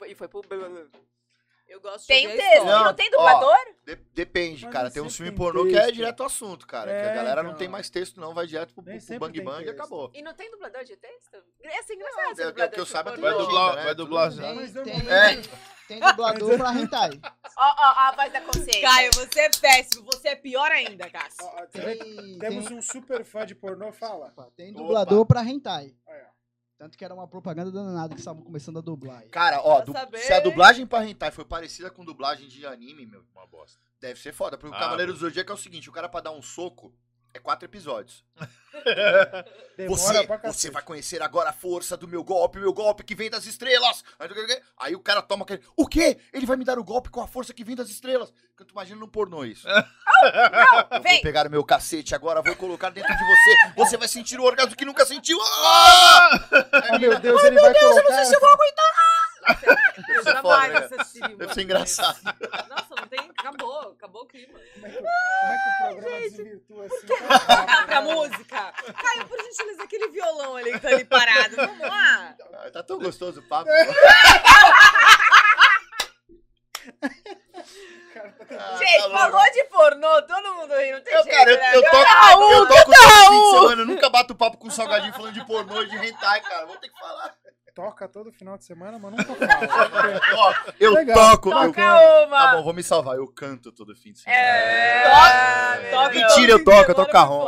[0.06, 0.42] e e foi pro.
[1.68, 3.57] Eu gosto de Tem um ouvir a texto, e Não, não tem ó, dublador?
[3.85, 4.89] De- depende, Mas cara.
[4.89, 5.95] Tem uns sempre filmes tem pornô que é texto.
[5.95, 6.89] direto ao assunto, cara.
[6.91, 7.60] que É, a galera não então.
[7.60, 8.34] tem mais texto, não.
[8.34, 9.69] Vai direto pro, pro bang bang e texto.
[9.77, 10.11] acabou.
[10.14, 11.44] E não tem dublador de texto?
[11.64, 12.19] É assim, engraçado.
[12.27, 13.15] É, esse é o dublador que eu de saiba.
[13.18, 13.84] Vai dublar, né?
[13.84, 14.30] vai dublar.
[14.30, 14.48] legenda.
[14.48, 15.41] Tem, Mas eu tem, não- É.
[15.88, 17.10] tem dublador pra hentai.
[17.23, 17.30] Ó,
[17.60, 18.81] ó, ó, a voz da consciência.
[18.81, 20.06] Caio, você é péssimo.
[20.06, 21.44] Você é pior ainda, Cássio.
[21.45, 24.27] Ó, ó, que Tem, Temos tem, um super fã de pornô, fala.
[24.27, 25.94] opa, tem dublador pra hentai.
[26.07, 26.37] Aí, ó.
[26.78, 29.22] Tanto que era uma propaganda danada que estavam começando a dublar.
[29.22, 29.30] aí.
[29.30, 30.20] Cara, ó, du- saber.
[30.20, 33.80] se a dublagem pra hentai foi parecida com dublagem de anime, meu, Uma bosta.
[33.99, 34.58] deve ser foda.
[34.60, 36.94] Porque Ah, o Cavaleiro do Zodíaco é o seguinte, o cara pra dar um soco
[37.38, 38.24] é quatro episódios.
[39.88, 43.46] Você, você vai conhecer agora a força do meu golpe, meu golpe que vem das
[43.46, 44.04] estrelas.
[44.78, 45.62] Aí o cara toma aquele.
[45.76, 46.18] O quê?
[46.34, 48.32] Ele vai me dar o golpe com a força que vem das estrelas.
[48.58, 49.68] Que tu imagina num pornô isso.
[50.90, 51.14] Eu Vem.
[51.14, 53.74] vou pegar o meu cacete agora, vou colocar dentro de você.
[53.78, 55.38] Você vai sentir o orgasmo que nunca sentiu.
[55.40, 56.30] Ah!
[56.92, 58.02] Ah, meu Deus, ele vai colocar.
[58.02, 58.40] Deve ser Eu
[59.53, 60.98] foda, jamais né?
[60.99, 61.38] assistiria.
[61.38, 62.19] Deve ser engraçado.
[62.69, 63.19] Nossa, não tem.
[63.38, 64.60] Acabou, acabou o clima.
[64.74, 67.07] Como é que, como é que o programa desvirtua assim?
[67.48, 68.74] rápido, Pra música.
[69.02, 71.56] Caio, por gentileza, aquele violão ali que tá ali parado.
[71.56, 72.36] Vamos lá.
[72.74, 73.69] Tá tão gostoso o papo.
[78.49, 81.57] Ah, Gente, tá falou de pornô, todo mundo aí, não tem Eu, jeito, cara, eu,
[81.57, 81.76] né?
[81.76, 83.82] eu toco, Raul, eu toco todo fim de semana.
[83.82, 86.65] Eu nunca bato papo com salgadinho falando de pornô e de hentai, cara.
[86.65, 87.36] Vou ter que falar.
[87.78, 90.56] Toca todo final de semana, mas nunca fala.
[90.80, 91.16] Eu Legal.
[91.16, 91.49] toco.
[91.49, 91.54] Eu...
[91.68, 92.38] Toca uma.
[92.40, 93.18] Tá bom, vou me salvar.
[93.18, 94.41] Eu canto todo fim de semana.
[94.41, 95.04] É.
[95.91, 96.16] Toca, toca.
[96.16, 97.45] Mentira, eu toco, eu toco carrom.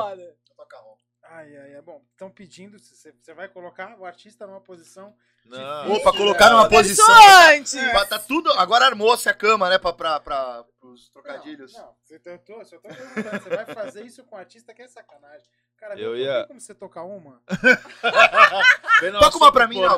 [1.40, 2.02] Ai, ai, é bom.
[2.12, 5.16] Estão pedindo, você vai colocar o artista numa posição.
[5.46, 5.94] Não.
[5.94, 7.06] Opa, colocar numa posição.
[7.06, 7.78] Consoante.
[7.94, 8.52] Tá- Tá tudo.
[8.54, 9.78] Agora armou-se a cama, né?
[9.78, 11.74] Pra, pra, pra, os trocadilhos.
[11.74, 13.42] Não, não você, eu tô, só tô perguntando.
[13.44, 15.48] Você vai fazer isso com artista que é sacanagem.
[15.78, 17.42] Cara, Eu ia- tem como você tocar uma?
[19.20, 19.96] Toca uma pra mim, não.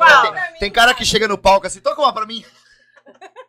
[0.50, 2.44] Tem, tem cara que chega no palco assim, toca uma pra mim.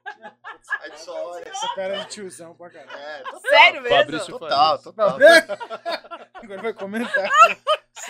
[0.64, 1.48] Tu só olha.
[1.48, 2.98] Essa cara é de tiozão pra caralho.
[2.98, 3.98] É, total, Sério mesmo?
[3.98, 5.18] Fabrício total, total.
[6.34, 7.31] Agora vai comentar.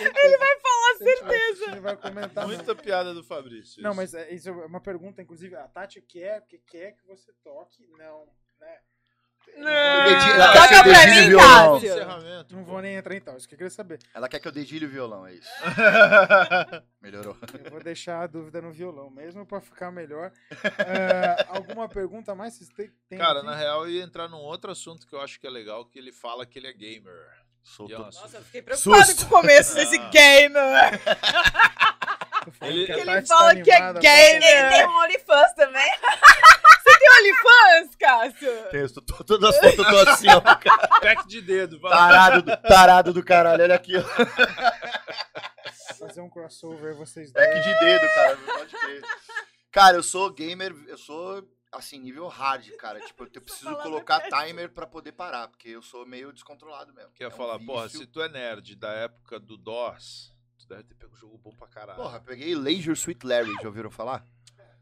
[0.00, 1.64] Ele vai falar certeza.
[1.70, 2.46] Ele vai comentar.
[2.46, 3.82] Muita piada do Fabrício.
[3.82, 3.96] Não, isso.
[3.96, 7.86] mas é, isso é uma pergunta, inclusive, a Tati quer que quer que você toque,
[7.98, 8.26] não,
[8.60, 8.78] né?
[9.54, 11.76] Dedi- Ela ela quer quer que eu que eu dedilhe o violão.
[11.76, 12.54] Encerramento.
[12.56, 13.98] Não vou nem entrar em tal, isso que eu queria saber.
[14.14, 15.48] Ela quer que eu dedilhe o violão, é isso.
[17.00, 17.36] Melhorou.
[17.64, 20.30] Eu vou deixar a dúvida no violão mesmo pra ficar melhor.
[20.78, 22.54] É, alguma pergunta a mais?
[22.54, 23.46] Vocês têm, Cara, aqui?
[23.46, 25.98] na real, eu ia entrar num outro assunto que eu acho que é legal, que
[25.98, 27.14] ele fala que ele é gamer.
[27.62, 27.98] Soltou.
[27.98, 29.26] Nossa, eu fiquei preocupada Susto.
[29.26, 30.08] com o começo desse Ah.
[30.10, 30.54] game.
[32.44, 34.40] Tô falando ele- Ele fala que é pra- gay, Ele
[34.70, 35.90] tem um OnlyFans também.
[36.84, 38.70] Tem OnlyFans, Cássio?
[38.70, 40.40] Tem, tô- tô- todas as fotos eu tô assim, ó.
[41.00, 41.90] Pack de dedo, vai.
[41.92, 44.02] Tarado do, tarado do caralho, olha aqui, ó.
[45.98, 47.46] Fazer um crossover, vocês dois.
[47.46, 48.36] Pack de dedo, cara.
[48.36, 49.02] não pode crer.
[49.70, 53.00] Cara, eu sou gamer, eu sou assim, nível hard, cara.
[53.00, 57.10] Tipo, eu preciso colocar timer pra poder parar, porque eu sou meio descontrolado mesmo.
[57.14, 58.00] Quer É um falar, porra, vício.
[58.00, 61.50] se tu é nerd da época do DOS, tu deve ter pego um jogo bom
[61.56, 61.96] pra caralho.
[62.00, 64.24] Porra, peguei Leisure Sweet Larry, já ouviram falar?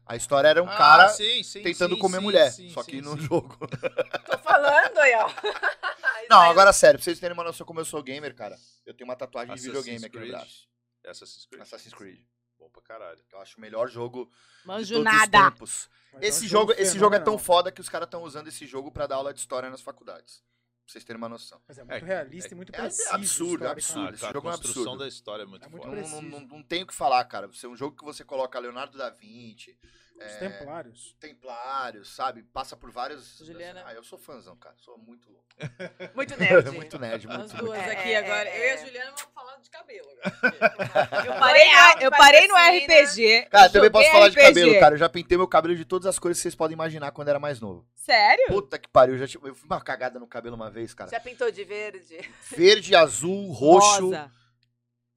[0.05, 2.83] A história era um Ah, cara sim, sim, tentando sim, comer sim, mulher, sim, só
[2.83, 3.25] sim, que no sim.
[3.25, 3.57] jogo.
[4.29, 5.29] Tô falando aí, ó.
[6.29, 9.07] Não, agora sério, pra vocês terem uma noção como eu sou gamer, cara, eu tenho
[9.09, 10.31] uma tatuagem de Assassin's videogame aqui no Creed.
[10.35, 10.67] braço.
[11.05, 11.61] Assassin's Creed.
[11.61, 12.19] Assassin's Creed.
[12.59, 13.19] Bom pra caralho.
[13.31, 14.29] Eu acho o melhor jogo
[14.61, 15.37] de Manjo todos nada.
[15.39, 15.89] os tempos.
[16.13, 18.47] Mas é um Esse jogo, esse jogo é tão foda que os caras estão usando
[18.47, 20.41] esse jogo pra dar aula de história nas faculdades.
[20.85, 21.61] Pra vocês terem uma noção.
[21.67, 23.09] Mas é muito É, realista é- e muito é preciso.
[23.15, 24.07] absurdo, é absurdo.
[24.07, 24.99] Ah, esse jogo é a um construção absurdo.
[24.99, 25.87] da história é muito É muito.
[25.87, 27.47] Não, não, não tem o que falar, cara.
[27.47, 29.77] Você é um jogo que você coloca Leonardo da Vinci,
[30.15, 31.15] Os é, templários.
[31.19, 32.43] Templários, sabe?
[32.43, 33.37] Passa por vários.
[33.39, 33.83] Juliana.
[33.85, 34.75] Ah, eu sou fãzão, cara.
[34.77, 35.43] Sou muito louco.
[36.15, 36.71] Muito nerd.
[36.71, 37.89] muito nerd, As muito duas muito.
[37.89, 38.49] É, aqui é, agora.
[38.49, 38.77] é, Eu e a é.
[38.85, 41.25] Juliana vamos falar de cabelo agora.
[41.27, 43.41] Eu Parei no, eu parei no RPG.
[43.51, 44.47] Cara, eu também posso falar de RPG.
[44.47, 44.95] cabelo, cara.
[44.95, 47.39] Eu já pintei meu cabelo de todas as cores que vocês podem imaginar quando era
[47.39, 47.85] mais novo.
[47.95, 48.47] Sério?
[48.47, 49.13] Puta que pariu.
[49.15, 51.09] Eu, já, tive- eu fui uma cagada no cabelo uma vez, cara.
[51.11, 52.19] Já pintou de verde?
[52.57, 54.05] Verde, azul, roxo.
[54.05, 54.31] Rosa.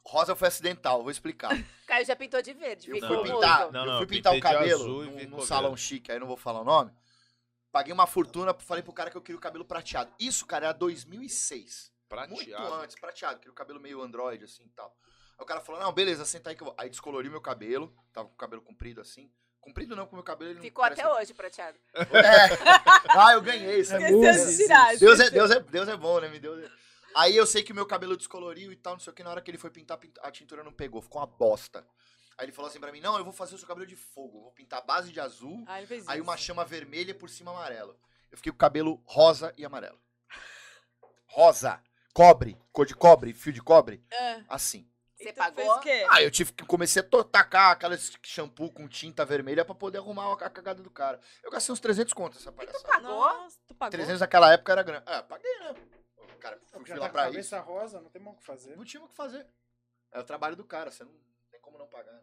[0.07, 1.51] Rosa foi acidental, vou explicar.
[1.87, 2.89] Caio já pintou de verde.
[2.91, 3.73] Eu fui Não, pintar, mudo.
[3.73, 5.83] Não, eu não, fui pintar o cabelo num, salão verde.
[5.83, 6.93] chique, aí não vou falar o nome.
[7.73, 10.11] Paguei uma fortuna, falei pro cara que eu queria o cabelo prateado.
[10.19, 11.93] Isso, cara, era 2006.
[12.29, 12.75] Muito Prateado.
[12.75, 14.97] antes, prateado, queria o cabelo meio android, assim e tal.
[15.37, 16.75] Aí o cara falou, não, beleza, senta aí que eu vou.
[16.79, 19.31] Aí descolori meu cabelo, tava com o cabelo comprido assim.
[19.61, 21.77] Comprido não, com o meu cabelo ele não Ficou parece- até hoje prateado.
[21.93, 22.07] É.
[23.19, 23.95] Ah, eu ganhei isso.
[23.95, 23.99] É.
[24.09, 26.29] Deus é, Deus, é, Deus é bom, né?
[26.29, 26.55] Me deu...
[27.17, 29.23] Aí eu sei que o meu cabelo descoloriu e tal, não sei o que.
[29.23, 31.87] Na hora que ele foi pintar, pint- a tintura não pegou, ficou uma bosta.
[32.37, 34.43] Aí ele falou assim pra mim: Não, eu vou fazer o seu cabelo de fogo.
[34.43, 36.23] Vou pintar a base de azul, Ah, aí isso.
[36.23, 37.99] uma chama vermelha por cima amarelo.
[38.31, 39.99] Eu fiquei com o cabelo rosa e amarelo.
[41.29, 41.83] Rosa,
[42.13, 44.87] cobre, cor de cobre, fio de cobre, Ah, assim.
[45.17, 45.65] Você e tu pagou?
[45.65, 46.07] Fez o quê?
[46.11, 50.31] Ah, eu tive que comecei a tacar aquela shampoo com tinta vermelha pra poder arrumar
[50.31, 51.19] a cagada do cara.
[51.43, 52.87] Eu gastei uns 300 contos essa palhaçada.
[52.87, 53.09] pagou?
[53.09, 53.93] Nossa, tu pagou?
[53.93, 55.05] 300 naquela época era grande.
[55.07, 55.75] Ah, paguei, né?
[56.51, 57.33] Cara, lá tá a pra isso.
[57.33, 58.77] cabeça rosa, não tem mais o que fazer.
[58.77, 59.47] Não tinha o que fazer.
[60.13, 61.13] É o trabalho do cara, você não
[61.51, 62.23] tem como não pagar, né?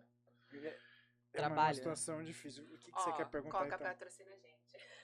[1.33, 1.75] É uma Trabalho.
[1.75, 2.63] situação difícil.
[2.63, 3.87] O que, que você Ó, quer perguntar Coca então?
[3.87, 4.53] patrocina a gente.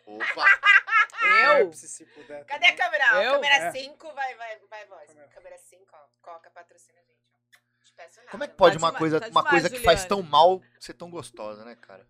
[0.05, 0.45] Opa!
[1.59, 1.65] Eu?
[1.65, 2.45] Pepsi, se puder.
[2.45, 2.77] Cadê a também.
[2.77, 3.23] câmera?
[3.23, 3.33] Eu?
[3.33, 3.71] Câmera É.
[3.71, 5.07] 5, vai, vai, vai, voz.
[5.07, 5.27] Câmera.
[5.29, 5.97] Câmera 5, ó.
[6.21, 7.57] Coca patrocina a gente, ó.
[7.77, 8.29] Não te peço nada.
[8.31, 10.07] Como é que pode Tá uma demais, coisa, tá uma demais, coisa que faz Juliana.
[10.07, 12.07] tão mal ser tão gostosa, né, cara?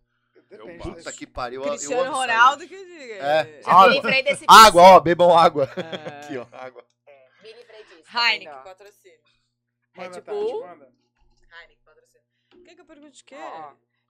[0.49, 0.87] Depende.
[0.87, 0.95] Eu?
[0.95, 1.61] Puta que pariu.
[1.61, 2.19] eu- eu Cristiano amo aí.
[2.29, 3.13] Ronaldo que diga.
[3.15, 3.61] É.
[3.61, 3.87] Já Água.
[3.87, 5.63] me livrei desse Água, ó, bebam água.
[5.65, 5.69] É.
[6.27, 6.85] Aqui, ó, água.
[7.07, 7.95] É, me livrei disso.
[7.95, 8.63] tá Heineken, vendo, ó?
[8.63, 9.19] patrocínio.
[9.95, 10.65] Manda, Red Tati, Bull.
[10.65, 12.25] Heineken, patrocínio.
[12.65, 13.35] Quer que eu pergunte de quê?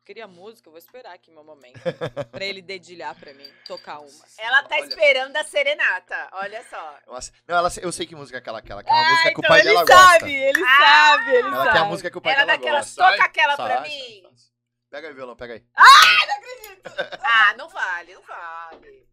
[0.05, 1.79] Queria música, eu vou esperar aqui meu momento.
[2.31, 4.25] pra ele dedilhar pra mim, tocar uma.
[4.39, 4.85] Ela tá Olha.
[4.87, 6.29] esperando a serenata.
[6.33, 6.97] Olha só.
[7.05, 9.29] Nossa, Não, ela, eu sei que música é aquela, aquela, que é uma Ah, música
[9.29, 10.29] que o então pai ele dela sabe, gosta.
[10.29, 10.77] ele Ah!
[10.79, 11.71] sabe, ele Ela sabe.
[11.71, 13.03] quer a música que o pai Ela dela daquela, gosta.
[13.11, 14.21] toca aquela Sai, pra sai, mim.
[14.23, 14.49] sai.
[14.89, 15.63] Pega aí o violão, pega aí.
[17.21, 19.07] Ah, não vale, não vale.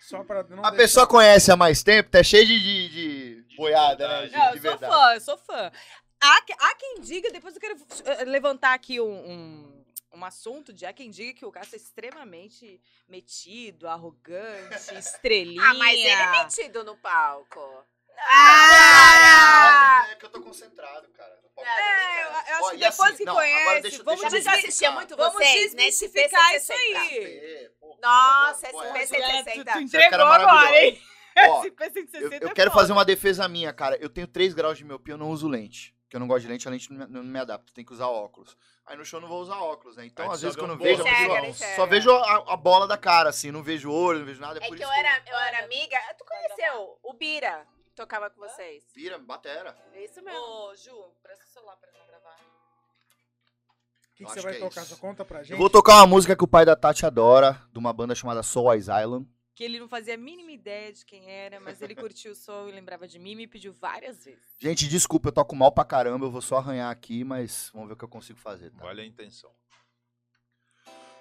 [0.00, 3.43] Só pra não A deixar- pessoa conhece há mais tempo, tá cheio de, de, de
[3.56, 4.26] boiada, né?
[4.26, 4.92] De, Não, eu sou verdade.
[4.92, 5.72] fã, eu sou fã.
[6.20, 7.76] Há, há quem diga, depois eu quero
[8.06, 11.78] eh, levantar aqui um, um, um assunto de há quem diga que o Cássio é
[11.78, 15.62] extremamente metido, arrogante, estrelinha.
[15.62, 17.84] Ah, mas ele é metido no palco.
[18.26, 20.06] Ah!
[20.10, 21.36] É que eu tô concentrado, cara.
[21.42, 24.20] Não posso- É, eu, eu acho Ó, que depois assim, que não, conhece, deixa- vamos,
[24.20, 25.84] deixa eu Eu já desmi- assistia muito vamos vocês, né?
[25.86, 27.00] Desmistificar isso 160.
[27.00, 27.70] aí.
[28.00, 29.72] Nossa, pô, pô, esse essa- PC Tu, 60.
[29.72, 31.02] tu Esse cara é entregou agora, hein?
[31.36, 32.82] Ó, Esse P160 Eu, eu é quero foda.
[32.82, 33.96] fazer uma defesa minha, cara.
[34.00, 35.94] Eu tenho 3 graus de miopia, eu não uso lente.
[36.08, 37.92] que eu não gosto de lente, a lente não me, não me adapta, tem que
[37.92, 38.56] usar óculos.
[38.86, 40.06] Aí no show eu não vou usar óculos, né?
[40.06, 41.76] Então, Aí às vezes só quando eu vejo, eu Enxerga, vejo- enxerga.
[41.76, 44.60] só vejo a, a bola da cara, assim, não vejo o olho, não vejo nada.
[44.60, 45.98] É, É por que isso eu era, eu era amiga.
[46.18, 47.66] Tu conheceu o Bira?
[47.96, 48.84] Tocava com vocês.
[48.94, 49.76] Vira, batera.
[49.94, 50.38] É isso mesmo.
[50.38, 50.92] Ô, Ju,
[51.22, 52.36] presta o celular pra não gravar.
[52.36, 54.82] O que, que Eu você vai que é tocar?
[54.82, 54.94] isso.
[54.94, 55.52] Só conta pra gente.
[55.52, 58.42] Eu vou tocar uma música que o pai da Tati adora, de uma banda chamada
[58.42, 59.26] Soul Island.
[59.54, 62.68] Que ele não fazia a mínima ideia de quem era, mas ele curtiu o som
[62.68, 64.42] e lembrava de mim e me pediu várias vezes.
[64.58, 67.94] Gente, desculpa, eu toco mal pra caramba, eu vou só arranhar aqui, mas vamos ver
[67.94, 68.82] o que eu consigo fazer, tá?
[68.82, 69.50] Vale a intenção.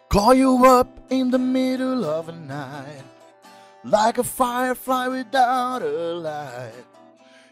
[0.10, 3.06] Call you up in the middle of a night,
[3.84, 6.86] like a firefly without a light.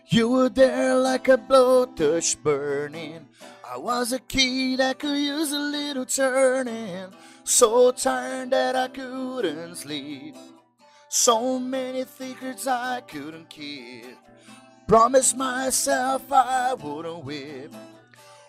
[0.07, 3.27] You were there like a blowtorch burning.
[3.63, 7.13] I was a kid that could use a little turning.
[7.43, 10.35] So tired that I couldn't sleep.
[11.13, 14.15] So many secrets I couldn't keep.
[14.87, 17.73] Promised myself I wouldn't whip.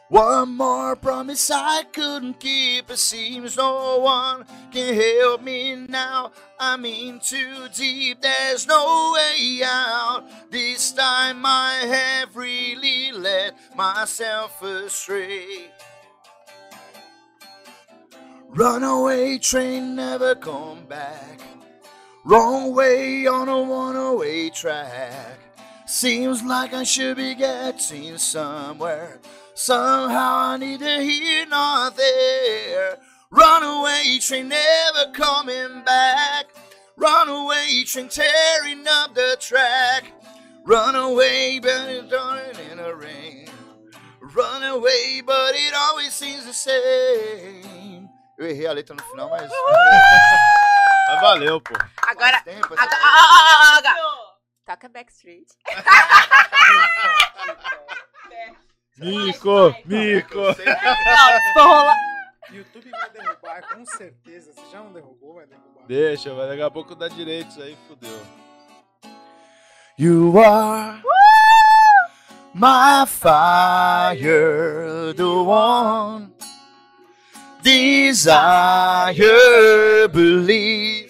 [0.09, 2.89] One more promise I couldn't keep.
[2.89, 6.31] It seems no one can help me now.
[6.61, 10.23] I'm in too deep, there's no way out.
[10.53, 15.73] This time I have really let myself astray.
[18.51, 21.41] Runaway train never come back.
[22.25, 25.39] Wrong way on a one way track.
[25.87, 29.19] Seems like I should be getting somewhere.
[29.55, 32.99] Somehow I need to hear not there.
[33.31, 36.47] Runaway train never coming back.
[36.97, 40.05] Runaway train tearing up the track.
[40.65, 42.39] Runaway, but it's done
[42.71, 43.49] in the rain.
[44.21, 48.09] Runaway, but it always seems the same.
[48.39, 49.51] Eu errei a letra no final, mas.
[51.13, 51.75] Mas valeu, pô.
[52.07, 52.41] Agora.
[52.41, 52.85] Tempo, Agora.
[52.85, 52.97] assim.
[52.97, 53.97] ah, ah, ah, agora.
[54.65, 55.47] Toca Backstreet.
[58.97, 60.39] Mico, mico.
[61.55, 61.93] Não.
[62.51, 64.55] YouTube vai derrubar, com certeza.
[64.55, 65.87] Se já não derrubou, vai derrubar.
[65.87, 68.27] Deixa, vai daqui a pouco dá direitos aí, fudeu.
[69.99, 71.03] You are
[72.55, 76.33] my fire, the one
[77.63, 79.19] desire,
[80.09, 81.02] believe.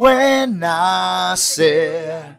[0.00, 2.38] When I said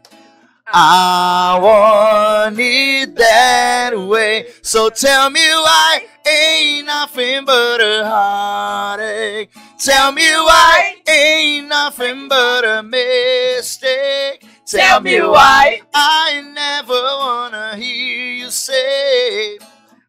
[0.66, 9.52] I want it that way, so tell me why ain't nothing but a heartache.
[9.78, 14.44] Tell me why ain't nothing but a mistake.
[14.66, 19.60] Tell me why I never wanna hear you say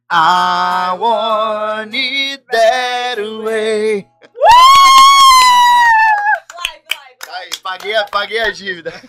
[0.09, 4.09] I want it that way.
[4.45, 5.12] Aí,
[7.83, 8.93] paguei, a- paguei a dívida.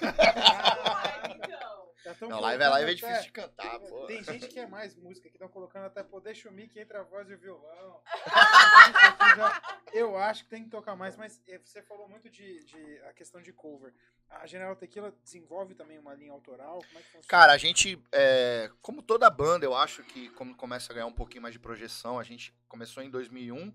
[2.20, 4.06] tão Não, live é live é colocando difícil de cantar, pô.
[4.06, 7.04] Tem gente que é mais música, que estão colocando até poder chumir que entre a
[7.04, 8.02] voz e o violão.
[9.94, 13.14] Eu acho que tem que tocar mais, mas eh, você falou muito de, de a
[13.14, 13.94] questão de cover.
[14.30, 16.80] A General Tequila desenvolve também uma linha autoral?
[16.88, 17.28] Como é que funciona?
[17.28, 21.14] Cara, a gente, é, como toda banda, eu acho que como começa a ganhar um
[21.14, 23.72] pouquinho mais de projeção, a gente começou em 2001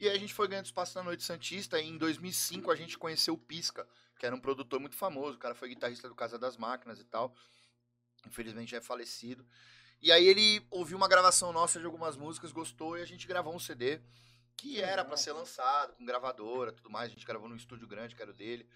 [0.00, 2.96] e aí a gente foi ganhando espaço na Noite Santista e em 2005 a gente
[2.96, 3.86] conheceu o Pisca,
[4.18, 7.04] que era um produtor muito famoso, o cara foi guitarrista do Casa das Máquinas e
[7.04, 7.34] tal.
[8.26, 9.46] Infelizmente já é falecido.
[10.00, 13.54] E aí ele ouviu uma gravação nossa de algumas músicas, gostou e a gente gravou
[13.54, 14.00] um CD
[14.56, 18.14] que era pra ser lançado com gravadora, tudo mais, a gente gravou num estúdio grande
[18.14, 18.66] que era o dele.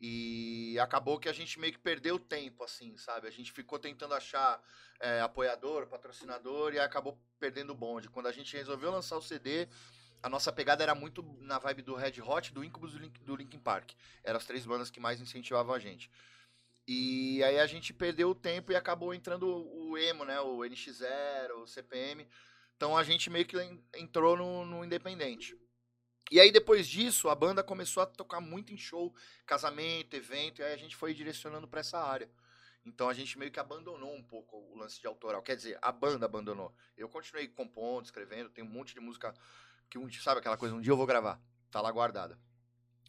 [0.00, 3.26] E acabou que a gente meio que perdeu tempo, assim, sabe?
[3.26, 4.62] A gente ficou tentando achar
[5.00, 8.08] é, apoiador, patrocinador e acabou perdendo o bonde.
[8.08, 9.68] Quando a gente resolveu lançar o CD,
[10.22, 13.36] a nossa pegada era muito na vibe do Red Hot, do Incubus do Link- do
[13.36, 13.92] Linkin Park.
[14.24, 16.10] Eram as três bandas que mais incentivavam a gente.
[16.88, 20.40] E aí a gente perdeu o tempo e acabou entrando o emo, né?
[20.40, 22.26] O NX0, o CPM.
[22.76, 25.56] Então a gente meio que en- entrou no, no independente.
[26.30, 29.14] E aí depois disso, a banda começou a tocar muito em show,
[29.46, 32.28] casamento, evento, e aí a gente foi direcionando pra essa área.
[32.84, 35.42] Então a gente meio que abandonou um pouco o lance de autoral.
[35.42, 36.72] Quer dizer, a banda abandonou.
[36.96, 39.34] Eu continuei compondo, escrevendo, tem um monte de música
[39.88, 41.40] que um sabe aquela coisa, um dia eu vou gravar.
[41.70, 42.38] Tá lá guardada.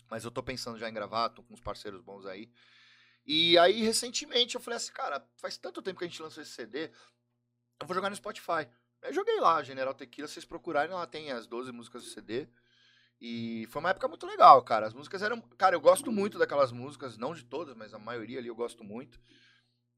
[0.10, 2.52] Mas eu tô pensando já em gravar, tô com uns parceiros bons aí.
[3.26, 6.52] E aí, recentemente, eu falei assim, cara, faz tanto tempo que a gente lançou esse
[6.54, 6.90] CD,
[7.80, 8.68] eu vou jogar no Spotify.
[9.02, 12.48] Aí joguei lá, General Tequila, vocês procurarem, lá tem as 12 músicas do CD.
[13.20, 14.88] E foi uma época muito legal, cara.
[14.88, 15.42] As músicas eram.
[15.58, 18.84] Cara, eu gosto muito daquelas músicas, não de todas, mas a maioria ali eu gosto
[18.84, 19.20] muito.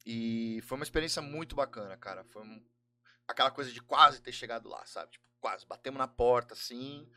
[0.05, 2.23] E foi uma experiência muito bacana, cara.
[2.25, 2.65] Foi um-
[3.27, 5.11] aquela coisa de quase ter chegado lá, sabe?
[5.11, 5.65] Tipo, quase.
[5.65, 7.09] Batemos na porta, assim,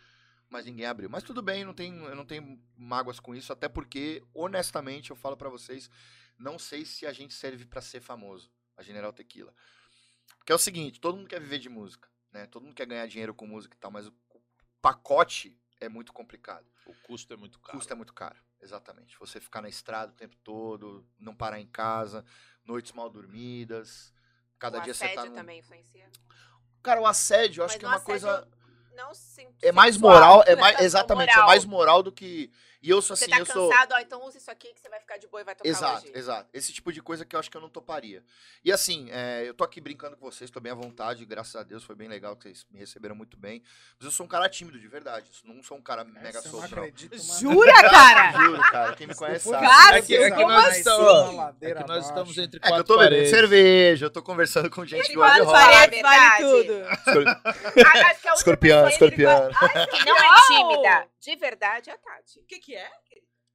[0.49, 1.09] mas ninguém abriu.
[1.09, 5.16] Mas tudo bem, não tenho, eu não tenho mágoas com isso, até porque, honestamente, eu
[5.16, 5.90] falo pra vocês,
[6.39, 9.55] não sei se a gente serve pra ser famoso, a General Tequila.
[10.44, 12.47] Que é o seguinte, todo mundo quer viver de música, né?
[12.47, 14.15] Todo mundo quer ganhar dinheiro com música e tal, mas o
[14.81, 16.66] pacote é muito complicado.
[16.86, 17.78] O custo é muito O caro.
[17.78, 19.19] custo é muito caro, exatamente.
[19.19, 22.24] Você ficar na estrada o tempo todo, não parar em casa,
[22.65, 24.12] noites mal dormidas.
[24.59, 25.35] Cada o dia você tá num...
[25.35, 26.11] também influencia.
[26.83, 28.49] Cara, o assédio, eu acho Mas que é uma coisa assédio
[28.97, 29.13] Não
[29.63, 31.49] é mais moral, é mais tanto exatamente, é moral.
[31.49, 32.51] mais moral do que
[32.83, 34.81] e eu sou Você assim, tá eu sou cansado, ó, então use isso aqui que
[34.81, 36.13] você vai ficar de boa e vai tocar Exato, hoje.
[36.17, 36.49] exato.
[36.53, 38.23] Esse tipo de coisa que eu acho que eu não toparia.
[38.65, 41.63] E assim, é, eu tô aqui brincando com vocês, tô bem à vontade, graças a
[41.63, 43.63] Deus, foi bem legal que vocês me receberam muito bem.
[43.99, 45.31] Mas eu sou um cara tímido, de verdade.
[45.47, 46.83] Eu não sou um cara mega Essa solto, não.
[46.83, 48.33] acredito, Jura, cara?
[48.33, 48.95] Juro, cara.
[48.97, 49.67] Quem me conhece sabe.
[49.67, 50.79] Cara, É que, é que nós assim?
[50.79, 53.31] estamos, é que nós estamos entre É quatro eu tô bebendo paredes.
[53.31, 55.53] cerveja, eu tô conversando com gente que gosta de rock.
[55.53, 56.03] paredes.
[56.03, 56.83] Parede, vale tudo.
[57.87, 59.51] Ah, Escorpião, pessoa entre escorpião.
[59.91, 62.41] que não é tímida, de verdade, é a Tati.
[62.41, 62.90] O que que é?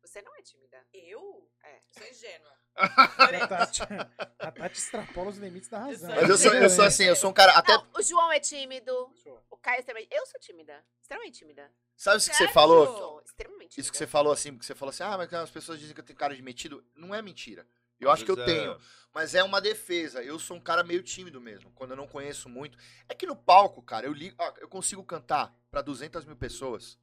[0.02, 0.86] Você não é tímida.
[0.94, 1.50] Eu?
[1.64, 1.82] É.
[1.88, 2.52] Sou ingênua.
[2.76, 3.82] A Tati,
[4.40, 6.16] a Tati extrapola os limites da razão.
[6.16, 7.52] Mas eu sou, eu sou assim, eu sou um cara.
[7.54, 7.74] Até.
[7.74, 8.94] Não, o João é tímido,
[9.50, 10.14] o Caio é extremamente...
[10.14, 11.72] Eu sou tímida, extremamente tímida.
[11.96, 12.86] Sabe isso que você falou?
[12.86, 13.82] Sou extremamente tímida.
[13.82, 16.00] Isso que você falou assim, porque você falou assim, ah, mas as pessoas dizem que
[16.00, 16.86] eu tenho cara de metido.
[16.96, 17.68] Não é mentira.
[18.00, 18.80] Eu acho que eu vezes tenho.
[19.12, 20.24] Mas é uma defesa.
[20.24, 22.78] Eu sou um cara meio tímido mesmo, quando eu não conheço muito.
[23.10, 27.00] É que no palco, cara, eu ó, eu consigo cantar pra 200 mil pessoas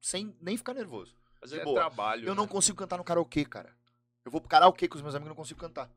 [0.00, 1.16] sem nem ficar nervoso.
[1.52, 1.76] É boa.
[1.76, 2.26] trabalho.
[2.28, 2.48] Eu não né?
[2.50, 3.74] consigo cantar no karaokê, cara.
[4.24, 5.90] Eu vou pro karaokê com os meus amigos e não consigo cantar.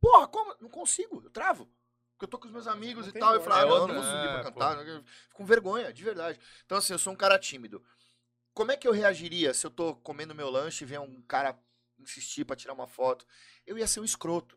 [0.00, 0.54] Porra, como?
[0.60, 1.68] Não consigo, eu travo.
[2.12, 3.34] Porque eu tô com os meus amigos Não e tal.
[3.34, 3.52] Eu voz.
[3.52, 4.84] falo, ah, É não, eu outra- não vou subir pra é, cantar.
[4.84, 5.04] Fico
[5.34, 6.38] com vergonha, de verdade.
[6.64, 7.82] Então, assim, eu sou um cara tímido.
[8.52, 11.58] Como é que eu reagiria se eu tô comendo meu lanche e vem um cara
[11.98, 13.26] insistir pra tirar uma foto?
[13.66, 14.56] Eu ia ser um escroto.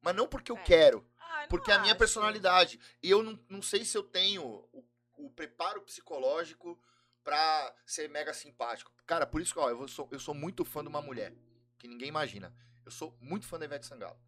[0.00, 0.62] Mas não porque eu É.
[0.62, 2.80] quero, Ah, não porque é a minha personalidade.
[3.02, 4.42] E eu não, não sei se eu tenho
[4.72, 4.84] o,
[5.18, 6.80] o preparo psicológico
[7.24, 8.92] pra ser mega simpático.
[9.06, 11.32] Cara, por isso que ó, eu, vou- sou, eu sou muito fã de uma mulher,
[11.78, 12.54] que ninguém imagina.
[12.84, 14.18] Eu sou muito fã da Ivete Sangalo.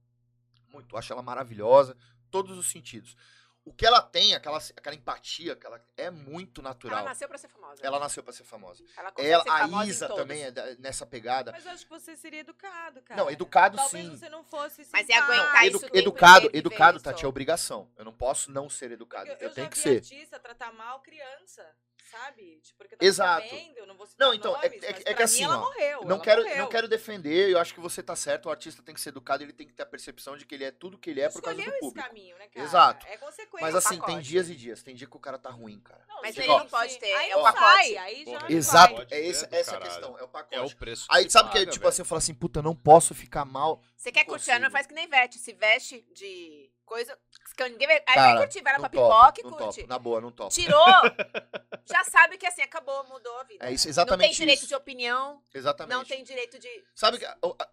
[0.68, 0.96] Muito.
[0.96, 1.96] Acho ela maravilhosa,
[2.30, 3.16] todos os sentidos.
[3.64, 7.04] O que ela tem, aquela, aquela empatia, que ela é muito Ela natural.
[7.04, 7.82] nasceu pra ser famosa.
[7.84, 8.84] Ela nasceu pra ser famosa.
[8.96, 11.50] Ela consegue Ela, ser famosa a Isa também é da- nessa pegada.
[11.50, 13.20] Mas eu acho que você seria educado, cara.
[13.20, 14.16] Não, educado Talvez sim.
[14.16, 17.04] você não fosse Mas é aguentar Edu- isso educado, educado, isso.
[17.04, 17.90] Tati, é obrigação.
[17.96, 19.26] Eu não posso não ser educado.
[19.30, 19.96] Porque Eu, eu, tenho já que vi ser.
[19.96, 21.68] artista tratar mal criança,
[22.10, 22.60] sabe?
[22.62, 23.48] Tipo, porque eu tava Exato.
[23.48, 25.58] sabendo, eu não vou citar Não, então, é- nomes, é- mas é que assim, ó,
[25.58, 26.58] morreu, Não ela quero, morreu.
[26.58, 29.42] não quero defender, eu acho que você tá certo, o artista tem que ser educado,
[29.42, 31.42] ele tem que ter a percepção de que ele é tudo que ele é por
[31.42, 32.06] causa do esse público.
[32.08, 32.66] caminho, né, cara?
[32.66, 33.06] Exato.
[33.06, 33.60] É consequência.
[33.60, 36.04] Mas é assim, tem dias e dias, tem dia que o cara tá ruim, cara.
[36.08, 37.96] Não, Mas ele não pode ter, Aí é o pacote.
[37.98, 39.90] aí já Exato, é esse- É essa a caralho.
[39.90, 40.54] questão, é o pacote.
[40.54, 41.06] É o preço.
[41.10, 43.82] Aí sabe que, paga, tipo assim, eu falo assim, puta, eu não posso ficar mal.
[43.96, 45.38] Você quer curtir, não faz que nem veste.
[45.38, 47.18] Se veste de coisa
[47.56, 48.02] que ninguém vai...
[48.06, 49.80] Aí vai curtir, vai lá não pra pipoca e não curte.
[49.80, 50.54] topo, na boa, não topo.
[50.54, 50.84] Tirou,
[51.84, 53.66] já sabe que assim, acabou, mudou a vida.
[53.66, 54.68] É isso, não exatamente tem direito isso.
[54.68, 55.94] de opinião, Exatamente.
[55.94, 56.84] não tem direito de...
[56.94, 57.18] Sabe,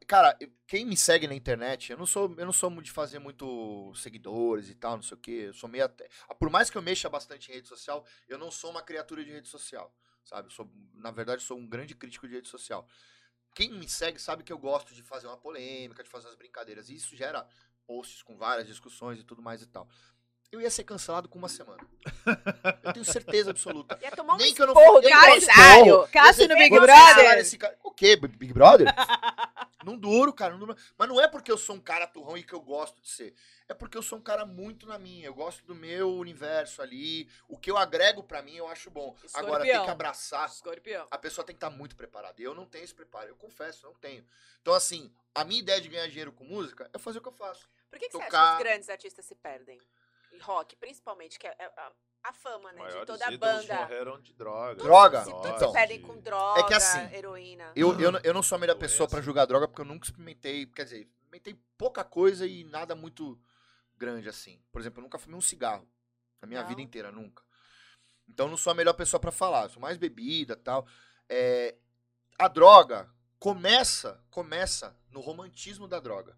[0.07, 0.38] cara,
[0.68, 4.69] quem me segue na internet, eu não sou, eu não sou de fazer muito seguidores
[4.69, 5.44] e tal, não sei o quê.
[5.48, 6.10] Eu sou meio até,
[6.40, 9.31] por mais que eu mexa bastante em rede social, eu não sou uma criatura de
[9.31, 10.48] rede social, sabe?
[10.48, 12.88] Eu sou, na verdade, sou um grande crítico de rede social.
[13.53, 16.90] Quem me segue sabe que eu gosto de fazer uma polêmica, de fazer umas brincadeiras.
[16.90, 17.48] E isso gera
[17.86, 19.88] posts com várias discussões e tudo mais e tal.
[20.54, 21.82] Eu ia ser cancelado com uma semana.
[22.84, 23.98] Eu tenho certeza absoluta.
[24.04, 25.86] Ia tomar um Nem que eu não esporro do nem que eu não empresário.
[25.88, 26.08] esporro.
[26.12, 27.38] Cássio no Big Brother.
[27.40, 27.76] esse cara.
[27.82, 28.16] O quê?
[28.16, 28.86] Big Brother?
[29.84, 30.52] não duro, cara.
[30.54, 30.78] Não duro.
[30.96, 33.34] Mas não é porque eu sou um cara turrão e que eu gosto de ser.
[33.68, 35.26] É porque eu sou um cara muito na minha.
[35.26, 37.28] Eu gosto do meu universo ali.
[37.48, 39.16] O que eu agrego pra mim eu acho bom.
[39.34, 39.86] Agora tem Escorpião.
[39.86, 40.48] que abraçar.
[40.48, 41.08] Escorpião.
[41.10, 42.40] A pessoa tem que estar muito preparada.
[42.40, 43.28] E eu não tenho esse preparo.
[43.28, 44.24] Eu confesso, não tenho.
[44.62, 47.34] Então, assim, a minha ideia de ganhar dinheiro com música é fazer o que eu
[47.34, 47.68] faço.
[47.90, 49.80] Por que, que você acha Tocar- que os grandes artistas se perdem?
[50.34, 51.92] E rock, principalmente, que é é a,
[52.26, 52.80] a fama, né?
[52.80, 53.76] De Maiores toda a banda.
[53.76, 54.84] morreram de droga.
[54.84, 55.24] Droga?
[55.26, 55.68] Todos Então.
[55.68, 57.72] se perdem com droga, É que assim, heroína.
[57.76, 59.26] Eu, eu, não- eu não sou a melhor pessoa pra Doença.
[59.26, 60.66] julgar droga porque eu nunca experimentei.
[60.66, 63.40] Quer dizer, experimentei pouca coisa e nada muito
[63.96, 64.62] grande assim.
[64.72, 65.88] Por exemplo, eu nunca fumei um cigarro.
[66.42, 66.68] Na minha Não?
[66.68, 67.44] vida inteira, nunca.
[68.28, 69.64] Então eu não sou a melhor pessoa pra falar.
[69.64, 70.88] Eu sou mais bebida tal.
[71.30, 71.76] É,
[72.40, 76.38] a droga começa, começa no romantismo da droga.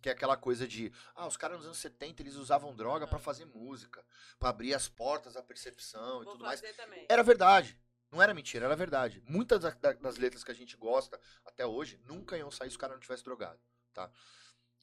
[0.00, 3.18] Que é aquela coisa de, ah, os caras nos anos 70 eles usavam droga pra
[3.18, 4.04] fazer música,
[4.38, 6.60] pra abrir as portas da percepção e Vou tudo mais.
[6.76, 7.06] também.
[7.08, 7.78] Era verdade.
[8.10, 9.22] Não era mentira, era verdade.
[9.26, 12.76] Muitas da- da- das letras que a gente gosta até hoje nunca iam sair se
[12.76, 13.60] o cara não tivesse drogado,
[13.92, 14.10] tá?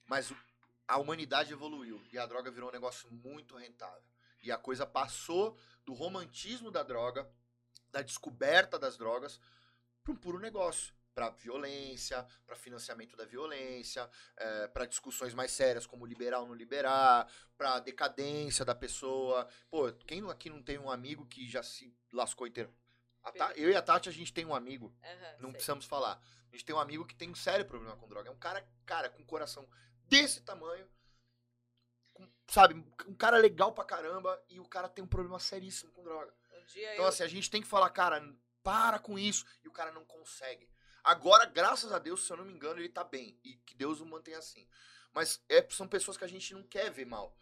[0.05, 0.31] Mas
[0.87, 4.03] a humanidade evoluiu e a droga virou um negócio muito rentável.
[4.43, 7.27] E a coisa passou do romantismo da droga,
[7.89, 9.39] da descoberta das drogas,
[10.03, 10.93] para um puro negócio.
[11.15, 14.07] Para violência, para financiamento da violência,
[14.73, 19.47] para discussões mais sérias como liberar ou não liberar, para decadência da pessoa.
[19.69, 22.69] Pô, quem aqui não tem um amigo que já se lascou inteiro?
[23.37, 25.51] Ta- eu e a Tati, a gente tem um amigo, Aham, não sei.
[25.53, 26.21] precisamos falar.
[26.51, 28.29] A gente tem um amigo que tem um sério problema com droga.
[28.29, 29.67] É um cara, cara, com coração
[30.03, 30.87] desse tamanho,
[32.13, 32.75] com sabe,
[33.07, 36.33] um cara legal pra caramba e o cara tem um problema seríssimo com droga.
[36.53, 37.07] Um Então, eu...
[37.07, 38.21] assim, a gente tem que falar, cara,
[38.61, 39.45] para com isso.
[39.63, 40.69] E o cara não consegue.
[41.05, 43.39] Agora, graças a Deus, se eu não me engano, ele tá bem.
[43.43, 44.67] E que Deus o mantenha assim.
[45.13, 47.37] Mas é- são pessoas que a gente não quer ver mal.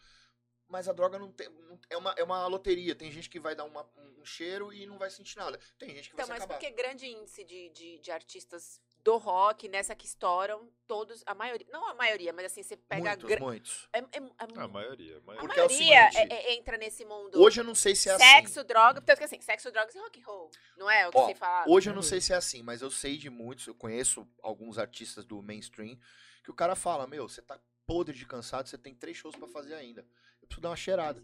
[0.67, 1.49] Mas a droga não tem.
[1.49, 2.93] não- é, uma, é uma loteria.
[2.95, 5.57] Tem gente que vai dar uma- um, cheiro e não vai sentir nada.
[5.77, 6.59] Tem gente que Então, vai se mas acabar.
[6.59, 11.67] porque grande índice de, de, de artistas do rock, nessa que estouram, todos, a maioria,
[11.69, 13.89] não a maioria, mas assim, você pega a Muitos, gra- muitos.
[13.91, 15.15] é, é- é- A maioria.
[15.15, 15.39] a a maioria.
[15.41, 17.41] Porque é o maioria é- é- entra nesse mundo.
[17.41, 18.67] Hoje eu não sei se é sexo, assim.
[18.67, 20.49] droga, tanto que assim, sexo, drogas e rock and roll.
[20.77, 21.65] Não é o que Ó, você fala?
[21.69, 24.77] Hoje eu não sei se é assim, mas eu sei de muitos, eu conheço alguns
[24.77, 25.99] artistas do mainstream,
[26.43, 29.47] que o cara fala, meu, você tá podre de cansado, você tem três shows pra
[29.49, 30.01] fazer ainda.
[30.41, 31.21] Eu preciso dar uma cheirada.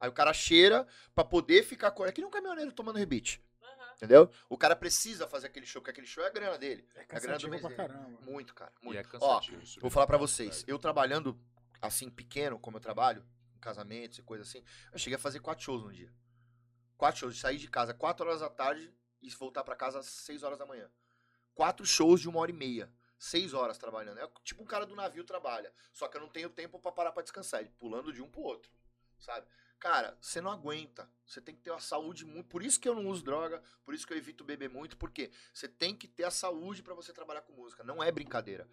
[0.00, 2.06] Aí o cara cheira pra poder ficar com.
[2.06, 3.42] É que nem um caminhoneiro tomando rebite.
[3.98, 4.30] Entendeu?
[4.48, 6.88] O cara precisa fazer aquele show, porque aquele show é a grana dele.
[6.94, 7.88] É a grana do mês pra dele.
[7.88, 8.20] caramba.
[8.20, 8.72] Muito, cara.
[8.80, 9.16] E Muito.
[9.16, 9.40] é Ó,
[9.80, 10.64] vou falar palco, vocês.
[10.68, 11.36] Eu trabalhando
[11.82, 13.26] assim, pequeno, como eu trabalho,
[13.56, 14.62] em casamentos e coisa assim,
[14.92, 16.14] eu cheguei a fazer quatro shows no dia.
[16.96, 17.40] Quatro shows.
[17.40, 18.88] Sair de casa quatro horas da tarde
[19.20, 20.88] e voltar pra casa às seis horas da manhã.
[21.52, 22.92] Quatro shows de uma hora e meia.
[23.18, 24.20] Seis horas trabalhando.
[24.20, 25.72] É tipo um cara do navio trabalha.
[25.92, 27.60] Só que eu não tenho tempo pra parar pra descansar.
[27.60, 28.70] Ele pulando de um pro outro.
[29.18, 29.44] Sabe?
[29.78, 31.08] Cara, você não aguenta.
[31.24, 32.48] Você tem que ter uma saúde muito.
[32.48, 33.62] Por isso que eu não uso droga.
[33.84, 34.96] Por isso que eu evito beber muito.
[34.96, 37.84] Porque você tem que ter a saúde pra você trabalhar com música.
[37.84, 38.68] Não é brincadeira.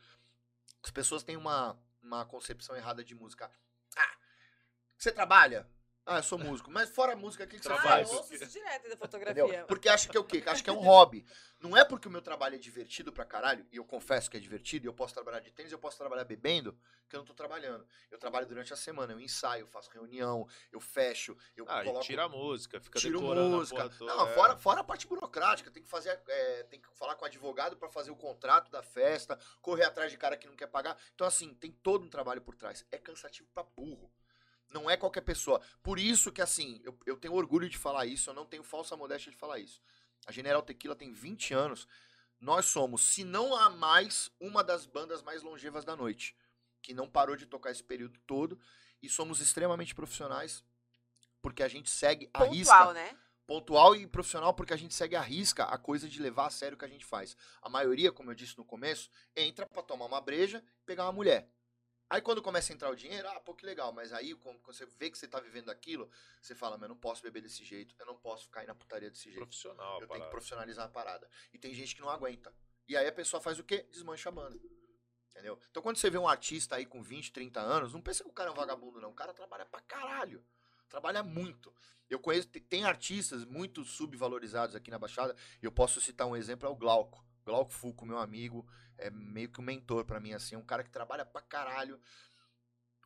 [0.83, 3.51] As pessoas têm uma, uma concepção errada de música.
[3.95, 4.17] Ah,
[4.97, 5.69] você trabalha?
[6.07, 6.69] Ah, eu sou músico.
[6.69, 8.03] Mas fora a música, o que, que você Ah, Trabalho.
[8.03, 8.19] eu faz?
[8.19, 9.43] ouço isso direto da fotografia.
[9.43, 9.65] Entendeu?
[9.65, 10.43] Porque acha que é o quê?
[10.45, 11.25] Acha que é um hobby.
[11.59, 14.39] Não é porque o meu trabalho é divertido pra caralho, e eu confesso que é
[14.39, 16.77] divertido, e eu posso trabalhar de tênis, eu posso trabalhar bebendo,
[17.09, 17.87] que eu não tô trabalhando.
[18.11, 22.05] Eu trabalho durante a semana, eu ensaio, eu faço reunião, eu fecho, eu Ah, coloco
[22.05, 23.77] tira a música, fica tiro decorando música.
[23.81, 24.15] a porra toda.
[24.15, 24.33] Não, é.
[24.35, 27.77] fora, fora a parte burocrática, tem que fazer, é, tem que falar com o advogado
[27.77, 30.95] pra fazer o contrato da festa, correr atrás de cara que não quer pagar.
[31.15, 32.85] Então, assim, tem todo um trabalho por trás.
[32.91, 34.11] É cansativo pra burro.
[34.75, 35.61] Não é qualquer pessoa.
[35.81, 38.97] Por isso que, assim, eu, eu tenho orgulho de falar isso, eu não tenho falsa
[38.97, 39.81] modéstia de falar isso.
[40.27, 41.87] A General Tequila tem 20 anos.
[42.41, 46.35] Nós somos, se não há mais, uma das bandas mais longevas da noite.
[46.81, 48.59] Que não parou de tocar esse período todo.
[49.01, 50.61] E somos extremamente profissionais.
[51.41, 53.17] Porque a gente segue a risca Pontual, né?
[53.47, 56.75] pontual e profissional porque a gente segue a risca a coisa de levar a sério
[56.75, 57.37] o que a gente faz.
[57.61, 61.13] A maioria, como eu disse no começo, entra pra tomar uma breja e pegar uma
[61.13, 61.47] mulher.
[62.09, 64.85] Aí quando começa a entrar o dinheiro, ah, pô, que legal, mas aí quando você
[64.85, 66.09] vê que você tá vivendo aquilo,
[66.41, 68.75] você fala, mas eu não posso beber desse jeito, eu não posso ficar aí na
[68.75, 69.37] putaria desse jeito.
[69.37, 71.27] Profissional, Eu tenho que profissionalizar a parada.
[71.51, 72.53] E tem gente que não aguenta.
[72.87, 73.87] E aí a pessoa faz o quê?
[73.91, 74.59] Desmancha a banda.
[75.31, 75.59] Entendeu?
[75.71, 78.33] Então quando você vê um artista aí com 20, 30 anos, não pensa que o
[78.33, 79.09] cara é um vagabundo, não.
[79.09, 80.45] O cara trabalha pra caralho.
[80.87, 81.73] Trabalha muito.
[82.09, 85.35] Eu conheço, te- tem artistas muito subvalorizados aqui na Baixada.
[85.61, 87.25] E eu posso citar um exemplo, é o Glauco.
[87.43, 88.65] Glauco Fuco, meu amigo,
[88.97, 90.55] é meio que um mentor pra mim, assim.
[90.55, 91.99] É um cara que trabalha pra caralho.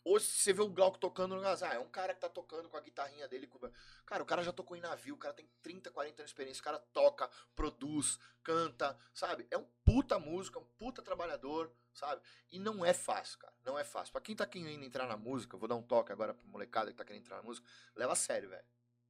[0.04, 2.70] Hoje você vê o Glauco tocando no gás, ah, é um cara que tá tocando
[2.70, 3.46] com a guitarrinha dele.
[3.48, 3.60] com-
[4.06, 6.62] Cara, o cara já tocou em navio, o cara tem 30, 40 anos de experiência,
[6.62, 9.46] o cara toca, produz, canta, sabe?
[9.52, 12.22] É um puta músico, é um puta trabalhador, sabe?
[12.50, 13.54] E não é fácil, cara.
[13.64, 14.12] Não é fácil.
[14.14, 16.98] Pra quem tá querendo entrar na música, vou dar um toque agora pra molecada que
[16.98, 18.66] tá querendo entrar na música, leva a sério, velho.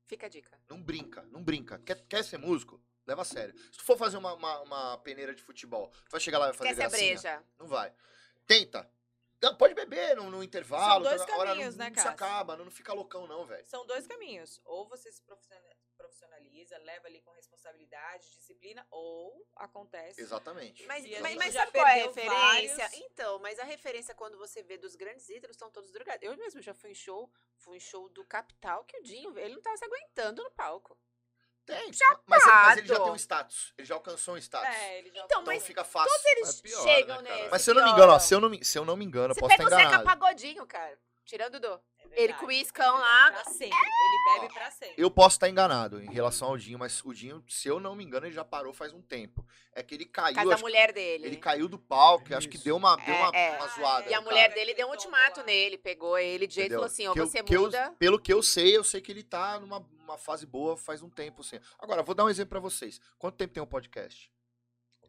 [0.08, 0.60] Fica a dica.
[0.68, 1.78] Não brinca, não brinca.
[1.80, 2.82] Quer, quer ser músico?
[3.10, 3.58] Leva a sério.
[3.58, 6.50] Se tu for fazer uma, uma, uma peneira de futebol, tu vai chegar lá e
[6.50, 7.14] vai fazer a gracinha?
[7.14, 7.44] breja.
[7.58, 7.92] Não vai.
[8.46, 8.88] Tenta.
[9.42, 11.04] Não, pode beber no, no intervalo.
[11.06, 13.48] São dois toda hora caminhos, não, né, não se acaba, não, não fica loucão não,
[13.48, 13.66] velho.
[13.66, 14.62] São dois caminhos.
[14.64, 15.24] Ou você se
[15.98, 20.22] profissionaliza, leva ali com responsabilidade, disciplina, ou acontece.
[20.22, 20.86] Exatamente.
[20.86, 22.78] Mas, mas, mas sabe qual é a referência?
[22.78, 22.94] vários.
[22.94, 26.22] Então, mas a referência quando você vê dos grandes ídolos estão todos drogados.
[26.22, 29.56] Eu mesmo já fui em show, fui em show do Capital, que o Dinho, ele
[29.56, 30.96] não tava se aguentando no palco.
[31.70, 31.88] Tem.
[32.28, 33.74] Mas ele, mas ele já tem um status.
[33.78, 34.68] Ele já alcançou um status.
[34.76, 36.10] É, ele já Então, Então mas fica fácil.
[36.12, 37.50] todos eles É pior, chegam né, nesse.
[37.52, 39.06] Mas se eu não me engano, ó, se eu não me, se eu não me
[39.06, 40.20] engano, eu Você posso pega estar o Zeca enganado.
[40.20, 40.98] Pagodinho, cara.
[41.26, 41.80] Tirando do.
[42.12, 43.32] É Ele com o é iscão lá.
[43.32, 43.78] Pra sempre.
[43.78, 44.96] Ele bebe pra sempre.
[44.98, 48.04] Eu posso estar enganado em relação ao Dinho, mas o Dinho, se eu não me
[48.04, 49.46] engano, ele já parou faz um tempo.
[49.72, 51.28] É que ele caiu, Casa da mulher dele.
[51.28, 53.58] ele caiu do palco, acho que deu uma, deu É, uma, é.
[53.58, 54.10] uma zoada.
[54.10, 54.56] E a mulher cara.
[54.56, 57.28] dele deu um ultimato nele, pegou ele de jeito e falou assim: ó, Que eu-
[57.28, 57.94] você que eu- muda.
[58.00, 61.10] pelo que eu sei, eu sei que ele tá numa uma fase boa faz um
[61.10, 61.60] tempo, assim.
[61.78, 63.00] Agora, vou dar um exemplo pra vocês.
[63.18, 64.32] Quanto tempo tem um podcast?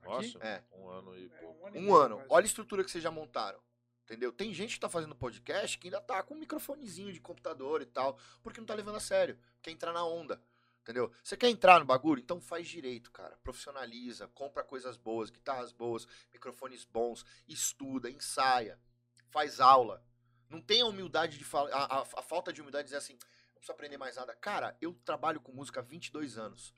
[0.02, 0.62] Nossa, É.
[0.72, 1.66] um ano e É, pouco.
[1.66, 2.16] ano e Um meio, ano.
[2.16, 2.28] quase.
[2.30, 3.60] Olha a estrutura que vocês já montaram.
[4.04, 4.32] Entendeu?
[4.32, 7.86] Tem gente que tá fazendo podcast que ainda tá com um microfonezinho de computador e
[7.86, 9.38] tal, porque não tá levando a sério.
[9.62, 10.42] Quer entrar na onda.
[10.82, 11.12] Entendeu?
[11.22, 12.20] Você quer entrar no bagulho?
[12.20, 13.36] Então faz direito, cara.
[13.44, 18.80] Profissionaliza, compra coisas boas, guitarras boas, microfones bons, estuda, ensaia,
[19.28, 20.02] faz aula.
[20.48, 21.70] Não tem a humildade de falar.
[21.72, 23.16] A, a- a falta de humildade de dizer assim,
[23.60, 24.34] preciso aprender mais nada.
[24.34, 26.74] Cara, eu trabalho com música há 22 anos.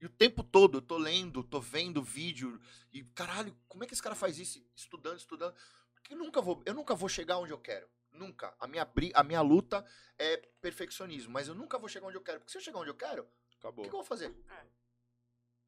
[0.00, 2.60] E o tempo todo eu tô lendo, tô vendo vídeo.
[2.92, 4.66] E, caralho, como é que esse cara faz isso?
[4.74, 5.54] Estudando, estudando.
[5.94, 7.88] Porque eu nunca vou, eu nunca vou chegar onde eu quero.
[8.10, 8.54] Nunca.
[8.58, 9.84] A minha, a minha luta
[10.18, 12.40] é perfeccionismo, mas eu nunca vou chegar onde eu quero.
[12.40, 13.84] Porque se eu chegar onde eu quero, o Acabou.
[13.84, 14.34] que, que eu vou fazer?
[14.48, 14.66] É.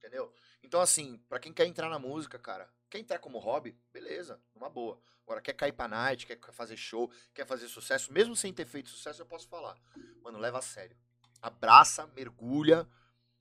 [0.07, 0.33] Entendeu?
[0.62, 4.70] Então, assim, pra quem quer entrar na música, cara, quer entrar como hobby, beleza, numa
[4.70, 5.01] boa.
[5.25, 8.89] Agora, quer cair pra night, quer fazer show, quer fazer sucesso, mesmo sem ter feito
[8.89, 9.76] sucesso, eu posso falar.
[10.23, 10.97] Mano, leva a sério.
[11.43, 12.89] Abraça, mergulha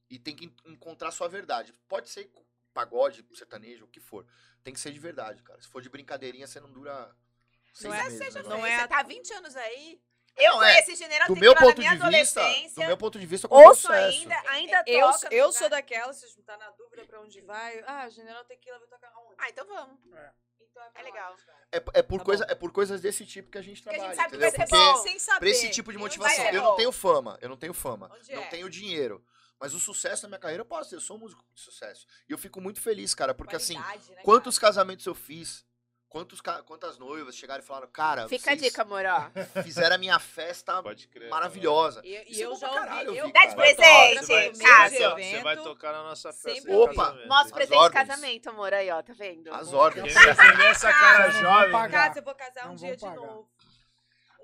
[0.10, 1.72] e tem que en- encontrar sua verdade.
[1.88, 2.32] Pode ser
[2.74, 4.26] pagode, sertanejo, o que for.
[4.64, 5.61] Tem que ser de verdade, cara.
[5.61, 7.16] Se for de brincadeirinha, você não dura
[7.74, 8.18] seis é- meses.
[8.18, 8.50] Seja né?
[8.50, 10.02] não não é Você tá há 20 anos aí.
[10.38, 10.74] Eu Não, é.
[10.82, 12.42] conheci General Do meu ponto na minha de vista,
[12.76, 14.06] do meu ponto de vista, qualquer Ouço sucesso.
[14.20, 15.34] ainda, ainda Eu, toca.
[15.34, 17.82] eu sou daquela, se tá na dúvida pra onde vai.
[17.88, 19.36] Ah, General Tequila vai tocar onde?
[19.38, 19.98] Ah, então vamos.
[20.60, 21.34] Então é lá legal.
[21.72, 21.78] a.
[21.78, 22.52] É, é por Tá coisa, bom.
[22.52, 24.58] é por coisas desse tipo que a gente Porque a trabalha, gente sabe que entendeu?
[24.58, 25.04] vai ser Porque bom.
[25.04, 25.40] Sem saber.
[25.40, 28.42] pra esse tipo de motivação, eu não tenho fama, eu não tenho fama, Onde não
[28.44, 28.48] é?
[28.48, 29.26] tenho dinheiro.
[29.58, 32.06] Mas o sucesso na minha carreira eu posso ter, eu sou um músico de sucesso.
[32.28, 34.74] E eu fico muito feliz, cara, porque assim, Qualidade, né, quantos cara?
[34.74, 35.66] casamentos eu fiz,
[36.16, 39.61] quantos, quantas noivas chegaram e falaram, cara, Fica a dica, amor, ó.
[39.61, 41.30] fizeram a minha festa Pode crer.
[41.30, 42.00] maravilhosa.
[42.06, 43.19] E, e é eu já caralho, ouvi.
[43.19, 46.53] eu vi, Dá de presente, Você vai, Meio você, vai você tocar na nossa festa.
[46.61, 49.53] sempre Opa, As presente de casamento, amor, aí, ó, tá vendo?
[49.53, 50.14] As ordens.
[50.14, 51.92] Você vê essa cara jovem.
[51.92, 53.50] Casa, eu vou casar um dia de novo.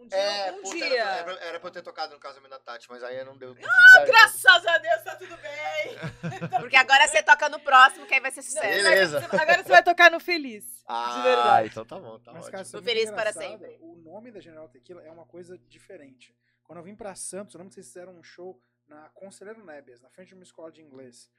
[0.01, 1.03] Um dia, É, um puta, dia.
[1.03, 3.53] Era, era, era pra eu ter tocado no casamento da Tati, mas aí não deu.
[3.53, 6.49] Graças a Deus, tá tudo bem.
[6.59, 8.83] Porque agora você toca no próximo, que aí vai ser Não, sucesso.
[8.83, 9.17] Beleza.
[9.31, 10.65] Agora você vai tocar no Feliz.
[10.87, 11.67] Ah, de verdade.
[11.69, 12.51] então tá bom, tá Mas, ótimo.
[12.51, 13.77] cara, isso é Tô feliz para sempre.
[13.79, 16.35] O nome da General Tequila é uma coisa diferente.
[16.63, 20.01] Quando eu vim pra Santos, eu lembro que vocês fizeram um show na Conselheiro Nebias,
[20.01, 21.29] na frente de uma escola de inglês.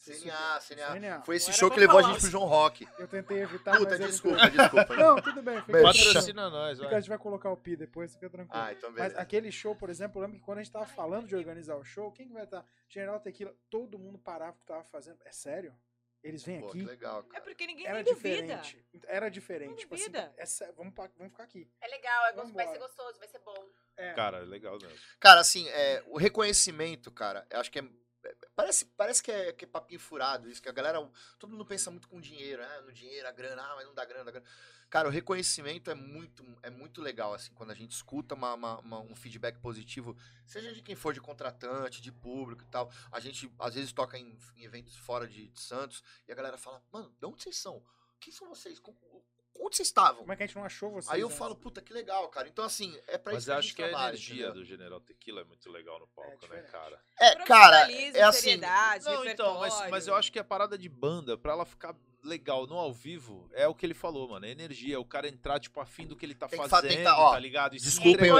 [0.00, 1.22] CNA, fizeram- CNA.
[1.22, 2.88] Foi esse show que levou a gente pro João Rock.
[2.98, 4.96] Eu tentei evitar, Puta, mas desculpa, desculpa.
[4.96, 5.60] Não, tudo bem.
[5.62, 5.82] Fica.
[5.82, 8.62] Patrocina nós, Fica- A gente vai colocar o pi depois, fica tranquilo.
[8.64, 9.20] Ah, então Mas beleza.
[9.20, 11.84] aquele show, por exemplo, eu lembro que quando a gente tava falando de organizar o
[11.84, 12.64] show, quem que vai estar?
[12.88, 15.18] General Tequila, todo mundo parava o que tava fazendo.
[15.24, 15.74] É sério?
[16.22, 16.80] Eles vêm Pô, aqui?
[16.80, 18.56] que legal, É porque ninguém Era nem duvida.
[18.56, 18.84] diferente.
[19.06, 19.70] Era diferente.
[19.70, 20.34] Não tipo assim, duvida.
[20.36, 21.66] é sé- vamos, vamos ficar aqui.
[21.80, 23.54] É legal, é vai ser gostoso, vai ser bom.
[23.96, 24.12] É.
[24.12, 24.98] Cara, é legal mesmo.
[25.18, 27.84] Cara, assim, é, o reconhecimento, cara, eu acho que é.
[28.60, 30.98] Parece, parece que, é, que é papinho furado isso, que a galera.
[31.38, 34.04] Todo mundo pensa muito com dinheiro, ah, no dinheiro, a grana, ah, mas não dá
[34.04, 34.46] grana, dá grana.
[34.90, 38.78] Cara, o reconhecimento é muito, é muito legal, assim, quando a gente escuta uma- uma-
[38.80, 40.14] uma- um feedback positivo,
[40.44, 42.92] seja de quem for, de contratante, de público e tal.
[43.10, 46.58] A gente, às vezes, toca em, em eventos fora de, de Santos e a galera
[46.58, 47.82] fala, mano, de onde vocês são?
[48.20, 48.78] Quem são vocês?
[49.60, 50.20] Onde vocês estavam?
[50.22, 51.12] Como é que a gente não achou vocês?
[51.12, 51.38] Aí eu antes?
[51.38, 52.48] falo, puta, que legal, cara.
[52.48, 54.54] Então, assim, é pra Mas isso que a acho gente que a trabalha, energia entendeu?
[54.54, 56.70] do General Tequila é muito legal no palco, né, diferente.
[56.70, 57.00] cara?
[57.20, 58.40] É, cara, é assim.
[58.40, 61.94] seriedade, Não, então, mas, mas eu acho que a parada de banda, pra ela ficar
[62.22, 64.44] legal no ao vivo, é o que ele falou, mano.
[64.46, 66.96] É energia, o cara entrar, tipo, afim do que ele tá Tem que fa- fazendo,
[66.96, 67.74] que tá- ó, tá ligado?
[67.74, 68.38] E desculpem- mesmo.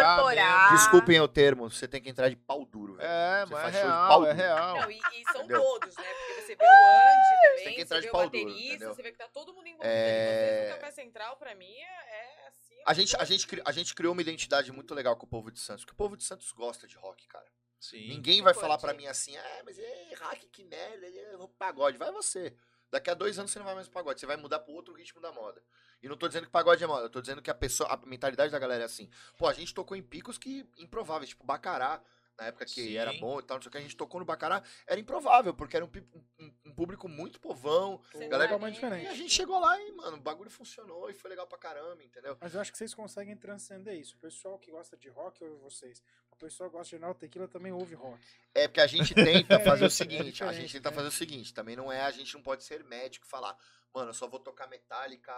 [0.72, 3.08] Desculpem o termo, você tem que entrar de pau duro, velho.
[3.08, 4.36] É, Você mas é real, pau é duro.
[4.46, 4.80] real.
[4.80, 5.60] Não, e, e são Entendeu?
[5.62, 6.04] todos, né?
[6.04, 8.44] Porque você vê o Andy também, tem que você entrar de vê o pau duro,
[8.44, 8.94] baterista, entendeu?
[8.94, 9.86] você vê que tá todo mundo envolvido.
[9.90, 12.74] É- Café Central, pra mim, é, é assim...
[12.86, 15.60] A gente, a, gente, a gente criou uma identidade muito legal com o povo de
[15.60, 17.46] Santos, porque o povo de Santos gosta de rock, cara.
[17.78, 18.08] Sim.
[18.08, 21.96] Ninguém vai falar pra mim assim, ah, mas é rock, que merda, é um pagode.
[21.96, 22.54] Vai você.
[22.90, 24.92] Daqui a dois anos você não vai mais pro pagode, você vai mudar pro outro
[24.94, 25.62] ritmo da moda.
[26.02, 27.96] E não tô dizendo que pagode é moda, eu tô dizendo que a pessoa, a
[28.06, 29.08] mentalidade da galera é assim.
[29.38, 32.02] Pô, a gente tocou em picos que improváveis, tipo Bacará,
[32.38, 32.96] na época que Sim.
[32.96, 35.52] era bom e tal, não sei o que, a gente tocou no Bacará, era improvável,
[35.52, 35.90] porque era um,
[36.38, 38.00] um- um público muito povão.
[38.30, 39.14] Galera- é- E a diferente.
[39.16, 42.38] gente chegou lá e, mano, o bagulho funcionou e foi legal pra caramba, entendeu?
[42.40, 44.16] Mas eu acho que vocês conseguem transcender isso.
[44.16, 46.02] O pessoal que gosta de rock ouve vocês.
[46.40, 48.18] O pessoal que gosta de General Tequila também ouve rock.
[48.54, 50.96] É porque a gente tenta fazer o É seguinte, a diferente, gente tenta né?
[50.96, 53.54] fazer o seguinte, também não é, a gente não pode ser médico e falar,
[53.94, 55.32] mano, eu só vou tocar Metallica,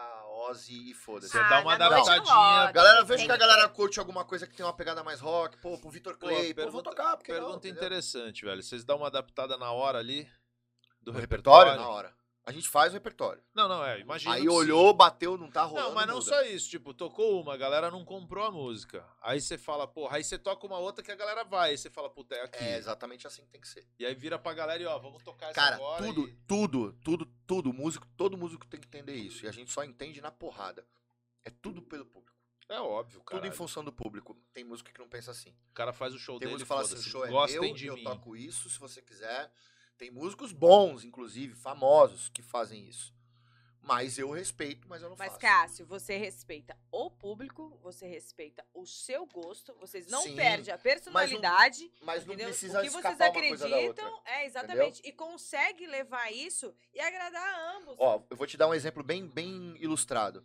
[0.48, 1.32] Ozzy e foda-se.
[1.32, 2.66] Você Ah, dá uma na noite adaptadinha.
[2.66, 2.72] não.
[2.72, 5.20] Galera, tem vejo que a que galera curte alguma coisa que tem uma pegada mais
[5.20, 7.74] rock, pô, pro Vitor Pô, Clay, pô, vou tocar, porque não, pergunta entendeu?
[7.74, 8.62] interessante, velho.
[8.62, 10.30] Vocês dão uma adaptada na hora ali
[11.00, 11.72] do No repertório?
[11.72, 12.14] repertório, na hora.
[12.44, 13.40] A gente faz o repertório.
[13.54, 14.00] Não, não, é.
[14.00, 14.34] Imagina.
[14.34, 15.88] Aí olhou, bateu, não tá rolando.
[15.88, 16.26] Não, mas não muda.
[16.26, 16.68] só isso.
[16.68, 19.06] Tipo, tocou uma, a galera não comprou a música.
[19.20, 21.70] Aí você fala, porra, aí você toca uma outra que a galera vai.
[21.70, 22.64] Aí você fala, puta, é aqui.
[22.64, 23.86] É exatamente assim que tem que ser.
[23.96, 26.04] E aí vira pra galera e ó, vamos tocar essa Cara, agora.
[26.04, 29.44] tudo, e- tudo, tudo, tudo, músico, todo músico tem que entender isso.
[29.44, 30.84] E a gente só entende na porrada.
[31.44, 32.36] É tudo pelo público.
[32.68, 33.40] É óbvio, cara.
[33.40, 34.34] Tudo em função do público.
[34.52, 35.50] Tem músico que não pensa assim.
[35.70, 37.74] O cara faz o show Tem dele músico que fala assim, o show é meu,
[37.74, 38.02] de eu mim.
[38.02, 39.52] toco isso, se você quiser.
[40.02, 43.14] Tem músicos bons, inclusive, famosos, que fazem isso.
[43.80, 45.38] Mas eu respeito, mas eu não Mas, faço.
[45.38, 50.76] Cássio, você respeita o público, você respeita o seu gosto, vocês não Sim, perdem a
[50.76, 52.48] personalidade, Mas não entendeu?
[52.48, 57.94] precisa o que vocês acreditam, é, exatamente, e consegue levar isso e agradar a ambos.
[57.96, 60.44] Ó, eu vou te dar um exemplo bem, bem ilustrado.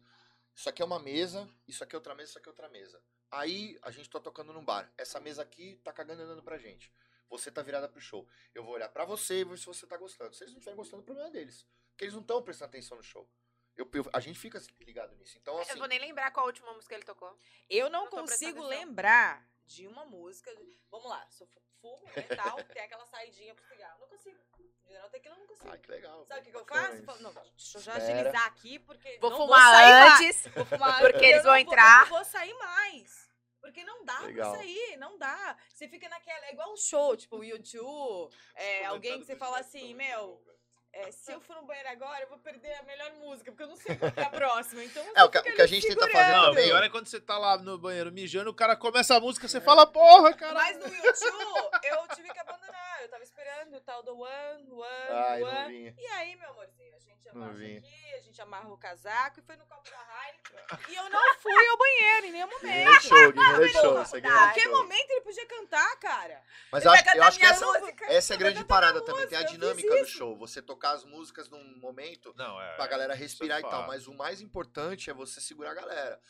[0.53, 3.01] Isso aqui é uma mesa, isso aqui é outra mesa, isso aqui é outra mesa.
[3.31, 4.93] Aí a gente tá tocando num bar.
[4.95, 6.93] Essa mesa aqui tá cagando e andando pra gente.
[7.29, 8.27] Você tá virada pro show.
[8.53, 10.33] Eu vou olhar pra você e ver se você tá gostando.
[10.33, 11.67] Se eles não estiverem gostando, o problema é deles.
[11.91, 13.29] Porque eles não estão prestando atenção no show.
[13.75, 15.37] Eu, eu- a gente fica ligado nisso.
[15.37, 15.71] Então, assim.
[15.71, 17.37] Eu vou nem lembrar qual a última música ele tocou.
[17.69, 20.51] Eu não Não consigo lembrar de uma música.
[20.89, 23.99] Vamos lá, sou fu- fumo, metal, tem aquela saidinha pro cigarro.
[23.99, 24.37] Não consigo.
[24.87, 25.69] General Tequila eu não consigo.
[25.69, 26.25] Ai, que legal.
[26.25, 27.21] Sabe o que, que eu faço?
[27.21, 28.19] Não, deixa eu já Espera.
[28.19, 29.17] agilizar aqui, porque.
[29.19, 30.21] Vou não fumar sair mais.
[30.21, 30.47] antes.
[30.53, 31.97] Vou fumar Porque eles vão não entrar.
[32.05, 33.26] eu não vou sair mais.
[33.61, 34.51] Porque não dá Legal.
[34.51, 35.57] pra sair, não dá.
[35.73, 36.45] Você fica naquela.
[36.45, 40.41] É igual um show, tipo o YouTube, é, alguém que você fala assim, meu.
[40.93, 43.67] é, se eu for no banheiro agora, eu vou perder a melhor música, porque eu
[43.67, 44.83] não sei qual que é a próxima.
[44.83, 46.11] Então É, o que- o que a gente tenta segurando.
[46.17, 46.65] fazer Não, o também.
[46.65, 49.61] pior é quando você tá lá no banheiro mijando, o cara começa a música, você
[49.61, 50.53] fala, porra, cara.
[50.55, 52.96] Mas no YouTube, eu tive que abandonar.
[53.07, 55.67] Eu tava esperando o tal do One, One, Ai, não One.
[55.77, 55.95] vinha.
[55.97, 57.77] E aí, meu amorzinho, a gente vi.
[57.77, 60.89] aqui, a gente amarra o casaco e foi no copo da Heineken.
[60.89, 63.01] E eu não fui ao banheiro em nenhum momento.
[63.03, 63.33] Show,
[63.71, 64.01] show.
[64.01, 66.43] Isso é Em grande qualquer momento ele podia cantar, cara.
[66.69, 68.05] Mas Ele eu acho, eu acho que essa, música.
[68.11, 69.25] essa é a Ele vai grande parada também.
[69.25, 70.35] Tem a música, eu fiz dinâmica do show.
[70.35, 72.75] Você tocar as músicas num momento Não, é.
[72.75, 73.87] pra galera é respirar e tal.
[73.87, 76.21] Mas o mais importante é você segurar a galera.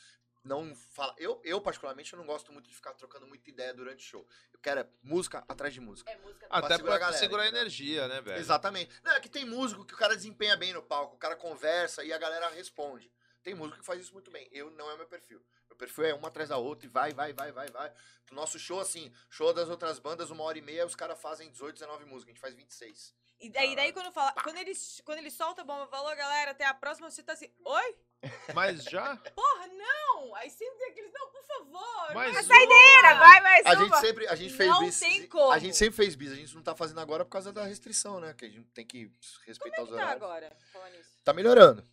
[0.48, 1.14] Não fala.
[1.18, 4.28] Eu, eu, particularmente, eu não gosto muito de ficar trocando muita ideia durante o show.
[4.54, 6.10] Eu quero é música atrás de música.
[6.10, 8.40] É música pra Até segurar a pra galera, segurar energia, né, velho?
[8.40, 8.92] Exatamente.
[9.04, 12.04] Não, é que tem músico que o cara desempenha bem no palco, o cara conversa
[12.04, 13.12] e a galera responde.
[13.44, 14.48] Tem músico que faz isso muito bem.
[14.52, 15.42] Eu não é meu perfil.
[15.78, 17.94] Meu perfil é uma atrás da outra e vai, vai, vai, vai, vai.
[18.32, 21.52] O nosso show, assim, show das outras bandas, uma hora e meia, os caras fazem
[21.52, 23.14] 18, 19 músicas, a gente faz 26.
[23.40, 24.72] E daí, daí quando, fala, quando, ele,
[25.06, 27.96] quando ele solta a bomba, falou, galera, até a próxima, você tá assim, oi?
[28.56, 29.16] Mas já.
[29.18, 30.34] Porra, não!
[30.36, 32.16] Aí sempre tem aqueles, não, por favor.
[32.16, 32.44] Mas não é uma.
[32.44, 33.84] Saideira, vai mais A uma.
[33.86, 35.00] gente sempre, a gente fez Não bis.
[35.00, 35.52] tem como.
[35.52, 38.20] A gente sempre fez bis, a gente não tá fazendo agora por causa da restrição,
[38.20, 38.34] né?
[38.34, 39.12] Que a gente tem que
[39.46, 40.16] respeitar os Tá horários.
[40.24, 41.12] agora, falando nisso.
[41.24, 41.84] Tá melhorando.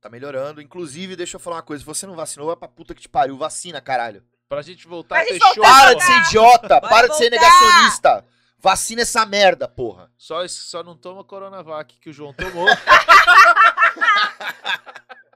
[0.00, 0.60] Tá melhorando.
[0.62, 1.80] Inclusive, deixa eu falar uma coisa.
[1.82, 3.36] Se você não vacinou, vai pra puta que te pariu.
[3.36, 4.24] Vacina, caralho.
[4.48, 5.62] Pra gente voltar Pra a ter voltar show.
[5.62, 6.80] Para de ser idiota.
[6.80, 7.46] Vai para de ser voltar.
[7.46, 8.24] negacionista.
[8.58, 10.10] Vacina essa merda, porra.
[10.18, 12.66] Só, só não toma Coronavac que o João tomou.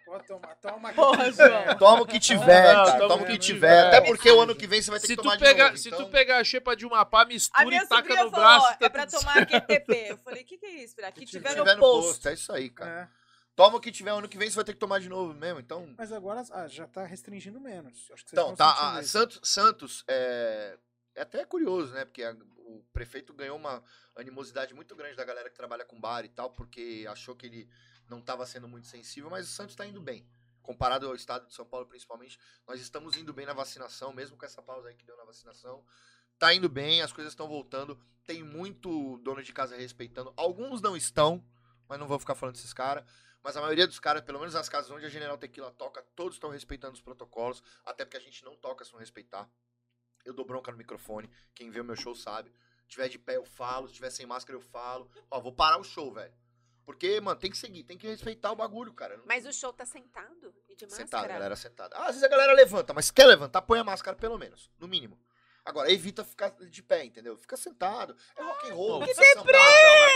[0.04, 0.96] Pode tomar, toma aqui.
[0.96, 1.32] Porra.
[1.32, 1.78] João.
[1.78, 2.98] Toma o que tiver, Não, cara.
[2.98, 3.68] toma Toma o que tiver.
[3.82, 3.86] tiver.
[3.88, 5.64] Até porque o ano que vem você vai ter se que tu, tomar de pegar,
[5.66, 5.76] novo.
[5.78, 8.78] se então- tu pegar a xepa de uma pá, mistura e taca no falou, braço.
[8.78, 10.06] tá é pra tomar QTP.
[10.10, 10.94] Eu falei, o que, que é isso?
[10.96, 12.06] Que Que tiver, Se no tiver no posto.
[12.08, 12.90] posto, é isso aí, cara.
[13.10, 13.23] É,
[13.56, 15.60] Toma o que tiver, ano que vem você vai ter que tomar de novo mesmo.
[15.60, 18.10] Então, mas agora ah, já tá restringindo menos.
[18.12, 18.98] Acho que vocês então tá.
[18.98, 19.02] a-.
[19.02, 20.76] Santos, Santos é,
[21.14, 22.04] é até curioso, né?
[22.04, 23.82] Porque a- o prefeito ganhou uma
[24.16, 27.68] animosidade muito grande da galera que trabalha com bar e tal, porque achou que ele
[28.08, 30.26] não estava sendo muito sensível, mas o Santos tá indo bem.
[30.62, 34.46] Comparado ao estado de São Paulo, principalmente, nós estamos indo bem na vacinação, mesmo com
[34.46, 35.84] essa pausa aí que deu na vacinação.
[36.38, 37.98] Tá indo bem, as coisas estão voltando.
[38.26, 40.32] Tem muito dono de casa respeitando.
[40.36, 41.44] Alguns não estão,
[41.88, 43.04] mas não vou ficar falando desses caras.
[43.44, 46.36] Mas a maioria dos caras, pelo menos nas casas onde a General Tequila toca, todos
[46.36, 47.62] estão respeitando os protocolos.
[47.84, 49.46] Até porque a gente não toca se não respeitar.
[50.24, 51.30] Eu dou bronca no microfone.
[51.54, 52.50] Quem vê o meu show sabe.
[52.84, 53.86] Se tiver de pé, eu falo.
[53.86, 55.10] Se tiver sem máscara, eu falo.
[55.30, 56.32] Ó, vou parar o show, velho.
[56.86, 59.20] Porque, mano, tem que seguir, tem que respeitar o bagulho, cara.
[59.26, 61.04] Mas o show tá sentado e de máscara?
[61.04, 61.96] Sentada, galera sentada.
[61.96, 64.70] Ah, às vezes a galera levanta, mas se quer levantar, põe a máscara pelo menos,
[64.78, 65.18] no mínimo.
[65.66, 67.38] Agora, evita ficar de pé, entendeu?
[67.38, 68.14] Fica sentado.
[68.36, 69.00] É rock and roll.
[69.00, 69.14] Que.
[69.14, 69.16] Mas,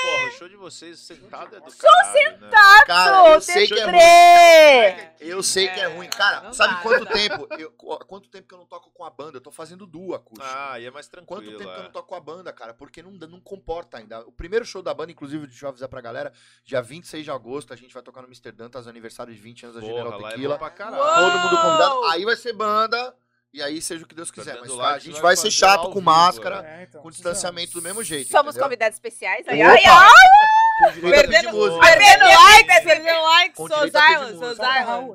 [0.03, 2.51] porra, o show de vocês sentado é do caralho, né?
[2.87, 3.93] Cara, eu sei que é ruim.
[3.93, 5.11] Deprê!
[5.21, 6.09] Eu sei que é É, ruim.
[6.11, 7.49] Cara, não sabe dá, quanto tempo?
[7.59, 9.39] Eu, qu- quanto tempo que eu não toco com a banda?
[9.39, 10.47] Eu tô fazendo duo acústico.
[10.47, 11.41] Ah, e é mais tranquilo.
[11.43, 11.85] Quanto tempo que eu é.
[11.85, 12.75] não toco com a banda, cara?
[12.75, 14.21] Porque não, não comporta ainda.
[14.27, 16.31] O primeiro show da banda, inclusive, deixa eu avisar pra galera,
[16.63, 18.53] dia 26 de agosto, a gente vai tocar no Mr.
[18.53, 20.55] Dantas, aniversário de 20 anos da Porra, General é Tequila.
[20.55, 21.03] bom pra caralho.
[21.33, 22.05] Todo mundo convidado.
[22.05, 23.17] Aí vai ser banda,
[23.53, 24.53] e aí seja o que Deus quiser.
[24.55, 27.11] Perdendo Mas like, a gente nós vai ser chato com vivo, máscara, É, então, com
[27.11, 28.31] distanciamento do mesmo jeito.
[28.31, 28.65] Somos entendeu?
[28.65, 29.47] convidados especiais.
[29.49, 29.73] Aí, Opa!
[29.73, 34.55] ai, ai, Perdendo, perdendo like, perdendo like, Com sou Zylan, sou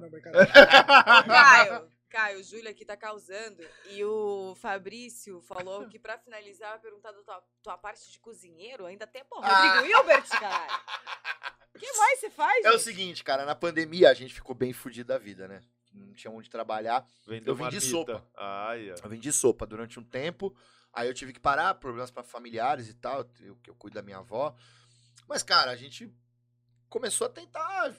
[0.02, 0.48] não, brincadeira.
[1.26, 3.64] Caio, Caio, o Júlio aqui tá causando.
[3.90, 8.86] E o Fabrício falou que pra finalizar, vai perguntar da tua, tua parte de cozinheiro.
[8.86, 9.78] Ainda tem, pô, Ah.
[9.78, 10.82] Rodrigo Hilbert, caralho.
[11.74, 12.82] O que mais você faz, É o gente?
[12.84, 15.62] seguinte, cara, na pandemia a gente ficou bem fudido da vida, né?
[15.94, 17.06] Não tinha onde trabalhar.
[17.28, 17.86] Vendeu Eu vendi marmita.
[17.86, 18.28] sopa.
[18.36, 18.96] Ai, ó.
[19.04, 20.56] Eu vendi sopa durante um tempo.
[20.92, 24.02] Aí eu tive que parar, problemas para familiares e tal, eu, que eu cuido da
[24.02, 24.56] minha avó.
[25.28, 26.12] Mas, cara, a gente
[26.90, 27.94] começou a tentar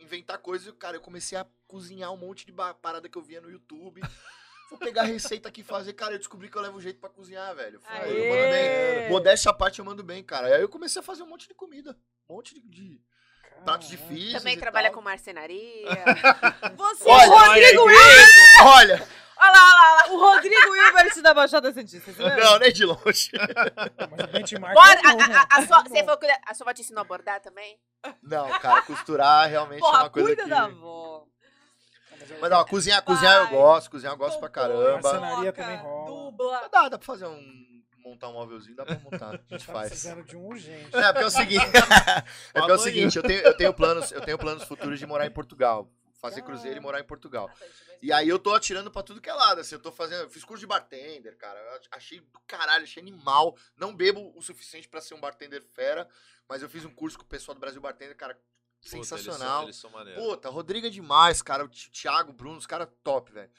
[0.00, 0.66] inventar coisas.
[0.68, 4.00] e, Cara, eu comecei a cozinhar um monte de parada que eu via no YouTube.
[4.70, 5.92] Vou pegar receita aqui e fazer.
[5.94, 7.80] Cara, eu descobri que eu levo jeito pra cozinhar, velho.
[7.80, 9.08] Foi, eu mando bem.
[9.10, 10.46] Modéstia à parte, eu mando bem, cara.
[10.54, 11.96] Aí eu comecei a fazer um monte de comida.
[12.28, 13.02] Um monte de, de
[13.64, 14.08] pratos Caralho.
[14.08, 14.38] difíceis.
[14.42, 14.94] Também e trabalha tal.
[14.96, 15.86] com marcenaria.
[16.76, 17.96] Você, Olha, o Rodrigo olha.
[18.64, 19.08] Olha,
[19.42, 20.12] Olha lá, olha lá, olha lá.
[20.12, 22.12] O Rodrigo Hilbert da Baixada Santista.
[22.12, 23.30] Você não, nem de longe.
[23.32, 25.66] Mas o benchmark Bora, é bom, a, a, a né?
[25.66, 27.78] sua, É você falou que a sua avó te ensinou a bordar também?
[28.22, 30.50] Não, cara, costurar realmente é Porra, uma coisa cuida que...
[30.50, 31.24] da avó.
[32.38, 35.00] Mas ó, cozinhar, cozinhar eu gosto, cozinhar eu gosto pra caramba.
[35.02, 36.06] Marcenaria também rola.
[36.06, 36.68] Dubla.
[36.70, 37.69] Dá, dá pra fazer um
[38.10, 39.30] montar um móvelzinho, dá pra montar.
[39.34, 39.88] A gente Tá faz.
[39.88, 40.94] precisando de um urgente.
[40.96, 41.64] É, porque é o seguinte.
[42.54, 45.06] é porque é o seguinte, eu tenho, eu tenho planos, eu tenho planos futuros de
[45.06, 45.90] morar em Portugal.
[46.20, 47.48] Fazer cruzeiro e morar em Portugal.
[47.50, 47.66] Ah, tá,
[48.02, 50.28] E aí eu tô atirando pra tudo que é lado, assim, eu tô fazendo, eu
[50.30, 54.42] fiz curso de bartender, cara, eu ach- achei do caralho, achei animal, não bebo o
[54.42, 56.06] suficiente pra ser um bartender fera,
[56.46, 59.16] mas eu fiz um curso com o pessoal do Brasil Bartender, cara, Puta, eles são-
[59.18, 59.62] sensacional.
[59.62, 59.90] Eles são.
[60.14, 63.50] Puta, Rodrigo é demais, cara, o Thiago, o Bruno, os caras top, velho.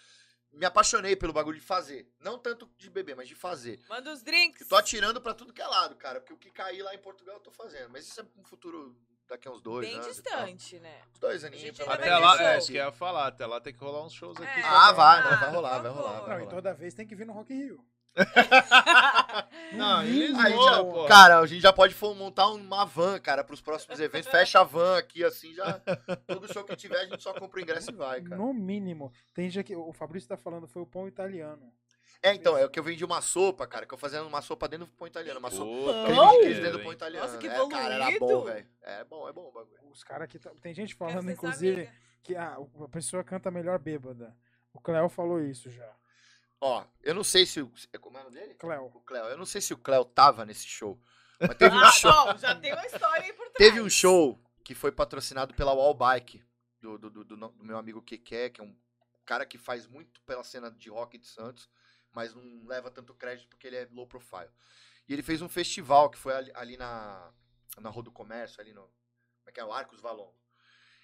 [0.51, 3.79] Me apaixonei pelo bagulho de fazer, não tanto de beber, mas de fazer.
[3.87, 4.61] Manda os drinks.
[4.61, 6.99] Eu tô atirando pra tudo que é lado, cara, porque o que cair lá em
[6.99, 8.95] Portugal eu tô fazendo, mas isso é um futuro
[9.27, 11.01] daqui a uns dois Bem anos distante, né?
[11.13, 11.77] Uns dois aninhos.
[11.77, 13.27] pelo Até lá, é isso que eu ia falar.
[13.27, 14.59] Até lá tem que rolar uns shows aqui.
[14.59, 14.63] É.
[14.63, 16.49] Ah, vai, não, Ah, vai rolar, vai rolar, vai Não, e rolar.
[16.55, 17.85] toda vez tem que vir no Rock in Rio.
[19.73, 21.05] Não, eles Aí já- pô.
[21.05, 24.29] Cara, a gente já pode montar uma van, cara, pros próximos eventos.
[24.29, 25.79] Fecha a van aqui, assim, já.
[26.27, 28.35] Todo show que tiver, a gente só compra o ingresso e vai, cara.
[28.35, 29.11] No mínimo.
[29.33, 31.71] Tem dia que o Fabrício tá falando, foi o pão italiano.
[32.23, 34.67] É, então, é o que eu vendi uma sopa, cara, que eu fazendo uma sopa
[34.67, 35.39] dentro do pão italiano.
[35.39, 35.65] Uma sopa.
[35.71, 36.31] Puta, Creme Pão?
[36.31, 36.95] de queijo dentro do pão hein?
[36.97, 37.25] italiano.
[37.25, 38.43] Nossa, que é, cara, era bom, evoluído.
[38.53, 38.67] velho.
[38.83, 39.79] É bom, é bom o bagulho.
[39.89, 40.37] Os caras que.
[40.37, 41.93] tá- Tem gente Quero falando, ser sua inclusive, amiga.
[42.21, 44.35] que a, a pessoa canta melhor bêbada.
[44.73, 45.89] O Cléo falou isso já.
[46.61, 47.71] Ó, eu não sei se o.
[47.91, 48.53] é Como é o nome dele?
[48.53, 48.85] Cléo.
[48.85, 49.25] O Cléo.
[49.25, 51.01] Eu não sei se o Cléo tava nesse show.
[51.39, 52.11] Mas teve um Ah, show.
[52.11, 53.57] bom, já tem uma história aí por trás.
[53.57, 56.43] Teve um show que foi patrocinado pela Wall Bike,
[56.79, 58.77] do, do, do, do meu amigo Keke, que é um
[59.25, 61.67] cara que faz muito pela cena de rock de Santos,
[62.11, 64.49] mas não leva tanto crédito porque ele é low profile.
[65.09, 67.33] E ele fez um festival que foi ali, ali na,
[67.79, 68.81] na Rua do Comércio, ali no.
[68.83, 69.65] Como é que é?
[69.65, 70.37] O Arcos Valongo.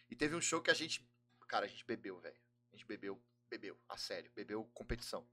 [0.07, 1.03] E teve um show que a gente.
[1.47, 2.37] Cara, a gente bebeu, velho.
[2.71, 3.19] A gente bebeu,
[3.49, 5.27] bebeu, a sério, bebeu competição.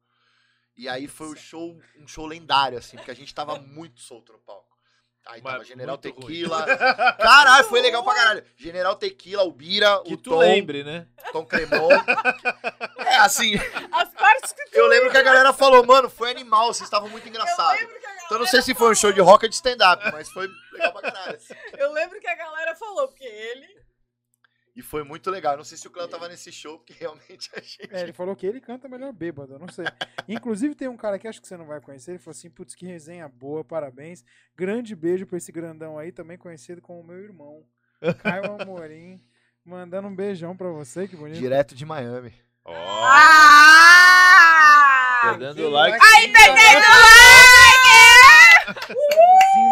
[0.77, 4.33] E aí foi um show, um show lendário, assim, porque a gente tava muito solto
[4.33, 4.75] no palco.
[5.27, 6.27] Aí Mas tava General muito ruim.
[6.27, 6.67] Tequila.
[7.17, 8.45] Caralho, foi legal pra caralho.
[8.57, 11.07] General Tequila, o Bira, Que o tu Tom, lembre, né?
[11.33, 11.89] Tom Cremon.
[12.99, 13.55] É, assim,
[13.93, 17.09] As partes que tu eu lembro que a galera falou, mano, foi animal, vocês estavam
[17.09, 17.81] muito engraçados.
[17.81, 19.49] Eu lembro que a galera Então não sei se foi um show de rock ou
[19.49, 21.39] de stand-up, mas foi legal pra caralho.
[21.79, 23.74] Eu lembro que a galera falou, porque ele.
[24.77, 25.57] E foi muito legal.
[25.57, 27.89] Não sei se o Cléo tava nesse show, porque realmente a gente.
[27.95, 29.85] É, ele falou que ele canta melhor bêbado, eu não sei.
[30.29, 32.75] Inclusive tem um cara que acho que você não vai conhecer, ele falou assim, putz,
[32.75, 34.25] que resenha boa, parabéns.
[34.57, 37.65] Grande beijo pra esse grandão aí, também conhecido como meu irmão,
[38.23, 39.23] Caio Amorim.
[39.65, 41.39] Mandando um beijão pra você, que bonito.
[41.39, 42.35] Direto de Miami.
[42.67, 42.75] Ó,
[43.07, 44.11] Ah!
[45.23, 45.99] perdendo like.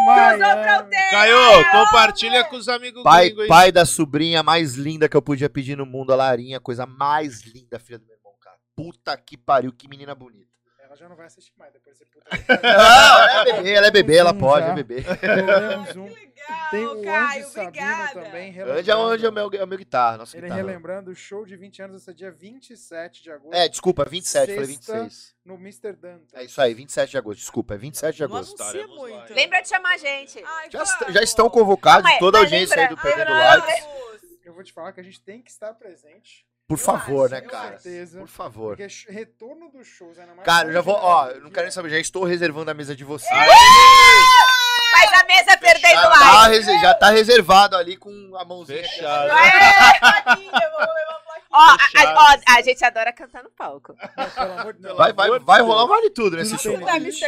[0.05, 0.95] Miami.
[1.11, 5.49] Caio, compartilha com os amigos Pai, gringos pai da sobrinha mais linda que eu podia
[5.49, 8.57] pedir no mundo, a Larinha, coisa mais linda, filha do meu irmão, cara.
[8.75, 10.52] Puta que pariu, que menina bonita.
[10.93, 12.23] Ela já não vai assistir mais, depois você puta.
[12.61, 14.71] Não, ela é bebê, ela é bebê, ela pode, já.
[14.71, 15.01] é bebê.
[15.01, 16.03] Pegamos um.
[16.05, 16.23] Legal,
[16.69, 18.13] Tem o Caio, Sabino obrigada.
[18.21, 18.47] também.
[18.49, 20.61] É relembrando- onde é o meu, é o meu guitarra, nosso Ele guitarra.
[20.61, 24.65] relembrando o show de 20 anos, esse dia 27 de agosto, É, desculpa, 27, falei
[24.75, 24.93] Sexta.
[24.99, 25.35] 26.
[25.43, 25.93] no Mr.
[25.93, 26.39] Danta.
[26.39, 28.59] É isso aí, 27 de agosto, desculpa, é 27 de Não agosto.
[28.59, 29.33] lá, muito.
[29.33, 30.43] Lembra de chamar a gente.
[30.45, 33.29] Ai, Já, já estão convocados, toda a audiência aí do Perdendo.
[33.29, 34.19] Vamos.
[34.45, 37.35] Eu vou te falar que a gente tem que estar presente, Por Eu favor, acho,
[37.35, 37.75] né, cara?
[37.75, 37.83] acho.
[37.83, 38.19] Certeza.
[38.19, 38.77] Por favor.
[38.77, 40.45] porque retorno dos shows, ainda mais...
[40.45, 42.73] Cara, eu já vou, com ó, eu não quero nem saber, já estou reservando a
[42.73, 43.29] mesa de vocês.
[43.29, 46.23] Faz a mesa perdendo Já like.
[46.23, 48.79] tá, rese- já tá reservado ali com a mãozinha.
[48.79, 48.89] aqui.
[48.89, 49.29] Fechado.
[49.31, 51.47] É, plaquinha, vamos levar a plaquinha.
[51.51, 52.17] Ó, a, Fechado.
[52.17, 53.95] a- ó, a gente adora cantar no palco.
[54.17, 54.97] Não, pelo amor de Deus.
[54.97, 56.79] Vai, vai, vai rolar um vale tudo nesse show.
[56.79, 56.97] Tá.
[56.97, 57.19] Jones?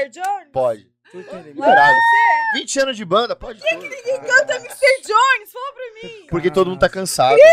[0.54, 0.95] Pode.
[1.11, 1.38] Tudo.
[1.42, 1.98] Liberado.
[2.53, 3.82] 20 anos de banda, pode tudo.
[3.82, 5.01] Canta Mr.
[5.03, 6.27] Jones, fala pra mim.
[6.30, 7.38] Porque todo mundo tá cansado.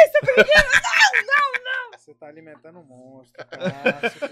[1.99, 3.43] Você tá alimentando um monstro.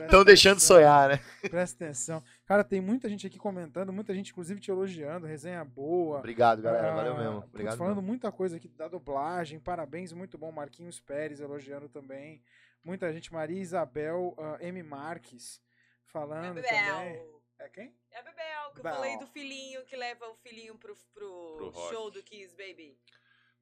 [0.04, 1.20] Estão deixando de sonhar, né?
[1.48, 2.22] Presta atenção.
[2.44, 5.26] Cara, tem muita gente aqui comentando, muita gente, inclusive, te elogiando.
[5.26, 6.18] Resenha boa.
[6.18, 6.90] Obrigado, galera.
[6.90, 7.44] Ah, Valeu mesmo.
[7.48, 7.78] Obrigado.
[7.78, 8.08] falando mesmo.
[8.08, 10.50] muita coisa aqui da dublagem, parabéns, muito bom.
[10.50, 12.42] Marquinhos Pérez elogiando também.
[12.84, 14.82] Muita gente, Maria Isabel ah, M.
[14.82, 17.39] Marques É falando também.
[17.60, 17.94] É quem?
[18.10, 21.68] É a Bebel, que eu falei do filhinho que leva o filhinho pro, pro, Pro
[21.70, 21.94] rock.
[21.94, 22.98] show do Kiss Baby.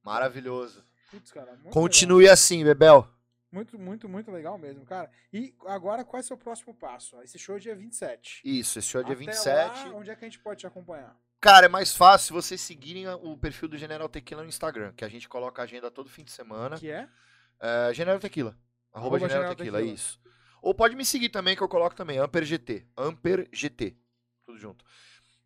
[0.02, 0.84] Maravilhoso.
[1.10, 1.72] Putz, cara, muito legal.
[1.72, 3.08] Continue assim, Bebel.
[3.50, 5.10] Muito, muito, muito legal mesmo, cara.
[5.32, 7.20] E agora, qual é o seu próximo passo?
[7.22, 8.42] Esse show é dia 27.
[8.44, 9.88] Isso, esse show é dia Até 27.
[9.88, 11.16] Lá, onde é que a gente pode te acompanhar?
[11.40, 15.08] Cara, é mais fácil vocês seguirem o perfil do General Tequila no Instagram, que a
[15.08, 16.78] gente coloca a agenda todo fim de semana.
[16.78, 17.08] Que é?
[17.58, 18.56] É, General Tequila.
[18.92, 19.94] Arroba, Arroba General, General Tequila, Tequila.
[19.94, 20.20] isso.
[20.62, 22.86] Ou pode me seguir também, que eu coloco também, AmperGT.
[22.96, 23.96] AmperGT.
[24.46, 24.84] Tudo junto.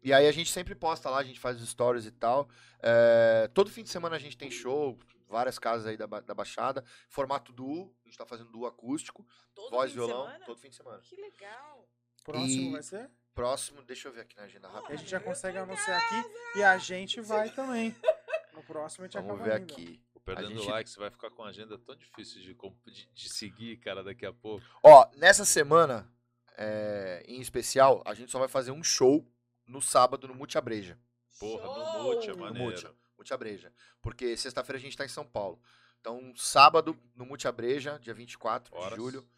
[0.02, 2.48] E aí a gente sempre posta lá, a gente faz os stories e tal.
[2.82, 6.84] É, todo fim de semana a gente tem show, várias casas aí da, da Baixada.
[7.08, 9.24] Formato duo, a gente tá fazendo duo acústico.
[9.54, 10.44] Todo voz, violão, semana?
[10.44, 10.98] todo fim de semana.
[11.02, 11.88] Que legal.
[12.24, 13.10] Próximo E- vai ser?
[13.34, 14.92] Próximo, deixa eu ver aqui na agenda E rápido.
[14.92, 16.58] a gente já consegue anunciar aqui.
[16.58, 17.94] E a gente vai também.
[18.52, 19.72] No próximo a gente Vamos acaba ver indo.
[19.72, 20.02] aqui.
[20.24, 22.54] Perdendo gente- like, você vai ficar com uma agenda tão difícil de,
[22.92, 24.64] de, de seguir, cara, daqui a pouco.
[24.82, 26.08] Ó, nessa semana,
[26.56, 29.26] é, em especial, a gente só vai fazer um show
[29.66, 30.98] no sábado no Mute Abreja.
[31.40, 32.02] Porra, no Show!
[32.14, 32.64] Mute, é No maneiro.
[32.72, 33.72] Mute, Mute Abreja.
[34.00, 35.60] Porque sexta-feira a gente tá em São Paulo.
[36.00, 38.90] Então, sábado no Mute Abreja, dia 24 Horas.
[38.90, 39.28] de julho.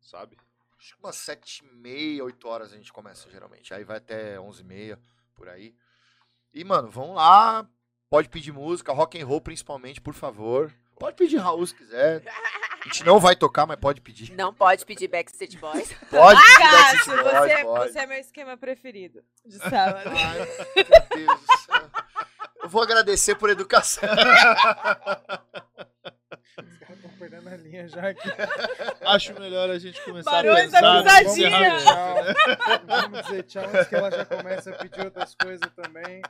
[0.00, 0.36] Sabe?
[0.78, 3.72] Acho que umas sete e meia, 8 horas a gente começa geralmente.
[3.72, 4.98] Aí vai até 11 e meia,
[5.34, 5.76] por aí.
[6.52, 7.68] E, mano, vão lá.
[8.12, 10.70] Pode pedir música, rock and roll principalmente, por favor.
[10.98, 12.22] Pode pedir Raul se quiser.
[12.84, 14.30] A gente não vai tocar, mas pode pedir.
[14.36, 15.90] Não pode pedir Backstreet Boys.
[16.10, 17.92] Pode pedir Cássio, Backstreet você, Boys, pode.
[17.92, 20.10] você é meu esquema preferido de sábado.
[20.10, 20.46] Ai, meu
[21.26, 21.90] Deus do céu.
[22.64, 24.02] Eu vou agradecer por educação.
[24.10, 24.14] Os
[26.78, 28.28] caras estão perdendo a linha já aqui.
[29.06, 31.78] Acho melhor a gente começar Barulho a da pensar no pisadinha.
[31.78, 32.16] tchau.
[32.86, 36.20] Vamos dizer tchau antes que ela já comece a pedir outras coisas também.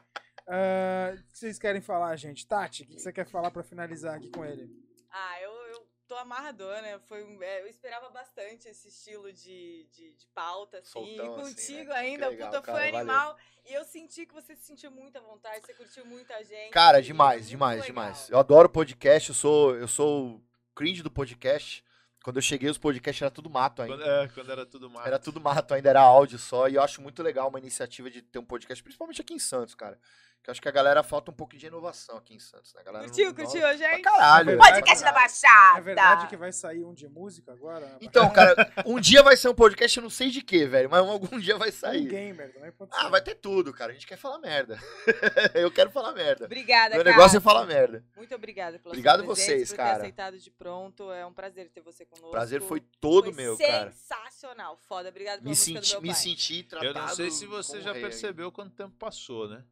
[0.47, 2.47] Ah, o que vocês querem falar, gente?
[2.47, 4.71] Tati, o que você quer falar pra finalizar aqui com ele?
[5.11, 6.99] Ah, eu, eu tô amarradona.
[7.09, 10.91] Foi, um- é, eu esperava bastante esse estilo de, de, de pauta, assim.
[10.91, 11.97] Soltão, e assim, contigo né?
[11.97, 13.01] ainda, legal, puta, cara, foi valeu.
[13.01, 13.37] animal.
[13.65, 16.71] E eu senti que você se sentiu muito à vontade, você curtiu muita gente.
[16.71, 17.87] Cara, demais, demais, legal.
[17.87, 18.29] demais.
[18.29, 20.43] Eu adoro podcast, eu sou, eu sou
[20.75, 21.85] cringe do podcast.
[22.25, 23.97] Quando eu cheguei, os podcasts era tudo mato ainda.
[23.97, 25.07] Quando, é, quando era tudo mato.
[25.07, 26.69] Era tudo mato, ainda era áudio só.
[26.69, 29.75] E eu acho muito legal uma iniciativa de ter um podcast, principalmente aqui em Santos,
[29.75, 29.99] cara.
[30.43, 32.81] Que eu acho que a galera falta um pouco de inovação aqui em Santos, né?
[32.81, 34.03] A galera não- Curtiu, não- curtiu, Pra gente?
[34.03, 34.51] caralho.
[34.51, 35.15] É pra Podcast da caralho.
[35.29, 35.79] Baixada.
[35.79, 37.97] É verdade que vai sair um de música agora?
[38.01, 40.99] Então, cara, um dia vai ser um podcast, eu não sei de quê, velho, mas
[41.09, 42.09] algum dia vai um sair.
[42.09, 43.11] gamer também pode Ah, ser.
[43.11, 43.93] vai ter tudo, cara.
[43.93, 44.77] A gente quer falar merda.
[45.55, 46.47] eu quero falar merda.
[46.47, 48.05] Obrigada, Meu negócio é falar merda.
[48.17, 49.91] Muito obrigada pela Obrigado sua presença, vocês, por cara.
[49.95, 51.13] ter aceitado de pronto.
[51.13, 52.33] É um prazer ter você conosco.
[52.33, 53.93] Prazer foi todo Foi meu, cara.
[53.93, 54.77] sensacional.
[54.89, 55.09] Foda.
[55.09, 56.99] Obrigado pela Me música senti, do meu me senti tratado.
[56.99, 59.63] Eu não sei se você já percebeu quanto tempo passou, né?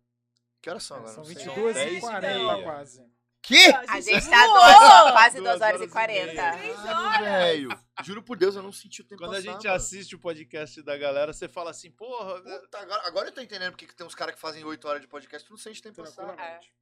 [0.62, 1.14] Que horas são É, agora?
[1.14, 1.44] São Não sei.
[1.44, 2.62] 22 10 e e 40 meia.
[2.62, 3.02] quase.
[3.42, 3.66] Que?
[3.88, 6.26] A gente tá duas, quase Duas 2 horas horas e e 40.
[6.34, 6.52] meia.
[6.58, 7.20] Três Caralho, horas.
[7.20, 7.80] velho.
[8.02, 9.76] Juro por Deus, eu não senti o tempo Quando a passar, gente mano.
[9.76, 13.72] assiste o podcast da galera, você fala assim, porra, Puta, agora, agora eu tô entendendo
[13.72, 15.96] porque que tem uns caras que fazem 8 horas de podcast tu não sente tempo
[16.02, 16.26] passar.
[16.26, 16.72] Tranquilamente.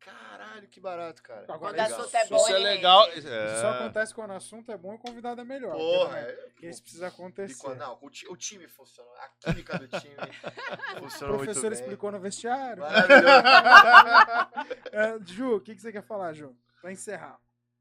[0.00, 1.42] Caralho, que barato, cara.
[1.52, 3.04] Agora, Quando o assunto é bom, isso é ele legal.
[3.06, 3.18] rende.
[3.18, 3.60] Isso É.
[3.60, 5.76] só acontece quando o assunto é bom e o convidado é melhor.
[5.76, 6.30] Porra, né?
[6.30, 6.32] é.
[6.48, 7.60] Porque isso precisa acontecer.
[7.60, 9.12] quando- não, o, ti- o time funcionou.
[9.16, 10.14] A química do time
[10.96, 11.80] O funcionou muito professor bem.
[11.80, 12.82] explicou no vestiário.
[12.82, 13.28] Maravilhoso.
[14.92, 16.56] É, Ju, o que, que você quer falar, Ju?
[16.80, 17.38] Pra encerrar.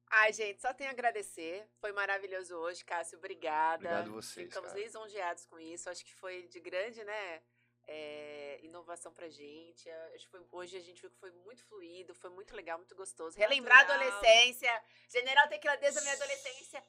[0.09, 1.67] Ai, gente, só tenho a agradecer.
[1.79, 3.17] Foi maravilhoso hoje, Cássio.
[3.17, 3.75] Obrigada.
[3.75, 4.81] Obrigado vocês, Ficamos cara.
[4.81, 5.89] lisonjeados com isso.
[5.89, 7.41] Acho que foi de grande, né?
[7.87, 9.89] É, inovação pra gente.
[10.13, 12.95] Acho que foi- hoje a gente viu que foi muito fluido, foi muito legal, muito
[12.95, 13.37] gostoso.
[13.37, 14.07] Relembrar a Natural.
[14.09, 14.83] adolescência.
[15.09, 16.83] General Tequila desde a minha adolescência.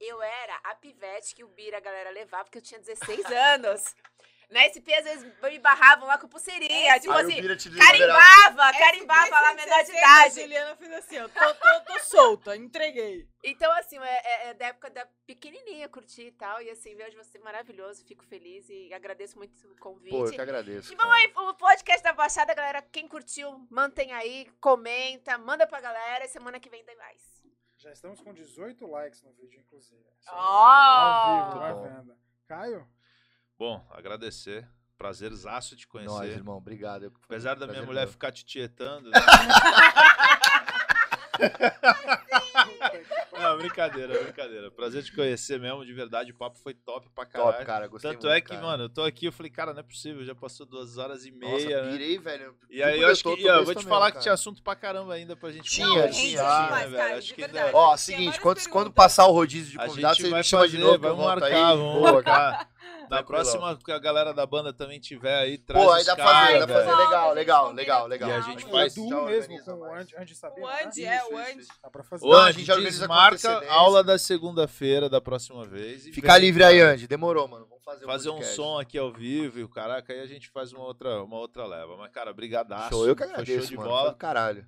[0.00, 3.94] Eu era a pivete que o Bira a galera levava, porque eu tinha 16 anos.
[4.52, 7.00] Na SP, às vezes, me barravam lá com pulseirinha.
[7.00, 7.90] Tipo Aí o assim, te liberava.
[7.90, 10.40] carimbava, carimbava lá, menor de 60, idade.
[10.42, 11.28] Juliana fez assim, ó.
[11.28, 13.26] Tô, tô, tô solta, entreguei.
[13.42, 16.60] Então, assim, é, é- é da época da pequenininha curtir e tal.
[16.60, 20.10] E assim, vejo você maravilhoso, fico feliz e agradeço muito o convite.
[20.10, 20.92] Pô, eu que agradeço.
[20.92, 21.26] E vamos cara.
[21.26, 22.82] aí, o podcast da Baixada, galera.
[22.82, 26.24] Quem curtiu, mantém aí, comenta, manda pra galera.
[26.24, 27.42] E semana que vem tem mais.
[27.78, 30.04] Já estamos com 18 likes no vídeo, inclusive.
[30.28, 30.32] Ó!
[30.34, 32.16] Ao vivo.
[32.46, 32.86] Caio?
[33.58, 34.68] Bom, agradecer.
[34.98, 36.12] Prazerzaço te conhecer.
[36.12, 37.04] Nós, irmão, obrigado.
[37.04, 38.12] Eu- Apesar da minha mulher meu.
[38.12, 39.10] ficar te tietando.
[39.10, 39.20] né?
[43.42, 44.70] Não, brincadeira, brincadeira.
[44.70, 46.30] Prazer te conhecer mesmo, de verdade.
[46.30, 47.52] O papo foi top pra caralho.
[47.52, 47.86] Top, cara.
[47.88, 48.62] Gostei Tanto muito, é que, cara.
[48.62, 51.30] mano, eu tô aqui, eu falei, cara, não é possível, já passou duas horas e
[51.30, 51.92] Nossa, meia, né?
[51.92, 52.54] pirei, velho.
[52.70, 55.34] E aí eu acho que, eu vou te falar que tinha assunto pra caramba ainda
[55.36, 56.96] pra gente Tinha, conversar, tinha, né, velho?
[56.96, 58.40] cara, Acho que ainda- Ó, seguinte,
[58.70, 60.98] quando, passar o rodízio de a convidados, gente você vai me chama de fazer, novo
[60.98, 62.68] vamos marcar, vamos marcar.
[63.08, 66.24] Na próxima que a galera da banda também tiver aí, traz Pô, aí dá pra
[66.24, 66.96] fazer, dá pra fazer.
[67.04, 68.30] Legal, legal, legal, legal.
[68.30, 69.94] E a gente O faz- Edu já mesmo com o.
[69.94, 70.84] Andy, Andy sabia, O né?
[70.84, 71.66] Andy, é, o Andy.
[71.82, 72.24] Dá pra fazer.
[72.24, 73.72] Ô, Não, a Andy, gente já organiza com antecedência.
[73.72, 76.06] aula da segunda-feira da próxima vez.
[76.06, 77.06] e Fica vem, livre aí, Andy.
[77.06, 77.66] Demorou, mano.
[77.68, 78.56] Vamos fazer, Fazer um podcast.
[78.56, 81.66] som aqui ao vivo e o caraca, aí a gente faz uma outra, uma outra
[81.66, 81.96] leva.
[81.96, 82.90] Mas, cara, brigadaço.
[82.90, 83.88] Show, eu que agradeço, show de mano.
[83.88, 84.10] bola.
[84.10, 84.66] Foi caralho.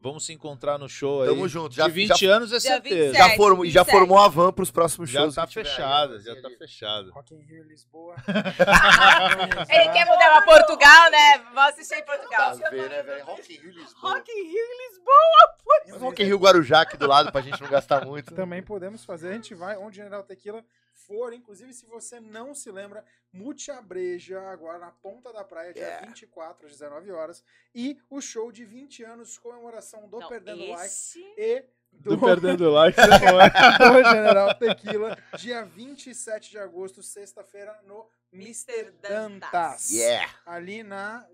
[0.00, 1.28] Vamos se encontrar no show aí.
[1.28, 1.74] Tamo junto.
[1.74, 2.94] Já, de 20 já, anos é certeza.
[3.12, 3.16] 27.
[3.18, 3.98] já, formou, e já 27.
[3.98, 5.34] formou a van pros próximos Já shows.
[5.34, 6.20] tá fechado, né?
[6.20, 7.10] já tá fechado.
[7.10, 8.14] Rock in Rio, Lisboa.
[9.68, 11.38] Ele quer mudar pra Portugal, né?
[11.52, 12.56] Vamos assistir em Portugal.
[12.56, 13.24] Tá vendo, né, velho?
[13.24, 14.12] Rock in Rio, Lisboa.
[14.14, 15.98] Rock in Rio e Lisboa.
[15.98, 18.32] Rock in Rio Guarujá aqui do lado pra gente não gastar muito.
[18.34, 19.30] Também podemos fazer.
[19.30, 20.64] A gente vai onde General Tequila
[21.06, 21.32] for.
[21.32, 25.82] Inclusive, se você não se lembra, Mute a Breja, agora na ponta da praia, dia
[25.82, 26.06] Yeah.
[26.06, 27.44] 24 às 19 horas.
[27.74, 31.34] E o show de 20 anos, comemoração do Não, Perdendo Likes esse...
[31.36, 33.04] e do, Tô perdendo like, é?
[33.78, 38.90] do General Tequila, dia 27 de agosto, sexta-feira, no Mr.
[39.00, 39.50] Dantas.
[39.50, 39.90] Dantas.
[39.90, 40.30] Yeah.
[40.44, 41.26] Ali na.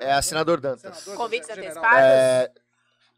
[0.00, 0.98] É a Senador Dantas.
[0.98, 1.98] Senador Convite General antecipado?
[2.00, 2.52] É,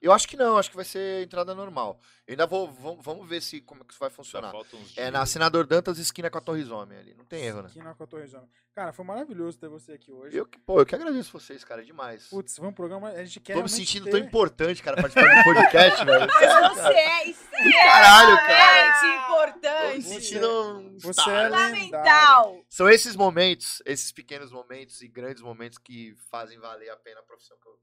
[0.01, 2.01] Eu acho que não, acho que vai ser entrada normal.
[2.27, 4.53] Eu ainda vou, vamos, vamos ver se como é que isso vai funcionar.
[4.97, 7.15] É na Senador Dantas, esquina com a Torres Homem ali.
[7.15, 7.69] Não tem erro, né?
[7.69, 8.49] Aqui na Torre Zona.
[8.73, 10.37] Cara, foi maravilhoso ter você aqui hoje.
[10.37, 12.29] Eu que, pô, eu que agradeço vocês, cara, demais.
[12.29, 13.09] Putz, foi um programa.
[13.09, 13.55] A gente quer.
[13.55, 14.13] Tô me sentindo ter...
[14.13, 16.27] tão importante, cara, participar do podcast, velho.
[16.33, 19.01] Mas você é extremamente Caralho, cara.
[19.01, 20.03] Tô me importante.
[20.03, 21.45] sentindo um Você é.
[21.45, 22.65] Fundamental.
[22.69, 27.23] São esses momentos, esses pequenos momentos e grandes momentos que fazem valer a pena a
[27.23, 27.79] profissão que eu,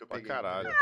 [0.00, 0.32] que eu Pra peguei.
[0.32, 0.68] caralho.
[0.68, 0.78] entendeu?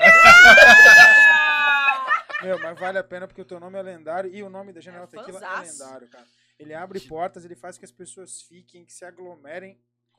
[2.42, 4.80] Meu, mas vale a pena porque o teu nome é lendário e o nome da
[4.80, 6.24] General É, Tequila é lendário, cara.
[6.58, 9.78] Ele abre portas, ele faz que as pessoas fiquem, que se aglomerem.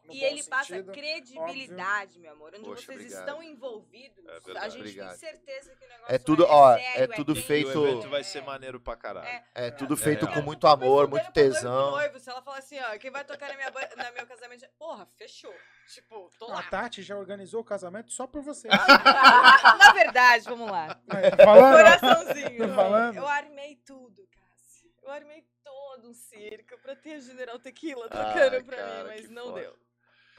[0.09, 0.91] No E bom ele passa sentido.
[0.91, 2.51] credibilidade, meu amor.
[2.55, 3.19] Onde Poxa, vocês obrigado.
[3.27, 5.09] estão envolvidos, É a gente Obrigado.
[5.09, 8.09] tem certeza que o negócio É tudo, é ó, sério, é tudo feito- o evento
[8.09, 9.27] vai é- ser maneiro pra caralho.
[9.27, 9.43] É.
[9.53, 11.91] É tudo É feito com muito amor, muito tesão.
[11.91, 12.19] noivo.
[12.19, 14.65] Se ela falar assim, ó, quem vai tocar na minha, ba- na meu casamento?
[14.79, 15.53] Porra, fechou.
[15.93, 16.63] Tipo, tô A lá.
[16.63, 18.67] Tati já organizou o casamento só por você.
[18.67, 20.95] na verdade, vamos lá.
[20.95, 20.97] Tá
[21.45, 21.77] falando?
[21.77, 22.73] Coraçãozinho.
[22.75, 23.15] Falando?
[23.17, 24.91] Eu armei tudo, Cássio.
[25.03, 29.09] Eu armei todo um circo pra ter a General Tequila Ah, tocando pra cara, mim,
[29.09, 29.61] mas não foda.
[29.61, 29.75] deu.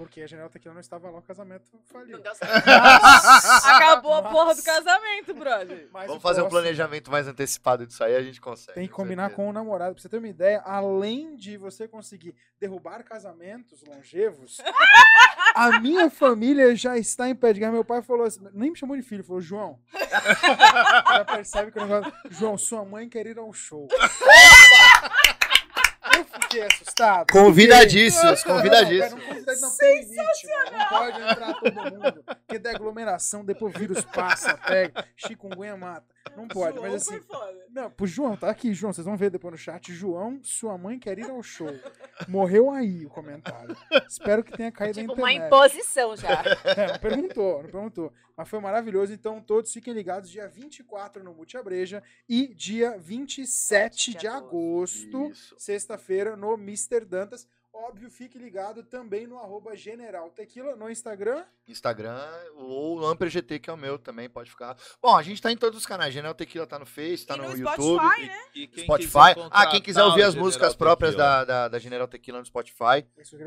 [0.00, 2.16] Porque a General Tequila não estava lá, o casamento faliu.
[2.16, 2.54] Não deu certo.
[3.68, 5.90] Acabou a porra do casamento, brother.
[5.92, 8.72] Mas Vamos fazer um planejamento mais antecipado disso aí, a gente consegue.
[8.72, 9.36] Tem que com combinar certeza.
[9.36, 9.92] com o namorado.
[9.92, 14.62] Pra você ter uma ideia, além de você conseguir derrubar casamentos longevos,
[15.54, 17.72] a minha família já está em pé de guerra.
[17.72, 19.78] Meu pai falou assim, nem me chamou de filho, falou, João.
[19.92, 22.10] já percebe que o negócio.
[22.30, 23.86] João, sua mãe quer ir ao show.
[26.50, 27.30] Fiquei assustado.
[27.30, 29.12] Convidadíssimos, convidadíssimos.
[29.12, 30.78] Não, convidadíssimo, não tem limite, mano.
[30.78, 32.24] Não pode entrar todo mundo.
[32.24, 36.06] Porque da aglomeração, depois o vírus passa, pega, chikungunya mata.
[36.36, 37.18] Não pode, João mas assim.
[37.18, 37.66] foi foda.
[37.70, 39.92] Não, pro João, tá aqui, João, vocês vão ver depois no chat.
[39.92, 41.70] João, sua mãe quer ir ao show.
[42.28, 43.76] Morreu aí o comentário.
[44.08, 45.46] Espero que tenha caído Tipo, na uma internet.
[45.54, 46.42] imposição já.
[46.76, 48.12] É, não perguntou, não perguntou.
[48.36, 49.12] Mas foi maravilhoso.
[49.12, 50.30] Então, todos fiquem ligados.
[50.30, 57.04] Dia 24 no Multiabreja e dia 27 de de agosto, sexta-feira, no Mr.
[57.04, 57.46] Dantas.
[57.72, 61.44] Óbvio, fique ligado também no arroba General Tequila no Instagram.
[61.68, 62.20] Instagram
[62.56, 64.76] ou o Amper GT, que é o meu também, pode ficar.
[65.00, 66.12] Bom, a gente tá em todos os canais.
[66.12, 68.00] General Tequila tá no Face, tá E no, no YouTube.
[68.00, 68.40] Spotify, né?
[68.54, 69.08] E quem Spotify.
[69.34, 71.28] quiser Ah, quem quiser ouvir as músicas General próprias Tequila.
[71.28, 73.06] da, da, da General Tequila no Spotify,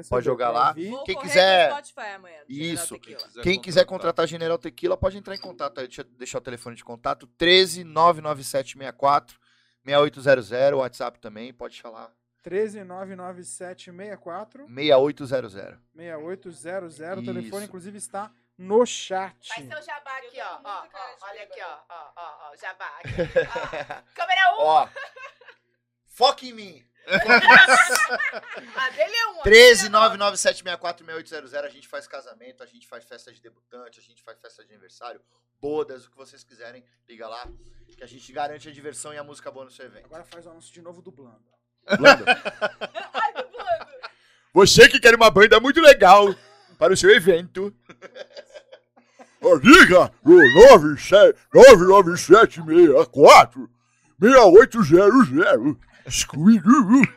[0.09, 0.73] Pode jogar lá.
[0.73, 1.71] Quem quiser-
[2.15, 2.37] amanhã.
[2.47, 2.93] Isso.
[2.95, 3.19] Tequila.
[3.43, 5.87] quem quiser contratar General Tequila, pode entrar em contato aí.
[5.87, 9.37] Deixa eu deixar o telefone de contato: 13 99764
[9.85, 10.79] 6800.
[10.79, 12.09] WhatsApp também, pode falar.
[12.43, 15.53] 1399764 6800.
[15.95, 17.17] 6800.
[17.17, 17.63] O telefone, Isso.
[17.63, 19.49] inclusive, está no chat.
[19.49, 20.59] Vai ser o jabá aqui, ó.
[20.63, 21.79] ó, ó olha aqui, ó.
[21.89, 22.99] Ó, ó, ó, jabá.
[22.99, 23.13] Aqui, ó.
[24.13, 24.57] Câmera 1.
[24.59, 24.87] Ó,
[26.05, 26.85] foca em mim.
[28.75, 29.39] A dele é um.
[29.39, 30.17] a 13 dele é nove.
[30.17, 31.53] 99764 6800.
[31.53, 34.71] A gente faz casamento, a gente faz festa de debutante, a gente faz festa de
[34.71, 35.21] aniversário,
[35.59, 36.83] bodas, o que vocês quiserem.
[37.07, 37.47] Liga lá,
[37.95, 40.05] que a gente garante a diversão e a música boa no seu evento.
[40.05, 41.43] Agora faz o anúncio de novo dublando.
[43.13, 43.33] Ai.
[44.53, 46.33] Você que quer uma banda muito legal
[46.77, 47.73] para o seu evento.
[49.61, 50.37] Liga no
[51.51, 53.69] 99764
[54.19, 55.75] 6800.
[56.09, 57.01] Scooby-Doo.
[57.01, 57.07] O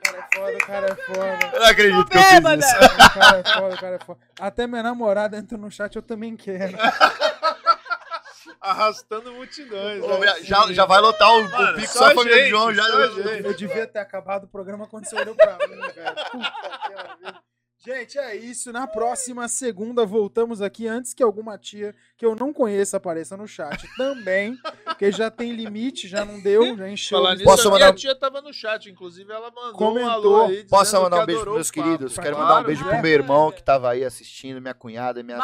[0.00, 1.50] cara é foda, o cara é foda.
[1.52, 2.76] Eu não acredito que eu fiz isso.
[2.76, 2.78] O
[3.12, 4.18] cara é foda, o cara é foda.
[4.40, 6.76] Até minha namorada entra no chat, eu também quero.
[8.60, 10.02] Arrastando multidões.
[10.02, 10.42] Ô, né?
[10.42, 12.74] já, já vai lotar o, o Mano, pico só só a família gente, de João.
[12.74, 13.44] Já, só gente.
[13.44, 16.14] Eu devia ter acabado o programa quando você olhou pra mim, velho.
[16.30, 17.40] Puta que pariu.
[17.82, 18.70] Gente, é isso.
[18.70, 23.48] Na próxima segunda voltamos aqui antes que alguma tia que eu não conheça apareça no
[23.48, 27.16] chat também, porque já tem limite, já não deu, já encheu.
[27.16, 30.06] Falar o nisso, Posso a minha mandar- tia tava no chat, inclusive ela mandou Comentou.
[30.06, 30.64] um alô aí.
[30.68, 31.88] Posso mandar que um beijo pros meus o papo.
[31.88, 32.14] queridos?
[32.18, 32.88] Quero Claro, mandar um beijo é.
[32.90, 35.38] pro meu irmão que tava aí assistindo, minha cunhada, minha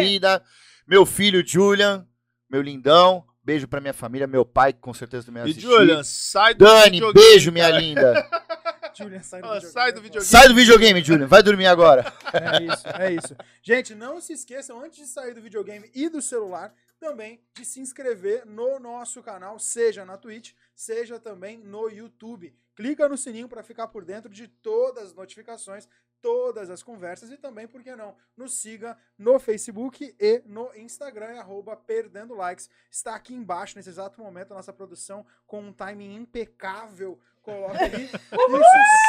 [0.00, 0.42] linda,
[0.86, 2.06] meu filho Julian,
[2.48, 3.24] meu lindão.
[3.42, 5.58] Beijo pra minha família, meu pai, que com certeza também vai E.
[5.58, 7.80] Julian, sai do Dani, videogame, beijo, minha cara.
[7.80, 8.30] linda.
[8.94, 9.72] Julian, sai do videogame.
[9.72, 10.26] sai do videogame.
[10.26, 11.26] Sai do videogame, Julian.
[11.26, 12.12] Vai dormir agora.
[12.32, 13.36] É isso, é isso.
[13.62, 17.80] Gente, não se esqueçam, antes de sair do videogame e do celular, também de se
[17.80, 22.54] inscrever no nosso canal, seja na Twitch, seja também no YouTube.
[22.74, 25.88] Clica no sininho para ficar por dentro de todas as notificações,
[26.20, 31.26] todas as conversas e também, por que não, nos siga no Facebook e no Instagram,
[31.26, 32.68] é arroba Perdendo Likes.
[32.90, 37.18] Está aqui embaixo, nesse exato momento, a nossa produção com um timing impecável.
[37.48, 38.04] Coloca ali.
[38.04, 38.20] Isso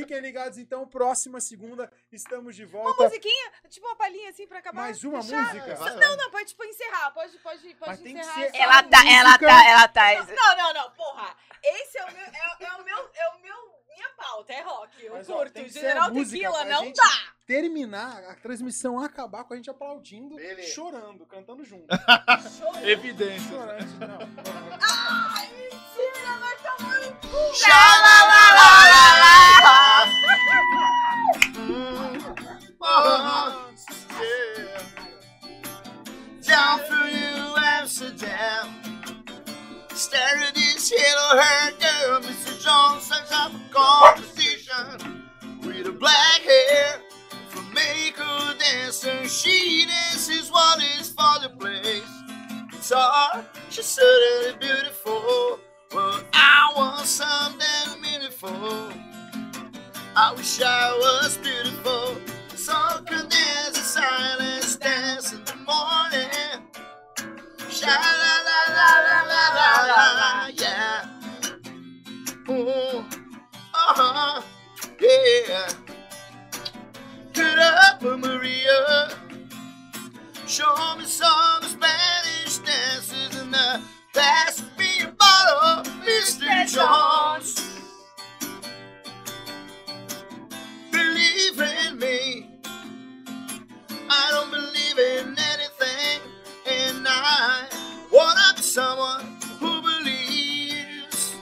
[0.00, 3.04] Fiquem ligados então, próxima segunda estamos de Uma volta.
[3.04, 4.82] musiquinha, tipo uma palhinha assim pra acabar.
[4.82, 5.54] Mais uma fechar?
[5.54, 5.74] música?
[5.74, 5.94] Vai.
[5.96, 7.10] Não, não, pode tipo, encerrar.
[7.12, 8.34] Pode, pode, pode Mas tem que encerrar.
[8.50, 10.34] ser- Ela tá, ela música- tá, ela tá.
[10.34, 11.34] Não, não, não, porra.
[11.62, 13.56] Esse é o meu, é, é o meu, é o meu,
[13.94, 15.04] minha pauta, é rock.
[15.04, 15.58] Eu Mas, ó, curto.
[15.58, 17.32] ser General Tequila não gente- dá.
[17.46, 20.74] Terminar a transmissão, acabar com a gente aplaudindo, Beleza.
[20.74, 21.86] chorando, cantando junto.
[22.82, 23.48] Evidência.
[23.48, 24.18] Chorando, não.
[24.82, 27.54] Ai, mentira, vai tomar no cu.
[32.96, 33.76] Down
[36.88, 38.68] through Amsterdam.
[39.92, 42.58] Stare at this yellow haired girl, Mr.
[42.64, 45.24] Jones such up a composition.
[45.60, 47.02] With a black hair,
[47.48, 52.02] from Maker dancer, she dances what is for the place.
[52.70, 55.60] Guitar, she's certainly beautiful,
[55.90, 58.90] but I want something meaningful.
[60.16, 62.16] I wish I was beautiful,
[62.66, 66.58] soccer, there's a silence dance in the morning.
[67.70, 70.30] Sha la la la la la la la,
[70.62, 71.08] yeah.
[72.50, 73.04] Ooh,
[73.72, 74.42] uh huh,
[75.00, 75.68] yeah.
[77.34, 79.10] Good up, Maria.
[80.48, 83.80] Show me some Spanish dances in the
[84.12, 84.64] past.
[84.76, 86.50] Be a bottle, Mr.
[86.74, 87.62] Jones.
[90.90, 92.05] Believe in me.
[94.18, 96.20] I don't believe in anything,
[96.66, 97.68] and I
[98.10, 99.26] wanna be someone
[99.60, 101.34] who believes.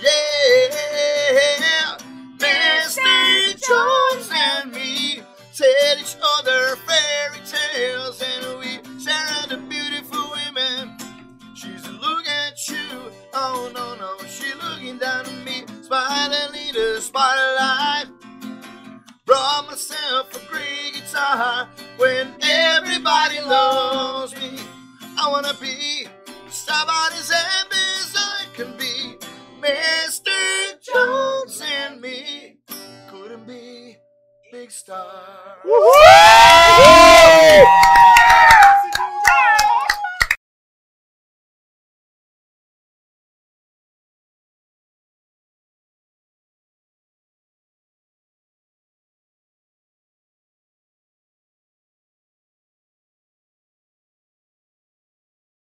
[0.00, 1.96] Yeah,
[2.40, 3.68] Mr.
[3.68, 5.22] Jones and me
[5.56, 10.98] tell each other fairy tales, and we stare at the beautiful women.
[11.54, 17.00] She's looking at you, oh no no, she looking down at me, smiling in the
[17.00, 18.21] spotlight.
[19.32, 24.58] Brought myself a great guitar when everybody loves me.
[25.18, 26.06] I wanna be
[26.50, 29.16] somebody as happy as I can be.
[29.58, 30.36] Mr.
[30.82, 32.58] Jones and me
[33.08, 33.96] couldn't be
[34.52, 35.56] big star.